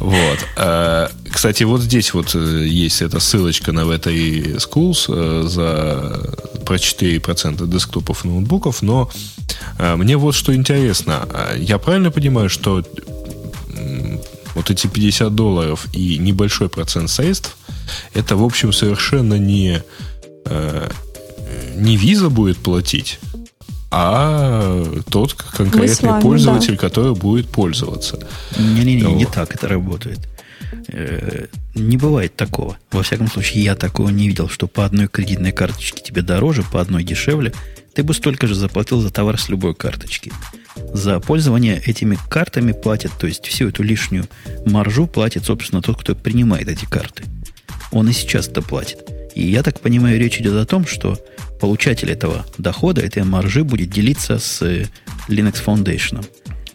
Вот. 0.00 0.38
А, 0.56 1.10
кстати, 1.30 1.62
вот 1.62 1.80
здесь 1.80 2.12
вот 2.12 2.34
э, 2.34 2.66
есть 2.66 3.02
эта 3.02 3.20
ссылочка 3.20 3.70
на 3.70 3.88
этой 3.92 4.56
Schools 4.56 5.04
э, 5.08 5.42
за 5.46 6.34
про 6.66 6.76
4% 6.76 7.66
десктопов 7.68 8.24
и 8.24 8.28
ноутбуков, 8.28 8.82
но 8.82 9.10
мне 9.78 10.16
вот 10.16 10.34
что 10.34 10.54
интересно. 10.54 11.28
Я 11.56 11.78
правильно 11.78 12.10
понимаю, 12.10 12.48
что 12.48 12.82
вот 14.54 14.70
эти 14.70 14.86
50 14.86 15.34
долларов 15.34 15.86
и 15.92 16.18
небольшой 16.18 16.68
процент 16.68 17.10
средств, 17.10 17.56
это, 18.14 18.36
в 18.36 18.44
общем, 18.44 18.72
совершенно 18.72 19.34
не, 19.34 19.82
э, 20.46 20.90
не 21.76 21.96
виза 21.96 22.30
будет 22.30 22.58
платить, 22.58 23.18
а 23.90 24.84
тот 25.10 25.34
конкретный 25.34 26.10
вами, 26.10 26.22
пользователь, 26.22 26.72
да. 26.72 26.78
который 26.78 27.14
будет 27.14 27.48
пользоваться. 27.48 28.18
Не-не-не, 28.58 29.04
вот. 29.04 29.16
не 29.16 29.26
так 29.26 29.54
это 29.54 29.68
работает. 29.68 30.20
Э, 30.88 31.46
не 31.74 31.96
бывает 31.96 32.34
такого. 32.34 32.78
Во 32.90 33.02
всяком 33.02 33.30
случае, 33.30 33.64
я 33.64 33.74
такого 33.74 34.08
не 34.08 34.28
видел, 34.28 34.48
что 34.48 34.66
по 34.66 34.84
одной 34.84 35.08
кредитной 35.08 35.52
карточке 35.52 36.02
тебе 36.02 36.22
дороже, 36.22 36.62
по 36.62 36.80
одной 36.80 37.04
дешевле. 37.04 37.52
Ты 37.94 38.02
бы 38.02 38.14
столько 38.14 38.46
же 38.46 38.54
заплатил 38.54 39.00
за 39.00 39.10
товар 39.10 39.38
с 39.38 39.50
любой 39.50 39.74
карточки. 39.74 40.32
За 40.92 41.20
пользование 41.20 41.80
этими 41.84 42.18
картами 42.28 42.72
платят, 42.72 43.12
то 43.18 43.26
есть 43.26 43.46
всю 43.46 43.68
эту 43.68 43.82
лишнюю 43.82 44.26
маржу 44.66 45.06
платит, 45.06 45.44
собственно, 45.44 45.82
тот, 45.82 46.00
кто 46.00 46.14
принимает 46.14 46.68
эти 46.68 46.84
карты. 46.84 47.24
Он 47.90 48.08
и 48.08 48.12
сейчас 48.12 48.48
это 48.48 48.62
платит. 48.62 49.08
И 49.34 49.50
я 49.50 49.62
так 49.62 49.80
понимаю, 49.80 50.18
речь 50.18 50.38
идет 50.38 50.54
о 50.54 50.66
том, 50.66 50.86
что 50.86 51.18
получатель 51.60 52.10
этого 52.10 52.44
дохода, 52.58 53.00
этой 53.00 53.24
маржи 53.24 53.64
будет 53.64 53.90
делиться 53.90 54.38
с 54.38 54.62
Linux 55.28 55.62
Foundation. 55.64 56.24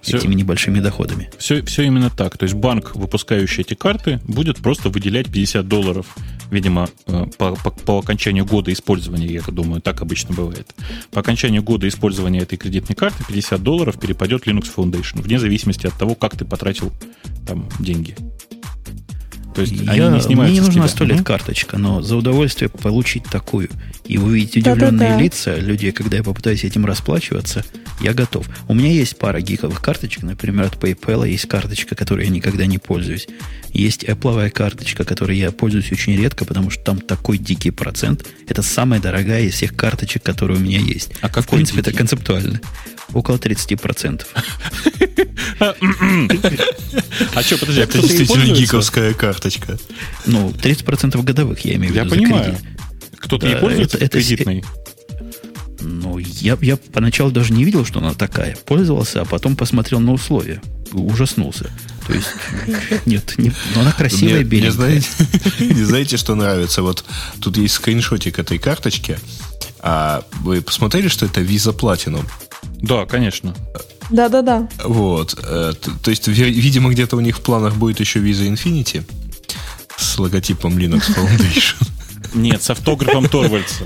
все, 0.02 0.18
этими 0.18 0.34
небольшими 0.34 0.80
доходами. 0.80 1.30
Все, 1.38 1.64
все 1.64 1.84
именно 1.84 2.10
так. 2.10 2.38
То 2.38 2.44
есть 2.44 2.56
банк, 2.56 2.96
выпускающий 2.96 3.62
эти 3.62 3.74
карты, 3.74 4.20
будет 4.24 4.58
просто 4.58 4.90
выделять 4.90 5.32
50 5.32 5.68
долларов, 5.68 6.16
видимо, 6.52 6.90
э, 7.08 7.26
по, 7.38 7.56
по, 7.56 7.72
по 7.72 8.00
окончанию 8.00 8.46
года 8.46 8.72
использования, 8.72 9.28
я 9.28 9.42
думаю, 9.42 9.82
так 9.82 10.02
обычно 10.02 10.36
бывает. 10.36 10.74
По 11.12 11.22
окончанию 11.22 11.64
года 11.64 11.88
использования 11.88 12.40
этой 12.40 12.58
кредитной 12.58 12.96
карты 12.96 13.24
50 13.28 13.62
долларов 13.62 14.00
перепадет 14.00 14.48
Linux 14.48 14.68
Foundation, 14.76 15.22
вне 15.22 15.40
зависимости 15.40 15.88
от 15.88 15.94
того, 15.94 16.16
как 16.16 16.38
ты 16.38 16.46
потратил 16.46 16.92
там 17.46 17.68
деньги. 17.80 18.16
То 19.58 19.62
есть 19.62 19.74
я, 19.74 20.06
они 20.06 20.18
не 20.18 20.22
снимаются 20.22 20.36
Мне 20.36 20.52
не 20.52 20.60
нужна 20.60 20.88
сто 20.88 21.04
лет 21.04 21.24
карточка, 21.24 21.80
но 21.80 22.04
за 22.04 22.16
удовольствие 22.16 22.70
получить 22.70 23.24
такую 23.24 23.70
и 24.06 24.20
увидеть 24.20 24.58
удивленные 24.58 24.92
Да-да-да. 24.92 25.20
лица 25.20 25.56
людей, 25.56 25.92
когда 25.92 26.18
я 26.18 26.24
попытаюсь 26.24 26.64
этим 26.64 26.86
расплачиваться, 26.86 27.66
я 28.00 28.14
готов. 28.14 28.48
У 28.68 28.76
меня 28.76 28.92
есть 28.92 29.18
пара 29.18 29.42
гиковых 29.42 29.82
карточек, 29.82 30.22
например, 30.22 30.66
от 30.66 30.76
PayPal 30.76 31.28
есть 31.28 31.48
карточка, 31.48 31.96
которой 31.96 32.26
я 32.26 32.32
никогда 32.32 32.68
не 32.68 32.78
пользуюсь. 32.78 33.28
Есть 33.74 34.04
Apple 34.04 34.48
карточка, 34.52 35.04
которой 35.04 35.36
я 35.40 35.52
пользуюсь 35.52 35.92
очень 35.92 36.16
редко, 36.16 36.46
потому 36.46 36.70
что 36.70 36.84
там 36.84 37.00
такой 37.00 37.40
дикий 37.40 37.72
процент. 37.72 38.28
Это 38.48 38.62
самая 38.62 39.00
дорогая 39.00 39.42
из 39.42 39.56
всех 39.56 39.76
карточек, 39.76 40.22
которые 40.22 40.60
у 40.60 40.62
меня 40.62 40.80
есть. 40.80 41.10
А 41.22 41.30
как 41.30 41.46
В 41.46 41.50
принципе, 41.50 41.78
дикий? 41.78 41.90
это 41.90 41.98
концептуально. 41.98 42.62
Около 43.12 43.38
30%. 43.38 44.24
А 45.60 45.74
что, 47.44 47.58
подожди, 47.58 47.82
это 47.82 48.00
действительно 48.00 48.46
гиковская 48.54 49.14
карточка. 49.56 49.78
Ну, 50.26 50.50
30% 50.50 51.22
годовых, 51.24 51.60
я 51.62 51.76
имею 51.76 51.94
в 51.94 51.96
виду. 51.96 52.06
Я 52.06 52.12
понимаю. 52.12 52.58
Кто-то 53.18 53.50
да, 53.50 53.58
пользуется 53.58 53.98
это, 53.98 54.18
кредитной? 54.18 54.64
Ну, 55.80 56.18
я, 56.18 56.58
я 56.62 56.78
поначалу 56.78 57.32
даже 57.32 57.54
не 57.54 57.64
видел, 57.64 57.86
что 57.86 58.00
она 58.00 58.14
такая. 58.14 58.58
Пользовался, 58.66 59.22
а 59.22 59.26
потом 59.26 59.56
посмотрел 59.56 60.00
на 60.00 60.14
условия. 60.14 60.62
Ужаснулся. 60.92 61.70
То 62.06 62.14
есть, 62.14 62.28
нет, 63.06 63.34
не, 63.38 63.52
но 63.76 63.82
она 63.82 63.92
красивая, 63.92 64.44
беленькая. 64.44 64.70
Не 64.70 64.72
знаете, 64.72 65.10
не 65.60 65.84
знаете, 65.84 66.18
что 66.18 66.36
нравится? 66.36 66.82
Вот 66.82 67.04
тут 67.42 67.58
есть 67.58 67.76
скриншотик 67.76 68.40
этой 68.40 68.58
карточки. 68.58 69.18
А 69.80 70.24
вы 70.40 70.62
посмотрели, 70.62 71.08
что 71.08 71.26
это 71.26 71.42
Visa 71.42 71.78
Platinum? 71.78 72.26
Да, 72.82 73.06
конечно. 73.06 73.56
Да-да-да. 74.10 74.70
Вот. 74.84 75.38
Э, 75.44 75.74
то 76.02 76.10
есть, 76.10 76.28
видимо, 76.28 76.90
где-то 76.92 77.18
у 77.18 77.20
них 77.20 77.38
в 77.38 77.42
планах 77.42 77.76
будет 77.76 78.00
еще 78.00 78.20
Visa 78.20 78.50
Infinity 78.50 79.04
с 79.98 80.18
логотипом 80.20 80.78
Linux 80.78 81.14
Foundation. 81.16 81.76
Нет, 82.34 82.62
с 82.62 82.70
автографом 82.70 83.28
Торвальдса. 83.28 83.86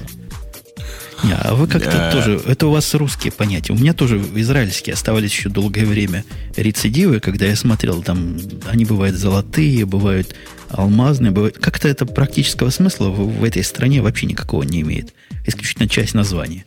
Не, 1.23 1.33
а 1.33 1.53
вы 1.53 1.67
как-то 1.67 1.91
да. 1.91 2.11
тоже... 2.11 2.41
Это 2.47 2.67
у 2.67 2.71
вас 2.71 2.93
русские 2.95 3.31
понятия. 3.31 3.73
У 3.73 3.77
меня 3.77 3.93
тоже 3.93 4.17
израильские 4.35 4.93
оставались 4.93 5.31
еще 5.31 5.49
долгое 5.49 5.85
время 5.85 6.25
рецидивы, 6.57 7.19
когда 7.19 7.45
я 7.45 7.55
смотрел, 7.55 8.01
там 8.01 8.37
они 8.67 8.85
бывают 8.85 9.15
золотые, 9.15 9.85
бывают 9.85 10.35
алмазные, 10.69 11.31
бывают... 11.31 11.57
Как-то 11.59 11.87
это 11.87 12.05
практического 12.05 12.71
смысла 12.71 13.09
в, 13.09 13.39
в 13.39 13.43
этой 13.43 13.63
стране 13.63 14.01
вообще 14.01 14.25
никакого 14.25 14.63
не 14.63 14.81
имеет. 14.81 15.13
Исключительно 15.45 15.87
часть 15.87 16.13
названия 16.15 16.65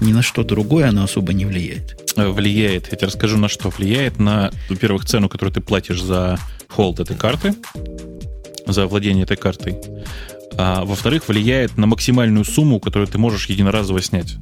ни 0.00 0.12
на 0.12 0.22
что 0.22 0.42
другое 0.44 0.88
оно 0.88 1.04
особо 1.04 1.32
не 1.32 1.44
влияет. 1.44 1.96
Влияет. 2.16 2.88
Я 2.90 2.96
тебе 2.96 3.08
расскажу, 3.08 3.36
на 3.36 3.48
что 3.48 3.70
влияет. 3.70 4.18
На, 4.18 4.50
во-первых, 4.68 5.04
цену, 5.04 5.28
которую 5.28 5.54
ты 5.54 5.60
платишь 5.60 6.02
за 6.02 6.38
холд 6.68 7.00
этой 7.00 7.16
карты, 7.16 7.54
за 8.66 8.86
владение 8.86 9.24
этой 9.24 9.36
картой. 9.36 9.76
А 10.58 10.84
во-вторых, 10.84 11.28
влияет 11.28 11.76
на 11.76 11.86
максимальную 11.86 12.44
сумму, 12.44 12.80
которую 12.80 13.08
ты 13.08 13.18
можешь 13.18 13.48
единоразово 13.48 14.00
снять. 14.02 14.36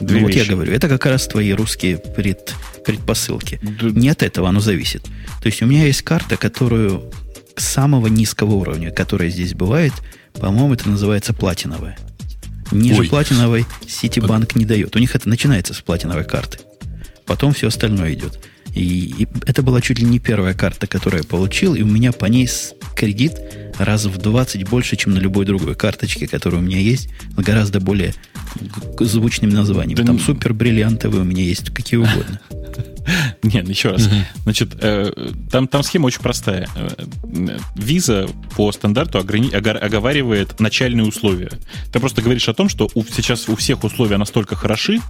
Две 0.00 0.20
ну, 0.20 0.26
вот 0.26 0.34
я 0.34 0.44
говорю, 0.46 0.72
это 0.72 0.88
как 0.88 1.04
раз 1.06 1.26
твои 1.26 1.52
русские 1.52 1.98
пред, 1.98 2.54
предпосылки. 2.86 3.60
Да. 3.62 3.90
Не 3.90 4.08
от 4.08 4.22
этого 4.22 4.48
оно 4.48 4.60
зависит. 4.60 5.04
То 5.04 5.46
есть 5.46 5.60
у 5.62 5.66
меня 5.66 5.84
есть 5.84 6.02
карта, 6.02 6.36
которую 6.36 7.10
самого 7.56 8.06
низкого 8.06 8.54
уровня, 8.54 8.90
которая 8.90 9.28
здесь 9.28 9.54
бывает, 9.54 9.92
по-моему, 10.34 10.74
это 10.74 10.88
называется 10.88 11.34
платиновая. 11.34 11.98
Ниже 12.72 13.00
Ой. 13.00 13.08
платиновой 13.08 13.66
Ситибанк 13.86 14.54
не 14.56 14.64
дает. 14.64 14.96
У 14.96 14.98
них 14.98 15.14
это 15.14 15.28
начинается 15.28 15.74
с 15.74 15.80
платиновой 15.80 16.24
карты. 16.24 16.60
Потом 17.26 17.52
все 17.52 17.68
остальное 17.68 18.14
идет. 18.14 18.40
И, 18.74 19.14
и 19.18 19.28
это 19.46 19.62
была 19.62 19.80
чуть 19.80 19.98
ли 19.98 20.04
не 20.06 20.18
первая 20.18 20.54
карта, 20.54 20.86
которую 20.86 21.22
я 21.22 21.28
получил, 21.28 21.74
и 21.74 21.82
у 21.82 21.86
меня 21.86 22.12
по 22.12 22.26
ней 22.26 22.48
кредит 22.96 23.34
раз 23.78 24.04
в 24.04 24.18
20 24.18 24.68
больше, 24.68 24.96
чем 24.96 25.14
на 25.14 25.18
любой 25.18 25.46
другой 25.46 25.74
карточке, 25.74 26.26
которая 26.26 26.60
у 26.60 26.64
меня 26.64 26.78
есть, 26.78 27.08
гораздо 27.36 27.80
более 27.80 28.14
звучными 28.98 29.52
названиями. 29.52 29.96
Да 29.96 30.04
Там 30.04 30.16
не... 30.16 30.22
супер 30.22 30.52
бриллиантовые 30.52 31.22
у 31.22 31.24
меня 31.24 31.42
есть, 31.42 31.70
какие 31.70 31.98
угодно. 31.98 32.40
Нет, 33.42 33.68
еще 33.68 33.90
раз. 33.90 34.08
Значит, 34.42 34.76
э, 34.80 35.10
там, 35.50 35.66
там 35.68 35.82
схема 35.82 36.06
очень 36.06 36.20
простая. 36.20 36.68
Виза 37.74 38.28
по 38.56 38.70
стандарту 38.72 39.18
оговаривает 39.18 40.60
начальные 40.60 41.06
условия. 41.06 41.50
Ты 41.92 42.00
просто 42.00 42.22
говоришь 42.22 42.48
о 42.48 42.54
том, 42.54 42.68
что 42.68 42.88
сейчас 43.14 43.48
у 43.48 43.56
всех 43.56 43.84
условия 43.84 44.16
настолько 44.16 44.56
хороши, 44.56 45.00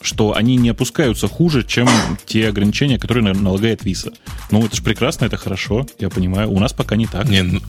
что 0.00 0.34
они 0.34 0.56
не 0.56 0.70
опускаются 0.70 1.28
хуже, 1.28 1.64
чем 1.64 1.88
те 2.26 2.48
ограничения, 2.48 2.98
которые 2.98 3.22
налагает 3.34 3.84
виза. 3.84 4.12
Ну, 4.50 4.64
это 4.64 4.76
же 4.76 4.82
прекрасно, 4.82 5.26
это 5.26 5.36
хорошо, 5.36 5.86
я 5.98 6.08
понимаю. 6.08 6.50
У 6.50 6.58
нас 6.58 6.72
пока 6.72 6.96
не 6.96 7.06
так. 7.06 7.28
Не, 7.28 7.42
ну, 7.42 7.60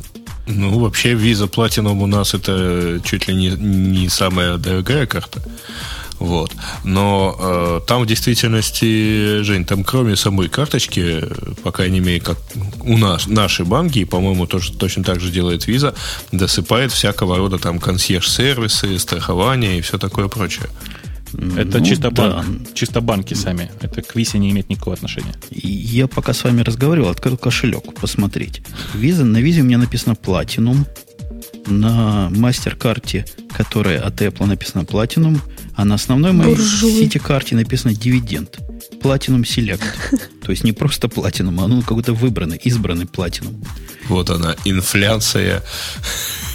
ну 0.47 0.79
вообще 0.79 1.13
виза 1.13 1.45
Platinum 1.45 2.01
у 2.01 2.07
нас 2.07 2.33
это 2.33 3.01
чуть 3.03 3.27
ли 3.27 3.35
не, 3.35 3.49
не 3.49 4.09
самая 4.09 4.57
дорогая 4.57 5.05
карта. 5.05 5.41
Вот. 6.19 6.51
Но 6.83 7.35
э, 7.39 7.81
там 7.85 8.01
в 8.01 8.07
действительности, 8.07 9.41
Жень, 9.43 9.65
там 9.65 9.83
кроме 9.83 10.15
самой 10.15 10.49
карточки, 10.49 11.23
по 11.63 11.71
крайней 11.71 11.99
мере, 11.99 12.19
как 12.19 12.37
у 12.81 12.97
нас, 12.97 13.27
наши 13.27 13.63
банки, 13.63 14.03
по-моему, 14.03 14.47
тоже 14.47 14.73
точно 14.73 15.03
так 15.03 15.19
же 15.19 15.31
делает 15.31 15.67
виза, 15.67 15.93
досыпает 16.31 16.91
всякого 16.91 17.37
рода 17.37 17.59
там 17.59 17.79
консьерж-сервисы, 17.79 18.97
страхование 18.97 19.77
и 19.77 19.81
все 19.81 19.97
такое 19.97 20.27
прочее. 20.27 20.67
Это 21.33 21.79
ну, 21.79 21.85
чисто, 21.85 22.11
да. 22.11 22.29
банк, 22.29 22.73
чисто 22.73 23.01
банки 23.01 23.33
сами. 23.33 23.69
Это 23.81 24.01
к 24.01 24.15
визе 24.15 24.39
не 24.39 24.51
имеет 24.51 24.69
никакого 24.69 24.95
отношения. 24.95 25.33
Я 25.51 26.07
пока 26.07 26.33
с 26.33 26.43
вами 26.43 26.61
разговаривал, 26.61 27.09
открыл 27.09 27.37
кошелек 27.37 27.93
посмотреть. 27.99 28.61
Виза, 28.93 29.25
на 29.25 29.37
визе 29.37 29.61
у 29.61 29.65
меня 29.65 29.77
написано 29.77 30.13
Platinum. 30.13 30.85
На 31.67 32.29
мастер-карте, 32.29 33.25
которая 33.53 33.99
от 33.99 34.21
Apple 34.21 34.45
написано 34.45 34.83
Platinum, 34.83 35.39
а 35.75 35.85
на 35.85 35.95
основной 35.95 36.31
моей 36.31 36.55
сити-карте 36.55 37.55
написано 37.55 37.93
дивиденд. 37.93 38.57
Platinum 39.01 39.41
Select. 39.43 39.83
То 40.43 40.51
есть 40.51 40.63
не 40.63 40.71
просто 40.71 41.07
Platinum, 41.07 41.63
а 41.63 41.67
ну 41.67 41.81
какой-то 41.81 42.13
выбранный, 42.13 42.57
избранный 42.57 43.05
Platinum. 43.05 43.63
Вот 44.07 44.29
она, 44.29 44.55
инфляция 44.63 45.61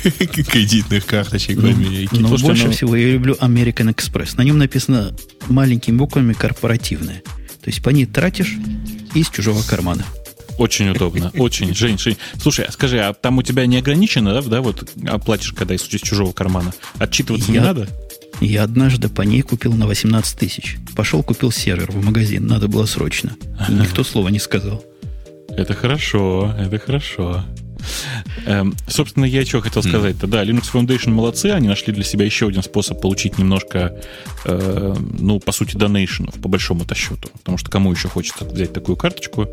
кредитных 0.49 1.07
карточек 1.07 1.59
в 1.59 1.65
Америке. 1.65 2.17
Но 2.19 2.29
Слушайте, 2.29 2.47
больше 2.47 2.65
ну... 2.67 2.73
всего 2.73 2.97
я 2.97 3.13
люблю 3.13 3.35
American 3.35 3.95
Express. 3.95 4.37
На 4.37 4.43
нем 4.43 4.59
написано 4.59 5.15
маленькими 5.49 5.97
буквами 5.97 6.33
корпоративное. 6.33 7.23
То 7.63 7.71
есть 7.71 7.83
по 7.83 7.91
ней 7.91 8.07
тратишь 8.07 8.57
из 9.15 9.29
чужого 9.29 9.63
кармана. 9.63 10.05
Очень 10.59 10.91
удобно, 10.91 11.31
очень. 11.39 11.75
Жень, 11.75 11.99
Жень, 11.99 12.17
слушай, 12.41 12.65
а 12.65 12.73
скажи, 12.73 12.99
а 13.01 13.15
там 13.15 13.39
у 13.39 13.43
тебя 13.43 13.67
не 13.67 13.79
ограничено, 13.79 14.35
да, 14.35 14.43
да 14.43 14.61
вот 14.61 14.91
оплатишь, 15.07 15.53
когда 15.53 15.75
из 15.75 15.83
чужого 15.83 16.33
кармана? 16.33 16.73
Отчитываться 16.99 17.53
я, 17.53 17.61
не 17.61 17.65
надо? 17.65 17.89
Я 18.41 18.65
однажды 18.65 19.09
по 19.09 19.23
ней 19.23 19.43
купил 19.43 19.73
на 19.73 19.87
18 19.87 20.39
тысяч. 20.39 20.77
Пошел, 20.97 21.23
купил 21.23 21.51
сервер 21.53 21.91
в 21.93 22.05
магазин, 22.05 22.47
надо 22.47 22.69
было 22.69 22.87
срочно. 22.87 23.37
Никто 23.69 24.05
слова 24.05 24.29
не 24.29 24.39
сказал. 24.39 24.85
Это 25.49 25.75
хорошо, 25.75 26.55
это 26.59 26.79
хорошо. 26.79 27.45
Эм, 28.47 28.75
собственно, 28.87 29.25
я 29.25 29.45
что 29.45 29.61
хотел 29.61 29.83
сказать-то. 29.83 30.27
Да, 30.27 30.45
Linux 30.45 30.73
Foundation 30.73 31.11
молодцы, 31.11 31.47
они 31.47 31.69
нашли 31.69 31.93
для 31.93 32.05
себя 32.05 32.25
еще 32.25 32.49
один 32.49 32.63
способ 32.63 33.01
получить 33.01 33.39
немножко, 33.39 33.97
э, 34.45 34.95
ну, 35.19 35.41
по 35.41 35.53
сути, 35.53 35.77
донейшенов, 35.77 36.35
по 36.35 36.49
большому-то 36.49 36.95
счету. 36.95 37.29
Потому 37.33 37.59
что 37.59 37.71
кому 37.71 37.93
еще 37.93 38.09
хочется 38.09 38.45
взять 38.45 38.73
такую 38.73 38.97
карточку? 38.97 39.49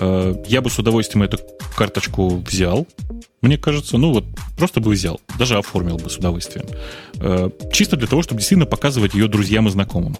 Э, 0.00 0.34
я 0.46 0.60
бы 0.60 0.70
с 0.70 0.78
удовольствием 0.78 1.22
эту 1.22 1.38
карточку 1.76 2.38
взял. 2.38 2.86
Мне 3.40 3.56
кажется, 3.56 3.98
ну 3.98 4.12
вот, 4.12 4.24
просто 4.56 4.80
бы 4.80 4.90
взял. 4.90 5.20
Даже 5.38 5.56
оформил 5.56 5.96
бы 5.96 6.10
с 6.10 6.16
удовольствием. 6.16 6.66
Э, 7.20 7.50
чисто 7.72 7.96
для 7.96 8.06
того, 8.06 8.22
чтобы 8.22 8.40
действительно 8.40 8.66
показывать 8.66 9.14
ее 9.14 9.28
друзьям 9.28 9.68
и 9.68 9.70
знакомым. 9.70 10.16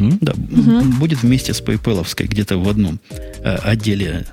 М? 0.00 0.18
Да, 0.20 0.32
угу. 0.32 0.82
будет 0.98 1.22
вместе 1.22 1.52
с 1.52 1.62
PayPal 1.62 2.06
где-то 2.26 2.56
в 2.56 2.68
одном 2.68 3.00
э, 3.42 3.54
отделе 3.56 4.26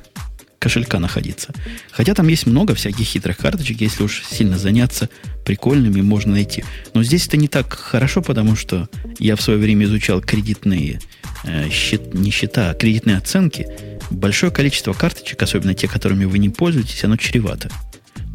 кошелька 0.59 0.99
находиться. 0.99 1.53
Хотя 1.91 2.13
там 2.13 2.27
есть 2.27 2.47
много 2.47 2.75
всяких 2.75 3.05
хитрых 3.05 3.37
карточек, 3.37 3.81
если 3.81 4.03
уж 4.03 4.23
сильно 4.23 4.57
заняться 4.57 5.09
прикольными, 5.45 6.01
можно 6.01 6.33
найти. 6.33 6.63
Но 6.93 7.03
здесь 7.03 7.27
это 7.27 7.37
не 7.37 7.47
так 7.47 7.73
хорошо, 7.73 8.21
потому 8.21 8.55
что 8.55 8.89
я 9.19 9.35
в 9.35 9.41
свое 9.41 9.59
время 9.59 9.85
изучал 9.85 10.21
кредитные 10.21 10.99
э, 11.43 11.69
счет, 11.69 12.13
не 12.13 12.31
счета, 12.31 12.71
а 12.71 12.73
кредитные 12.73 13.17
оценки. 13.17 13.67
Большое 14.09 14.51
количество 14.51 14.93
карточек, 14.93 15.41
особенно 15.41 15.73
те, 15.73 15.87
которыми 15.87 16.25
вы 16.25 16.39
не 16.39 16.49
пользуетесь, 16.49 17.03
оно 17.03 17.17
чревато. 17.17 17.69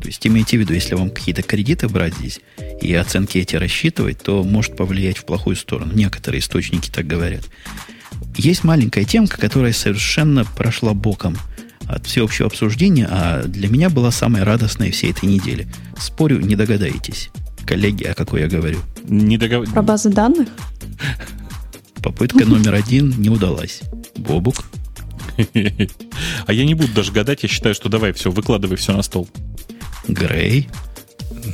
То 0.00 0.08
есть 0.08 0.26
имейте 0.26 0.56
в 0.56 0.60
виду, 0.60 0.74
если 0.74 0.96
вам 0.96 1.10
какие-то 1.10 1.42
кредиты 1.42 1.88
брать 1.88 2.14
здесь 2.14 2.40
и 2.80 2.92
оценки 2.94 3.38
эти 3.38 3.54
рассчитывать, 3.54 4.20
то 4.20 4.42
может 4.42 4.76
повлиять 4.76 5.18
в 5.18 5.24
плохую 5.24 5.54
сторону. 5.54 5.92
Некоторые 5.94 6.40
источники 6.40 6.90
так 6.90 7.06
говорят. 7.06 7.44
Есть 8.36 8.64
маленькая 8.64 9.04
темка, 9.04 9.38
которая 9.38 9.72
совершенно 9.72 10.44
прошла 10.44 10.92
боком 10.92 11.36
от 11.92 12.06
всеобщего 12.06 12.46
обсуждения, 12.46 13.06
а 13.10 13.44
для 13.44 13.68
меня 13.68 13.90
была 13.90 14.10
самая 14.10 14.44
радостная 14.44 14.90
всей 14.90 15.10
этой 15.10 15.26
недели. 15.26 15.68
Спорю, 15.98 16.40
не 16.40 16.56
догадаетесь. 16.56 17.30
Коллеги, 17.66 18.04
о 18.04 18.14
какой 18.14 18.42
я 18.42 18.48
говорю? 18.48 18.78
Не 19.04 19.38
догов... 19.38 19.70
Про 19.72 19.82
базы 19.82 20.10
данных? 20.10 20.48
Попытка 22.02 22.44
номер 22.44 22.74
один 22.74 23.10
не 23.18 23.30
удалась. 23.30 23.82
Бобук? 24.16 24.64
А 26.46 26.52
я 26.52 26.64
не 26.64 26.74
буду 26.74 26.92
даже 26.92 27.12
гадать, 27.12 27.42
я 27.42 27.48
считаю, 27.48 27.74
что 27.74 27.88
давай 27.88 28.12
все, 28.12 28.30
выкладывай 28.30 28.76
все 28.76 28.92
на 28.92 29.02
стол. 29.02 29.28
Грей? 30.06 30.68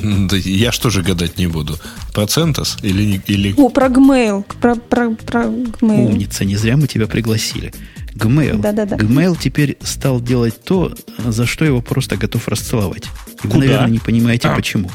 Да 0.03 0.37
я 0.37 0.73
что 0.73 0.91
же 0.91 1.03
гадать 1.03 1.39
не 1.39 1.47
буду? 1.47 1.79
Про 2.13 2.27
Центос 2.27 2.79
или... 2.83 3.21
или... 3.27 3.55
О, 3.57 3.69
про 3.69 3.87
Gmail. 3.87 4.45
Про, 4.61 4.75
про, 4.75 5.11
про 5.11 5.45
Gmail. 5.45 6.07
Умница, 6.09 6.45
не 6.45 6.57
зря 6.57 6.77
мы 6.77 6.89
тебя 6.89 7.07
пригласили. 7.07 7.73
Gmail. 8.19 8.59
Да-да-да. 8.61 8.97
Gmail 8.97 9.37
теперь 9.41 9.77
стал 9.83 10.21
делать 10.21 10.63
то, 10.63 10.95
за 11.25 11.47
что 11.47 11.65
его 11.65 11.81
просто 11.81 12.17
готов 12.17 12.49
расцеловать. 12.49 13.05
И 13.43 13.47
вы, 13.47 13.51
Куда? 13.53 13.59
наверное, 13.59 13.91
не 13.91 13.99
понимаете, 13.99 14.49
А. 14.49 14.57
почему. 14.57 14.91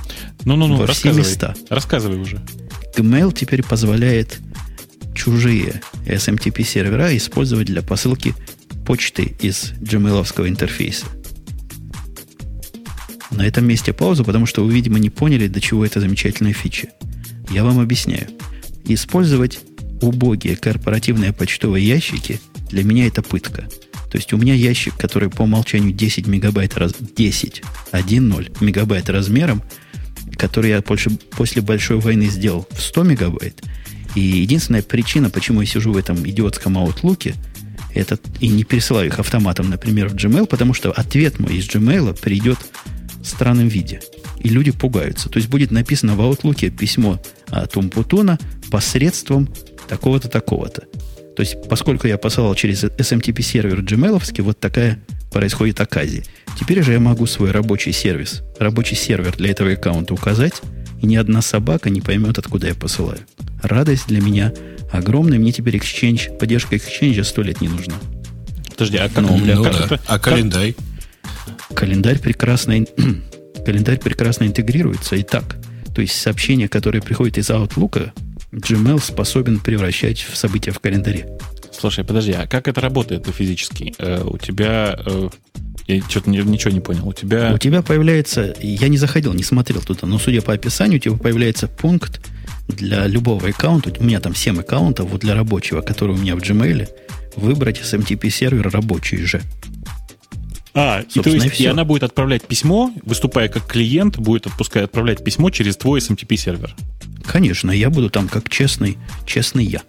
Ну-ну-ну, 0.45 0.75
Во 0.75 0.83
все 0.87 1.09
рассказывай. 1.09 1.17
места. 1.19 1.55
Рассказывай 1.69 2.17
уже. 2.19 2.41
Gmail 2.97 3.33
теперь 3.33 3.63
позволяет 3.63 4.39
чужие 5.15 5.81
SMTP 6.05 6.63
сервера 6.63 7.15
использовать 7.15 7.67
для 7.67 7.81
посылки 7.81 8.33
почты 8.85 9.35
из 9.39 9.71
gmail 9.79 10.47
интерфейса. 10.49 11.05
На 13.31 13.43
этом 13.47 13.65
месте 13.65 13.93
паузу, 13.93 14.23
потому 14.23 14.45
что 14.45 14.63
вы, 14.63 14.73
видимо, 14.73 14.99
не 14.99 15.09
поняли, 15.09 15.47
до 15.47 15.59
чего 15.59 15.85
это 15.85 15.99
замечательная 15.99 16.53
фича. 16.53 16.89
Я 17.49 17.63
вам 17.63 17.79
объясняю. 17.79 18.27
Использовать 18.85 19.59
убогие 20.01 20.55
корпоративные 20.55 21.33
почтовые 21.33 21.87
ящики 21.87 22.39
для 22.73 22.83
меня 22.83 23.07
это 23.07 23.21
пытка. 23.21 23.69
То 24.11 24.17
есть 24.17 24.33
у 24.33 24.37
меня 24.37 24.53
ящик, 24.53 24.95
который 24.97 25.29
по 25.29 25.43
умолчанию 25.43 25.93
10 25.93 26.27
мегабайт 26.27 26.77
раз... 26.77 26.93
10, 26.99 27.63
1.0 27.91 28.63
мегабайт 28.63 29.09
размером, 29.09 29.63
который 30.37 30.71
я 30.71 30.81
после, 30.81 31.11
после 31.31 31.61
большой 31.61 31.99
войны 31.99 32.25
сделал 32.25 32.67
в 32.71 32.81
100 32.81 33.03
мегабайт. 33.03 33.63
И 34.15 34.19
единственная 34.19 34.83
причина, 34.83 35.29
почему 35.29 35.61
я 35.61 35.67
сижу 35.67 35.93
в 35.93 35.97
этом 35.97 36.27
идиотском 36.27 36.77
аутлуке, 36.77 37.35
это 37.93 38.19
и 38.39 38.47
не 38.47 38.63
пересылаю 38.63 39.07
их 39.07 39.19
автоматом, 39.19 39.69
например, 39.69 40.09
в 40.09 40.15
Gmail, 40.15 40.47
потому 40.47 40.73
что 40.73 40.91
ответ 40.91 41.39
мой 41.39 41.55
из 41.57 41.67
Gmail 41.67 42.19
придет 42.19 42.57
в 43.21 43.25
странном 43.25 43.67
виде. 43.67 44.01
И 44.39 44.49
люди 44.49 44.71
пугаются. 44.71 45.29
То 45.29 45.37
есть 45.37 45.49
будет 45.49 45.71
написано 45.71 46.15
в 46.15 46.21
Outlook 46.21 46.69
письмо 46.71 47.21
от 47.47 47.77
Умпутуна 47.77 48.39
посредством 48.69 49.47
такого-то, 49.87 50.27
такого-то. 50.27 50.83
То 51.35 51.41
есть, 51.41 51.55
поскольку 51.69 52.07
я 52.07 52.17
посылал 52.17 52.53
через 52.55 52.83
SMTP 52.83 53.41
сервер 53.41 53.79
Gmail, 53.81 54.21
вот 54.43 54.59
такая 54.59 54.99
происходит 55.31 55.81
оказия. 55.81 56.23
Теперь 56.59 56.83
же 56.83 56.93
я 56.93 56.99
могу 56.99 57.25
свой 57.25 57.51
рабочий 57.51 57.91
сервис, 57.91 58.43
рабочий 58.59 58.95
сервер 58.95 59.35
для 59.35 59.49
этого 59.49 59.71
аккаунта 59.71 60.13
указать, 60.13 60.61
и 61.01 61.07
ни 61.07 61.15
одна 61.15 61.41
собака 61.41 61.89
не 61.89 62.01
поймет, 62.01 62.37
откуда 62.37 62.67
я 62.67 62.75
посылаю. 62.75 63.19
Радость 63.63 64.07
для 64.07 64.21
меня 64.21 64.53
огромная. 64.91 65.39
Мне 65.39 65.51
теперь 65.51 65.75
Exchange, 65.77 66.37
поддержка 66.37 66.75
Exchange 66.75 67.23
сто 67.23 67.41
лет 67.41 67.61
не 67.61 67.67
нужна. 67.67 67.95
Подожди, 68.69 68.97
а 68.97 69.09
как, 69.09 69.23
Ну, 69.23 69.37
бля, 69.37 69.55
Ну 69.55 69.63
как 69.63 69.73
да. 69.73 69.85
это- 69.85 69.99
А 70.07 70.19
календарь? 70.19 70.75
Календарь 71.73 72.19
прекрасно, 72.19 72.85
календарь 73.65 73.99
прекрасно 73.99 74.43
интегрируется 74.45 75.15
и 75.15 75.23
так. 75.23 75.55
То 75.95 76.01
есть 76.01 76.13
сообщения, 76.19 76.67
которые 76.67 77.01
приходят 77.01 77.37
из 77.37 77.49
Outlook, 77.49 78.11
Gmail 78.53 79.03
способен 79.03 79.59
превращать 79.59 80.19
в 80.21 80.37
события 80.37 80.71
в 80.71 80.79
календаре. 80.79 81.27
Слушай, 81.71 82.03
подожди, 82.03 82.33
а 82.33 82.47
как 82.47 82.67
это 82.67 82.81
работает 82.81 83.27
физически? 83.27 83.95
Э, 83.97 84.23
у 84.23 84.37
тебя... 84.37 84.97
э, 85.05 85.29
я 85.87 86.01
что-то 86.07 86.29
ничего 86.29 86.71
не 86.71 86.79
понял. 86.79 87.07
У 87.07 87.13
тебя... 87.13 87.51
У 87.53 87.57
тебя 87.57 87.81
появляется, 87.81 88.55
я 88.61 88.87
не 88.87 88.97
заходил, 88.97 89.33
не 89.33 89.43
смотрел 89.43 89.81
туда, 89.81 90.07
но 90.07 90.19
судя 90.19 90.41
по 90.41 90.53
описанию, 90.53 90.97
у 90.97 90.99
тебя 90.99 91.17
появляется 91.17 91.67
пункт 91.67 92.21
для 92.67 93.07
любого 93.07 93.49
аккаунта, 93.49 93.91
у 93.99 94.03
меня 94.03 94.19
там 94.19 94.35
7 94.35 94.59
аккаунтов, 94.59 95.09
вот 95.09 95.21
для 95.21 95.35
рабочего, 95.35 95.81
который 95.81 96.15
у 96.15 96.17
меня 96.17 96.35
в 96.35 96.39
Gmail, 96.39 96.87
выбрать 97.35 97.81
SMTP 97.81 98.29
сервер 98.29 98.69
рабочий 98.69 99.17
же. 99.25 99.41
А, 100.75 101.01
и 101.01 101.19
то 101.19 101.29
и 101.29 101.33
есть 101.33 101.45
и 101.45 101.49
всё. 101.49 101.71
она 101.71 101.85
будет 101.85 102.03
отправлять 102.03 102.47
письмо, 102.47 102.91
выступая 103.03 103.47
как 103.47 103.67
клиент, 103.67 104.17
будет 104.17 104.47
отпускать, 104.47 104.85
отправлять 104.85 105.23
письмо 105.23 105.49
через 105.51 105.77
твой 105.77 105.99
SMTP 105.99 106.35
сервер. 106.35 106.75
Конечно, 107.25 107.71
я 107.71 107.89
буду 107.89 108.09
там 108.09 108.27
как 108.27 108.49
честный, 108.49 108.97
честный 109.25 109.65
я. 109.65 109.81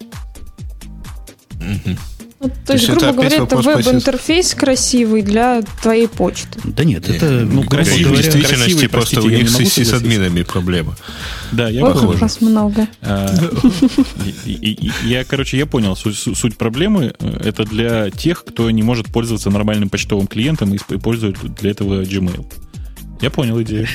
Ну, 2.44 2.50
то, 2.66 2.72
есть, 2.74 2.86
есть 2.88 2.96
это 2.96 3.06
грубо 3.12 3.22
опять 3.26 3.38
говоря, 3.38 3.44
это 3.44 3.56
веб-интерфейс 3.88 4.54
красивый 4.54 5.22
для 5.22 5.62
твоей 5.82 6.08
почты. 6.08 6.60
Да 6.64 6.84
нет, 6.84 7.08
это, 7.08 7.26
ну, 7.50 7.62
красивый, 7.64 8.12
в 8.12 8.16
действительности 8.16 8.54
красивый, 8.54 8.88
просто 8.88 9.20
у 9.20 9.22
простите, 9.22 9.34
я 9.36 9.38
них 9.40 9.48
с 9.48 9.52
согласиться. 9.52 9.84
сисадминами 9.84 10.42
проблема. 10.42 10.96
Да, 11.52 11.68
я 11.68 11.84
Ох, 11.84 11.94
похож. 12.00 12.20
вас 12.20 12.40
много. 12.40 12.86
А, 13.00 13.34
Я, 15.04 15.24
короче, 15.24 15.56
я 15.58 15.66
понял 15.66 15.96
суть, 15.96 16.56
проблемы. 16.56 17.14
Это 17.20 17.64
для 17.64 18.10
тех, 18.10 18.44
кто 18.44 18.70
не 18.70 18.82
может 18.82 19.06
пользоваться 19.06 19.50
нормальным 19.50 19.88
почтовым 19.88 20.26
клиентом 20.26 20.72
и 20.74 20.76
исп- 20.76 20.96
использует 20.96 21.38
для 21.60 21.70
этого 21.70 22.02
Gmail. 22.02 22.44
Я 23.20 23.30
понял 23.30 23.60
идею. 23.62 23.86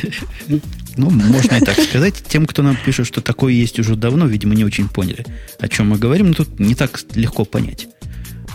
Ну, 0.97 1.09
можно 1.11 1.55
и 1.55 1.59
так 1.61 1.79
сказать. 1.79 2.15
Тем, 2.27 2.45
кто 2.45 2.63
нам 2.63 2.77
пишет, 2.83 3.05
что 3.07 3.21
такое 3.21 3.53
есть 3.53 3.79
уже 3.79 3.95
давно, 3.95 4.25
видимо, 4.25 4.55
не 4.55 4.65
очень 4.65 4.89
поняли, 4.89 5.25
о 5.59 5.67
чем 5.67 5.89
мы 5.89 5.97
говорим. 5.97 6.29
Но 6.29 6.33
тут 6.33 6.59
не 6.59 6.75
так 6.75 6.99
легко 7.13 7.45
понять. 7.45 7.87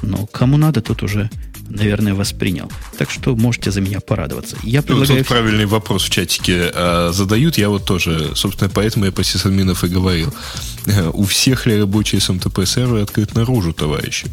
Но 0.02 0.26
кому 0.26 0.56
надо, 0.56 0.80
тот 0.80 1.02
уже, 1.02 1.30
наверное, 1.68 2.14
воспринял. 2.14 2.70
Так 2.98 3.10
что 3.10 3.34
можете 3.36 3.70
за 3.70 3.80
меня 3.80 4.00
порадоваться. 4.00 4.56
Я 4.62 4.80
Ну, 4.80 4.86
предлагаю... 4.86 5.18
Тут 5.18 5.28
правильный 5.28 5.66
вопрос 5.66 6.04
в 6.04 6.10
чатике 6.10 6.70
а, 6.74 7.10
задают. 7.12 7.58
Я 7.58 7.68
вот 7.70 7.84
тоже, 7.84 8.32
собственно, 8.34 8.70
поэтому 8.72 9.06
я 9.06 9.12
по 9.12 9.24
сисадминов 9.24 9.84
и 9.84 9.88
говорил. 9.88 10.34
Э, 10.86 11.10
У 11.12 11.24
всех 11.24 11.66
ли 11.66 11.78
рабочий 11.80 12.18
SMTP 12.18 12.66
сервер 12.66 13.02
открыт 13.02 13.34
наружу, 13.34 13.72
товарищи? 13.72 14.26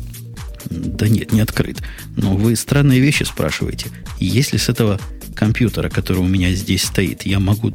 Да 0.69 1.07
нет, 1.07 1.31
не 1.31 1.41
открыт. 1.41 1.77
Но 2.17 2.35
вы 2.35 2.55
странные 2.55 2.99
вещи 2.99 3.23
спрашиваете. 3.23 3.87
Если 4.19 4.57
с 4.57 4.69
этого 4.69 4.99
компьютера, 5.35 5.89
который 5.89 6.19
у 6.19 6.27
меня 6.27 6.51
здесь 6.53 6.83
стоит, 6.83 7.25
я 7.25 7.39
могу... 7.39 7.73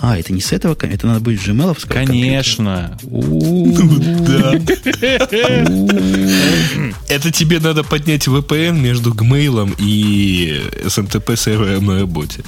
А, 0.00 0.16
это 0.16 0.32
не 0.32 0.40
с 0.40 0.52
этого 0.52 0.76
это 0.80 1.06
надо 1.06 1.20
будет 1.20 1.40
gmail 1.40 1.76
Конечно. 1.88 2.96
Да. 3.02 4.52
Это 7.08 7.32
тебе 7.32 7.58
надо 7.58 7.82
поднять 7.82 8.28
VPN 8.28 8.78
между 8.78 9.12
Gmail 9.12 9.74
и 9.78 10.62
SMTP 10.84 11.36
сервером 11.36 11.86
на 11.86 12.00
работе. 12.00 12.44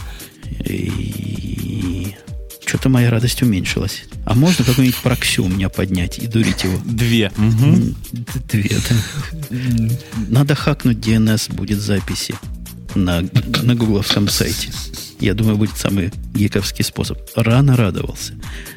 Что-то 2.65 2.89
моя 2.89 3.11
радость 3.11 3.43
уменьшилась. 3.43 4.05
А 4.25 4.35
можно 4.35 4.65
какой-нибудь 4.65 4.99
прокси 4.99 5.41
у 5.41 5.49
меня 5.49 5.69
поднять 5.69 6.19
и 6.19 6.29
дурить 6.29 6.63
его? 6.63 6.79
Две. 6.85 7.33
Две, 8.49 8.77
да. 8.89 9.57
Надо 10.29 10.55
хакнуть 10.55 10.99
DNS, 10.99 11.53
будет 11.53 11.81
записи 11.81 12.37
на, 12.95 13.25
на 13.63 13.75
гугловском 13.75 14.29
сайте. 14.29 14.71
Я 15.21 15.35
думаю, 15.35 15.57
будет 15.59 15.77
самый 15.77 16.11
гиковский 16.35 16.85
способ. 16.85 17.19
Рано 17.37 17.77
радовался. 17.77 18.33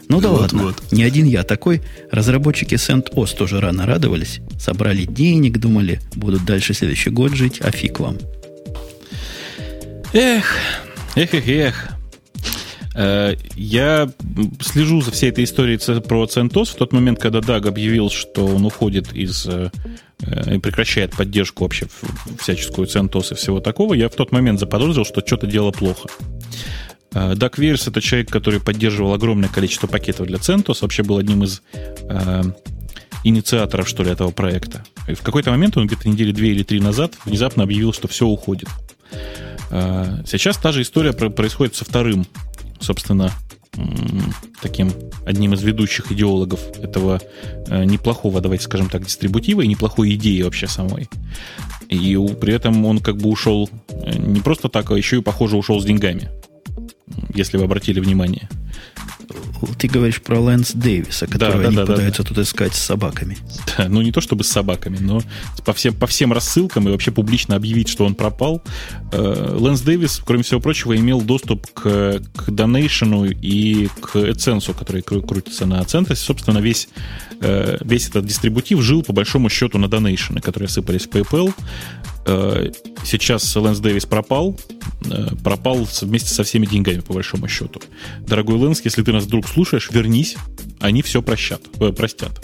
Ну 0.09 0.19
да 0.21 0.29
Вот, 0.29 0.41
ладно. 0.41 0.63
вот. 0.63 0.91
Не 0.91 1.03
один 1.03 1.25
я 1.25 1.43
такой. 1.43 1.81
Разработчики 2.11 2.75
CentOS 2.75 3.35
тоже 3.37 3.59
рано 3.61 3.85
радовались. 3.85 4.41
Собрали 4.59 5.05
денег, 5.05 5.57
думали, 5.59 6.01
будут 6.15 6.45
дальше 6.45 6.73
следующий 6.73 7.09
год 7.11 7.33
жить, 7.33 7.59
а 7.61 7.71
фиг 7.71 7.99
вам. 7.99 8.17
Эх, 10.13 10.45
эх, 11.15 11.33
эх, 11.33 11.47
эх. 11.47 11.89
Э, 12.95 13.35
Я 13.55 14.11
слежу 14.61 15.01
за 15.01 15.11
всей 15.11 15.29
этой 15.29 15.43
историей 15.45 15.77
про 16.01 16.25
CentOS 16.25 16.65
в 16.71 16.75
тот 16.75 16.93
момент, 16.93 17.19
когда 17.19 17.41
Даг 17.41 17.65
объявил, 17.65 18.09
что 18.11 18.45
он 18.45 18.65
уходит 18.65 19.13
из 19.13 19.45
э, 19.47 19.71
и 20.51 20.57
прекращает 20.59 21.11
поддержку 21.15 21.63
вообще 21.63 21.87
всяческую 22.39 22.87
CentOS 22.87 23.33
и 23.33 23.35
всего 23.35 23.59
такого. 23.59 23.93
Я 23.93 24.09
в 24.09 24.15
тот 24.15 24.31
момент 24.31 24.59
заподозрил, 24.59 25.05
что 25.05 25.21
что-то 25.25 25.47
дело 25.47 25.71
плохо. 25.71 26.09
Э, 27.13 27.35
Даг 27.35 27.57
Верс 27.57 27.87
это 27.87 28.01
человек, 28.01 28.29
который 28.29 28.59
поддерживал 28.59 29.13
огромное 29.13 29.49
количество 29.49 29.87
пакетов 29.87 30.27
для 30.27 30.37
CentOS, 30.37 30.77
вообще 30.81 31.03
был 31.03 31.17
одним 31.17 31.43
из 31.43 31.61
э, 31.73 32.41
инициаторов, 33.23 33.87
что 33.87 34.03
ли, 34.03 34.11
этого 34.11 34.31
проекта. 34.31 34.83
И 35.07 35.13
в 35.13 35.21
какой-то 35.21 35.51
момент, 35.51 35.77
он 35.77 35.87
где-то 35.87 36.07
недели 36.09 36.31
две 36.31 36.51
или 36.51 36.63
три 36.63 36.79
назад, 36.79 37.13
внезапно 37.25 37.63
объявил, 37.63 37.93
что 37.93 38.07
все 38.07 38.25
уходит. 38.25 38.69
Э, 39.71 40.23
Сейчас 40.25 40.57
та 40.57 40.71
же 40.71 40.81
история 40.81 41.13
про- 41.13 41.29
происходит 41.29 41.75
со 41.75 41.85
вторым, 41.85 42.25
собственно, 42.79 43.31
таким 44.61 44.91
одним 45.25 45.53
из 45.53 45.63
ведущих 45.63 46.11
идеологов 46.11 46.59
этого 46.81 47.21
э, 47.67 47.85
неплохого, 47.85 48.41
давайте 48.41 48.65
скажем 48.65 48.89
так, 48.89 49.05
дистрибутива 49.05 49.61
и 49.61 49.67
неплохой 49.67 50.13
идеи 50.15 50.41
вообще 50.41 50.67
самой. 50.67 51.09
И 51.89 52.17
при 52.39 52.53
этом 52.53 52.85
он 52.85 52.99
как 52.99 53.17
бы 53.17 53.29
ушел 53.29 53.69
э, 53.89 54.17
не 54.17 54.41
просто 54.41 54.69
так, 54.69 54.91
а 54.91 54.97
еще 54.97 55.17
и, 55.17 55.21
похоже, 55.21 55.57
ушел 55.57 55.79
с 55.79 55.85
деньгами. 55.85 56.29
Если 57.33 57.57
вы 57.57 57.65
обратили 57.65 57.99
внимание. 57.99 58.49
Ты 59.77 59.87
говоришь 59.87 60.21
про 60.21 60.39
Лэнс 60.39 60.73
Дэвиса, 60.73 61.27
которого 61.27 61.61
да, 61.61 61.67
они 61.67 61.75
да, 61.75 61.85
да, 61.85 61.93
пытаются 61.93 62.23
тут 62.23 62.37
искать 62.37 62.75
с 62.75 62.79
собаками. 62.79 63.37
Да, 63.77 63.87
ну 63.89 64.01
не 64.01 64.11
то 64.11 64.21
чтобы 64.21 64.43
с 64.43 64.49
собаками, 64.49 64.97
но 64.99 65.21
по 65.65 65.73
всем, 65.73 65.93
по 65.93 66.07
всем 66.07 66.33
рассылкам 66.33 66.87
и 66.87 66.91
вообще 66.91 67.11
публично 67.11 67.55
объявить, 67.55 67.87
что 67.87 68.05
он 68.05 68.15
пропал. 68.15 68.61
Э, 69.11 69.55
Лэнс 69.57 69.81
Дэвис, 69.81 70.21
кроме 70.25 70.43
всего 70.43 70.59
прочего, 70.59 70.95
имел 70.95 71.21
доступ 71.21 71.67
к, 71.73 72.21
к 72.35 72.49
Donation 72.49 73.33
и 73.41 73.87
к 74.01 74.15
AdSense, 74.15 74.77
который 74.77 75.01
кру- 75.01 75.25
крутится 75.25 75.65
на 75.65 75.81
Centos. 75.81 76.15
Собственно, 76.15 76.59
весь, 76.59 76.89
э, 77.41 77.77
весь 77.81 78.09
этот 78.09 78.25
дистрибутив 78.25 78.81
жил 78.81 79.03
по 79.03 79.13
большому 79.13 79.49
счету 79.49 79.77
на 79.77 79.85
Donation, 79.85 80.41
которые 80.41 80.69
сыпались 80.69 81.03
в 81.03 81.09
PayPal. 81.09 81.53
Э, 82.25 82.71
Сейчас 83.05 83.53
Лэнс 83.55 83.79
Дэвис 83.79 84.05
пропал, 84.05 84.57
э, 85.11 85.27
пропал 85.43 85.85
вместе 86.01 86.33
со 86.33 86.43
всеми 86.43 86.65
деньгами, 86.65 87.01
по 87.01 87.13
большому 87.13 87.49
счету. 87.49 87.81
Дорогой 88.21 88.55
Лэнс, 88.55 88.81
если 88.85 89.03
ты 89.03 89.11
нас 89.11 89.25
вдруг 89.25 89.45
слушаешь, 89.47 89.89
вернись, 89.91 90.37
они 90.79 91.01
все 91.01 91.21
прощат, 91.21 91.61
э, 91.79 91.91
простят. 91.91 92.43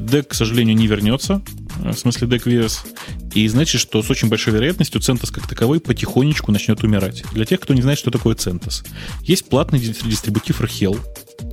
Дек, 0.00 0.28
к 0.28 0.34
сожалению, 0.34 0.74
не 0.74 0.86
вернется, 0.86 1.42
в 1.76 1.92
смысле 1.92 2.26
Дек 2.28 2.46
Вирус, 2.46 2.84
и 3.34 3.46
значит, 3.48 3.78
что 3.78 4.02
с 4.02 4.08
очень 4.08 4.28
большой 4.30 4.54
вероятностью 4.54 5.02
CentOS 5.02 5.30
как 5.30 5.46
таковой 5.46 5.80
потихонечку 5.80 6.50
начнет 6.50 6.82
умирать. 6.82 7.22
Для 7.34 7.44
тех, 7.44 7.60
кто 7.60 7.74
не 7.74 7.82
знает, 7.82 7.98
что 7.98 8.10
такое 8.10 8.34
CentOS. 8.34 8.86
Есть 9.20 9.50
платный 9.50 9.78
дис- 9.78 10.08
дистрибутив 10.08 10.62
Rahel, 10.62 10.98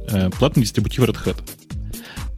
э, 0.09 0.29
платный 0.39 0.63
дистрибутив 0.63 1.03
Red 1.03 1.17
Hat. 1.25 1.35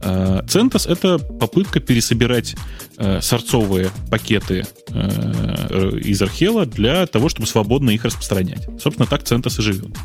Э, 0.02 0.42
CentOS— 0.46 0.88
это 0.92 1.18
попытка 1.18 1.80
пересобирать 1.80 2.54
э, 2.98 3.20
сорцовые 3.20 3.90
пакеты 4.10 4.64
э, 4.90 5.98
из 6.04 6.20
Архела 6.22 6.66
для 6.66 7.06
того, 7.06 7.28
чтобы 7.28 7.46
свободно 7.46 7.90
их 7.90 8.04
распространять. 8.04 8.66
Собственно, 8.80 9.06
так 9.06 9.22
CentOS 9.22 9.58
и 9.58 9.62
живет. 9.62 9.96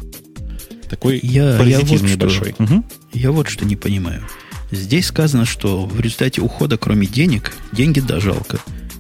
Такой 0.90 1.20
Я- 1.24 1.52
я 1.54 1.58
паразитизм 1.58 2.06
вот 2.06 2.10
что- 2.10 2.18
небольшой. 2.18 2.56
Мгм. 2.58 2.86
Я 3.14 3.32
вот 3.32 3.48
что 3.50 3.66
не 3.66 3.76
понимаю. 3.76 4.28
Здесь 4.72 5.08
сказано, 5.08 5.46
что 5.46 5.86
в 5.86 6.00
результате 6.00 6.42
ухода, 6.42 6.78
кроме 6.78 7.06
денег, 7.08 7.54
деньги 7.74 8.00
да 8.00 8.20
жалко. 8.20 8.60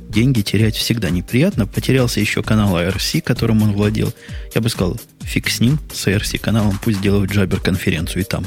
Деньги 0.09 0.41
терять 0.41 0.75
всегда 0.75 1.09
неприятно. 1.09 1.65
Потерялся 1.65 2.19
еще 2.19 2.43
канал 2.43 2.75
ARC, 2.75 3.21
которым 3.21 3.61
он 3.63 3.71
владел. 3.71 4.13
Я 4.53 4.59
бы 4.59 4.67
сказал, 4.67 4.99
фиг 5.21 5.49
с 5.49 5.61
ним, 5.61 5.79
с 5.93 6.05
ARC 6.07 6.37
каналом, 6.39 6.77
пусть 6.83 7.01
делают 7.01 7.31
Jabber 7.31 7.61
конференцию 7.61 8.23
и 8.23 8.25
там 8.25 8.45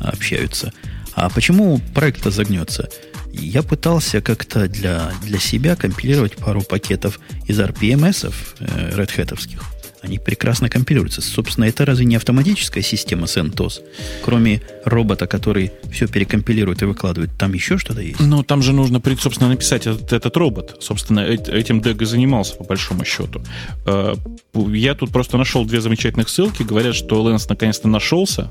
общаются. 0.00 0.72
А 1.14 1.28
почему 1.28 1.78
проект-то 1.94 2.30
загнется? 2.30 2.88
Я 3.32 3.62
пытался 3.62 4.20
как-то 4.20 4.68
для, 4.68 5.12
для 5.22 5.38
себя 5.38 5.74
компилировать 5.76 6.36
пару 6.36 6.62
пакетов 6.62 7.18
из 7.46 7.58
RPMS 7.58 8.32
э, 8.60 8.96
Red 8.96 9.10
Hat-овских. 9.16 9.62
Они 10.02 10.18
прекрасно 10.18 10.68
компилируются. 10.68 11.22
Собственно, 11.22 11.64
это 11.66 11.84
разве 11.84 12.04
не 12.04 12.16
автоматическая 12.16 12.82
система 12.82 13.26
CentOS? 13.26 13.82
Кроме 14.24 14.60
робота, 14.84 15.26
который 15.26 15.70
все 15.92 16.08
перекомпилирует 16.08 16.82
и 16.82 16.86
выкладывает, 16.86 17.30
там 17.38 17.52
еще 17.52 17.78
что-то 17.78 18.00
есть? 18.00 18.18
Ну, 18.20 18.42
там 18.42 18.62
же 18.62 18.72
нужно, 18.72 19.00
собственно, 19.20 19.50
написать 19.50 19.86
этот, 19.86 20.12
этот 20.12 20.36
робот. 20.36 20.76
Собственно, 20.80 21.20
эт- 21.20 21.48
этим 21.52 21.80
Дег 21.80 22.02
и 22.02 22.04
занимался, 22.04 22.56
по 22.56 22.64
большому 22.64 23.04
счету. 23.04 23.42
Э, 23.86 24.14
Я 24.54 24.94
тут 24.94 25.10
просто 25.10 25.38
нашел 25.38 25.64
две 25.64 25.80
замечательных 25.80 26.28
ссылки. 26.28 26.62
Говорят, 26.64 26.94
что 26.96 27.22
Лэнс 27.22 27.48
наконец-то 27.48 27.86
нашелся. 27.88 28.50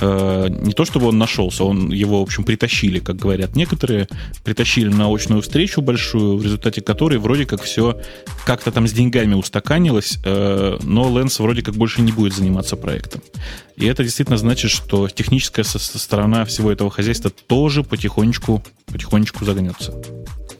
Э, 0.00 0.48
Не 0.50 0.72
то, 0.72 0.84
чтобы 0.84 1.06
он 1.08 1.18
нашелся, 1.18 1.64
он 1.64 1.90
его, 1.90 2.18
в 2.20 2.22
общем, 2.22 2.44
притащили, 2.44 2.98
как 2.98 3.16
говорят 3.16 3.56
некоторые. 3.56 4.08
Притащили 4.44 4.88
на 4.88 5.12
очную 5.12 5.40
встречу 5.40 5.80
большую, 5.80 6.36
в 6.36 6.42
результате 6.44 6.82
которой 6.82 7.18
вроде 7.18 7.46
как 7.46 7.62
все 7.62 7.98
как-то 8.44 8.70
там 8.72 8.86
с 8.86 8.92
деньгами 8.92 9.34
устаканилось, 9.34 10.18
э, 10.24 10.65
но 10.82 11.10
Лэнс 11.10 11.38
вроде 11.38 11.62
как 11.62 11.74
больше 11.74 12.02
не 12.02 12.12
будет 12.12 12.34
заниматься 12.34 12.76
проектом. 12.76 13.22
И 13.76 13.86
это 13.86 14.02
действительно 14.02 14.38
значит, 14.38 14.70
что 14.70 15.08
техническая 15.08 15.64
сторона 15.64 16.44
всего 16.44 16.72
этого 16.72 16.90
хозяйства 16.90 17.30
тоже 17.30 17.82
потихонечку, 17.82 18.62
потихонечку 18.86 19.44
загнется. 19.44 19.94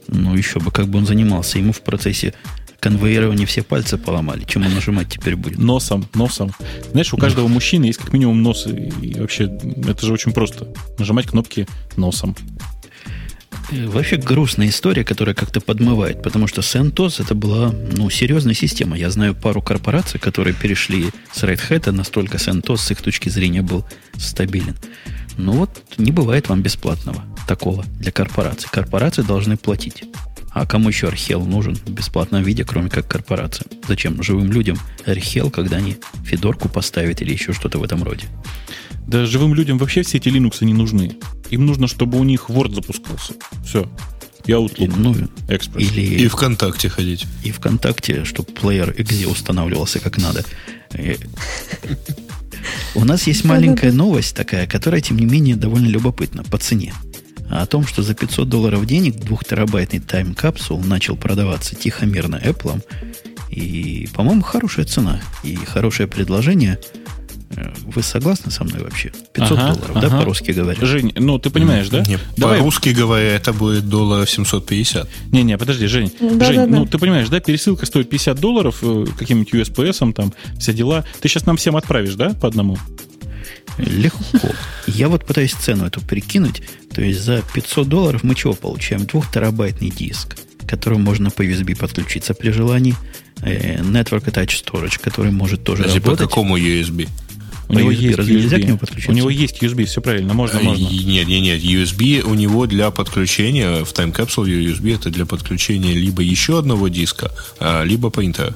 Ну, 0.07 0.35
еще 0.35 0.59
бы, 0.59 0.71
как 0.71 0.87
бы 0.87 0.99
он 0.99 1.05
занимался. 1.05 1.57
Ему 1.57 1.73
в 1.73 1.81
процессе 1.81 2.33
конвейирования 2.79 3.45
все 3.45 3.63
пальцы 3.63 3.97
поломали. 3.97 4.45
Чем 4.45 4.65
он 4.65 4.73
нажимать 4.73 5.09
теперь 5.09 5.35
будет? 5.35 5.57
Носом, 5.57 6.07
носом. 6.13 6.51
Знаешь, 6.91 7.13
у 7.13 7.17
каждого 7.17 7.47
мужчины 7.47 7.85
есть 7.85 7.99
как 7.99 8.13
минимум 8.13 8.41
нос. 8.41 8.67
И 8.67 9.19
вообще, 9.19 9.45
это 9.45 10.05
же 10.05 10.13
очень 10.13 10.31
просто. 10.31 10.73
Нажимать 10.97 11.27
кнопки 11.27 11.67
носом. 11.97 12.35
Вообще 13.69 14.15
грустная 14.15 14.69
история, 14.69 15.03
которая 15.03 15.35
как-то 15.35 15.59
подмывает, 15.59 16.23
потому 16.23 16.47
что 16.47 16.61
CentOS 16.61 17.21
это 17.21 17.35
была 17.35 17.73
ну, 17.91 18.09
серьезная 18.09 18.53
система. 18.53 18.97
Я 18.97 19.09
знаю 19.09 19.35
пару 19.35 19.61
корпораций, 19.61 20.19
которые 20.19 20.53
перешли 20.53 21.09
с 21.33 21.43
Red 21.43 21.59
Hat, 21.69 21.91
настолько 21.91 22.37
CentOS 22.37 22.77
с 22.77 22.91
их 22.91 23.01
точки 23.01 23.29
зрения 23.29 23.61
был 23.61 23.85
стабилен. 24.17 24.75
Ну 25.37 25.53
вот, 25.53 25.83
не 25.97 26.11
бывает 26.11 26.49
вам 26.49 26.61
бесплатного 26.61 27.23
такого 27.47 27.83
для 27.99 28.11
корпораций. 28.11 28.69
Корпорации 28.71 29.21
должны 29.21 29.57
платить. 29.57 30.03
А 30.51 30.65
кому 30.65 30.89
еще 30.89 31.07
Архел 31.07 31.45
нужен 31.45 31.75
в 31.75 31.89
бесплатном 31.91 32.41
виде, 32.43 32.63
кроме 32.63 32.89
как 32.89 33.07
корпорациям? 33.07 33.69
Зачем 33.87 34.23
живым 34.23 34.51
людям 34.51 34.79
Архел, 35.05 35.51
когда 35.51 35.77
они 35.77 35.97
Федорку 36.25 36.67
поставят 36.67 37.21
или 37.21 37.31
еще 37.31 37.53
что-то 37.53 37.77
в 37.77 37.83
этом 37.83 38.01
роде? 38.03 38.25
Да 39.07 39.25
живым 39.25 39.53
людям 39.53 39.77
вообще 39.77 40.03
все 40.03 40.17
эти 40.17 40.27
Linux 40.27 40.63
не 40.63 40.73
нужны. 40.73 41.17
Им 41.49 41.65
нужно, 41.65 41.87
чтобы 41.87 42.19
у 42.19 42.23
них 42.23 42.49
Word 42.49 42.75
запускался. 42.75 43.33
Все. 43.65 43.89
И 44.45 44.51
Outlook. 44.51 44.93
Ну, 44.97 45.13
Express. 45.47 45.81
или... 45.81 46.01
И 46.23 46.27
ВКонтакте 46.27 46.89
ходить. 46.89 47.25
и 47.43 47.51
ВКонтакте, 47.51 48.25
чтобы 48.25 48.51
плеер 48.51 48.91
.exe 48.91 49.25
устанавливался 49.27 49.99
как 49.99 50.17
надо. 50.17 50.43
Э, 50.93 51.15
У 52.95 53.05
нас 53.05 53.27
есть 53.27 53.43
маленькая 53.45 53.91
новость 53.91 54.35
такая, 54.35 54.67
которая, 54.67 55.01
тем 55.01 55.17
не 55.17 55.25
менее, 55.25 55.55
довольно 55.55 55.87
любопытна 55.87 56.43
по 56.43 56.57
цене. 56.57 56.93
О 57.49 57.65
том, 57.65 57.85
что 57.87 58.03
за 58.03 58.13
500 58.13 58.49
долларов 58.49 58.85
денег 58.85 59.15
двухтерабайтный 59.15 59.99
тайм-капсул 59.99 60.83
начал 60.83 61.15
продаваться 61.15 61.75
тихо-мирно 61.75 62.41
Apple. 62.43 62.81
И, 63.49 64.09
по-моему, 64.13 64.41
хорошая 64.41 64.85
цена 64.85 65.21
и 65.43 65.55
хорошее 65.55 66.07
предложение. 66.09 66.77
Э, 67.55 67.71
Вы 67.85 68.03
согласны 68.03 68.51
со 68.51 68.63
мной 68.63 68.83
вообще? 68.83 69.11
500 69.33 69.57
Ага, 69.57 69.73
долларов, 69.73 70.01
да, 70.01 70.07
ага. 70.07 70.19
по-русски 70.19 70.51
говоря? 70.51 70.85
Жень, 70.85 71.13
ну 71.15 71.39
ты 71.39 71.49
понимаешь, 71.49 71.87
да? 71.89 72.03
Не, 72.05 72.19
Давай. 72.35 72.59
По-русски 72.59 72.89
говоря, 72.89 73.35
это 73.35 73.53
будет 73.53 73.87
долларов 73.87 74.29
750. 74.29 75.07
Не-не, 75.31 75.57
подожди, 75.57 75.87
Жень. 75.87 76.11
Да-да-да. 76.19 76.45
Жень, 76.45 76.65
ну 76.67 76.85
ты 76.85 76.97
понимаешь, 76.97 77.29
да, 77.29 77.39
пересылка 77.39 77.85
стоит 77.85 78.09
50 78.09 78.39
долларов, 78.39 78.79
э, 78.81 79.05
каким-нибудь 79.17 79.53
USPS, 79.53 80.13
там, 80.13 80.33
все 80.59 80.73
дела. 80.73 81.05
Ты 81.21 81.29
сейчас 81.29 81.45
нам 81.45 81.55
всем 81.57 81.75
отправишь, 81.77 82.15
да, 82.15 82.29
по 82.33 82.47
одному? 82.47 82.77
Легко. 83.77 84.49
Я 84.87 85.07
вот 85.07 85.25
пытаюсь 85.25 85.53
цену 85.53 85.85
эту 85.85 86.01
прикинуть. 86.01 86.63
То 86.93 87.01
есть 87.01 87.21
за 87.21 87.43
500 87.53 87.87
долларов 87.87 88.23
мы 88.23 88.33
чего 88.35 88.53
получаем? 88.53 89.05
Двухтерабайтный 89.05 89.89
диск, 89.91 90.35
к 90.65 90.67
которому 90.67 90.99
можно 91.01 91.29
по 91.29 91.43
USB 91.45 91.75
подключиться 91.77 92.33
при 92.33 92.49
желании. 92.49 92.95
Э, 93.41 93.81
Network 93.81 94.25
Attached 94.25 94.65
Storage, 94.65 94.99
который 94.99 95.31
может 95.31 95.63
тоже 95.63 95.83
Подожди, 95.83 95.99
по 95.99 96.05
работать. 96.07 96.27
какому 96.29 96.57
USB? 96.57 97.07
У 97.69 97.73
По 97.73 97.77
него 97.79 97.91
USB 97.91 97.95
есть 98.01 98.17
разве 98.17 98.35
нельзя 98.35 98.57
USB. 98.57 98.61
к 98.63 98.65
нему 98.67 98.77
подключиться? 98.77 99.11
У 99.11 99.13
него 99.13 99.29
есть 99.29 99.61
USB, 99.61 99.85
все 99.85 100.01
правильно, 100.01 100.33
можно, 100.33 100.59
можно. 100.61 100.87
И- 100.87 101.03
Нет, 101.03 101.27
нет, 101.27 101.41
нет. 101.41 101.61
USB 101.61 102.21
у 102.21 102.33
него 102.33 102.65
для 102.65 102.91
подключения 102.91 103.83
в 103.83 103.91
Time 103.93 104.13
Capsule 104.15 104.45
USB 104.45 104.95
это 104.95 105.09
для 105.09 105.25
подключения 105.25 105.93
либо 105.93 106.21
еще 106.21 106.59
одного 106.59 106.87
диска, 106.87 107.31
а, 107.59 107.83
либо 107.83 108.09
принтера. 108.09 108.53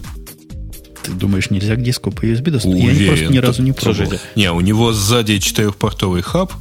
Ты 1.03 1.11
думаешь, 1.11 1.49
нельзя 1.49 1.75
к 1.75 1.83
диску 1.83 2.11
по 2.11 2.23
USB 2.25 2.51
достать? 2.51 2.73
Я 2.73 2.85
Уверен. 2.85 3.07
просто 3.07 3.33
ни 3.33 3.37
разу 3.39 3.63
не 3.63 3.71
пробовал. 3.73 3.95
Слушайте, 4.07 4.23
Не, 4.35 4.51
у 4.53 4.61
него 4.61 4.93
сзади 4.93 5.39
четырехпортовый 5.39 6.21
хаб, 6.21 6.53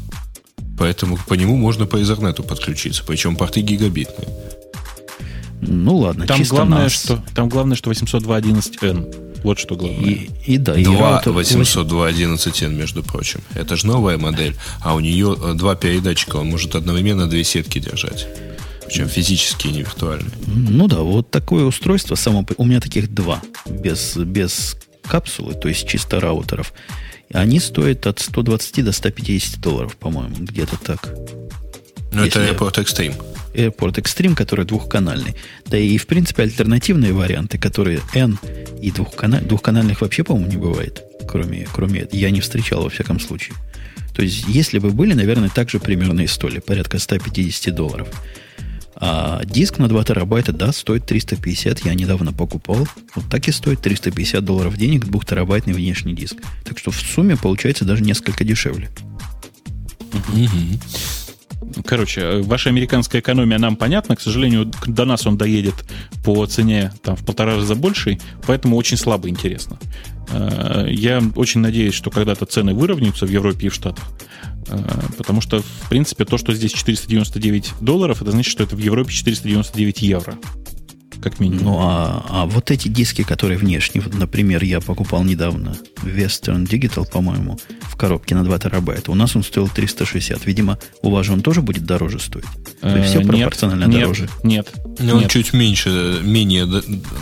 поэтому 0.78 1.18
по 1.28 1.34
нему 1.34 1.56
можно 1.56 1.86
по 1.86 1.96
Ethernet 1.98 2.42
подключиться, 2.42 3.04
причем 3.06 3.36
порты 3.36 3.60
гигабитные. 3.60 4.28
Ну 5.60 5.98
ладно, 5.98 6.26
Там 6.26 6.38
чисто 6.38 6.54
главное, 6.56 6.84
нас. 6.84 6.92
что, 6.92 7.22
там 7.34 7.48
главное, 7.50 7.76
что 7.76 7.90
802.11n. 7.90 9.29
Вот 9.42 9.58
что 9.58 9.76
главное. 9.76 10.10
И, 10.10 10.30
и 10.46 10.58
да, 10.58 10.76
и 10.78 10.84
2 10.84 11.22
раутер- 11.22 11.32
802.11n, 11.32 12.74
между 12.74 13.02
прочим. 13.02 13.40
Это 13.54 13.76
же 13.76 13.86
новая 13.86 14.18
модель, 14.18 14.54
а 14.80 14.94
у 14.94 15.00
нее 15.00 15.36
э, 15.40 15.54
два 15.54 15.74
передатчика, 15.74 16.36
он 16.36 16.48
может 16.48 16.74
одновременно 16.74 17.26
две 17.28 17.44
сетки 17.44 17.78
держать. 17.78 18.26
Причем 18.86 19.08
физические, 19.08 19.72
не 19.72 19.80
виртуальные. 19.80 20.32
Ну 20.46 20.88
да, 20.88 20.98
вот 21.00 21.30
такое 21.30 21.64
устройство 21.64 22.16
само... 22.16 22.44
У 22.56 22.64
меня 22.64 22.80
таких 22.80 23.14
два. 23.14 23.40
Без, 23.66 24.16
без 24.16 24.76
капсулы, 25.06 25.54
то 25.54 25.68
есть 25.68 25.88
чисто 25.88 26.20
раутеров. 26.20 26.72
Они 27.32 27.60
стоят 27.60 28.06
от 28.08 28.18
120 28.18 28.84
до 28.84 28.92
150 28.92 29.60
долларов, 29.60 29.96
по-моему, 29.96 30.34
где-то 30.40 30.76
так. 30.76 31.14
Ну, 32.12 32.24
это 32.24 32.40
Airport 32.40 32.74
Extreme. 32.74 33.14
Airport 33.54 33.94
Extreme, 33.94 34.34
который 34.34 34.64
двухканальный. 34.64 35.34
Да 35.66 35.76
и, 35.76 35.96
в 35.98 36.06
принципе, 36.06 36.42
альтернативные 36.42 37.12
варианты, 37.12 37.58
которые 37.58 38.00
N 38.14 38.38
и 38.80 38.90
двухканальных, 38.90 39.48
двухканальных 39.48 40.00
вообще, 40.00 40.24
по-моему, 40.24 40.50
не 40.50 40.56
бывает. 40.56 41.02
Кроме, 41.28 41.66
кроме. 41.72 42.06
Я 42.12 42.30
не 42.30 42.40
встречал, 42.40 42.82
во 42.82 42.90
всяком 42.90 43.20
случае. 43.20 43.56
То 44.14 44.22
есть, 44.22 44.44
если 44.48 44.78
бы 44.78 44.90
были, 44.90 45.14
наверное, 45.14 45.48
также 45.48 45.78
примерно 45.78 46.22
и 46.22 46.26
стоили. 46.26 46.58
Порядка 46.58 46.98
150 46.98 47.74
долларов. 47.74 48.08
А 48.96 49.42
диск 49.44 49.78
на 49.78 49.88
2 49.88 50.04
терабайта, 50.04 50.52
да, 50.52 50.72
стоит 50.72 51.06
350. 51.06 51.86
Я 51.86 51.94
недавно 51.94 52.32
покупал. 52.32 52.86
Вот 53.14 53.24
так 53.30 53.48
и 53.48 53.52
стоит 53.52 53.80
350 53.80 54.44
долларов 54.44 54.76
денег, 54.76 55.06
2 55.06 55.20
терабайтный 55.20 55.72
внешний 55.72 56.14
диск. 56.14 56.36
Так 56.64 56.78
что 56.78 56.90
в 56.90 56.96
сумме 56.96 57.36
получается 57.36 57.84
даже 57.84 58.02
несколько 58.02 58.44
дешевле. 58.44 58.90
Короче, 61.84 62.40
ваша 62.42 62.70
американская 62.70 63.20
экономия 63.20 63.58
нам 63.58 63.76
понятна. 63.76 64.16
К 64.16 64.20
сожалению, 64.20 64.70
до 64.86 65.04
нас 65.04 65.26
он 65.26 65.36
доедет 65.36 65.74
по 66.24 66.46
цене 66.46 66.92
там, 67.02 67.16
в 67.16 67.24
полтора 67.24 67.56
раза 67.56 67.74
больше, 67.74 68.18
поэтому 68.46 68.76
очень 68.76 68.96
слабо 68.96 69.28
интересно. 69.28 69.78
Э, 70.30 70.86
я 70.90 71.22
очень 71.36 71.60
надеюсь, 71.60 71.94
что 71.94 72.10
когда-то 72.10 72.46
цены 72.46 72.74
выровняются 72.74 73.26
в 73.26 73.30
Европе 73.30 73.66
и 73.66 73.68
в 73.68 73.74
Штатах. 73.74 74.04
Э, 74.68 74.78
потому 75.18 75.40
что, 75.40 75.60
в 75.60 75.88
принципе, 75.88 76.24
то, 76.24 76.38
что 76.38 76.54
здесь 76.54 76.72
499 76.72 77.74
долларов, 77.80 78.22
это 78.22 78.30
значит, 78.30 78.50
что 78.50 78.62
это 78.62 78.74
в 78.74 78.80
Европе 78.80 79.12
499 79.12 80.02
евро 80.02 80.38
как 81.20 81.40
минимум. 81.40 81.64
Ну, 81.64 81.78
а, 81.80 82.24
а 82.28 82.46
вот 82.46 82.70
эти 82.70 82.88
диски, 82.88 83.22
которые 83.22 83.58
внешние, 83.58 84.02
вот, 84.02 84.14
например, 84.14 84.64
я 84.64 84.80
покупал 84.80 85.22
недавно 85.22 85.76
Western 86.02 86.66
Digital, 86.66 87.08
по-моему, 87.10 87.58
в 87.82 87.96
коробке 87.96 88.34
на 88.34 88.44
2 88.44 88.58
терабайта. 88.58 89.10
У 89.10 89.14
нас 89.14 89.36
он 89.36 89.42
стоил 89.42 89.68
360. 89.68 90.46
Видимо, 90.46 90.78
у 91.02 91.10
вас 91.10 91.26
же 91.26 91.32
он 91.32 91.42
тоже 91.42 91.62
будет 91.62 91.84
дороже 91.84 92.18
стоить? 92.18 92.46
То 92.80 92.96
есть 92.96 93.10
все 93.10 93.20
пропорционально 93.20 93.84
нет, 93.84 94.00
дороже? 94.00 94.28
Нет. 94.42 94.72
Но 94.98 95.16
он 95.16 95.28
чуть 95.28 95.52
меньше, 95.52 96.20
менее 96.22 96.66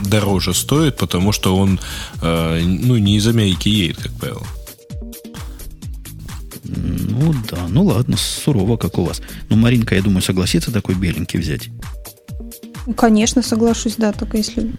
дороже 0.05 0.55
стоит, 0.55 0.97
потому 0.97 1.33
что 1.33 1.57
он 1.57 1.81
э, 2.23 2.63
ну, 2.65 2.97
не 2.97 3.17
из 3.17 3.27
Америки 3.27 3.69
едет, 3.69 3.99
как 3.99 4.13
правило. 4.13 4.47
Ну 6.65 7.35
да, 7.51 7.67
ну 7.69 7.85
ладно, 7.85 8.17
сурово, 8.17 8.77
как 8.77 8.99
у 8.99 9.05
вас. 9.05 9.23
Ну, 9.49 9.57
Маринка, 9.57 9.95
я 9.95 10.03
думаю, 10.03 10.23
согласится 10.23 10.71
такой 10.71 10.95
беленький 10.95 11.39
взять. 11.39 11.71
Конечно, 12.97 13.43
соглашусь, 13.43 13.97
да, 13.97 14.13
только 14.13 14.39
если... 14.39 14.71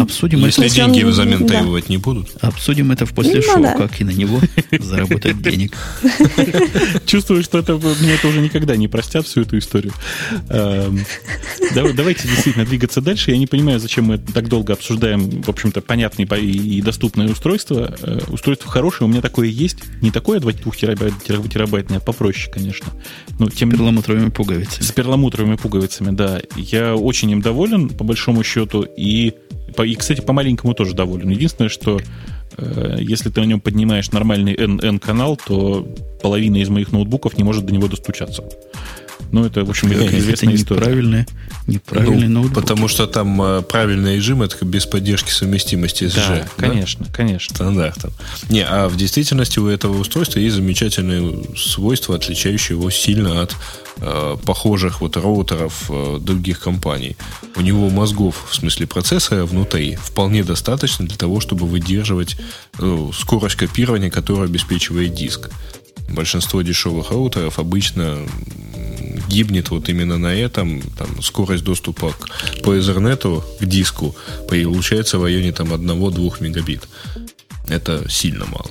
Обсудим 0.00 0.44
если 0.44 0.66
это. 0.66 0.74
деньги 0.74 1.02
взамен 1.02 1.46
да. 1.46 1.58
требовать 1.58 1.88
не 1.88 1.96
будут. 1.96 2.28
Обсудим 2.40 2.92
это 2.92 3.06
в 3.06 3.14
после 3.14 3.36
ну, 3.36 3.42
шоу, 3.42 3.62
да. 3.62 3.74
как 3.74 4.00
и 4.00 4.04
на 4.04 4.10
него 4.10 4.40
заработать 4.78 5.42
денег. 5.42 5.76
Чувствую, 7.06 7.42
что 7.42 7.58
это, 7.58 7.74
мне 7.76 8.14
это 8.14 8.28
уже 8.28 8.40
никогда 8.40 8.76
не 8.76 8.88
простят, 8.88 9.26
всю 9.26 9.42
эту 9.42 9.58
историю. 9.58 9.92
Эм, 10.48 11.04
давайте 11.74 12.28
действительно 12.28 12.64
двигаться 12.64 13.00
дальше. 13.00 13.32
Я 13.32 13.38
не 13.38 13.46
понимаю, 13.46 13.80
зачем 13.80 14.04
мы 14.06 14.18
так 14.18 14.48
долго 14.48 14.72
обсуждаем, 14.72 15.42
в 15.42 15.48
общем-то, 15.48 15.80
понятные 15.80 16.26
и 16.40 16.80
доступные 16.82 17.30
устройства. 17.30 17.94
Э, 18.02 18.20
устройство 18.28 18.70
хорошее, 18.70 19.08
у 19.08 19.10
меня 19.10 19.22
такое 19.22 19.48
есть. 19.48 19.78
Не 20.00 20.10
такое 20.10 20.38
2 20.38 20.52
терабайтное, 20.52 21.98
а 21.98 22.00
попроще, 22.00 22.52
конечно. 22.52 22.86
Но 23.40 23.48
тем... 23.48 23.70
С 23.70 23.72
перламутровыми 23.72 24.28
пуговицами. 24.28 24.84
С 24.84 24.92
перламутровыми 24.92 25.56
пуговицами, 25.56 26.14
да. 26.14 26.40
Я 26.56 26.94
очень 26.94 27.30
им 27.30 27.40
доволен, 27.40 27.88
по 27.88 28.04
большому 28.04 28.44
счету, 28.44 28.82
и, 28.82 29.32
и 29.82 29.94
кстати, 29.94 30.20
по 30.20 30.34
маленькому 30.34 30.74
тоже 30.74 30.94
доволен. 30.94 31.30
Единственное, 31.30 31.70
что 31.70 31.98
э, 32.58 32.98
если 33.00 33.30
ты 33.30 33.40
на 33.40 33.46
нем 33.46 33.60
поднимаешь 33.60 34.12
нормальный 34.12 34.54
N-канал, 34.54 35.38
то 35.42 35.88
половина 36.22 36.58
из 36.58 36.68
моих 36.68 36.92
ноутбуков 36.92 37.38
не 37.38 37.44
может 37.44 37.64
до 37.64 37.72
него 37.72 37.88
достучаться. 37.88 38.44
Ну, 39.32 39.44
это, 39.44 39.64
в 39.64 39.70
общем, 39.70 39.92
это 39.92 40.18
известная 40.18 40.54
это 40.54 40.62
история. 40.62 40.80
Неправильный, 40.80 41.26
неправильный 41.66 42.28
ну, 42.28 42.40
ноутбук. 42.40 42.62
Потому 42.62 42.88
что 42.88 43.06
там 43.06 43.40
э, 43.40 43.62
правильный 43.62 44.16
режим 44.16 44.42
это 44.42 44.64
без 44.64 44.86
поддержки 44.86 45.30
совместимости 45.30 46.04
SG. 46.04 46.14
Да, 46.16 46.48
конечно, 46.56 47.06
да? 47.06 47.12
конечно. 47.12 47.54
Стандартом. 47.54 48.12
Не, 48.48 48.64
а 48.64 48.88
в 48.88 48.96
действительности 48.96 49.58
у 49.58 49.68
этого 49.68 49.98
устройства 49.98 50.40
есть 50.40 50.56
замечательные 50.56 51.44
свойства, 51.56 52.16
отличающие 52.16 52.76
его 52.76 52.90
сильно 52.90 53.42
от 53.42 53.56
э, 53.98 54.36
похожих 54.44 55.00
вот 55.00 55.16
роутеров 55.16 55.84
э, 55.88 56.18
других 56.20 56.60
компаний. 56.60 57.16
У 57.56 57.60
него 57.60 57.88
мозгов, 57.88 58.46
в 58.50 58.54
смысле 58.54 58.86
процессора 58.86 59.44
внутри, 59.44 59.96
вполне 59.96 60.42
достаточно 60.42 61.06
для 61.06 61.16
того, 61.16 61.40
чтобы 61.40 61.66
выдерживать 61.66 62.36
э, 62.78 63.10
скорость 63.14 63.56
копирования, 63.56 64.10
которую 64.10 64.46
обеспечивает 64.46 65.14
диск. 65.14 65.50
Большинство 66.10 66.62
дешевых 66.62 67.10
роутеров 67.10 67.58
обычно 67.58 68.18
гибнет 69.28 69.70
вот 69.70 69.88
именно 69.88 70.18
на 70.18 70.34
этом, 70.34 70.82
там, 70.98 71.22
скорость 71.22 71.64
доступа 71.64 72.12
к, 72.12 72.62
по 72.62 72.76
Ethernet 72.76 73.42
к 73.60 73.64
диску 73.64 74.16
получается 74.48 75.18
в 75.18 75.24
районе 75.24 75.52
там 75.52 75.72
1-2 75.72 76.42
мегабит. 76.42 76.88
Это 77.68 78.08
сильно 78.10 78.44
мало. 78.46 78.70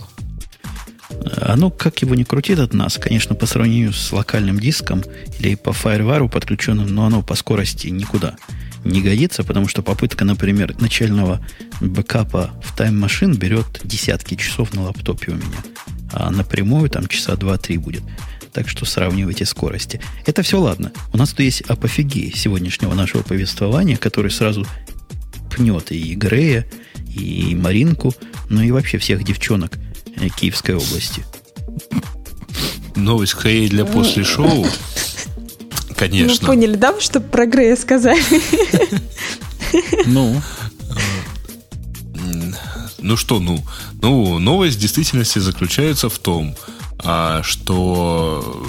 Оно, 1.09 1.37
а 1.41 1.55
ну, 1.55 1.71
как 1.71 2.01
его 2.01 2.15
не 2.15 2.23
крутит 2.23 2.59
от 2.59 2.73
нас, 2.73 2.97
конечно, 2.97 3.35
по 3.35 3.45
сравнению 3.45 3.93
с 3.93 4.11
локальным 4.11 4.59
диском 4.59 5.03
или 5.39 5.55
по 5.55 5.69
FireWire 5.69 6.29
подключенным, 6.29 6.87
но 6.87 7.05
оно 7.05 7.21
по 7.21 7.35
скорости 7.35 7.87
никуда 7.87 8.35
не 8.83 9.01
годится, 9.01 9.43
потому 9.43 9.67
что 9.67 9.81
попытка, 9.81 10.25
например, 10.25 10.75
начального 10.79 11.45
бэкапа 11.81 12.51
в 12.63 12.79
Machine 12.79 13.35
берет 13.35 13.81
десятки 13.83 14.35
часов 14.35 14.73
на 14.73 14.83
лаптопе 14.83 15.31
у 15.31 15.35
меня. 15.35 15.57
А 16.11 16.31
напрямую 16.31 16.89
там 16.89 17.07
часа 17.07 17.33
2-3 17.33 17.79
будет 17.79 18.03
так 18.51 18.67
что 18.67 18.85
сравнивайте 18.85 19.45
скорости. 19.45 20.01
Это 20.25 20.41
все 20.41 20.59
ладно. 20.59 20.91
У 21.13 21.17
нас 21.17 21.29
тут 21.29 21.41
есть 21.41 21.61
апофигей 21.61 22.33
сегодняшнего 22.35 22.93
нашего 22.93 23.21
повествования, 23.21 23.95
который 23.95 24.31
сразу 24.31 24.65
пнет 25.55 25.91
и 25.91 26.15
Грея, 26.15 26.65
и 27.15 27.55
Маринку, 27.55 28.13
ну 28.49 28.61
и 28.61 28.71
вообще 28.71 28.97
всех 28.97 29.23
девчонок 29.23 29.77
э, 30.15 30.29
Киевской 30.29 30.75
области. 30.75 31.23
Новость 32.95 33.33
скорее 33.33 33.69
для 33.69 33.85
после 33.85 34.23
шоу. 34.23 34.65
Конечно. 35.95 36.47
Вы 36.47 36.55
поняли, 36.55 36.75
да, 36.75 36.99
что 36.99 37.19
про 37.19 37.45
Грея 37.45 37.75
сказали? 37.75 38.21
Ну. 40.05 40.41
Ну 43.01 43.17
что, 43.17 43.39
ну? 43.39 43.63
Ну, 44.01 44.39
новость 44.39 44.79
действительности 44.79 45.39
заключается 45.39 46.09
в 46.09 46.19
том, 46.19 46.55
а 46.99 47.41
что 47.43 48.63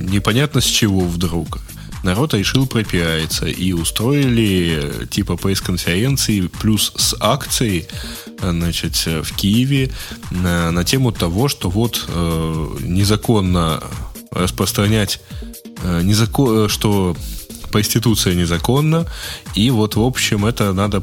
непонятно 0.00 0.60
с 0.60 0.64
чего 0.64 1.00
вдруг 1.00 1.58
народ 2.02 2.34
решил 2.34 2.66
пропиариться 2.66 3.46
и 3.46 3.72
устроили 3.72 5.06
типа 5.10 5.36
пресс-конференции 5.36 6.46
плюс 6.60 6.92
с 6.96 7.14
акцией 7.20 7.86
значит, 8.40 8.96
в 8.96 9.34
Киеве 9.34 9.90
на, 10.30 10.70
на 10.70 10.84
тему 10.84 11.12
того, 11.12 11.48
что 11.48 11.68
вот 11.68 12.06
э, 12.08 12.66
незаконно 12.80 13.82
распространять 14.30 15.20
э, 15.82 16.02
незакон, 16.02 16.68
что 16.68 17.16
проституция 17.70 18.34
незаконна, 18.34 19.06
и 19.54 19.70
вот, 19.70 19.96
в 19.96 20.02
общем, 20.02 20.44
это 20.44 20.72
надо 20.72 21.02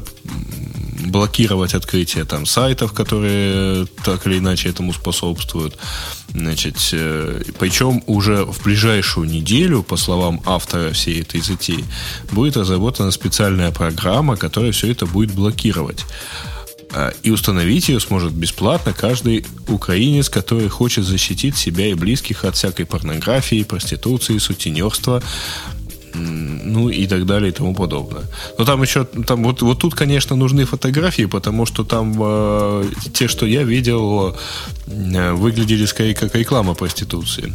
блокировать 1.10 1.74
открытие 1.74 2.24
там 2.24 2.46
сайтов, 2.46 2.92
которые 2.92 3.86
так 4.04 4.26
или 4.26 4.38
иначе 4.38 4.68
этому 4.68 4.92
способствуют. 4.92 5.76
Значит, 6.28 6.76
э, 6.92 7.42
причем 7.58 8.02
уже 8.06 8.44
в 8.44 8.62
ближайшую 8.62 9.28
неделю, 9.28 9.82
по 9.82 9.96
словам 9.96 10.40
автора 10.44 10.92
всей 10.92 11.22
этой 11.22 11.40
затеи, 11.40 11.84
будет 12.30 12.56
разработана 12.56 13.10
специальная 13.10 13.72
программа, 13.72 14.36
которая 14.36 14.72
все 14.72 14.90
это 14.90 15.06
будет 15.06 15.32
блокировать. 15.32 16.04
А, 16.90 17.12
и 17.22 17.30
установить 17.30 17.88
ее 17.88 18.00
сможет 18.00 18.32
бесплатно 18.32 18.92
каждый 18.92 19.44
украинец, 19.68 20.28
который 20.28 20.68
хочет 20.68 21.04
защитить 21.04 21.56
себя 21.56 21.86
и 21.88 21.94
близких 21.94 22.44
от 22.44 22.56
всякой 22.56 22.86
порнографии, 22.86 23.62
проституции, 23.62 24.38
сутенерства, 24.38 25.22
ну 26.14 26.88
и 26.88 27.06
так 27.06 27.26
далее 27.26 27.50
и 27.50 27.52
тому 27.52 27.74
подобное. 27.74 28.22
Но 28.58 28.64
там 28.64 28.82
еще, 28.82 29.04
там 29.04 29.42
вот, 29.44 29.62
вот 29.62 29.78
тут, 29.78 29.94
конечно, 29.94 30.36
нужны 30.36 30.64
фотографии, 30.64 31.26
потому 31.26 31.66
что 31.66 31.84
там 31.84 32.16
э, 32.20 32.84
те, 33.12 33.28
что 33.28 33.46
я 33.46 33.62
видел, 33.62 34.36
э, 34.86 35.32
выглядели 35.32 35.86
скорее 35.86 36.14
как 36.14 36.34
реклама 36.34 36.74
проституции 36.74 37.52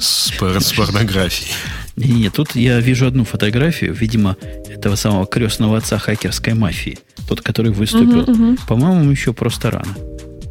с, 0.00 0.30
с 0.30 0.72
порнографией. 0.72 1.52
Нет, 1.96 2.34
тут 2.34 2.54
я 2.54 2.80
вижу 2.80 3.06
одну 3.06 3.24
фотографию, 3.24 3.94
видимо, 3.94 4.36
этого 4.68 4.96
самого 4.96 5.26
крестного 5.26 5.78
отца 5.78 5.98
хакерской 5.98 6.54
мафии, 6.54 6.98
тот, 7.28 7.40
который 7.40 7.72
выступил. 7.72 8.22
Угу, 8.22 8.32
угу. 8.32 8.56
По-моему, 8.68 9.10
еще 9.10 9.32
просто 9.32 9.70
рано. 9.70 9.94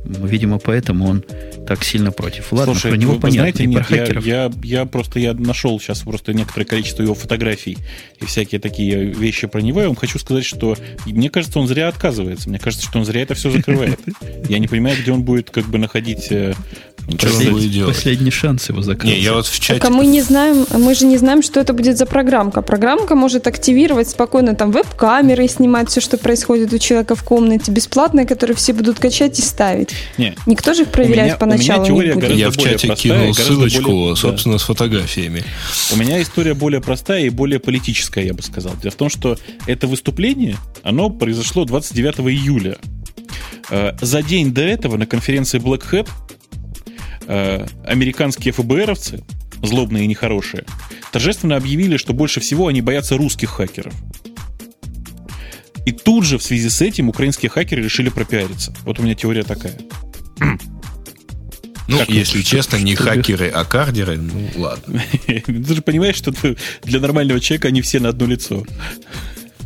Видимо, 0.08 0.60
поэтому 0.60 1.08
он 1.08 1.24
так 1.68 1.84
сильно 1.84 2.12
против. 2.12 2.52
Ладно, 2.52 2.74
Слушай, 2.74 2.92
про 2.92 2.98
него 2.98 3.14
вы, 3.14 3.20
понятно, 3.20 3.42
знаете, 3.42 3.66
нет, 3.66 3.88
про 3.88 3.98
хакеров. 3.98 4.26
Я, 4.26 4.44
я, 4.44 4.52
я 4.64 4.86
просто 4.86 5.20
я 5.20 5.34
нашел 5.34 5.80
сейчас 5.80 6.02
просто 6.02 6.34
некоторое 6.34 6.66
количество 6.66 7.04
его 7.04 7.14
фотографий 7.14 7.78
и 8.20 8.26
всякие 8.26 8.60
такие 8.60 9.06
вещи 9.06 9.48
про 9.48 9.62
него. 9.62 9.82
Я 9.82 9.88
вам 9.88 9.96
хочу 9.96 10.20
сказать, 10.20 10.46
что 10.46 10.78
мне 11.06 11.30
кажется, 11.30 11.60
он 11.60 11.68
зря 11.68 11.88
отказывается. 11.88 12.50
Мне 12.50 12.60
кажется, 12.60 12.86
что 12.88 13.00
он 13.00 13.06
зря 13.06 13.22
это 13.22 13.36
все 13.36 13.52
закрывает. 13.52 14.00
Я 14.50 14.60
не 14.60 14.68
понимаю, 14.68 14.98
где 15.02 15.12
он 15.12 15.24
будет 15.24 15.50
как 15.50 15.66
бы 15.66 15.78
находить 15.78 16.32
Послед... 17.08 17.86
Последний 17.86 18.32
шанс 18.32 18.68
его 18.70 18.82
закрыть. 18.82 19.12
Не, 19.12 19.20
я 19.20 19.34
вот 19.34 19.48
в 19.48 19.60
чате... 19.60 19.80
Так, 19.80 19.90
а 19.90 19.94
мы 19.94 20.06
не 20.06 20.22
знаем, 20.22 20.66
мы 20.74 20.94
же 20.94 21.06
не 21.06 21.18
знаем, 21.18 21.42
что 21.42 21.62
это 21.62 21.72
будет 21.72 21.98
за 21.98 22.06
программка. 22.06 22.62
Программка 22.62 23.16
может 23.16 23.48
активировать 23.48 24.10
спокойно 24.10 24.56
там 24.56 24.72
веб-камеры 24.72 25.46
и 25.46 25.48
снимать 25.48 25.90
все, 25.90 26.02
что 26.02 26.18
происходит 26.18 26.74
у 26.74 26.78
человека 26.78 27.16
в 27.16 27.24
комнате, 27.24 27.72
бесплатные, 27.72 28.26
которые 28.26 28.58
все 28.58 28.74
будут 28.74 29.00
качать 29.00 29.40
и 29.40 29.42
ставить. 29.42 29.92
Не. 30.18 30.36
Никто 30.46 30.74
же 30.74 30.84
их 30.84 30.90
проверять 30.90 31.26
меня, 31.26 31.36
поначалу 31.38 31.84
не 31.84 31.92
будет. 31.92 32.36
Я 32.36 32.50
в 32.50 32.58
чате 32.58 32.94
кинул 32.96 33.34
ссылочку, 33.34 33.92
более, 33.92 34.16
собственно, 34.18 34.56
да. 34.56 34.60
с 34.60 34.64
фотографиями. 34.64 35.44
У 35.94 35.96
меня 35.96 36.22
история 36.22 36.54
более 36.54 36.82
простая 36.82 37.22
и 37.22 37.30
более 37.30 37.60
политическая, 37.60 38.26
я 38.26 38.34
бы 38.34 38.44
сказал. 38.44 38.74
Дело 38.82 38.92
в 38.92 38.96
том, 38.96 39.10
что 39.10 39.38
это 39.66 39.88
выступление, 39.88 40.58
оно 40.84 41.10
произошло 41.10 41.64
29 41.64 42.20
июля. 42.20 42.78
Э, 43.70 43.94
за 44.02 44.22
день 44.22 44.54
до 44.54 44.62
этого 44.62 44.98
на 44.98 45.06
конференции 45.06 45.60
Black 45.60 45.84
Hat 45.92 46.08
американские 47.28 48.54
ФБРовцы, 48.54 49.24
злобные 49.62 50.06
и 50.06 50.08
нехорошие, 50.08 50.66
торжественно 51.12 51.56
объявили, 51.56 51.98
что 51.98 52.14
больше 52.14 52.40
всего 52.40 52.68
они 52.68 52.82
боятся 52.82 53.18
русских 53.18 53.50
хакеров. 53.50 53.94
И 55.86 55.92
тут 55.94 56.26
же 56.26 56.38
в 56.38 56.44
связи 56.44 56.70
с 56.70 56.82
этим 56.82 57.08
украинские 57.10 57.50
хакеры 57.50 57.82
решили 57.82 58.10
пропиариться. 58.10 58.74
Вот 58.84 59.00
у 59.00 59.04
меня 59.04 59.16
теория 59.16 59.44
такая. 59.44 59.78
Ну, 61.88 62.00
как 62.00 62.10
если 62.10 62.42
что, 62.42 62.50
честно, 62.50 62.76
не 62.76 62.96
хакеры, 62.96 63.48
а 63.48 63.64
кардеры, 63.64 64.18
ну 64.18 64.50
ладно. 64.58 65.02
Ты 65.26 65.74
же 65.74 65.82
понимаешь, 65.82 66.18
что 66.18 66.34
для 66.84 67.00
нормального 67.00 67.40
человека 67.40 67.70
они 67.70 67.82
все 67.82 68.02
на 68.02 68.10
одно 68.10 68.26
лицо. 68.26 68.66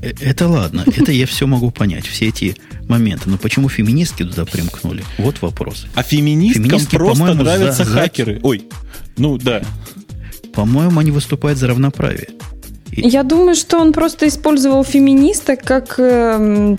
Э, 0.01 0.11
это 0.19 0.47
ладно, 0.47 0.83
это 0.85 1.11
я 1.11 1.25
все 1.25 1.47
могу 1.47 1.71
понять, 1.71 2.05
все 2.05 2.27
эти 2.27 2.55
моменты. 2.87 3.29
Но 3.29 3.37
почему 3.37 3.69
феминистки 3.69 4.23
туда 4.23 4.45
примкнули? 4.45 5.03
Вот 5.17 5.41
вопрос. 5.41 5.85
А 5.95 6.03
феминисткам 6.03 6.65
Феминистки, 6.65 6.95
просто 6.95 7.33
нравятся 7.33 7.83
за, 7.83 7.91
хакеры. 7.91 8.39
За... 8.39 8.47
Ой, 8.47 8.63
ну 9.17 9.37
да. 9.37 9.61
По-моему, 10.53 10.99
они 10.99 11.11
выступают 11.11 11.57
за 11.57 11.67
равноправие. 11.67 12.29
И... 12.91 13.07
Я 13.07 13.23
думаю, 13.23 13.55
что 13.55 13.79
он 13.79 13.93
просто 13.93 14.27
использовал 14.27 14.83
феминисток 14.83 15.63
как 15.63 15.95
э, 15.97 16.75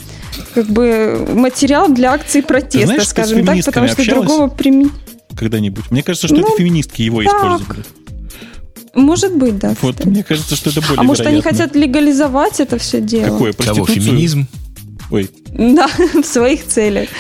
как 0.55 0.67
бы 0.67 1.27
материал 1.35 1.89
для 1.89 2.13
акции 2.13 2.43
протеста, 2.43 2.87
знаешь, 2.87 3.09
скажем 3.09 3.47
так, 3.47 3.65
потому 3.65 3.89
что 3.89 4.05
другого 4.05 4.49
применения 4.49 4.91
когда-нибудь? 5.35 5.91
Мне 5.91 6.03
кажется, 6.03 6.29
что 6.29 6.37
ну, 6.37 6.47
это 6.47 6.57
феминистки 6.57 7.03
его 7.03 7.23
так. 7.23 7.33
использовали. 7.33 7.85
Может 8.95 9.37
быть, 9.37 9.59
да. 9.59 9.75
Вот, 9.81 9.97
кстати. 9.97 10.09
мне 10.09 10.23
кажется, 10.23 10.57
что 10.57 10.71
это 10.71 10.81
более 10.81 10.99
А 10.99 11.03
может, 11.03 11.27
они 11.27 11.41
хотят 11.41 11.75
легализовать 11.75 12.61
это 12.61 12.79
все 12.79 13.01
дело? 13.01 13.31
Какое? 13.31 13.53
Кого? 13.53 13.87
Феминизм? 13.87 14.47
Ой. 15.11 15.31
Да, 15.51 15.89
в 16.15 16.25
своих 16.25 16.67
целях. 16.67 17.11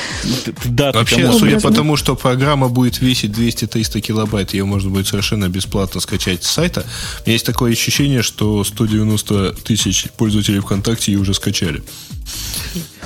Да, 0.65 0.93
Вообще, 0.93 1.31
судя 1.33 1.61
по 1.61 1.71
тому, 1.71 1.97
что 1.97 2.17
программа 2.17 2.69
будет 2.69 3.01
весить 3.03 3.33
200-300 3.33 4.01
килобайт, 4.01 4.55
ее 4.55 4.65
можно 4.65 4.89
будет 4.89 5.07
совершенно 5.07 5.49
бесплатно 5.51 6.01
скачать 6.01 6.43
с 6.43 6.51
сайта. 6.51 6.87
У 7.19 7.23
меня 7.27 7.35
есть 7.35 7.45
такое 7.45 7.73
ощущение, 7.73 8.23
что 8.23 8.65
190 8.65 9.57
тысяч 9.65 10.09
пользователей 10.17 10.61
ВКонтакте 10.61 11.13
ее 11.13 11.19
уже 11.19 11.35
скачали. 11.35 11.83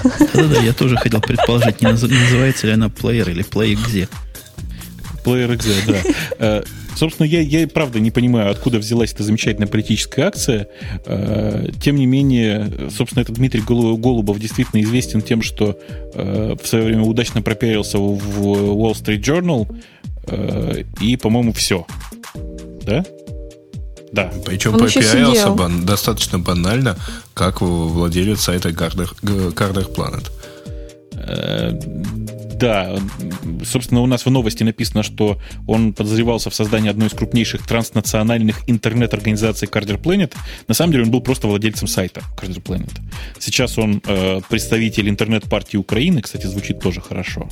Да-да, 0.04 0.60
я 0.60 0.72
тоже 0.72 0.96
хотел 0.96 1.20
предположить, 1.20 1.82
не 1.82 1.88
называется 1.88 2.68
ли 2.68 2.74
она 2.74 2.86
Player 2.86 3.28
или 3.28 3.44
Play 3.44 3.74
где. 3.74 4.08
Player 5.24 5.56
XZ, 5.56 6.04
да. 6.38 6.62
Э, 6.96 6.98
собственно, 6.98 7.26
я, 7.26 7.40
я 7.40 7.68
правда 7.68 8.00
не 8.00 8.10
понимаю, 8.10 8.50
откуда 8.50 8.78
взялась 8.78 9.12
эта 9.12 9.22
замечательная 9.22 9.68
политическая 9.68 10.22
акция. 10.22 10.68
Э, 11.04 11.68
тем 11.82 11.96
не 11.96 12.06
менее, 12.06 12.90
собственно, 12.90 13.22
этот 13.22 13.36
Дмитрий 13.36 13.60
Голубов 13.60 14.38
действительно 14.38 14.82
известен 14.82 15.22
тем, 15.22 15.42
что 15.42 15.78
э, 16.14 16.56
в 16.60 16.66
свое 16.66 16.84
время 16.86 17.02
удачно 17.02 17.42
пропиарился 17.42 17.98
в 17.98 18.42
Wall 18.42 18.92
Street 18.92 19.20
Journal, 19.20 19.66
и, 21.00 21.16
по-моему, 21.16 21.52
все. 21.52 21.86
Да? 22.82 23.04
Да. 24.10 24.32
Причем 24.44 24.74
Он 24.74 24.80
пропиарился 24.80 25.50
бан, 25.50 25.86
достаточно 25.86 26.40
банально, 26.40 26.96
как 27.32 27.60
владелец 27.60 28.40
сайта 28.40 28.70
Carder 28.70 29.94
Planet. 29.94 30.28
Да, 32.58 32.98
собственно, 33.64 34.00
у 34.00 34.06
нас 34.06 34.24
в 34.24 34.30
новости 34.30 34.62
написано, 34.62 35.02
что 35.02 35.38
он 35.66 35.92
подозревался 35.92 36.50
в 36.50 36.54
создании 36.54 36.90
одной 36.90 37.08
из 37.08 37.12
крупнейших 37.12 37.66
транснациональных 37.66 38.62
интернет-организаций 38.66 39.68
Carder 39.68 40.00
Planet. 40.00 40.34
На 40.68 40.74
самом 40.74 40.92
деле 40.92 41.04
он 41.04 41.10
был 41.10 41.20
просто 41.20 41.48
владельцем 41.48 41.86
сайта 41.86 42.22
Carder 42.36 42.62
Planet. 42.62 42.92
Сейчас 43.38 43.78
он 43.78 44.00
э, 44.06 44.40
представитель 44.48 45.08
интернет-партии 45.08 45.76
Украины, 45.76 46.22
кстати, 46.22 46.46
звучит 46.46 46.80
тоже 46.80 47.00
хорошо. 47.00 47.48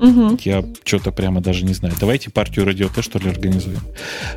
Угу. 0.00 0.38
Я 0.44 0.62
что-то 0.84 1.10
прямо 1.10 1.40
даже 1.40 1.64
не 1.64 1.72
знаю. 1.72 1.94
Давайте 1.98 2.30
партию 2.30 2.66
Радио 2.66 2.88
Т, 2.88 3.00
что 3.00 3.18
ли, 3.18 3.30
организуем. 3.30 3.80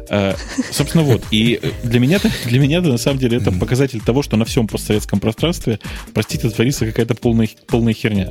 Э, 0.09 0.35
собственно, 0.71 1.03
вот. 1.03 1.23
И 1.31 1.59
для 1.83 1.99
меня, 1.99 2.19
для 2.45 2.59
меня 2.59 2.81
на 2.81 2.97
самом 2.97 3.19
деле, 3.19 3.37
это 3.37 3.51
показатель 3.51 3.99
того, 3.99 4.23
что 4.23 4.37
на 4.37 4.45
всем 4.45 4.67
постсоветском 4.67 5.19
пространстве, 5.19 5.79
простите, 6.13 6.49
творится 6.49 6.85
какая-то 6.85 7.15
полная, 7.15 7.49
полная 7.67 7.93
херня. 7.93 8.29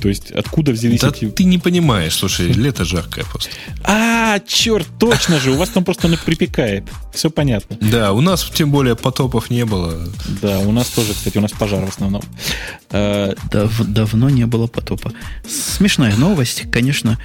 То 0.00 0.08
есть 0.08 0.30
откуда 0.30 0.72
взялись 0.72 1.00
да 1.00 1.08
эти... 1.08 1.26
ты 1.26 1.44
не 1.44 1.58
понимаешь, 1.58 2.14
слушай, 2.14 2.48
лето 2.52 2.84
жаркое 2.84 3.24
просто. 3.24 3.50
А, 3.84 4.38
черт, 4.40 4.86
точно 4.98 5.38
же, 5.38 5.50
у 5.50 5.56
вас 5.56 5.68
там 5.68 5.84
просто 5.84 6.08
припекает. 6.24 6.84
Все 7.12 7.30
понятно. 7.30 7.76
Да, 7.80 8.12
у 8.12 8.20
нас 8.20 8.50
тем 8.52 8.70
более 8.70 8.96
потопов 8.96 9.50
не 9.50 9.64
было. 9.64 10.08
Да, 10.40 10.60
у 10.60 10.72
нас 10.72 10.88
тоже, 10.88 11.12
кстати, 11.12 11.38
у 11.38 11.40
нас 11.40 11.52
пожар 11.52 11.84
в 11.84 11.88
основном. 11.88 12.22
А, 12.90 13.34
Дав 13.50 13.80
давно 13.86 14.30
не 14.30 14.46
было 14.46 14.66
потопа. 14.66 15.12
Смешная 15.48 16.16
новость, 16.16 16.70
конечно, 16.70 17.18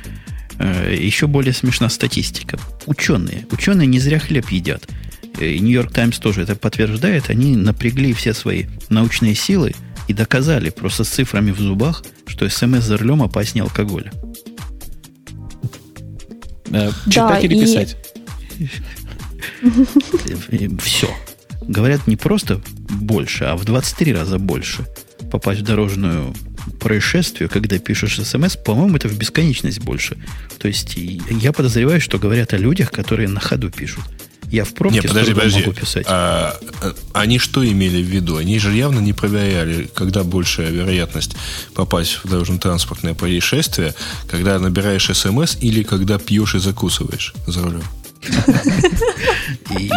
э, 0.57 0.95
еще 0.99 1.27
более 1.27 1.53
смешна 1.53 1.89
статистика. 1.89 2.59
Ученые. 2.85 3.47
Ученые 3.51 3.87
не 3.87 3.99
зря 3.99 4.19
хлеб 4.19 4.49
едят. 4.49 4.83
Нью-Йорк 5.39 5.91
Таймс 5.91 6.19
тоже 6.19 6.41
это 6.41 6.55
подтверждает. 6.55 7.29
Они 7.29 7.55
напрягли 7.55 8.13
все 8.13 8.33
свои 8.33 8.65
научные 8.89 9.35
силы 9.35 9.73
и 10.07 10.13
доказали 10.13 10.69
просто 10.69 11.03
с 11.03 11.09
цифрами 11.09 11.51
в 11.51 11.59
зубах, 11.59 12.03
что 12.25 12.47
смс 12.49 12.83
за 12.83 12.97
рулем 12.97 13.23
опаснее 13.23 13.63
алкоголя. 13.63 14.11
Э, 16.71 16.91
читать 17.05 17.13
да, 17.13 17.39
или 17.39 17.55
и... 17.55 17.61
писать? 17.61 17.97
Все. 20.81 21.09
Говорят, 21.61 22.07
не 22.07 22.15
просто 22.15 22.61
больше, 22.89 23.45
а 23.45 23.55
в 23.55 23.65
23 23.65 24.13
раза 24.13 24.37
больше 24.37 24.85
попасть 25.31 25.61
в 25.61 25.63
дорожную 25.63 26.33
происшествие, 26.79 27.49
когда 27.49 27.77
пишешь 27.77 28.19
смс, 28.19 28.55
по-моему, 28.55 28.95
это 28.95 29.07
в 29.07 29.17
бесконечность 29.17 29.79
больше. 29.79 30.17
То 30.59 30.67
есть 30.67 30.95
я 30.95 31.51
подозреваю, 31.51 32.01
что 32.01 32.17
говорят 32.17 32.53
о 32.53 32.57
людях, 32.57 32.91
которые 32.91 33.27
на 33.27 33.39
ходу 33.39 33.69
пишут. 33.69 34.03
Я 34.51 34.63
в 34.63 34.73
пробке 34.73 35.01
не, 35.01 35.07
подожди, 35.07 35.33
подожди. 35.33 35.59
могу 35.61 35.73
писать. 35.73 36.05
А, 36.07 36.57
а, 36.81 36.95
они 37.13 37.39
что 37.39 37.65
имели 37.65 38.01
в 38.01 38.07
виду? 38.07 38.37
Они 38.37 38.59
же 38.59 38.73
явно 38.73 38.99
не 38.99 39.13
проверяли, 39.13 39.89
когда 39.93 40.23
большая 40.23 40.71
вероятность 40.71 41.35
попасть 41.73 42.19
в 42.23 42.29
дорожно-транспортное 42.29 43.13
происшествие, 43.13 43.95
когда 44.29 44.59
набираешь 44.59 45.09
смс 45.11 45.57
или 45.61 45.83
когда 45.83 46.17
пьешь 46.17 46.55
и 46.55 46.59
закусываешь 46.59 47.33
за 47.47 47.63
рулем. 47.63 47.83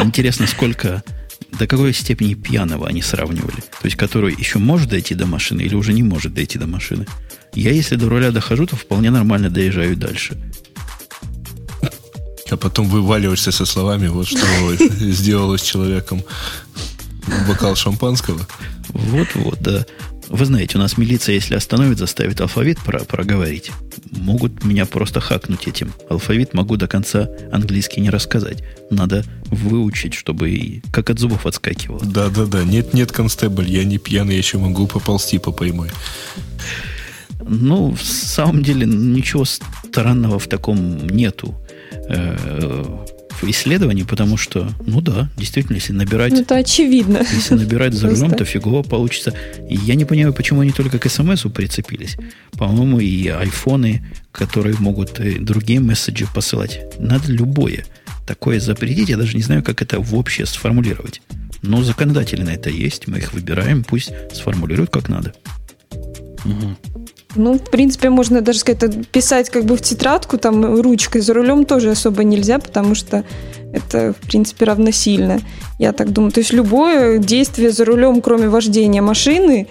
Интересно, 0.02 0.46
сколько 0.46 1.02
до 1.58 1.66
какой 1.66 1.92
степени 1.92 2.34
пьяного 2.34 2.88
они 2.88 3.02
сравнивали? 3.02 3.56
То 3.80 3.84
есть, 3.84 3.96
который 3.96 4.34
еще 4.36 4.58
может 4.58 4.88
дойти 4.88 5.14
до 5.14 5.26
машины 5.26 5.62
или 5.62 5.74
уже 5.74 5.92
не 5.92 6.02
может 6.02 6.34
дойти 6.34 6.58
до 6.58 6.66
машины? 6.66 7.06
Я, 7.54 7.72
если 7.72 7.96
до 7.96 8.08
руля 8.08 8.30
дохожу, 8.30 8.66
то 8.66 8.76
вполне 8.76 9.10
нормально 9.10 9.50
доезжаю 9.50 9.96
дальше 9.96 10.36
а 12.50 12.56
потом 12.56 12.88
вываливаешься 12.88 13.52
со 13.52 13.66
словами, 13.66 14.08
вот 14.08 14.26
что 14.28 14.38
сделалось 14.76 15.62
человеком 15.62 16.22
бокал 17.46 17.76
шампанского. 17.76 18.46
Вот-вот, 18.88 19.60
да. 19.60 19.86
Вы 20.28 20.44
знаете, 20.44 20.76
у 20.76 20.80
нас 20.80 20.98
милиция, 20.98 21.36
если 21.36 21.54
остановит, 21.54 21.98
заставит 21.98 22.40
алфавит 22.40 22.78
про 22.80 23.00
проговорить. 23.00 23.70
Могут 24.10 24.62
меня 24.62 24.84
просто 24.84 25.20
хакнуть 25.20 25.66
этим. 25.66 25.92
Алфавит 26.10 26.52
могу 26.52 26.76
до 26.76 26.86
конца 26.86 27.28
английский 27.50 28.02
не 28.02 28.10
рассказать. 28.10 28.62
Надо 28.90 29.24
выучить, 29.46 30.12
чтобы 30.12 30.50
и 30.50 30.82
как 30.92 31.08
от 31.08 31.18
зубов 31.18 31.46
отскакивало. 31.46 32.04
Да-да-да. 32.04 32.62
Нет-нет, 32.62 33.10
констебль, 33.10 33.70
я 33.70 33.84
не 33.84 33.96
пьяный, 33.96 34.34
я 34.34 34.38
еще 34.38 34.58
могу 34.58 34.86
поползти 34.86 35.38
по 35.38 35.50
поймой. 35.50 35.90
Ну, 37.40 37.94
в 37.94 38.02
самом 38.02 38.62
деле, 38.62 38.86
ничего 38.86 39.44
странного 39.46 40.38
в 40.38 40.46
таком 40.46 41.06
нету 41.06 41.54
э, 41.92 43.04
исследований, 43.42 44.04
потому 44.04 44.36
что, 44.36 44.68
ну 44.86 45.00
да, 45.00 45.28
действительно, 45.36 45.76
если 45.76 45.92
набирать... 45.92 46.32
Ну, 46.32 46.40
это 46.40 46.56
очевидно. 46.56 47.18
Если 47.32 47.54
набирать 47.54 47.94
за 47.94 48.08
рулем, 48.08 48.30
то 48.32 48.44
фигово 48.44 48.82
получится. 48.82 49.34
И 49.68 49.76
я 49.76 49.94
не 49.94 50.04
понимаю, 50.04 50.32
почему 50.32 50.60
они 50.60 50.72
только 50.72 50.98
к 50.98 51.08
смс 51.08 51.42
прицепились. 51.54 52.16
По-моему, 52.52 53.00
и 53.00 53.28
айфоны, 53.28 54.04
которые 54.32 54.76
могут 54.78 55.20
и 55.20 55.38
другие 55.38 55.80
месседжи 55.80 56.26
посылать. 56.34 56.80
Надо 56.98 57.30
любое 57.30 57.84
такое 58.26 58.60
запретить. 58.60 59.08
Я 59.08 59.16
даже 59.16 59.36
не 59.36 59.42
знаю, 59.42 59.62
как 59.62 59.80
это 59.80 60.00
в 60.00 60.14
общее 60.14 60.46
сформулировать. 60.46 61.22
Но 61.62 61.82
законодатели 61.82 62.42
на 62.42 62.50
это 62.50 62.70
есть. 62.70 63.08
Мы 63.08 63.18
их 63.18 63.32
выбираем. 63.32 63.84
Пусть 63.84 64.12
сформулируют 64.32 64.90
как 64.90 65.08
надо. 65.08 65.32
Угу. 66.44 66.97
Ну, 67.38 67.54
в 67.54 67.70
принципе, 67.70 68.10
можно 68.10 68.40
даже 68.40 68.58
сказать, 68.58 69.08
писать 69.08 69.50
как 69.50 69.64
бы 69.64 69.76
в 69.76 69.80
тетрадку, 69.80 70.38
там, 70.38 70.80
ручкой 70.80 71.20
за 71.20 71.34
рулем 71.34 71.64
тоже 71.64 71.90
особо 71.90 72.24
нельзя, 72.24 72.58
потому 72.58 72.94
что 72.94 73.24
это, 73.72 74.14
в 74.20 74.26
принципе, 74.26 74.64
равносильно. 74.64 75.40
Я 75.78 75.92
так 75.92 76.12
думаю. 76.12 76.32
То 76.32 76.40
есть 76.40 76.52
любое 76.52 77.18
действие 77.18 77.70
за 77.70 77.84
рулем, 77.84 78.20
кроме 78.20 78.48
вождения 78.48 79.02
машины, 79.02 79.68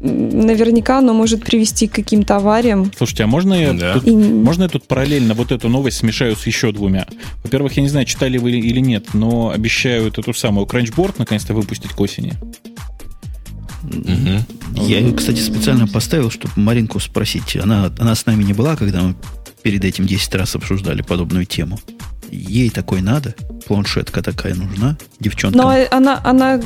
наверняка 0.00 0.98
оно 0.98 1.12
может 1.12 1.44
привести 1.44 1.86
к 1.86 1.92
каким-то 1.92 2.36
авариям. 2.36 2.90
Слушайте, 2.96 3.24
а 3.24 3.26
можно 3.26 3.54
я, 3.54 3.72
да. 3.72 3.94
тут, 3.94 4.06
И... 4.06 4.12
можно 4.12 4.64
я 4.64 4.68
тут 4.68 4.86
параллельно 4.86 5.34
вот 5.34 5.52
эту 5.52 5.68
новость 5.68 5.98
смешаю 5.98 6.36
с 6.36 6.46
еще 6.46 6.72
двумя? 6.72 7.06
Во-первых, 7.44 7.74
я 7.76 7.82
не 7.82 7.88
знаю, 7.88 8.06
читали 8.06 8.38
вы 8.38 8.52
или 8.52 8.80
нет, 8.80 9.08
но 9.12 9.50
обещают 9.50 10.18
эту 10.18 10.32
самую 10.32 10.66
Crunchboard 10.66 11.16
наконец-то 11.18 11.52
выпустить 11.54 11.92
к 11.92 12.00
осени. 12.00 12.32
Угу. 13.82 14.82
Я, 14.82 15.12
кстати, 15.12 15.40
специально 15.40 15.86
поставил, 15.86 16.30
чтобы 16.30 16.52
Маринку 16.56 17.00
спросить. 17.00 17.56
Она, 17.56 17.92
она 17.98 18.14
с 18.14 18.26
нами 18.26 18.42
не 18.42 18.52
была, 18.52 18.76
когда 18.76 19.02
мы 19.02 19.14
перед 19.62 19.84
этим 19.84 20.06
10 20.06 20.34
раз 20.34 20.54
обсуждали 20.54 21.02
подобную 21.02 21.46
тему. 21.46 21.78
Ей 22.30 22.70
такой 22.70 23.02
надо? 23.02 23.34
Планшетка 23.66 24.22
такая 24.22 24.54
нужна? 24.54 24.96
Девчонка? 25.18 25.58
Но 25.58 25.74
она, 25.90 26.20
она 26.22 26.60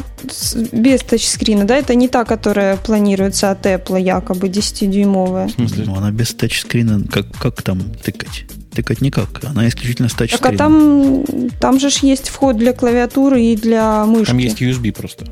без 0.73 1.01
тачскрина, 1.01 1.65
да? 1.65 1.77
Это 1.77 1.95
не 1.95 2.09
та, 2.09 2.25
которая 2.25 2.77
планируется 2.77 3.51
от 3.51 3.65
Apple, 3.65 4.01
якобы 4.01 4.49
10-дюймовая. 4.49 5.51
Ну, 5.87 5.97
она 5.97 6.11
без 6.11 6.35
тачскрина. 6.35 7.05
Как, 7.11 7.31
как 7.39 7.63
там 7.63 7.81
тыкать? 8.03 8.45
Тыкать 8.73 9.01
никак. 9.01 9.43
Она 9.45 9.67
исключительно 9.69 10.09
с 10.09 10.15
тачскрином. 10.15 10.43
Так, 10.43 10.55
а 10.55 10.59
там, 10.59 11.25
там 11.61 11.81
же 11.81 11.89
есть 12.03 12.29
вход 12.29 12.59
для 12.59 12.73
клавиатуры 12.73 13.43
и 13.43 13.57
для 13.57 14.05
мышки. 14.05 14.27
Там 14.27 14.39
есть 14.39 14.61
USB 14.61 14.93
просто. 14.93 15.27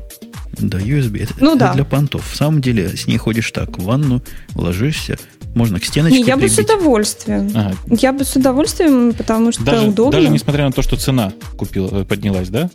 Да, 0.57 0.79
USB. 0.79 1.23
Это, 1.23 1.33
ну, 1.39 1.51
это 1.51 1.59
да. 1.59 1.73
для 1.73 1.83
понтов. 1.83 2.27
В 2.29 2.35
самом 2.35 2.61
деле, 2.61 2.95
с 2.95 3.07
ней 3.07 3.17
ходишь 3.17 3.51
так, 3.51 3.77
в 3.77 3.83
ванну, 3.83 4.21
ложишься, 4.55 5.17
можно 5.55 5.79
к 5.79 5.85
стеночке 5.85 6.19
Не, 6.19 6.25
я 6.25 6.35
прибить. 6.37 6.55
бы 6.55 6.61
с 6.61 6.65
удовольствием. 6.65 7.51
Ага. 7.53 7.75
Я 7.89 8.13
бы 8.13 8.23
с 8.23 8.35
удовольствием, 8.35 9.13
потому 9.13 9.51
что 9.51 9.63
даже, 9.63 9.87
удобно. 9.87 10.19
Даже 10.19 10.29
несмотря 10.29 10.65
на 10.65 10.71
то, 10.71 10.81
что 10.81 10.95
цена 10.95 11.31
купила, 11.57 12.03
поднялась, 12.03 12.49
да? 12.49 12.69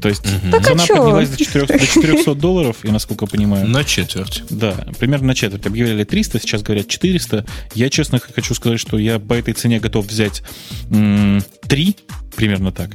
То 0.00 0.10
есть 0.10 0.26
угу. 0.26 0.50
так 0.52 0.64
цена 0.64 0.84
а 0.84 0.86
поднялась 0.86 1.30
до 1.30 1.38
400, 1.38 1.78
до 1.78 1.86
400 1.86 2.34
долларов, 2.34 2.76
и 2.82 2.90
насколько 2.90 3.24
я 3.24 3.30
понимаю. 3.30 3.66
На 3.66 3.84
четверть. 3.84 4.42
Да, 4.50 4.86
примерно 4.98 5.28
на 5.28 5.34
четверть. 5.34 5.64
Объявляли 5.64 6.04
300, 6.04 6.40
сейчас 6.40 6.62
говорят 6.62 6.88
400. 6.88 7.46
Я 7.74 7.88
честно 7.88 8.18
хочу 8.18 8.54
сказать, 8.54 8.80
что 8.80 8.98
я 8.98 9.18
по 9.18 9.32
этой 9.32 9.54
цене 9.54 9.80
готов 9.80 10.06
взять 10.06 10.42
м- 10.90 11.42
3, 11.68 11.96
примерно 12.34 12.72
так. 12.72 12.90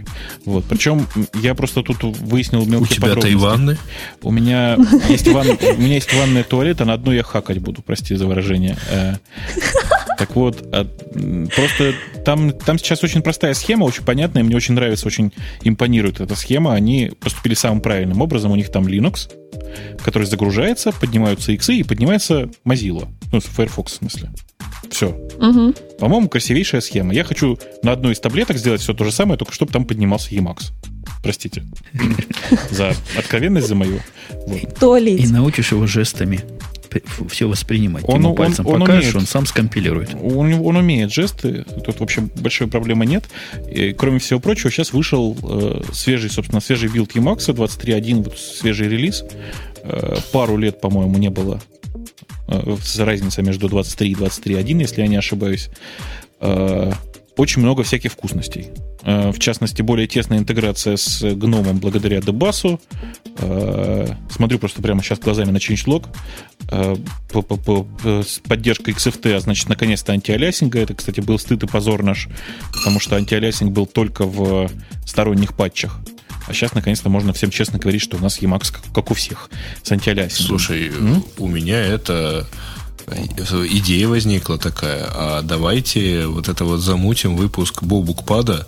Вот. 0.46 0.66
Причем 0.66 1.08
я 1.36 1.56
просто 1.56 1.84
тут 1.84 2.04
выяснил 2.04 2.66
мелкие 2.66 2.98
У 3.00 3.02
тебя-то 3.02 3.28
и 3.28 3.36
ванны? 3.36 3.78
У 4.22 4.32
меня 4.32 4.78
есть, 5.08 5.28
ван... 5.28 5.48
у 5.50 5.82
меня 5.82 5.96
есть 5.96 6.14
ванная 6.14 6.44
туалет, 6.44 6.82
а 6.82 6.86
на 6.86 6.94
одну 6.94 7.12
я 7.12 7.24
хакать 7.24 7.60
буду, 7.60 7.82
прости 7.82 8.16
за 8.16 8.28
выражение. 8.28 8.78
Так 10.20 10.36
вот, 10.36 10.68
а, 10.74 10.86
просто 11.56 11.94
там, 12.26 12.52
там 12.52 12.78
сейчас 12.78 13.04
очень 13.04 13.22
простая 13.22 13.54
схема, 13.54 13.86
очень 13.86 14.04
понятная, 14.04 14.44
мне 14.44 14.56
очень 14.58 14.74
нравится, 14.74 15.08
очень 15.08 15.32
импонирует 15.64 16.20
эта 16.20 16.36
схема. 16.36 16.74
Они 16.74 17.14
поступили 17.22 17.54
самым 17.54 17.80
правильным 17.80 18.22
образом. 18.22 18.52
У 18.52 18.56
них 18.58 18.70
там 18.70 18.86
Linux, 18.86 19.32
который 20.04 20.26
загружается, 20.26 20.92
поднимаются 20.92 21.54
иксы 21.54 21.76
и 21.76 21.84
поднимается 21.84 22.50
Mozilla. 22.66 23.08
Ну, 23.32 23.40
Firefox 23.40 23.94
в 23.94 23.96
смысле. 23.96 24.30
Все. 24.90 25.08
Угу. 25.10 25.74
По-моему, 26.00 26.28
красивейшая 26.28 26.82
схема. 26.82 27.14
Я 27.14 27.24
хочу 27.24 27.58
на 27.82 27.94
одной 27.94 28.14
из 28.14 28.20
таблеток 28.20 28.58
сделать 28.58 28.82
все 28.82 28.94
то 28.94 29.06
же 29.06 29.12
самое, 29.12 29.38
только 29.38 29.54
чтобы 29.54 29.72
там 29.72 29.86
поднимался 29.86 30.36
Emacs. 30.36 30.72
Простите. 31.24 31.64
За 32.72 32.94
откровенность 33.18 33.68
за 33.68 33.76
мою. 33.76 34.00
Туалет. 34.80 35.20
И 35.20 35.28
научишь 35.28 35.72
его 35.72 35.86
жестами 35.86 36.42
все 37.30 37.48
воспринимать. 37.48 38.04
Он, 38.08 38.22
Ему 38.22 38.36
пальцем 38.36 38.66
он, 38.66 38.76
он 38.76 38.80
покажешь, 38.82 39.04
умеет, 39.04 39.16
он 39.16 39.26
сам 39.26 39.46
скомпилирует. 39.46 40.16
Он, 40.16 40.54
он 40.54 40.76
умеет 40.76 41.12
жесты, 41.12 41.66
тут, 41.84 42.00
в 42.00 42.04
общем, 42.04 42.32
большой 42.36 42.68
проблемы 42.68 43.06
нет. 43.06 43.26
И, 43.72 43.94
кроме 43.94 44.20
всего 44.20 44.40
прочего, 44.40 44.72
сейчас 44.72 44.94
вышел 44.94 45.38
э, 45.42 45.82
свежий, 45.94 46.30
собственно, 46.30 46.62
свежий 46.62 46.90
build 46.90 47.16
Emacs 47.16 47.54
23.1, 47.54 48.24
вот 48.24 48.38
свежий 48.38 48.88
релиз. 48.88 49.24
Э, 49.84 50.16
пару 50.32 50.58
лет, 50.58 50.82
по-моему, 50.82 51.18
не 51.18 51.30
было 51.30 51.62
э, 52.48 52.78
разница 52.98 53.42
между 53.42 53.70
23 53.70 54.12
и 54.12 54.14
23.1, 54.16 54.82
если 54.82 55.02
я 55.02 55.08
не 55.08 55.18
ошибаюсь. 55.18 55.70
Э, 56.42 56.92
очень 57.38 57.62
много 57.62 57.84
всяких 57.84 58.12
вкусностей. 58.12 58.68
В 59.02 59.40
частности, 59.40 59.82
более 59.82 60.08
тесная 60.08 60.40
интеграция 60.40 60.98
с 60.98 61.22
гномом 61.22 61.80
благодаря 61.80 62.20
D-Bus 62.22 62.65
у. 62.65 62.82
Смотрю 64.30 64.60
просто 64.60 64.82
прямо 64.82 65.02
сейчас 65.02 65.20
глазами 65.20 65.52
на 65.52 65.58
changelog. 65.58 66.08
С 68.24 68.40
поддержкой 68.40 68.94
XFT, 68.94 69.34
а 69.34 69.40
значит, 69.40 69.70
наконец-то 69.70 70.12
antialiasing 70.12 70.70
а. 70.70 70.80
Это, 70.80 70.94
кстати, 70.94 71.22
был 71.22 71.40
стыд 71.40 71.64
и 71.64 71.68
позор 71.68 72.04
наш, 72.04 72.28
потому 72.74 73.00
что 73.00 73.16
antialiasing 73.16 73.72
был 73.72 73.86
только 73.86 74.26
в 74.26 74.70
сторонних 75.06 75.56
патчах. 75.56 76.00
А 76.48 76.54
сейчас, 76.54 76.74
наконец-то, 76.74 77.10
можно 77.10 77.32
всем 77.32 77.52
честно 77.52 77.80
говорить, 77.80 78.02
что 78.02 78.18
у 78.18 78.20
нас 78.20 78.40
Emacs, 78.42 78.74
как, 78.94 79.12
у 79.12 79.14
всех, 79.14 79.50
с 79.84 79.92
antialiasing 79.92 80.37
ом. 80.37 80.48
Слушай, 80.48 80.88
М? 80.88 81.24
у 81.38 81.48
меня 81.48 81.80
это 81.80 82.48
идея 83.12 84.08
возникла 84.08 84.58
такая, 84.58 85.08
а 85.14 85.42
давайте 85.42 86.28
вот 86.28 86.50
это 86.50 86.66
вот 86.66 86.80
замутим 86.80 87.36
выпуск 87.36 87.84
Бобукпада, 87.84 88.68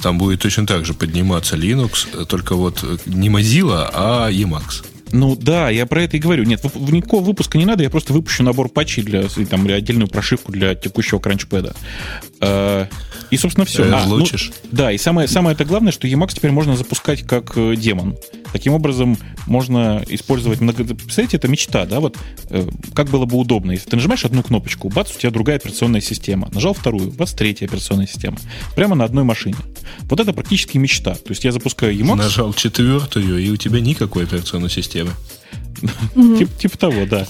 там 0.00 0.18
будет 0.18 0.40
точно 0.40 0.66
так 0.66 0.84
же 0.84 0.94
подниматься 0.94 1.56
Linux, 1.56 2.26
только 2.26 2.54
вот 2.54 2.84
не 3.06 3.28
Mozilla, 3.28 3.88
а 3.92 4.30
Emacs. 4.30 4.84
Ну 5.12 5.36
да, 5.36 5.70
я 5.70 5.86
про 5.86 6.02
это 6.02 6.16
и 6.16 6.20
говорю. 6.20 6.44
Нет, 6.44 6.64
никакого 6.74 7.24
выпуска 7.24 7.58
не 7.58 7.64
надо, 7.64 7.82
я 7.82 7.90
просто 7.90 8.12
выпущу 8.12 8.42
набор 8.42 8.68
патчей 8.68 9.02
для, 9.02 9.22
там, 9.48 9.64
или 9.64 9.72
отдельную 9.72 10.08
прошивку 10.08 10.52
для 10.52 10.74
текущего 10.74 11.18
кранчпэда. 11.18 11.76
И, 12.40 13.36
собственно, 13.36 13.64
все. 13.64 13.84
А, 13.84 14.04
а, 14.04 14.06
ну, 14.06 14.24
да, 14.70 14.92
и 14.92 14.98
самое, 14.98 15.26
самое 15.26 15.54
это 15.54 15.64
главное, 15.64 15.92
что 15.92 16.06
Emacs 16.06 16.34
теперь 16.34 16.52
можно 16.52 16.76
запускать 16.76 17.22
как 17.22 17.54
демон. 17.76 18.16
Таким 18.52 18.72
образом, 18.72 19.18
можно 19.46 20.04
использовать 20.08 20.60
много... 20.60 20.84
Представляете, 20.84 21.36
это 21.36 21.48
мечта, 21.48 21.86
да? 21.86 22.00
Вот 22.00 22.16
э, 22.50 22.68
как 22.94 23.08
было 23.08 23.24
бы 23.26 23.36
удобно. 23.36 23.72
Если 23.72 23.90
ты 23.90 23.96
нажимаешь 23.96 24.24
одну 24.24 24.42
кнопочку, 24.42 24.88
бац, 24.88 25.14
у 25.14 25.18
тебя 25.18 25.30
другая 25.30 25.56
операционная 25.56 26.00
система. 26.00 26.48
Нажал 26.52 26.74
вторую, 26.74 27.10
бац, 27.10 27.32
третья 27.32 27.66
операционная 27.66 28.06
система. 28.06 28.38
Прямо 28.74 28.94
на 28.96 29.04
одной 29.04 29.24
машине. 29.24 29.56
Вот 30.02 30.20
это 30.20 30.32
практически 30.32 30.78
мечта. 30.78 31.14
То 31.14 31.30
есть 31.30 31.44
я 31.44 31.52
запускаю 31.52 31.94
Emacs... 31.94 32.16
Нажал 32.16 32.52
четвертую, 32.54 33.38
и 33.38 33.50
у 33.50 33.56
тебя 33.56 33.80
никакой 33.80 34.24
операционной 34.24 34.70
системы. 34.70 35.10
Тип, 36.14 36.56
типа 36.56 36.78
того, 36.78 37.06
да. 37.06 37.26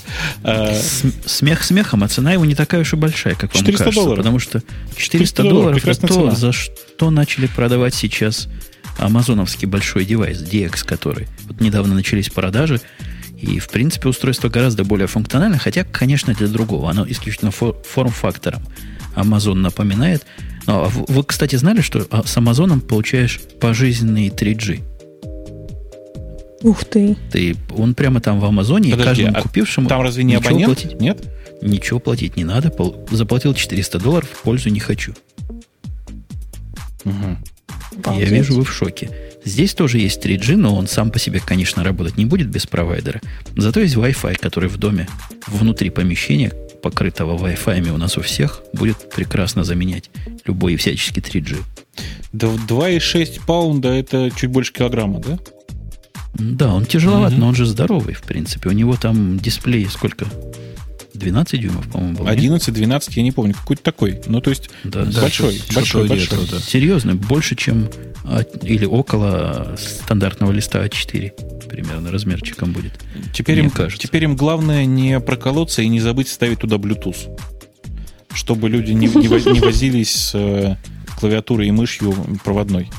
Смех 1.24 1.64
смехом, 1.64 2.04
а 2.04 2.08
цена 2.08 2.32
его 2.32 2.44
не 2.44 2.54
такая 2.54 2.82
уж 2.82 2.92
и 2.92 2.96
большая, 2.96 3.34
как 3.34 3.54
вам 3.54 3.60
400 3.60 3.84
кажется. 3.84 4.00
долларов. 4.00 4.18
Потому 4.18 4.38
что 4.38 4.62
400 4.96 5.42
долларов 5.42 5.86
это 5.86 6.06
то, 6.06 6.30
за 6.30 6.52
что 6.52 7.10
начали 7.10 7.46
продавать 7.46 7.94
сейчас 7.94 8.48
амазоновский 8.98 9.66
большой 9.66 10.04
девайс, 10.04 10.40
DX, 10.40 10.84
который. 10.84 11.26
Вот 11.48 11.60
недавно 11.60 11.94
начались 11.94 12.30
продажи, 12.30 12.80
и, 13.38 13.58
в 13.58 13.68
принципе, 13.68 14.08
устройство 14.08 14.48
гораздо 14.48 14.84
более 14.84 15.06
функциональное, 15.06 15.58
хотя, 15.58 15.84
конечно, 15.84 16.32
для 16.32 16.46
другого. 16.46 16.90
Оно 16.90 17.06
исключительно 17.06 17.50
форм-фактором 17.50 18.62
Amazon 19.14 19.54
напоминает. 19.54 20.24
Но 20.66 20.90
вы, 21.08 21.22
кстати, 21.22 21.56
знали, 21.56 21.80
что 21.82 22.06
с 22.24 22.36
Амазоном 22.36 22.80
получаешь 22.80 23.40
пожизненный 23.60 24.28
3G? 24.28 24.82
Ух 26.66 26.84
ты. 26.84 27.16
ты. 27.30 27.56
Он 27.76 27.94
прямо 27.94 28.20
там 28.20 28.40
в 28.40 28.44
Амазоне, 28.44 28.90
Подожди, 28.90 29.22
и 29.22 29.24
каждому 29.24 29.38
а 29.38 29.42
купившему... 29.42 29.88
Там 29.88 30.02
разве 30.02 30.24
не 30.24 30.34
абонент? 30.34 30.80
Платить, 30.80 31.00
Нет? 31.00 31.24
Ничего 31.62 32.00
платить 32.00 32.36
не 32.36 32.42
надо. 32.42 32.74
Заплатил 33.12 33.54
400 33.54 34.00
долларов, 34.00 34.28
в 34.28 34.42
пользу 34.42 34.68
не 34.70 34.80
хочу. 34.80 35.14
Угу. 37.04 38.16
Я 38.16 38.24
вижу, 38.24 38.54
вы 38.54 38.64
в 38.64 38.72
шоке. 38.72 39.10
Здесь 39.44 39.74
тоже 39.74 39.98
есть 39.98 40.26
3G, 40.26 40.56
но 40.56 40.74
он 40.74 40.88
сам 40.88 41.12
по 41.12 41.20
себе, 41.20 41.38
конечно, 41.38 41.84
работать 41.84 42.16
не 42.16 42.24
будет 42.24 42.48
без 42.48 42.66
провайдера. 42.66 43.20
Зато 43.56 43.78
есть 43.78 43.94
Wi-Fi, 43.94 44.36
который 44.40 44.68
в 44.68 44.76
доме, 44.76 45.06
внутри 45.46 45.90
помещения, 45.90 46.52
покрытого 46.82 47.38
Wi-Fi 47.38 47.90
у 47.90 47.96
нас 47.96 48.18
у 48.18 48.22
всех, 48.22 48.64
будет 48.72 49.08
прекрасно 49.14 49.62
заменять 49.62 50.10
любой 50.46 50.74
всяческий 50.74 51.20
3G. 51.20 51.58
2,6 52.32 53.40
паунда 53.46 53.90
это 53.90 54.30
чуть 54.36 54.50
больше 54.50 54.72
килограмма, 54.72 55.20
да? 55.20 55.38
Да, 56.38 56.74
он 56.74 56.84
тяжеловат, 56.84 57.32
mm-hmm. 57.32 57.38
но 57.38 57.48
он 57.48 57.54
же 57.54 57.66
здоровый, 57.66 58.14
в 58.14 58.22
принципе. 58.22 58.68
У 58.68 58.72
него 58.72 58.96
там 58.96 59.38
дисплей 59.38 59.86
сколько? 59.86 60.26
12 61.14 61.60
дюймов, 61.60 61.88
по-моему, 61.88 62.18
был. 62.18 62.26
11-12, 62.26 63.10
я 63.14 63.22
не 63.22 63.32
помню, 63.32 63.54
какой-то 63.54 63.82
такой. 63.82 64.20
Ну, 64.26 64.40
то 64.40 64.50
есть 64.50 64.70
да, 64.84 65.04
большой, 65.04 65.60
да, 65.68 65.74
большой, 65.76 66.08
большой. 66.08 66.46
Да. 66.50 66.60
Серьезный, 66.60 67.14
больше, 67.14 67.56
чем 67.56 67.88
или 68.62 68.84
около 68.84 69.76
стандартного 69.78 70.52
листа 70.52 70.84
А4 70.84 71.66
примерно 71.68 72.10
размерчиком 72.10 72.72
будет. 72.72 72.92
Теперь 73.32 73.60
им, 73.60 73.70
кажется. 73.70 74.06
теперь 74.06 74.24
им 74.24 74.36
главное 74.36 74.84
не 74.84 75.20
проколоться 75.20 75.82
и 75.82 75.88
не 75.88 76.00
забыть 76.00 76.28
ставить 76.28 76.60
туда 76.60 76.76
Bluetooth. 76.76 77.38
Чтобы 78.32 78.68
люди 78.68 78.92
не, 78.92 79.06
не, 79.06 79.52
не 79.52 79.60
возились 79.60 80.14
с 80.14 80.34
э, 80.34 80.76
клавиатурой 81.18 81.68
и 81.68 81.70
мышью 81.70 82.14
проводной. 82.44 82.90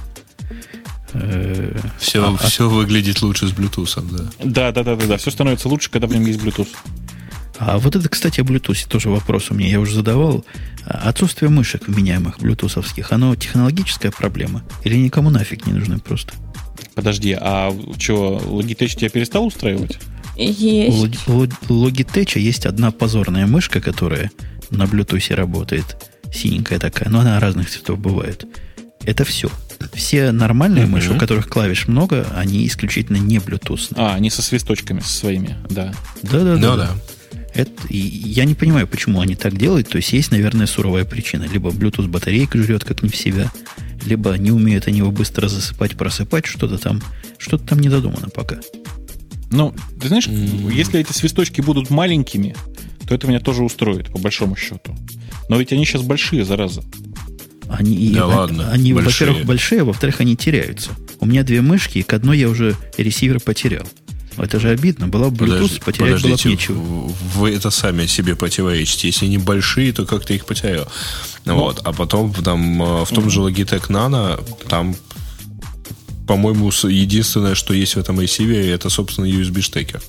Все, 1.99 2.23
а, 2.23 2.37
все 2.37 2.65
а... 2.65 2.69
выглядит 2.69 3.21
лучше 3.21 3.47
с 3.47 3.51
Bluetooth, 3.51 4.03
да. 4.11 4.23
Да, 4.43 4.71
да, 4.71 4.83
да, 4.83 4.95
да, 4.95 5.05
да. 5.05 5.17
Все 5.17 5.31
становится 5.31 5.67
лучше, 5.69 5.89
когда 5.89 6.07
в 6.07 6.13
нем 6.13 6.25
есть 6.25 6.39
Bluetooth. 6.39 6.69
А 7.59 7.77
вот 7.79 7.95
это, 7.95 8.07
кстати, 8.07 8.39
о 8.39 8.43
Bluetooth 8.43 8.87
тоже 8.87 9.09
вопрос 9.09 9.49
у 9.49 9.55
меня, 9.55 9.69
я 9.69 9.79
уже 9.79 9.95
задавал. 9.95 10.45
Отсутствие 10.85 11.49
мышек 11.49 11.87
вменяемых 11.87 12.39
блютусовских, 12.39 13.11
оно 13.11 13.35
технологическая 13.35 14.11
проблема? 14.11 14.63
Или 14.83 14.95
никому 14.95 15.29
нафиг 15.29 15.65
не 15.65 15.73
нужны 15.73 15.99
просто? 15.99 16.33
Подожди, 16.93 17.35
а 17.39 17.73
что, 17.97 18.41
Logitech 18.45 18.95
тебя 18.95 19.09
перестал 19.09 19.45
устраивать? 19.45 19.97
Есть. 20.37 21.27
У 21.27 21.45
Logitech 21.45 22.39
есть 22.39 22.65
одна 22.65 22.91
позорная 22.91 23.47
мышка, 23.47 23.81
которая 23.81 24.31
на 24.69 24.83
Bluetooth 24.83 25.33
работает. 25.33 25.97
Синенькая 26.31 26.79
такая, 26.79 27.09
но 27.09 27.21
она 27.21 27.39
разных 27.39 27.69
цветов 27.69 27.99
бывает. 27.99 28.45
Это 29.03 29.25
все. 29.25 29.49
Все 29.93 30.31
нормальные 30.31 30.85
мыши, 30.85 31.13
у 31.13 31.17
которых 31.17 31.47
клавиш 31.47 31.87
много, 31.87 32.27
они 32.35 32.65
исключительно 32.67 33.17
не 33.17 33.37
Bluetooth. 33.37 33.93
А, 33.95 34.15
они 34.15 34.29
со 34.29 34.41
свисточками 34.41 34.99
со 34.99 35.09
своими, 35.09 35.57
да. 35.69 35.93
Да-да-да. 36.23 36.75
Да-да. 36.75 36.89
Это, 37.53 37.71
и 37.89 37.97
я 37.97 38.45
не 38.45 38.53
понимаю, 38.53 38.87
почему 38.87 39.19
они 39.19 39.35
так 39.35 39.57
делают. 39.57 39.89
То 39.89 39.97
есть 39.97 40.13
есть, 40.13 40.31
наверное, 40.31 40.67
суровая 40.67 41.05
причина. 41.05 41.45
Либо 41.51 41.71
Bluetooth 41.71 42.07
батарейка 42.07 42.57
жрет 42.61 42.83
как 42.83 43.01
не 43.01 43.09
в 43.09 43.15
себя, 43.15 43.51
либо 44.05 44.37
не 44.37 44.51
умеют 44.51 44.87
они 44.87 44.99
его 44.99 45.11
быстро 45.11 45.47
засыпать, 45.47 45.97
просыпать, 45.97 46.45
что-то 46.45 46.77
там, 46.77 47.01
что-то 47.37 47.65
там 47.65 47.79
не 47.79 47.89
додумано 47.89 48.29
пока. 48.29 48.57
Ну, 49.49 49.73
ты 49.99 50.07
знаешь, 50.07 50.27
mm-hmm. 50.27 50.73
если 50.73 50.99
эти 50.99 51.13
свисточки 51.13 51.61
будут 51.61 51.89
маленькими, 51.89 52.55
то 53.07 53.15
это 53.15 53.27
меня 53.27 53.39
тоже 53.39 53.63
устроит, 53.63 54.11
по 54.11 54.19
большому 54.19 54.55
счету. 54.55 54.95
Но 55.49 55.57
ведь 55.57 55.71
они 55.71 55.85
сейчас 55.85 56.01
большие, 56.01 56.43
зараза. 56.43 56.83
Они, 57.69 58.11
да 58.11 58.25
ладно, 58.25 58.71
они 58.71 58.93
во-первых, 58.93 59.45
большие, 59.45 59.81
а 59.81 59.85
во-вторых, 59.85 60.21
они 60.21 60.35
теряются. 60.35 60.91
У 61.19 61.25
меня 61.25 61.43
две 61.43 61.61
мышки, 61.61 61.99
и 61.99 62.03
к 62.03 62.13
одной 62.13 62.39
я 62.39 62.49
уже 62.49 62.75
ресивер 62.97 63.39
потерял. 63.39 63.85
Это 64.37 64.59
же 64.59 64.69
обидно. 64.69 65.07
Была 65.07 65.29
бы 65.29 65.45
Bluetooth, 65.45 65.59
Подожди, 65.59 65.79
потерять 65.79 66.21
было 66.21 66.37
бы 66.37 66.49
нечего. 66.49 67.11
Вы 67.35 67.55
это 67.55 67.71
сами 67.71 68.05
себе 68.05 68.35
противоречите. 68.35 69.07
Если 69.07 69.25
они 69.25 69.37
большие, 69.39 69.91
то 69.93 70.05
как 70.05 70.25
ты 70.25 70.35
их 70.35 70.45
потерял? 70.45 70.87
Ну, 71.45 71.55
вот. 71.55 71.81
А 71.83 71.91
потом 71.91 72.33
там, 72.33 72.83
э, 72.83 73.05
в 73.05 73.09
том 73.09 73.25
mm-hmm. 73.25 73.29
же 73.29 73.39
Logitech 73.39 73.87
Nano, 73.87 74.39
там, 74.67 74.95
по-моему, 76.27 76.69
единственное, 76.69 77.55
что 77.55 77.73
есть 77.73 77.95
в 77.95 77.99
этом 77.99 78.21
ресивере, 78.21 78.69
это, 78.69 78.89
собственно, 78.89 79.25
USB-штекер. 79.25 80.01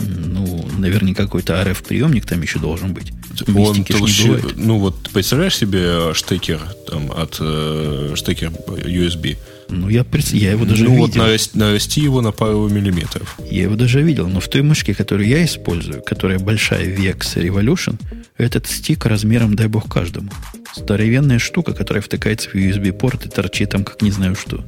Ну, 0.00 0.68
наверное, 0.78 1.14
какой-то 1.14 1.54
RF-приемник 1.54 2.26
там 2.26 2.42
еще 2.42 2.58
должен 2.58 2.94
быть. 2.94 3.12
Он 3.54 3.84
толще, 3.84 4.40
ну 4.56 4.78
вот 4.78 5.10
представляешь 5.12 5.56
себе 5.56 6.14
штекер 6.14 6.60
там, 6.88 7.10
от 7.12 7.36
э, 7.40 8.14
штекер 8.16 8.50
USB? 8.50 9.36
Ну, 9.70 9.88
я, 9.88 10.04
я 10.32 10.52
его 10.52 10.64
даже 10.64 10.84
ну, 10.84 10.90
видел. 10.90 11.06
вот 11.06 11.14
нарасти, 11.14 11.56
нарасти 11.58 12.00
его 12.00 12.22
на 12.22 12.32
пару 12.32 12.68
миллиметров. 12.68 13.38
Я 13.50 13.64
его 13.64 13.76
даже 13.76 14.02
видел, 14.02 14.26
но 14.26 14.40
в 14.40 14.48
той 14.48 14.62
мышке, 14.62 14.94
которую 14.94 15.28
я 15.28 15.44
использую, 15.44 16.02
которая 16.02 16.38
большая 16.38 16.86
VX 16.86 17.36
Revolution, 17.36 18.00
этот 18.38 18.66
стик 18.66 19.04
размером, 19.04 19.56
дай 19.56 19.66
бог, 19.66 19.92
каждому. 19.92 20.30
Здоровенная 20.74 21.38
штука, 21.38 21.74
которая 21.74 22.02
втыкается 22.02 22.48
в 22.48 22.54
USB-порт 22.54 23.26
и 23.26 23.28
торчит 23.28 23.70
там, 23.70 23.84
как 23.84 24.00
не 24.00 24.10
знаю 24.10 24.36
что. 24.36 24.64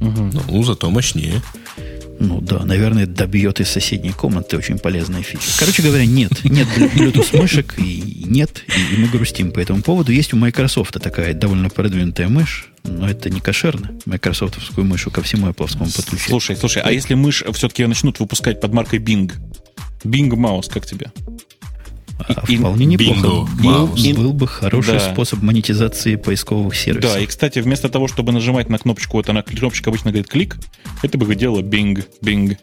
Угу. 0.00 0.30
Ну, 0.48 0.62
зато 0.64 0.90
мощнее. 0.90 1.42
Ну 2.20 2.42
да, 2.42 2.64
наверное, 2.66 3.06
добьет 3.06 3.60
из 3.60 3.70
соседней 3.70 4.12
комнаты 4.12 4.58
очень 4.58 4.78
полезная 4.78 5.22
фича. 5.22 5.50
Короче 5.58 5.82
говоря, 5.82 6.04
нет. 6.04 6.44
Нет 6.44 6.68
Bluetooth 6.76 7.40
мышек 7.40 7.74
и 7.78 8.24
нет, 8.26 8.62
и, 8.68 9.00
мы 9.00 9.08
грустим 9.08 9.50
по 9.50 9.58
этому 9.58 9.82
поводу. 9.82 10.12
Есть 10.12 10.34
у 10.34 10.36
Microsoft 10.36 11.00
такая 11.02 11.32
довольно 11.32 11.70
продвинутая 11.70 12.28
мышь, 12.28 12.68
но 12.84 13.08
это 13.08 13.30
не 13.30 13.40
кошерно. 13.40 13.98
Майкрософтовскую 14.04 14.86
мышу 14.86 15.10
ко 15.10 15.22
всему 15.22 15.48
Apple 15.48 15.66
подключить. 15.78 16.28
Слушай, 16.28 16.56
слушай, 16.56 16.82
а 16.82 16.92
если 16.92 17.14
мышь 17.14 17.42
все-таки 17.54 17.86
начнут 17.86 18.20
выпускать 18.20 18.60
под 18.60 18.74
маркой 18.74 18.98
Bing? 18.98 19.32
Bing 20.04 20.34
Маус, 20.36 20.68
как 20.68 20.86
тебе? 20.86 21.10
А, 22.28 22.46
вполне 22.46 22.86
неплохо. 22.86 23.48
Был, 23.62 23.86
был 24.14 24.32
бы 24.32 24.46
хороший 24.46 24.94
да. 24.94 25.12
способ 25.12 25.42
монетизации 25.42 26.16
поисковых 26.16 26.76
сервисов. 26.76 27.12
Да, 27.14 27.20
и, 27.20 27.26
кстати, 27.26 27.58
вместо 27.60 27.88
того, 27.88 28.08
чтобы 28.08 28.32
нажимать 28.32 28.68
на 28.68 28.78
кнопочку, 28.78 29.16
вот 29.16 29.28
она, 29.28 29.42
кнопочка 29.42 29.90
обычно 29.90 30.10
говорит 30.10 30.28
клик, 30.28 30.56
это 31.02 31.18
бы 31.18 31.34
делала 31.34 31.60
Bing, 31.60 32.04
Bing. 32.22 32.56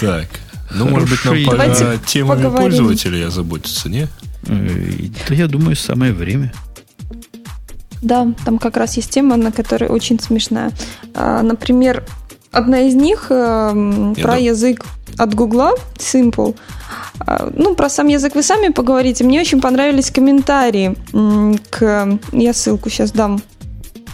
Так. 0.00 0.28
Ну, 0.74 0.86
может 0.88 1.08
быть, 1.08 1.24
нам 1.24 1.44
пора 1.44 1.96
темами 2.06 2.54
пользователей 2.54 3.26
озаботиться, 3.26 3.88
не? 3.88 4.06
Э, 4.46 4.92
да, 5.28 5.34
я 5.34 5.48
думаю, 5.48 5.76
самое 5.76 6.12
время. 6.12 6.52
Да, 8.02 8.32
там 8.44 8.58
как 8.58 8.76
раз 8.76 8.96
есть 8.96 9.10
тема, 9.10 9.36
на 9.36 9.50
которой 9.50 9.88
очень 9.88 10.20
смешная. 10.20 10.72
А, 11.14 11.42
например, 11.42 12.04
одна 12.52 12.80
из 12.80 12.94
них 12.94 13.26
э, 13.30 14.14
про 14.22 14.32
да. 14.32 14.36
язык 14.36 14.84
от 15.16 15.34
Гугла, 15.34 15.74
Simple. 15.96 16.56
А, 17.20 17.50
ну, 17.54 17.74
про 17.74 17.88
сам 17.88 18.08
язык 18.08 18.34
вы 18.34 18.42
сами 18.42 18.68
поговорите. 18.68 19.24
Мне 19.24 19.40
очень 19.40 19.60
понравились 19.60 20.10
комментарии 20.10 20.94
к... 21.70 22.18
Я 22.32 22.52
ссылку 22.52 22.90
сейчас 22.90 23.12
дам 23.12 23.40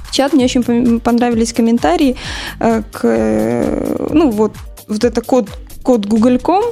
в 0.04 0.12
чат. 0.12 0.32
Мне 0.32 0.44
очень 0.44 1.00
понравились 1.00 1.52
комментарии 1.52 2.16
э, 2.60 2.82
к... 2.90 4.08
Ну, 4.10 4.30
вот, 4.30 4.52
вот 4.88 5.04
это 5.04 5.20
код, 5.20 5.48
код 5.82 6.06
Google.com. 6.06 6.64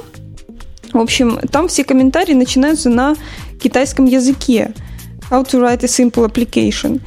В 0.93 0.99
общем, 0.99 1.39
там 1.51 1.67
все 1.67 1.83
комментарии 1.83 2.33
начинаются 2.33 2.89
на 2.89 3.15
китайском 3.61 4.05
языке. 4.05 4.73
How 5.33 5.43
to 5.43 5.61
write 5.61 5.83
a 5.83 5.87
simple 5.87 6.27
application. 6.27 7.01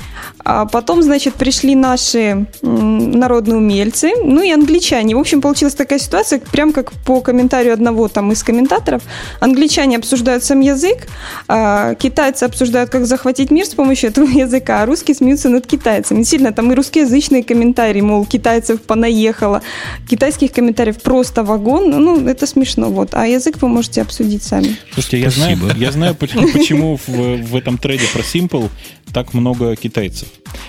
А 0.49 0.65
потом, 0.67 1.03
значит, 1.03 1.35
пришли 1.35 1.77
наши 1.77 2.47
народные 2.63 3.57
умельцы, 3.57 4.13
ну 4.23 4.43
и 4.43 4.51
англичане. 4.51 5.15
В 5.15 5.19
общем, 5.21 5.41
получилась 5.41 5.75
такая 5.75 6.01
ситуация, 6.01 6.41
прям 6.41 6.73
как 6.73 6.93
по 6.93 7.21
комментарию 7.21 7.73
одного 7.73 8.09
там 8.09 8.33
из 8.33 8.43
комментаторов. 8.43 9.03
Англичане 9.39 9.97
обсуждают 9.97 10.43
сам 10.43 10.61
язык, 10.61 11.07
а 11.47 11.95
китайцы 11.95 12.43
обсуждают, 12.43 12.91
как 12.91 13.07
захватить 13.07 13.53
мир 13.53 13.65
с 13.65 13.75
помощью 13.75 14.11
этого 14.11 14.27
языка, 14.45 14.83
а 14.83 14.87
русские 14.87 15.15
смеются 15.15 15.49
над 15.49 15.69
китайцами. 15.69 16.25
Сильно 16.25 16.53
там 16.53 16.73
и 16.73 16.75
русскоязычные 16.75 17.45
комментарии, 17.45 18.01
мол, 18.01 18.27
китайцев 18.27 18.83
понаехало. 18.83 19.63
Китайских 20.11 20.51
комментариев 20.51 21.01
просто 21.01 21.45
вагон. 21.45 21.91
Ну, 21.91 22.27
это 22.27 22.47
смешно. 22.49 22.89
Вот. 22.91 23.11
А 23.13 23.27
язык 23.27 23.63
вы 23.63 23.69
можете 23.69 24.03
обсудить 24.03 24.43
сами. 24.43 24.77
Слушайте, 24.93 25.21
я 25.21 25.31
знаю, 25.31 25.59
я 25.77 25.93
знаю, 25.93 26.17
почему 26.17 26.99
в, 27.07 27.37
в 27.37 27.57
этом 27.57 27.79
трейде 27.79 28.07
про 28.17 28.23
Simple 28.23 28.71
так 29.13 29.35
много 29.35 29.77
китайцев. 29.77 30.29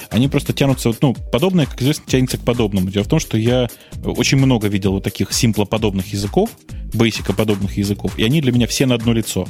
Они 0.10 0.28
просто 0.28 0.52
тянутся, 0.52 0.92
ну, 1.02 1.14
подобное, 1.32 1.66
как 1.66 1.82
известно, 1.82 2.04
тянется 2.06 2.38
к 2.38 2.42
подобному. 2.42 2.90
Дело 2.90 3.06
в 3.06 3.08
том, 3.08 3.22
что 3.22 3.38
я 3.38 3.70
очень 4.04 4.38
много 4.38 4.68
видел 4.68 4.92
вот 4.92 5.04
таких 5.06 5.32
симплоподобных 5.32 6.12
языков, 6.12 6.50
бейсика-подобных 6.94 7.78
языков, 7.78 8.18
и 8.18 8.26
они 8.26 8.42
для 8.42 8.52
меня 8.52 8.68
все 8.68 8.86
на 8.86 8.96
одно 8.96 9.14
лицо. 9.14 9.48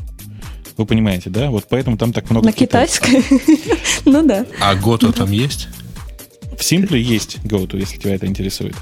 Вы 0.78 0.86
понимаете, 0.86 1.32
да? 1.32 1.50
Вот 1.50 1.66
поэтому 1.68 1.98
там 1.98 2.14
так 2.14 2.30
много... 2.30 2.46
На 2.46 2.54
китайской? 2.54 3.24
Ну 4.06 4.24
да. 4.24 4.46
А 4.62 4.76
Goto 4.76 5.12
там 5.12 5.32
есть? 5.32 5.68
В 6.56 6.62
Simple 6.62 7.00
есть 7.00 7.40
Goto, 7.44 7.80
если 7.80 7.98
тебя 7.98 8.14
это 8.14 8.28
интересует. 8.28 8.76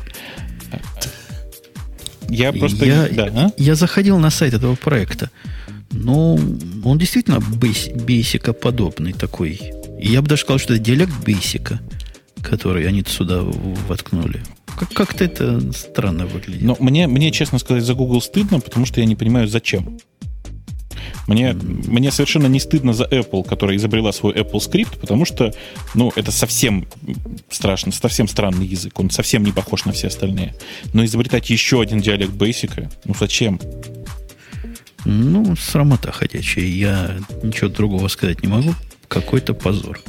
Я 2.28 2.52
просто... 2.52 2.86
Я, 2.86 3.08
да, 3.10 3.30
а? 3.34 3.52
я 3.56 3.76
заходил 3.76 4.18
на 4.18 4.30
сайт 4.30 4.56
этого 4.56 4.76
проекта. 4.76 5.30
Ну, 5.92 6.40
он 6.84 6.98
действительно 6.98 7.40
бейсика 7.40 8.54
подобный 8.54 9.14
такой. 9.14 9.60
Я 10.00 10.22
бы 10.22 10.28
даже 10.28 10.42
сказал, 10.42 10.60
что 10.60 10.74
это 10.74 10.84
диалект 10.84 11.14
бейсика, 11.24 11.80
который 12.42 12.88
они 12.88 13.04
сюда 13.08 13.42
воткнули. 13.88 14.42
Как- 14.78 14.94
как-то 14.94 15.24
это 15.24 15.72
странно 15.72 16.26
выглядит. 16.26 16.64
Но 16.64 16.76
мне, 16.80 17.08
мне, 17.08 17.32
честно 17.32 17.60
сказать, 17.60 17.84
за 17.84 17.94
Google 17.94 18.22
стыдно, 18.22 18.60
потому 18.60 18.86
что 18.86 19.00
я 19.00 19.06
не 19.06 19.16
понимаю, 19.16 19.48
зачем. 19.48 20.00
Мне, 21.28 21.54
мне 21.54 22.12
совершенно 22.12 22.48
не 22.48 22.60
стыдно 22.60 22.94
за 22.94 23.06
Apple, 23.06 23.48
которая 23.48 23.78
изобрела 23.78 24.12
свой 24.12 24.34
Apple 24.34 24.60
скрипт, 24.60 25.00
потому 25.00 25.26
что, 25.26 25.54
ну, 25.96 26.12
это 26.16 26.32
совсем 26.32 26.88
страшно, 27.50 27.92
совсем 27.92 28.28
странный 28.28 28.68
язык. 28.68 29.00
Он 29.00 29.10
совсем 29.10 29.44
не 29.44 29.52
похож 29.52 29.86
на 29.86 29.92
все 29.92 30.08
остальные. 30.08 30.56
Но 30.94 31.04
изобретать 31.06 31.50
еще 31.50 31.82
один 31.82 32.00
диалект 32.00 32.34
Basic, 32.34 32.92
ну 33.06 33.16
зачем? 33.20 33.60
Ну, 35.06 35.56
срамота 35.56 36.12
ходячая. 36.12 36.66
Я 36.66 37.16
ничего 37.44 37.70
другого 37.70 38.08
сказать 38.08 38.42
не 38.42 38.50
могу. 38.50 38.74
Какой-то 39.08 39.54
позор. 39.54 40.00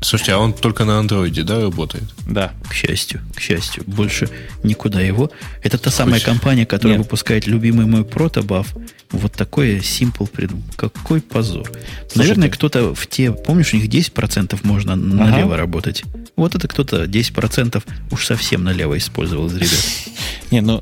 Слушайте, 0.00 0.32
а 0.32 0.38
он 0.38 0.54
только 0.54 0.84
на 0.84 0.98
андроиде, 0.98 1.42
да, 1.42 1.60
работает? 1.60 2.04
Да. 2.26 2.52
К 2.68 2.72
счастью, 2.72 3.20
к 3.34 3.40
счастью. 3.40 3.84
Больше 3.86 4.30
никуда 4.62 5.00
его. 5.00 5.30
Это 5.62 5.76
та 5.76 5.90
самая 5.90 6.20
компания, 6.20 6.64
которая 6.64 6.96
Нет. 6.96 7.06
выпускает 7.06 7.46
любимый 7.46 7.86
мой 7.86 8.04
протобаф. 8.04 8.74
Вот 9.10 9.32
такое 9.32 9.80
Simple 9.80 10.28
придумал. 10.28 10.62
Какой 10.76 11.20
позор. 11.20 11.64
Слушайте. 11.66 12.18
Наверное, 12.18 12.48
кто-то 12.48 12.94
в 12.94 13.06
те... 13.08 13.32
Помнишь, 13.32 13.74
у 13.74 13.76
них 13.76 13.88
10% 13.88 14.58
можно 14.62 14.92
ага. 14.92 15.02
налево 15.02 15.56
работать? 15.56 16.04
Вот 16.36 16.54
это 16.54 16.68
кто-то 16.68 17.04
10% 17.04 17.82
уж 18.12 18.26
совсем 18.26 18.64
налево 18.64 18.96
использовал 18.96 19.48
из 19.48 19.56
ребят. 19.56 19.84
Не, 20.50 20.60
ну, 20.60 20.80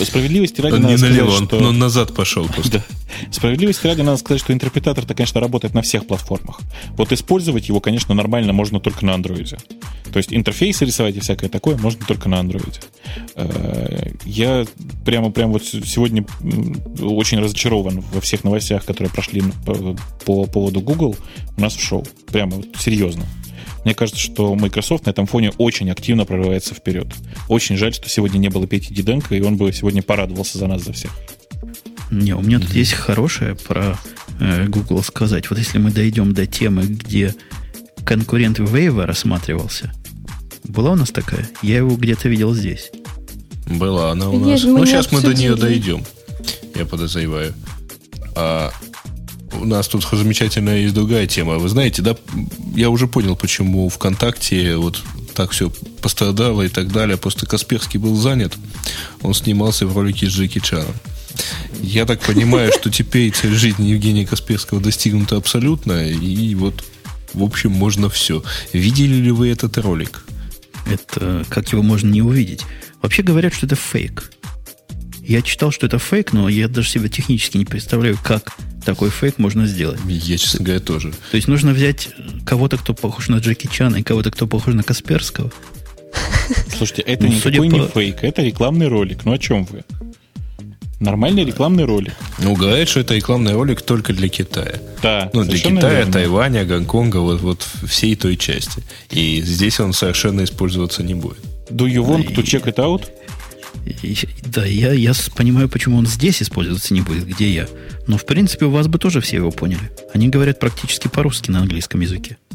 справедливости 0.00 0.60
ради 0.60 0.74
он 0.74 0.86
не 0.86 0.96
сказать, 0.96 1.16
налево, 1.16 1.44
что... 1.44 1.58
он 1.58 1.78
назад 1.78 2.14
пошел 2.14 2.46
просто. 2.48 2.82
Да. 3.26 3.32
Справедливости 3.32 3.86
ради 3.86 4.02
надо 4.02 4.18
сказать, 4.18 4.42
что 4.42 4.52
интерпретатор-то, 4.52 5.14
конечно, 5.14 5.40
работает 5.40 5.74
на 5.74 5.82
всех 5.82 6.06
платформах. 6.06 6.60
Вот 6.96 7.12
использовать 7.12 7.68
его, 7.68 7.80
конечно, 7.80 8.14
нормально 8.14 8.45
можно 8.52 8.80
только 8.80 9.04
на 9.04 9.14
андроиде. 9.14 9.58
То 10.12 10.18
есть 10.18 10.32
интерфейсы 10.32 10.84
рисовать 10.84 11.16
и 11.16 11.20
всякое 11.20 11.48
такое 11.48 11.76
можно 11.76 12.04
только 12.06 12.28
на 12.28 12.38
андроиде. 12.38 12.80
Э, 13.34 14.10
я 14.24 14.64
прямо, 15.04 15.30
прямо 15.30 15.52
вот 15.52 15.64
сегодня 15.64 16.24
очень 17.00 17.38
разочарован 17.38 18.00
во 18.12 18.20
всех 18.20 18.44
новостях, 18.44 18.84
которые 18.84 19.12
прошли 19.12 19.42
по, 19.64 19.96
по 20.24 20.46
поводу 20.46 20.80
Google 20.80 21.16
у 21.56 21.60
нас 21.60 21.74
в 21.74 21.82
шоу. 21.82 22.06
Прямо 22.32 22.56
вот 22.56 22.68
серьезно. 22.78 23.24
Мне 23.84 23.94
кажется, 23.94 24.20
что 24.20 24.54
Microsoft 24.54 25.06
на 25.06 25.10
этом 25.10 25.26
фоне 25.26 25.52
очень 25.58 25.90
активно 25.90 26.24
прорывается 26.24 26.74
вперед. 26.74 27.06
Очень 27.48 27.76
жаль, 27.76 27.94
что 27.94 28.08
сегодня 28.08 28.38
не 28.38 28.48
было 28.48 28.66
Пети 28.66 28.92
Диденко, 28.92 29.34
и 29.36 29.40
он 29.40 29.56
бы 29.56 29.72
сегодня 29.72 30.02
порадовался 30.02 30.58
за 30.58 30.66
нас, 30.66 30.82
за 30.82 30.92
всех. 30.92 31.12
Не, 32.10 32.34
у 32.34 32.40
меня 32.40 32.58
тут 32.58 32.72
есть 32.72 32.94
хорошее 32.94 33.54
про 33.54 33.96
э, 34.40 34.66
Google 34.66 35.02
сказать. 35.02 35.50
Вот 35.50 35.58
если 35.58 35.78
мы 35.78 35.90
дойдем 35.90 36.32
до 36.34 36.46
темы, 36.46 36.82
где 36.82 37.34
конкурент 38.06 38.58
Wave 38.60 39.04
рассматривался, 39.04 39.92
была 40.64 40.92
у 40.92 40.96
нас 40.96 41.10
такая? 41.10 41.48
Я 41.62 41.78
его 41.78 41.96
где-то 41.96 42.28
видел 42.28 42.54
здесь. 42.54 42.90
Была 43.66 44.12
она 44.12 44.30
у 44.30 44.38
нас. 44.38 44.62
Ну, 44.62 44.86
сейчас 44.86 45.12
мы 45.12 45.20
до 45.20 45.34
нее 45.34 45.56
дойдем, 45.56 46.04
я 46.74 46.86
подозреваю. 46.86 47.52
А 48.34 48.72
у 49.52 49.64
нас 49.64 49.88
тут 49.88 50.06
замечательная 50.10 50.78
есть 50.78 50.94
другая 50.94 51.26
тема. 51.26 51.58
Вы 51.58 51.68
знаете, 51.68 52.02
да, 52.02 52.16
я 52.74 52.90
уже 52.90 53.08
понял, 53.08 53.36
почему 53.36 53.88
ВКонтакте 53.88 54.76
вот 54.76 55.02
так 55.34 55.50
все 55.50 55.70
пострадало 56.00 56.62
и 56.62 56.68
так 56.68 56.92
далее. 56.92 57.16
Просто 57.16 57.46
Касперский 57.46 57.98
был 57.98 58.14
занят. 58.16 58.54
Он 59.22 59.34
снимался 59.34 59.86
в 59.86 59.96
ролике 59.96 60.26
с 60.26 60.30
Джеки 60.30 60.60
Чаном. 60.60 60.94
Я 61.82 62.06
так 62.06 62.20
понимаю, 62.20 62.72
что 62.72 62.90
теперь 62.90 63.32
цель 63.32 63.54
жизни 63.54 63.88
Евгения 63.88 64.26
Касперского 64.26 64.80
достигнута 64.80 65.36
абсолютно. 65.36 66.08
И 66.08 66.54
вот, 66.54 66.84
в 67.36 67.42
общем, 67.42 67.70
можно 67.70 68.08
все. 68.08 68.42
Видели 68.72 69.14
ли 69.16 69.30
вы 69.30 69.50
этот 69.50 69.78
ролик? 69.78 70.24
Это 70.90 71.44
как 71.48 71.70
его 71.70 71.82
можно 71.82 72.10
не 72.10 72.22
увидеть? 72.22 72.62
Вообще 73.02 73.22
говорят, 73.22 73.54
что 73.54 73.66
это 73.66 73.76
фейк. 73.76 74.32
Я 75.20 75.42
читал, 75.42 75.70
что 75.70 75.86
это 75.86 75.98
фейк, 75.98 76.32
но 76.32 76.48
я 76.48 76.66
даже 76.68 76.88
себе 76.88 77.08
технически 77.08 77.58
не 77.58 77.64
представляю, 77.64 78.18
как 78.22 78.56
такой 78.84 79.10
фейк 79.10 79.38
можно 79.38 79.66
сделать. 79.66 80.00
Я, 80.06 80.38
честно 80.38 80.64
говоря, 80.64 80.80
тоже. 80.80 81.12
То 81.30 81.36
есть 81.36 81.48
нужно 81.48 81.72
взять 81.72 82.10
кого-то, 82.46 82.78
кто 82.78 82.94
похож 82.94 83.28
на 83.28 83.36
Джеки 83.36 83.68
Чана, 83.70 83.96
и 83.96 84.02
кого-то, 84.02 84.30
кто 84.30 84.46
похож 84.46 84.74
на 84.74 84.82
Касперского. 84.82 85.52
Слушайте, 86.76 87.02
это 87.02 87.24
ну, 87.24 87.32
никакой 87.32 87.68
не 87.68 87.80
по... 87.80 87.88
фейк, 87.88 88.18
это 88.22 88.42
рекламный 88.42 88.88
ролик. 88.88 89.24
Ну 89.24 89.32
о 89.32 89.38
чем 89.38 89.64
вы? 89.64 89.84
Нормальный 90.98 91.44
рекламный 91.44 91.84
ролик. 91.84 92.14
Ну, 92.38 92.54
говорят, 92.54 92.88
что 92.88 93.00
это 93.00 93.14
рекламный 93.14 93.52
ролик 93.52 93.82
только 93.82 94.14
для 94.14 94.28
Китая. 94.28 94.76
Да. 95.02 95.30
Ну, 95.34 95.44
для 95.44 95.58
Китая, 95.58 95.98
верно. 95.98 96.12
Тайваня, 96.12 96.64
Гонконга, 96.64 97.18
вот, 97.18 97.40
вот 97.42 97.66
всей 97.86 98.16
той 98.16 98.36
части. 98.36 98.82
И 99.10 99.42
здесь 99.42 99.78
он 99.78 99.92
совершенно 99.92 100.44
использоваться 100.44 101.02
не 101.02 101.14
будет. 101.14 101.38
Do 101.70 101.86
you 101.86 102.04
want 102.04 102.34
to 102.34 102.42
check 102.42 102.64
it 102.64 102.76
out? 102.76 103.04
Да, 104.46 104.64
я, 104.64 104.92
я 104.92 105.12
понимаю, 105.36 105.68
почему 105.68 105.98
он 105.98 106.06
здесь 106.06 106.42
использоваться 106.42 106.94
не 106.94 107.02
будет, 107.02 107.26
где 107.26 107.52
я. 107.52 107.68
Но, 108.06 108.16
в 108.16 108.24
принципе, 108.24 108.66
у 108.66 108.70
вас 108.70 108.88
бы 108.88 108.98
тоже 108.98 109.20
все 109.20 109.36
его 109.36 109.50
поняли. 109.50 109.92
Они 110.14 110.28
говорят 110.28 110.58
практически 110.58 111.08
по-русски 111.08 111.50
на 111.50 111.60
английском 111.60 112.00
языке. 112.00 112.38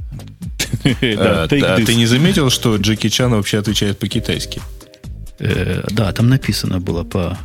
А, 0.83 1.47
а 1.51 1.85
ты 1.85 1.95
не 1.95 2.05
заметил, 2.05 2.49
что 2.49 2.75
Джеки 2.77 3.09
Чан 3.09 3.31
вообще 3.31 3.59
отвечает 3.59 3.99
по-китайски? 3.99 4.61
Э, 5.37 5.83
да, 5.91 6.11
там 6.13 6.29
написано 6.29 6.79
было 6.79 7.03
по... 7.03 7.37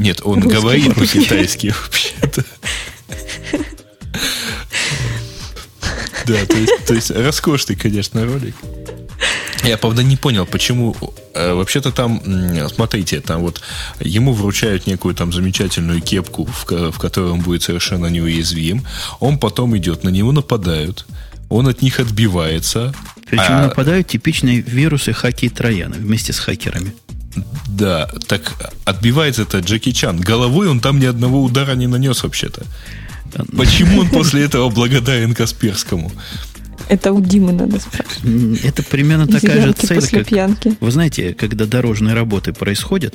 Нет, 0.00 0.22
он 0.24 0.40
говорит 0.40 0.94
по-китайски 0.94 1.74
вообще-то. 1.82 2.44
Да, 6.26 6.46
то 6.86 6.94
есть 6.94 7.10
роскошный, 7.10 7.76
конечно, 7.76 8.24
ролик. 8.24 8.54
Я, 9.62 9.76
правда, 9.76 10.02
не 10.02 10.16
понял, 10.16 10.46
почему... 10.46 10.96
Э, 11.34 11.52
вообще-то 11.52 11.92
там, 11.92 12.22
смотрите, 12.74 13.20
там 13.20 13.42
вот 13.42 13.60
ему 14.00 14.32
вручают 14.32 14.86
некую 14.86 15.14
там 15.14 15.32
замечательную 15.32 16.00
кепку, 16.00 16.46
в, 16.46 16.92
в 16.92 16.98
которой 16.98 17.32
он 17.32 17.40
будет 17.40 17.62
совершенно 17.62 18.06
неуязвим. 18.06 18.86
Он 19.18 19.38
потом 19.38 19.76
идет, 19.76 20.02
на 20.02 20.08
него 20.08 20.32
нападают. 20.32 21.06
Он 21.50 21.68
от 21.68 21.82
них 21.82 22.00
отбивается. 22.00 22.94
Причем 23.28 23.52
а... 23.52 23.62
нападают 23.66 24.08
типичные 24.08 24.62
вирусы 24.62 25.12
хаки 25.12 25.46
и 25.46 25.50
трояна 25.50 25.96
вместе 25.96 26.32
с 26.32 26.38
хакерами. 26.38 26.94
Да, 27.68 28.10
так 28.26 28.72
отбивается 28.84 29.42
это 29.42 29.60
Джеки 29.60 29.92
Чан. 29.92 30.20
Головой 30.20 30.68
он 30.68 30.80
там 30.80 30.98
ни 30.98 31.06
одного 31.06 31.42
удара 31.42 31.74
не 31.74 31.86
нанес 31.86 32.22
вообще-то. 32.22 32.64
Почему 33.56 34.00
он 34.00 34.08
после 34.08 34.44
этого 34.44 34.68
благодарен 34.70 35.34
Касперскому? 35.34 36.10
Это 36.88 37.12
у 37.12 37.20
Димы 37.20 37.52
надо 37.52 37.78
спрашивать. 37.78 38.64
Это 38.64 38.82
примерно 38.82 39.28
такая 39.28 39.64
же 39.64 39.72
цель, 39.74 39.94
после 39.94 40.18
как... 40.18 40.28
Пьянки. 40.28 40.76
Вы 40.80 40.90
знаете, 40.90 41.34
когда 41.34 41.66
дорожные 41.66 42.14
работы 42.14 42.52
происходят, 42.52 43.14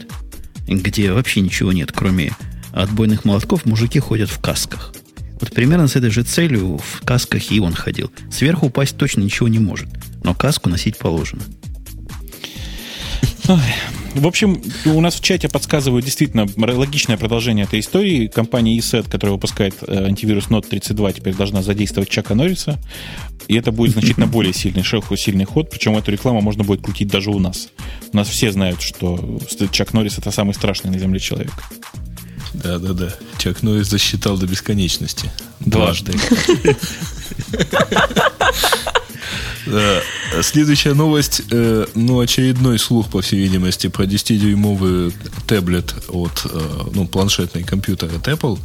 где 0.66 1.12
вообще 1.12 1.42
ничего 1.42 1.74
нет, 1.74 1.92
кроме 1.92 2.32
отбойных 2.72 3.26
молотков, 3.26 3.66
мужики 3.66 4.00
ходят 4.00 4.30
в 4.30 4.40
касках. 4.40 4.94
Вот 5.42 5.52
примерно 5.54 5.90
с 5.90 5.98
этой 5.98 6.10
же 6.10 6.24
целью 6.24 6.78
в 6.78 7.06
касках 7.06 7.52
и 7.52 7.60
он 7.60 7.74
ходил. 7.74 8.10
Сверху 8.32 8.68
упасть 8.68 8.96
точно 8.96 9.22
ничего 9.22 9.50
не 9.50 9.60
может, 9.60 9.90
но 10.24 10.34
каску 10.34 10.70
носить 10.70 10.98
положено. 10.98 11.42
В 14.15 14.27
общем, 14.27 14.61
у 14.85 15.01
нас 15.01 15.15
в 15.15 15.22
чате 15.22 15.49
подсказывают 15.49 16.05
действительно 16.05 16.47
логичное 16.57 17.17
продолжение 17.17 17.65
этой 17.65 17.81
истории. 17.81 18.27
Компания 18.27 18.77
ESET, 18.77 19.09
которая 19.09 19.34
выпускает 19.34 19.76
э, 19.81 20.05
антивирус 20.05 20.45
Note 20.45 20.67
32, 20.69 21.13
теперь 21.13 21.35
должна 21.35 21.61
задействовать 21.61 22.09
Чака 22.09 22.34
Норриса. 22.34 22.80
И 23.47 23.55
это 23.55 23.72
будет 23.72 23.91
значительно 23.91 24.26
более 24.26 24.53
сильный 24.53 24.84
шаг, 24.84 25.05
сильный 25.17 25.45
ход. 25.45 25.69
Причем 25.69 25.97
эту 25.97 26.11
рекламу 26.11 26.41
можно 26.41 26.63
будет 26.63 26.81
крутить 26.81 27.09
даже 27.09 27.30
у 27.30 27.39
нас. 27.39 27.69
У 28.13 28.17
нас 28.17 28.30
все 28.30 28.51
знают, 28.51 28.81
что 28.81 29.39
Чак 29.72 29.93
Норрис 29.93 30.17
это 30.17 30.31
самый 30.31 30.53
страшный 30.53 30.91
на 30.91 30.97
Земле 30.97 31.19
человек. 31.19 31.51
Да, 32.53 32.80
да, 32.80 32.93
да. 32.93 33.13
Чак 33.38 33.63
Норрис 33.63 33.88
засчитал 33.88 34.38
до 34.38 34.47
бесконечности. 34.47 35.30
Дважды. 35.59 36.13
Следующая 40.42 40.94
новость, 40.94 41.42
э, 41.52 41.86
ну, 41.96 42.20
очередной 42.20 42.80
слух, 42.80 43.10
по 43.10 43.22
всей 43.22 43.40
видимости, 43.40 43.88
про 43.88 44.06
10-дюймовый 44.06 45.14
таблет 45.48 45.96
от, 46.10 46.46
э, 46.46 46.60
ну, 46.94 47.08
планшетный 47.08 47.64
компьютер 47.64 48.10
от 48.16 48.28
Apple. 48.28 48.60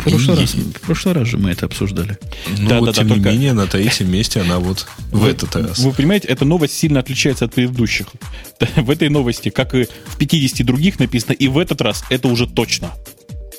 В 0.00 0.10
прошлый, 0.10 0.36
раз, 0.36 0.54
в 0.54 0.80
прошлый 0.80 1.14
раз 1.14 1.28
же 1.28 1.38
мы 1.38 1.50
это 1.50 1.66
обсуждали. 1.66 2.18
Ну, 2.58 2.68
да, 2.68 2.80
вот, 2.80 2.86
да, 2.86 2.92
тем 2.92 3.08
да, 3.08 3.14
не 3.14 3.20
только... 3.20 3.30
менее, 3.30 3.52
на 3.52 3.66
третьем 3.66 4.10
месте 4.10 4.40
она 4.40 4.58
вот 4.58 4.86
в 5.10 5.18
вы, 5.20 5.28
этот 5.30 5.54
раз. 5.56 5.78
Вы 5.78 5.92
понимаете, 5.92 6.28
эта 6.28 6.44
новость 6.44 6.76
сильно 6.76 7.00
отличается 7.00 7.46
от 7.46 7.54
предыдущих. 7.54 8.06
В 8.76 8.90
этой 8.90 9.08
новости, 9.08 9.48
как 9.48 9.74
и 9.74 9.84
в 10.06 10.16
50 10.18 10.66
других 10.66 10.98
написано, 10.98 11.32
и 11.32 11.48
в 11.48 11.58
этот 11.58 11.80
раз 11.80 12.04
это 12.10 12.28
уже 12.28 12.46
точно. 12.46 12.90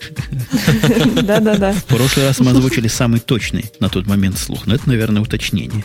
Да-да-да. 1.24 1.74
В 1.74 1.86
прошлый 1.86 2.28
раз 2.28 2.40
мы 2.40 2.52
озвучили 2.52 2.88
самый 2.88 3.20
точный 3.20 3.66
на 3.80 3.90
тот 3.90 4.06
момент 4.06 4.38
слух, 4.38 4.68
но 4.68 4.76
это, 4.76 4.88
наверное, 4.88 5.22
уточнение. 5.22 5.84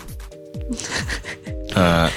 А, 1.74 2.10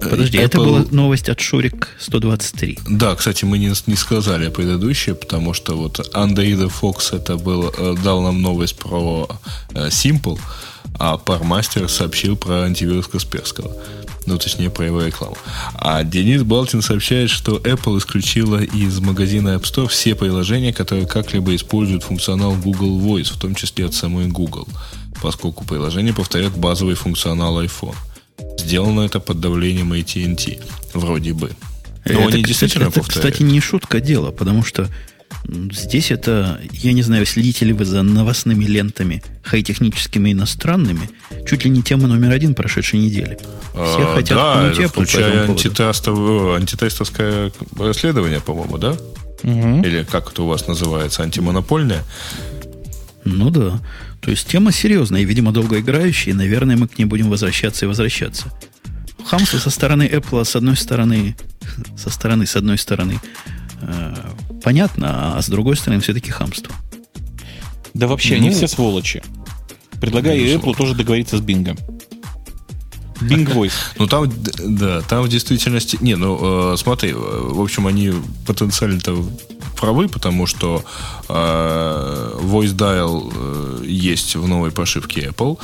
Подожди, 0.00 0.38
Apple... 0.38 0.42
это 0.42 0.58
была 0.58 0.84
новость 0.90 1.28
от 1.28 1.40
Шурик 1.40 1.88
123. 1.98 2.78
Да, 2.88 3.14
кстати, 3.16 3.44
мы 3.44 3.58
не, 3.58 3.72
не 3.86 3.96
сказали 3.96 4.48
предыдущее, 4.48 5.14
потому 5.14 5.54
что 5.54 5.76
вот 5.76 6.08
Андреида 6.14 6.68
Фокс 6.68 7.12
это 7.12 7.36
был, 7.36 7.72
э, 7.76 7.96
дал 8.02 8.22
нам 8.22 8.40
новость 8.40 8.76
про 8.76 9.28
э, 9.74 9.88
Simple, 9.88 10.38
а 10.98 11.16
Пармастер 11.16 11.88
сообщил 11.88 12.36
про 12.36 12.62
антивирус 12.62 13.08
Касперского. 13.08 13.74
Ну, 14.26 14.36
точнее, 14.36 14.68
про 14.68 14.84
его 14.84 15.02
рекламу. 15.02 15.36
А 15.74 16.04
Денис 16.04 16.42
Балтин 16.42 16.82
сообщает, 16.82 17.30
что 17.30 17.56
Apple 17.56 17.98
исключила 17.98 18.62
из 18.62 19.00
магазина 19.00 19.56
App 19.56 19.62
Store 19.62 19.88
все 19.88 20.14
приложения, 20.14 20.72
которые 20.72 21.06
как-либо 21.06 21.56
используют 21.56 22.02
функционал 22.02 22.54
Google 22.54 23.00
Voice, 23.00 23.32
в 23.32 23.38
том 23.38 23.54
числе 23.54 23.86
от 23.86 23.94
самой 23.94 24.26
Google, 24.26 24.68
поскольку 25.20 25.64
приложение 25.64 26.12
повторяет 26.12 26.56
базовый 26.56 26.94
функционал 26.94 27.62
iPhone. 27.62 27.96
Сделано 28.58 29.02
это 29.02 29.20
под 29.20 29.40
давлением 29.40 29.92
AT&T, 29.92 30.58
вроде 30.94 31.32
бы. 31.32 31.50
Но 32.04 32.12
это, 32.12 32.34
они 32.34 32.42
действительно 32.42 32.86
кстати, 32.86 33.06
это, 33.06 33.14
кстати, 33.14 33.42
не 33.42 33.60
шутка 33.60 34.00
дело, 34.00 34.30
потому 34.30 34.62
что 34.62 34.88
здесь 35.72 36.10
это, 36.10 36.60
я 36.72 36.92
не 36.92 37.02
знаю, 37.02 37.26
следите 37.26 37.64
ли 37.64 37.72
вы 37.72 37.84
за 37.84 38.02
новостными 38.02 38.64
лентами 38.64 39.22
хай-техническими 39.42 40.32
иностранными, 40.32 41.10
чуть 41.46 41.64
ли 41.64 41.70
не 41.70 41.82
тема 41.82 42.06
номер 42.08 42.30
один 42.32 42.54
прошедшей 42.54 43.00
недели. 43.00 43.38
Все 43.72 44.08
а, 44.08 44.14
хотят 44.14 44.36
да, 44.38 44.72
Apple 44.72 44.88
включая 44.88 45.46
по 45.46 45.52
антитестовое, 45.52 46.56
антитестовское 46.56 47.52
расследование, 47.78 48.40
по-моему, 48.40 48.78
да? 48.78 48.96
Угу. 49.42 49.82
Или 49.84 50.04
как 50.04 50.32
это 50.32 50.42
у 50.42 50.46
вас 50.46 50.66
называется, 50.66 51.22
антимонопольное? 51.22 52.04
Ну 53.24 53.50
да. 53.50 53.80
То 54.20 54.30
есть 54.30 54.48
тема 54.48 54.72
серьезная 54.72 55.22
и, 55.22 55.24
видимо, 55.24 55.52
долгоиграющая, 55.52 56.32
и, 56.32 56.36
наверное, 56.36 56.76
мы 56.76 56.88
к 56.88 56.98
ней 56.98 57.04
будем 57.04 57.30
возвращаться 57.30 57.84
и 57.84 57.88
возвращаться. 57.88 58.52
Хамство 59.24 59.58
со 59.58 59.70
стороны 59.70 60.02
Apple, 60.04 60.44
с 60.44 60.56
одной 60.56 60.76
стороны, 60.76 61.36
со 61.96 62.10
стороны, 62.10 62.46
с 62.46 62.56
одной 62.56 62.78
стороны, 62.78 63.20
э, 63.82 64.14
понятно, 64.62 65.36
а 65.36 65.42
с 65.42 65.48
другой 65.48 65.76
стороны, 65.76 66.00
все-таки 66.00 66.30
хамство. 66.30 66.74
Да 67.94 68.06
вообще, 68.06 68.36
ну, 68.36 68.46
они 68.46 68.50
все 68.50 68.68
сволочи. 68.68 69.22
Предлагаю 70.00 70.40
ну, 70.40 70.60
Apple 70.60 70.76
тоже 70.76 70.94
договориться 70.94 71.38
с 71.38 71.40
Bing. 71.40 71.78
Bing 73.20 73.52
Voice. 73.52 73.72
Ну 73.98 74.06
там, 74.06 74.32
да, 74.64 75.02
там 75.02 75.22
в 75.22 75.28
действительности... 75.28 75.98
Не, 76.00 76.14
ну 76.14 76.72
э, 76.72 76.76
смотри, 76.76 77.12
в 77.12 77.60
общем, 77.60 77.86
они 77.86 78.12
потенциально-то 78.46 79.24
правы, 79.76 80.08
потому 80.08 80.46
что 80.46 80.84
э, 81.28 82.38
Voice 82.40 82.74
Dial 82.74 83.32
э, 83.34 83.67
есть 83.88 84.36
в 84.36 84.46
новой 84.46 84.70
прошивке 84.70 85.28
Apple. 85.28 85.58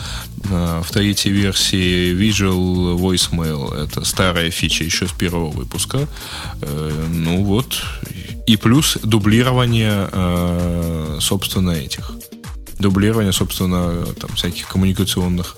Э, 0.50 0.82
в 0.84 0.90
третьей 0.90 1.32
версии 1.32 2.12
Visual 2.14 2.96
Voicemail 2.98 3.74
это 3.84 4.04
старая 4.04 4.50
фича 4.50 4.84
еще 4.84 5.06
с 5.06 5.12
первого 5.12 5.50
выпуска. 5.50 6.08
Э, 6.60 7.06
ну 7.08 7.44
вот. 7.44 7.82
И 8.46 8.56
плюс 8.56 8.98
дублирование, 9.02 10.08
э, 10.10 11.18
собственно, 11.20 11.70
этих 11.70 12.12
дублирование, 12.78 13.32
собственно, 13.32 14.04
там 14.14 14.34
всяких 14.34 14.68
коммуникационных 14.68 15.56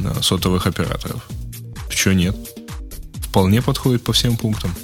на 0.00 0.22
сотовых 0.22 0.66
операторов. 0.66 1.22
Почему 1.88 2.14
нет? 2.14 2.36
Вполне 3.28 3.62
подходит 3.62 4.02
по 4.02 4.12
всем 4.12 4.36
пунктам. 4.36 4.74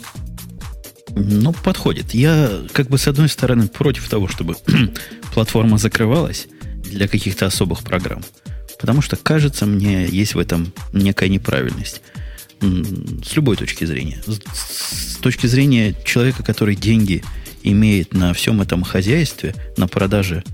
Ну, 1.19 1.53
подходит. 1.55 2.13
Я, 2.13 2.51
как 2.73 2.89
бы, 2.89 2.99
с 2.99 3.09
одной 3.09 3.31
стороны, 3.31 3.69
против 3.69 4.07
того, 4.09 4.29
чтобы 4.29 4.55
платформа 5.33 5.79
закрывалась 5.79 6.47
для 6.85 7.09
каких-то 7.09 7.47
особых 7.47 7.83
программ. 7.83 8.23
Потому 8.79 9.01
что, 9.01 9.17
кажется 9.17 9.65
мне, 9.65 10.07
есть 10.07 10.35
в 10.35 10.39
этом 10.39 10.75
некая 10.93 11.31
неправильность. 11.31 12.03
С 12.61 13.35
любой 13.35 13.57
точки 13.57 13.87
зрения. 13.87 14.23
С 14.27 15.17
точки 15.17 15.47
зрения 15.47 15.95
человека, 16.05 16.43
который 16.43 16.77
деньги 16.77 17.25
имеет 17.63 18.13
на 18.13 18.35
всем 18.35 18.61
этом 18.61 18.83
хозяйстве, 18.83 19.55
на 19.79 19.89
продаже, 19.89 20.45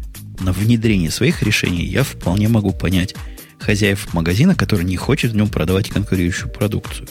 на 0.40 0.52
внедрении 0.52 1.08
своих 1.08 1.42
решений, 1.42 1.84
я 1.84 2.04
вполне 2.04 2.46
могу 2.46 2.72
понять 2.72 3.16
хозяев 3.58 4.14
магазина, 4.14 4.54
который 4.54 4.84
не 4.84 4.96
хочет 4.96 5.32
в 5.32 5.36
нем 5.36 5.48
продавать 5.48 5.88
конкурирующую 5.88 6.52
продукцию. 6.52 7.08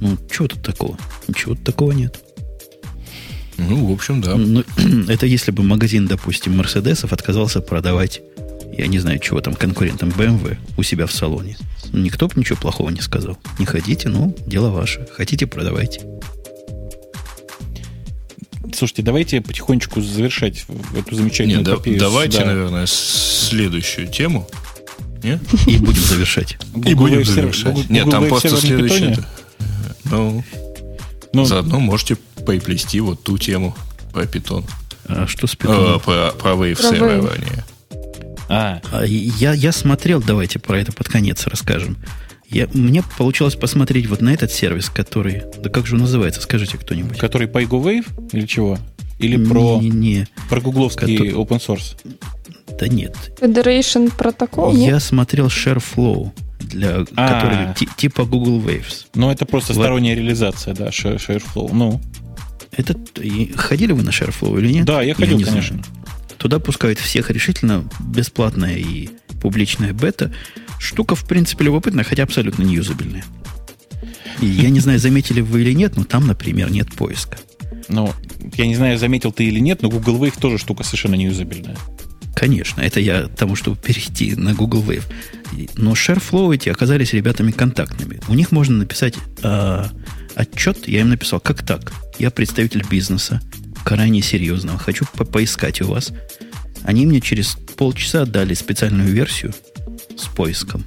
Ну, 0.00 0.18
чего 0.30 0.48
тут 0.48 0.62
такого? 0.62 0.98
Ничего 1.26 1.54
тут 1.54 1.64
такого 1.64 1.92
нет. 1.92 2.20
Ну, 3.56 3.86
в 3.86 3.92
общем, 3.92 4.20
да. 4.20 4.34
Ну, 4.34 4.64
это 5.08 5.26
если 5.26 5.50
бы 5.50 5.62
магазин, 5.62 6.06
допустим, 6.06 6.56
Мерседесов 6.56 7.12
отказался 7.12 7.60
продавать, 7.60 8.22
я 8.76 8.86
не 8.86 8.98
знаю, 8.98 9.18
чего 9.18 9.40
там, 9.40 9.54
конкурентам 9.54 10.08
BMW 10.08 10.56
у 10.76 10.82
себя 10.82 11.06
в 11.06 11.12
салоне. 11.12 11.56
Никто 11.92 12.28
бы 12.28 12.34
ничего 12.36 12.56
плохого 12.56 12.90
не 12.90 13.00
сказал. 13.00 13.36
Не 13.58 13.66
ходите, 13.66 14.08
ну, 14.08 14.34
дело 14.46 14.70
ваше. 14.70 15.06
Хотите, 15.12 15.46
продавайте. 15.46 16.00
Слушайте, 18.74 19.02
давайте 19.02 19.40
потихонечку 19.40 20.00
завершать 20.00 20.64
эту 20.96 21.14
замечательную 21.14 21.58
Нет, 21.58 21.68
эпопею. 21.68 21.98
Да, 21.98 22.06
давайте, 22.06 22.38
да. 22.38 22.46
наверное, 22.46 22.86
следующую 22.86 24.08
тему. 24.08 24.48
Нет? 25.22 25.40
И 25.66 25.76
будем 25.76 26.02
завершать. 26.02 26.56
И 26.86 26.94
будем 26.94 27.24
завершать. 27.24 27.90
Нет, 27.90 28.10
там 28.10 28.28
просто 28.28 28.56
следующее. 28.56 29.18
Ну, 30.04 30.42
ну, 31.32 31.44
заодно 31.44 31.80
можете 31.80 32.16
поплести 32.44 33.00
вот 33.00 33.22
ту 33.22 33.38
тему 33.38 33.74
про 34.12 34.26
питон. 34.26 34.64
А 35.06 35.26
что 35.26 35.46
с 35.46 35.56
питоном? 35.56 35.96
Э, 35.96 35.98
про, 35.98 36.32
про 36.32 36.50
wave 36.52 36.80
сервирование. 36.80 37.64
А. 38.48 38.80
а. 38.92 39.04
Я, 39.04 39.52
я 39.52 39.72
смотрел, 39.72 40.22
давайте 40.22 40.58
про 40.58 40.78
это 40.78 40.92
под 40.92 41.08
конец 41.08 41.46
расскажем. 41.46 41.96
Я, 42.48 42.68
мне 42.74 43.02
получилось 43.16 43.54
посмотреть 43.54 44.06
вот 44.06 44.20
на 44.20 44.34
этот 44.34 44.52
сервис, 44.52 44.90
который... 44.90 45.42
Да 45.62 45.70
как 45.70 45.86
же 45.86 45.94
он 45.94 46.02
называется, 46.02 46.42
скажите 46.42 46.76
кто-нибудь. 46.76 47.16
Который 47.16 47.48
PyGoWave 47.48 48.28
или 48.32 48.46
чего? 48.46 48.78
Или 49.18 49.42
про, 49.42 49.78
не, 49.80 49.88
не. 49.88 50.28
про 50.50 50.60
гугловский 50.60 51.16
который... 51.16 51.32
open 51.32 51.58
source? 51.58 51.96
Да 52.78 52.88
нет. 52.88 53.16
Federation 53.40 54.12
протокол? 54.14 54.74
Я 54.76 54.92
нет? 54.92 55.02
смотрел 55.02 55.46
ShareFlow, 55.46 56.32
для, 56.60 57.06
а. 57.16 57.28
который 57.28 57.88
типа 57.96 58.24
Google 58.24 58.60
Waves. 58.60 59.06
Ну, 59.14 59.30
это 59.30 59.46
просто 59.46 59.72
вот. 59.72 59.82
сторонняя 59.82 60.14
реализация, 60.14 60.74
да, 60.74 60.88
ShareFlow. 60.88 61.70
Ну. 61.72 62.00
Это, 62.76 62.96
ходили 63.56 63.92
вы 63.92 64.02
на 64.02 64.10
ShareFlow 64.10 64.58
или 64.58 64.72
нет? 64.72 64.86
Да, 64.86 65.02
я 65.02 65.14
ходил, 65.14 65.38
я 65.38 65.46
конечно. 65.46 65.82
Знаю. 65.82 65.94
Туда 66.38 66.58
пускают 66.58 66.98
всех 66.98 67.30
решительно 67.30 67.84
бесплатная 68.00 68.76
и 68.76 69.10
публичная 69.40 69.92
бета. 69.92 70.32
Штука, 70.78 71.14
в 71.14 71.24
принципе, 71.26 71.64
любопытная, 71.64 72.04
хотя 72.04 72.22
абсолютно 72.22 72.62
неюзабельная. 72.62 73.24
И 74.40 74.46
я 74.46 74.70
не 74.70 74.80
знаю, 74.80 74.98
заметили 74.98 75.40
вы 75.40 75.60
или 75.60 75.72
нет, 75.72 75.96
но 75.96 76.04
там, 76.04 76.26
например, 76.26 76.70
нет 76.70 76.92
поиска. 76.92 77.38
Ну, 77.88 78.12
я 78.56 78.66
не 78.66 78.74
знаю, 78.74 78.98
заметил 78.98 79.32
ты 79.32 79.44
или 79.44 79.60
нет, 79.60 79.82
но 79.82 79.90
Google 79.90 80.24
Wave 80.24 80.40
тоже 80.40 80.58
штука 80.58 80.82
совершенно 80.82 81.14
неюзабельная. 81.14 81.76
Конечно, 82.34 82.80
это 82.80 82.98
я 82.98 83.28
тому, 83.28 83.54
чтобы 83.54 83.76
перейти 83.76 84.34
на 84.34 84.54
Google 84.54 84.82
Wave. 84.82 85.04
Но 85.76 85.92
ShareFlow 85.92 86.54
эти 86.54 86.70
оказались 86.70 87.12
ребятами 87.12 87.52
контактными. 87.52 88.20
У 88.28 88.34
них 88.34 88.52
можно 88.52 88.78
написать 88.78 89.14
э, 89.42 89.84
отчет, 90.34 90.88
я 90.88 91.00
им 91.02 91.10
написал, 91.10 91.40
как 91.40 91.64
так? 91.64 91.92
Я 92.22 92.30
представитель 92.30 92.84
бизнеса, 92.88 93.42
крайне 93.82 94.22
серьезного, 94.22 94.78
хочу 94.78 95.04
по 95.16 95.24
поискать 95.24 95.80
у 95.80 95.88
вас. 95.88 96.12
Они 96.84 97.04
мне 97.04 97.20
через 97.20 97.56
полчаса 97.76 98.24
дали 98.26 98.54
специальную 98.54 99.08
версию 99.08 99.52
с 100.16 100.28
поиском. 100.28 100.84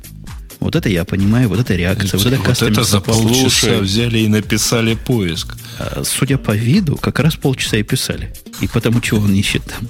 Вот 0.62 0.78
это 0.78 0.88
я 0.88 1.03
понимаю, 1.03 1.49
вот 1.49 1.60
это 1.60 1.76
реакция, 1.76 2.18
вот, 2.18 2.26
это 2.26 2.41
Вот 2.41 2.62
это 2.62 2.84
за 2.86 3.02
полчаса 3.02 3.80
взяли 3.80 4.20
и 4.20 4.30
написали 4.30 4.95
поиск. 4.95 5.57
А, 5.78 6.03
судя 6.06 6.38
по 6.38 6.56
виду, 6.56 6.95
как 6.95 7.20
раз 7.20 7.36
полчаса 7.36 7.76
и 7.76 7.84
писали. 7.84 8.34
И 8.62 8.70
потому, 8.70 9.02
чего 9.02 9.20
он 9.20 9.34
ищет 9.34 9.64
там. 9.66 9.90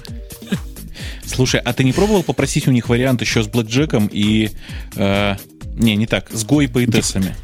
Слушай, 1.24 1.60
а 1.60 1.72
ты 1.72 1.84
не 1.84 1.92
пробовал 1.92 2.24
попросить 2.24 2.66
у 2.66 2.72
них 2.72 2.88
вариант 2.88 3.20
еще 3.20 3.44
с 3.44 3.46
блэкджеком 3.46 4.10
и... 4.12 4.50
Э, 4.96 5.36
не, 5.76 5.94
не 5.94 6.08
так, 6.08 6.28
с 6.32 6.44
гой 6.44 6.66
поэтессами? 6.66 7.36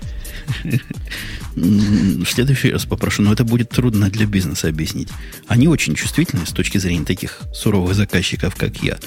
В 1.55 2.25
следующий 2.27 2.73
раз 2.73 2.87
попрошу, 2.87 3.23
но 3.23 3.33
это 3.33 3.45
будет 3.45 3.69
трудно 3.69 4.09
для 4.09 4.27
бизнеса 4.27 4.69
объяснить. 4.69 5.09
Они 5.47 5.69
очень 5.69 5.95
чувствительны 5.95 6.47
с 6.47 6.51
точки 6.51 6.79
зрения 6.79 7.05
таких 7.05 7.41
суровых 7.53 7.95
заказчиков, 7.95 8.55
как 8.57 8.83
я. 8.83 8.99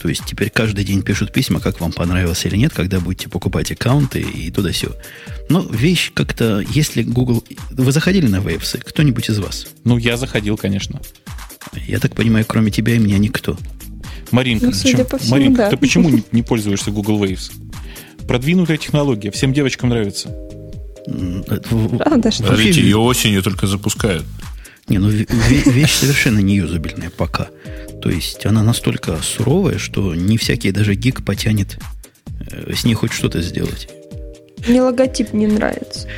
То 0.00 0.08
есть 0.08 0.22
теперь 0.26 0.48
каждый 0.48 0.84
день 0.84 1.02
пишут 1.02 1.32
письма, 1.32 1.60
как 1.60 1.80
вам 1.80 1.92
понравилось 1.92 2.46
или 2.46 2.56
нет, 2.56 2.72
когда 2.72 3.00
будете 3.00 3.28
покупать 3.28 3.70
аккаунты 3.70 4.20
и 4.20 4.50
туда 4.50 4.72
все. 4.72 4.96
Но 5.50 5.60
вещь 5.60 6.10
как-то, 6.14 6.64
если 6.70 7.02
Google... 7.02 7.44
Вы 7.70 7.92
заходили 7.92 8.26
на 8.26 8.36
Waves? 8.36 8.82
Кто-нибудь 8.82 9.28
из 9.28 9.38
вас? 9.38 9.66
Ну, 9.84 9.98
я 9.98 10.16
заходил, 10.16 10.56
конечно. 10.56 11.00
Я 11.86 11.98
так 11.98 12.14
понимаю, 12.14 12.46
кроме 12.48 12.70
тебя 12.70 12.94
и 12.94 12.98
меня 12.98 13.18
никто. 13.18 13.58
Маринка, 14.30 14.66
ну, 14.66 15.04
по 15.04 15.18
всему, 15.18 15.32
Маринка 15.32 15.62
да. 15.64 15.70
ты 15.70 15.76
почему 15.76 16.08
не, 16.08 16.22
не 16.32 16.42
пользуешься 16.42 16.90
Google 16.90 17.22
Waves? 17.22 17.52
Продвинутая 18.26 18.76
технология, 18.76 19.30
всем 19.30 19.52
девочкам 19.52 19.90
нравится. 19.90 20.30
Правда, 21.06 22.30
что 22.30 22.44
Подождите, 22.44 22.80
ее 22.82 22.98
осенью 22.98 23.42
только 23.42 23.66
запускают. 23.66 24.24
Не, 24.88 24.98
ну 24.98 25.08
вещь 25.08 25.92
совершенно 25.92 26.40
не 26.40 26.56
юзабельная 26.56 27.10
пока. 27.10 27.48
То 28.02 28.10
есть 28.10 28.44
она 28.46 28.62
настолько 28.62 29.18
суровая, 29.22 29.78
что 29.78 30.14
не 30.14 30.36
всякий 30.36 30.72
даже 30.72 30.94
гик 30.94 31.24
потянет 31.24 31.78
э, 32.50 32.74
с 32.74 32.84
ней 32.84 32.94
хоть 32.94 33.12
что-то 33.12 33.40
сделать. 33.42 33.88
Мне 34.66 34.82
логотип 34.82 35.32
не 35.32 35.46
нравится. 35.46 36.08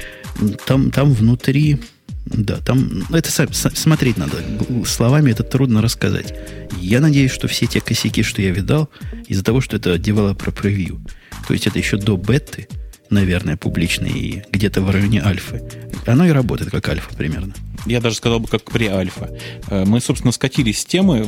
Там, 0.65 0.91
там 0.91 1.13
внутри, 1.13 1.81
да, 2.25 2.57
там, 2.57 3.05
это 3.13 3.31
смотреть 3.53 4.17
надо. 4.17 4.39
Словами 4.87 5.33
это 5.33 5.43
трудно 5.43 5.83
рассказать. 5.83 6.35
Я 6.81 7.01
надеюсь, 7.01 7.33
что 7.33 7.49
все 7.49 7.67
те 7.67 7.81
косяки, 7.81 8.23
что 8.23 8.41
я 8.43 8.51
видал, 8.51 8.89
из-за 9.29 9.45
того, 9.45 9.61
что 9.61 9.77
это 9.77 9.95
developer 9.97 10.53
preview, 10.55 10.99
то 11.47 11.53
есть 11.53 11.67
это 11.67 11.79
еще 11.79 11.97
до 11.97 12.17
беты, 12.17 12.69
наверное, 13.13 13.57
публичной 13.57 14.11
и 14.11 14.43
где-то 14.51 14.81
в 14.81 14.91
районе 14.91 15.23
альфы, 15.23 15.63
оно 16.07 16.27
и 16.27 16.31
работает 16.31 16.71
как 16.71 16.89
альфа 16.89 17.15
примерно 17.15 17.55
я 17.87 18.01
даже 18.01 18.17
сказал 18.17 18.41
бы, 18.41 18.49
как 18.49 18.63
pre-альфа. 18.63 19.31
Э, 19.69 19.85
мы, 19.85 20.01
собственно, 20.01 20.33
скатились 20.33 20.81
с 20.81 20.85
темы. 20.85 21.25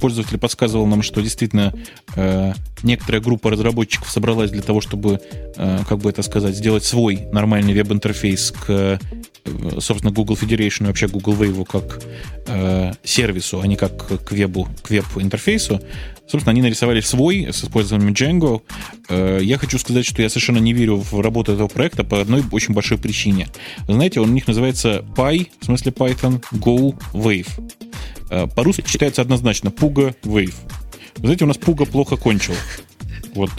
Пользователь 0.00 0.38
подсказывал 0.38 0.86
нам, 0.86 1.02
что 1.02 1.20
действительно 1.20 1.72
э, 2.14 2.52
некоторая 2.82 3.20
группа 3.20 3.50
разработчиков 3.50 4.10
собралась 4.10 4.50
для 4.50 4.62
того, 4.62 4.80
чтобы, 4.80 5.20
э, 5.56 5.78
как 5.88 5.98
бы 5.98 6.10
это 6.10 6.22
сказать, 6.22 6.54
сделать 6.54 6.84
свой 6.84 7.26
нормальный 7.32 7.74
веб-интерфейс 7.74 8.52
к, 8.52 9.00
собственно, 9.80 10.12
Google 10.12 10.36
Federation 10.40 10.84
и 10.84 10.86
вообще 10.86 11.08
Google 11.08 11.34
Wave 11.34 11.64
как 11.66 12.02
сервису, 13.02 13.60
а 13.60 13.66
не 13.66 13.74
как 13.74 14.24
к 14.24 14.30
вебу, 14.30 14.68
к 14.82 14.90
веб-интерфейсу. 14.90 15.80
Собственно, 16.28 16.52
они 16.52 16.62
нарисовали 16.62 17.00
свой 17.00 17.48
с 17.52 17.64
использованием 17.64 18.12
Django. 18.12 18.62
Э, 19.08 19.38
я 19.42 19.58
хочу 19.58 19.78
сказать, 19.78 20.04
что 20.04 20.22
я 20.22 20.28
совершенно 20.28 20.58
не 20.58 20.72
верю 20.72 20.96
в 20.96 21.20
работу 21.20 21.52
этого 21.52 21.68
проекта 21.68 22.04
по 22.04 22.20
одной 22.20 22.42
очень 22.50 22.74
большой 22.74 22.98
причине. 22.98 23.48
Вы 23.86 23.94
знаете, 23.94 24.20
он 24.20 24.30
у 24.30 24.32
них 24.32 24.46
называется 24.46 25.04
Py, 25.16 25.48
в 25.60 25.64
смысле 25.64 25.92
Python, 25.92 26.42
Go 26.52 26.98
Wave. 27.12 27.48
Э, 28.30 28.46
по-русски 28.48 28.84
читается 28.86 29.22
однозначно 29.22 29.68
Puga 29.68 30.14
Wave. 30.22 30.54
Вы 31.16 31.26
знаете, 31.26 31.44
у 31.44 31.48
нас 31.48 31.58
Puga 31.58 31.86
плохо 31.86 32.16
кончил. 32.16 32.54
Вот. 33.34 33.50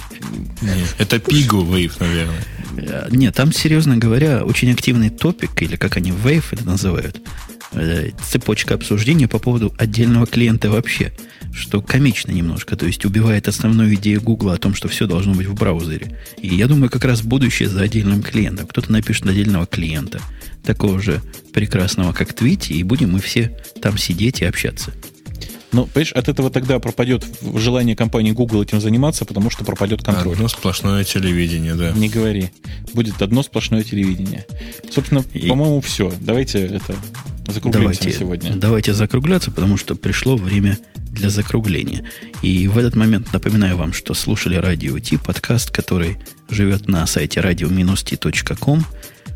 Это 0.98 1.18
Pigo 1.18 1.66
Wave, 1.66 1.94
наверное. 2.00 2.44
Э, 2.78 3.08
нет, 3.12 3.36
там, 3.36 3.52
серьезно 3.54 3.98
говоря, 3.98 4.44
очень 4.44 4.72
активный 4.72 5.10
топик, 5.10 5.62
или 5.62 5.76
как 5.76 5.98
они 5.98 6.12
Wave 6.12 6.46
это 6.52 6.66
называют, 6.66 7.22
цепочка 8.30 8.76
обсуждения 8.76 9.28
по 9.28 9.40
поводу 9.40 9.74
отдельного 9.78 10.26
клиента 10.26 10.70
вообще 10.70 11.14
что 11.58 11.82
комично 11.82 12.32
немножко, 12.32 12.76
то 12.76 12.86
есть 12.86 13.04
убивает 13.06 13.48
основную 13.48 13.96
идею 13.96 14.22
Гугла 14.22 14.54
о 14.54 14.58
том, 14.58 14.76
что 14.76 14.88
все 14.88 15.08
должно 15.08 15.34
быть 15.34 15.48
в 15.48 15.56
браузере. 15.56 16.18
И 16.40 16.56
я 16.56 16.68
думаю, 16.68 16.90
как 16.90 17.04
раз 17.04 17.22
будущее 17.22 17.68
за 17.68 17.82
отдельным 17.82 18.22
клиентом. 18.22 18.68
Кто-то 18.68 18.92
напишет 18.92 19.26
отдельного 19.26 19.66
клиента, 19.66 20.22
такого 20.64 21.02
же 21.02 21.22
прекрасного, 21.54 22.14
как 22.14 22.34
Твити, 22.34 22.74
и 22.74 22.84
будем 22.84 23.14
мы 23.14 23.20
все 23.20 23.58
там 23.82 23.98
сидеть 23.98 24.42
и 24.42 24.46
общаться. 24.46 24.94
Ну, 25.74 25.86
понимаешь, 25.86 26.14
от 26.14 26.30
этого 26.30 26.50
тогда 26.50 26.80
пропадет 26.80 27.26
желание 27.56 27.96
компании 27.96 28.32
Google 28.32 28.64
этим 28.64 28.80
заниматься, 28.80 29.26
потому 29.26 29.50
что 29.50 29.66
пропадет 29.66 30.02
контроль. 30.02 30.36
Одно 30.36 30.48
сплошное 30.48 31.04
телевидение, 31.04 31.76
да. 31.76 31.92
Не 31.92 32.08
говори. 32.08 32.52
Будет 32.94 33.22
одно 33.22 33.44
сплошное 33.44 33.84
телевидение. 33.84 34.46
Собственно, 34.90 35.24
и... 35.34 35.48
по-моему, 35.48 35.82
все. 35.82 36.14
Давайте 36.22 36.66
это 36.66 36.96
закруглимся 37.52 38.00
давайте, 38.02 38.20
сегодня. 38.20 38.56
Давайте 38.56 38.94
закругляться, 38.94 39.52
потому 39.52 39.78
что 39.78 39.96
пришло 39.96 40.36
время 40.36 40.78
для 40.96 41.30
закругления. 41.30 42.04
И 42.42 42.68
в 42.68 42.78
этот 42.78 42.96
момент 42.96 43.34
напоминаю 43.34 43.78
вам, 43.78 43.94
что 43.94 44.14
слушали 44.14 44.56
радио 44.56 44.98
Ти, 45.00 45.18
подкаст, 45.18 45.72
который 45.72 46.18
живет 46.50 46.88
на 46.88 47.06
сайте 47.08 47.40
radio-t.com. 47.40 48.86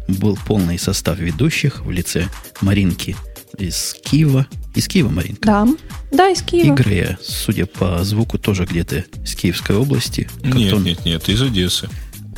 Был 0.08 0.38
полный 0.46 0.78
состав 0.78 1.20
ведущих 1.20 1.86
в 1.86 1.92
лице 1.92 2.28
Маринки 2.62 3.16
из 3.58 3.96
Киева. 4.04 4.48
Из 4.76 4.88
Киева, 4.88 5.10
Маринка? 5.10 5.46
Да. 5.46 5.68
Да, 6.12 6.30
из 6.30 6.42
Киева. 6.42 6.74
Игорь, 6.74 6.94
я, 6.94 7.18
судя 7.22 7.66
по 7.66 8.04
звуку, 8.04 8.38
тоже 8.38 8.66
где-то 8.66 9.06
из 9.24 9.36
Киевской 9.36 9.76
области. 9.76 10.30
Нет, 10.44 10.74
нет, 10.80 11.06
нет, 11.06 11.30
из 11.30 11.42
Одессы. 11.42 11.90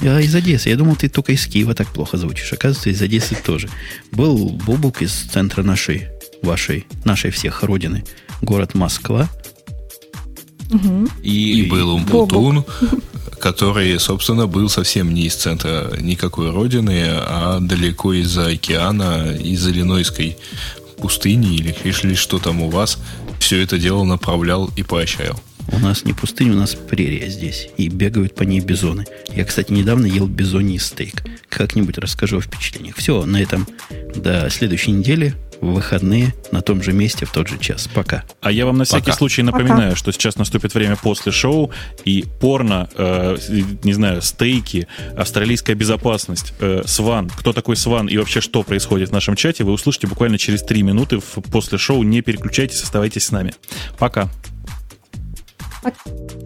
Я 0.01 0.19
из 0.19 0.33
Одессы. 0.35 0.69
Я 0.69 0.75
думал, 0.75 0.95
ты 0.95 1.09
только 1.09 1.31
из 1.33 1.45
Киева 1.45 1.75
так 1.75 1.87
плохо 1.87 2.17
звучишь. 2.17 2.51
Оказывается, 2.53 2.89
из 2.89 3.01
Одессы 3.01 3.35
тоже. 3.35 3.69
Был 4.11 4.49
Бубук 4.49 5.01
из 5.01 5.11
центра 5.11 5.63
нашей, 5.63 6.07
вашей, 6.41 6.87
нашей 7.05 7.31
всех 7.31 7.63
родины, 7.63 8.03
город 8.41 8.73
Москва. 8.73 9.29
Угу. 10.71 11.09
И, 11.21 11.61
и 11.61 11.69
был 11.69 11.91
Умпутун, 11.91 12.65
который, 13.39 13.99
собственно, 13.99 14.47
был 14.47 14.69
совсем 14.69 15.13
не 15.13 15.27
из 15.27 15.35
центра 15.35 15.95
никакой 15.99 16.51
родины, 16.51 17.03
а 17.07 17.59
далеко 17.61 18.13
из-за 18.13 18.47
океана, 18.47 19.35
из 19.35 19.67
Иллинойской 19.67 20.37
пустыни 20.97 21.55
или, 21.55 21.75
или 21.83 22.15
что 22.15 22.39
там 22.39 22.61
у 22.61 22.69
вас. 22.69 22.97
Все 23.39 23.61
это 23.61 23.77
дело 23.77 24.03
направлял 24.03 24.71
и 24.75 24.83
поощрял. 24.83 25.39
У 25.71 25.79
нас 25.79 26.05
не 26.05 26.13
пустыня, 26.13 26.53
у 26.53 26.57
нас 26.57 26.75
прерия 26.75 27.29
здесь. 27.29 27.69
И 27.77 27.87
бегают 27.87 28.35
по 28.35 28.43
ней 28.43 28.59
бизоны. 28.59 29.05
Я, 29.33 29.45
кстати, 29.45 29.71
недавно 29.71 30.05
ел 30.05 30.27
бизоний 30.27 30.79
стейк. 30.79 31.23
Как-нибудь 31.49 31.97
расскажу 31.97 32.37
о 32.37 32.41
впечатлениях. 32.41 32.95
Все, 32.97 33.25
на 33.25 33.41
этом 33.41 33.67
до 34.15 34.49
следующей 34.49 34.91
недели 34.91 35.35
в 35.61 35.73
выходные 35.73 36.33
на 36.51 36.61
том 36.61 36.83
же 36.83 36.91
месте 36.91 37.25
в 37.25 37.31
тот 37.31 37.47
же 37.47 37.57
час. 37.57 37.89
Пока. 37.93 38.23
А 38.41 38.51
я 38.51 38.65
вам 38.65 38.77
на 38.77 38.83
всякий 38.83 39.05
Пока. 39.05 39.17
случай 39.17 39.43
напоминаю, 39.43 39.91
Пока. 39.91 39.95
что 39.95 40.11
сейчас 40.11 40.35
наступит 40.35 40.73
время 40.73 40.97
после 40.97 41.31
шоу, 41.31 41.71
и 42.03 42.25
порно, 42.41 42.89
э, 42.95 43.37
не 43.83 43.93
знаю, 43.93 44.21
стейки, 44.21 44.87
австралийская 45.15 45.75
безопасность, 45.75 46.53
э, 46.59 46.83
Сван, 46.85 47.29
кто 47.29 47.53
такой 47.53 47.77
Сван 47.77 48.07
и 48.07 48.17
вообще 48.17 48.41
что 48.41 48.63
происходит 48.63 49.09
в 49.09 49.11
нашем 49.13 49.35
чате, 49.35 49.63
вы 49.63 49.71
услышите 49.71 50.07
буквально 50.07 50.37
через 50.37 50.63
три 50.63 50.83
минуты 50.83 51.19
в, 51.19 51.41
после 51.49 51.77
шоу. 51.77 52.03
Не 52.03 52.21
переключайтесь, 52.21 52.83
оставайтесь 52.83 53.25
с 53.25 53.31
нами. 53.31 53.53
Пока. 53.97 54.29
Aqui... 55.83 56.42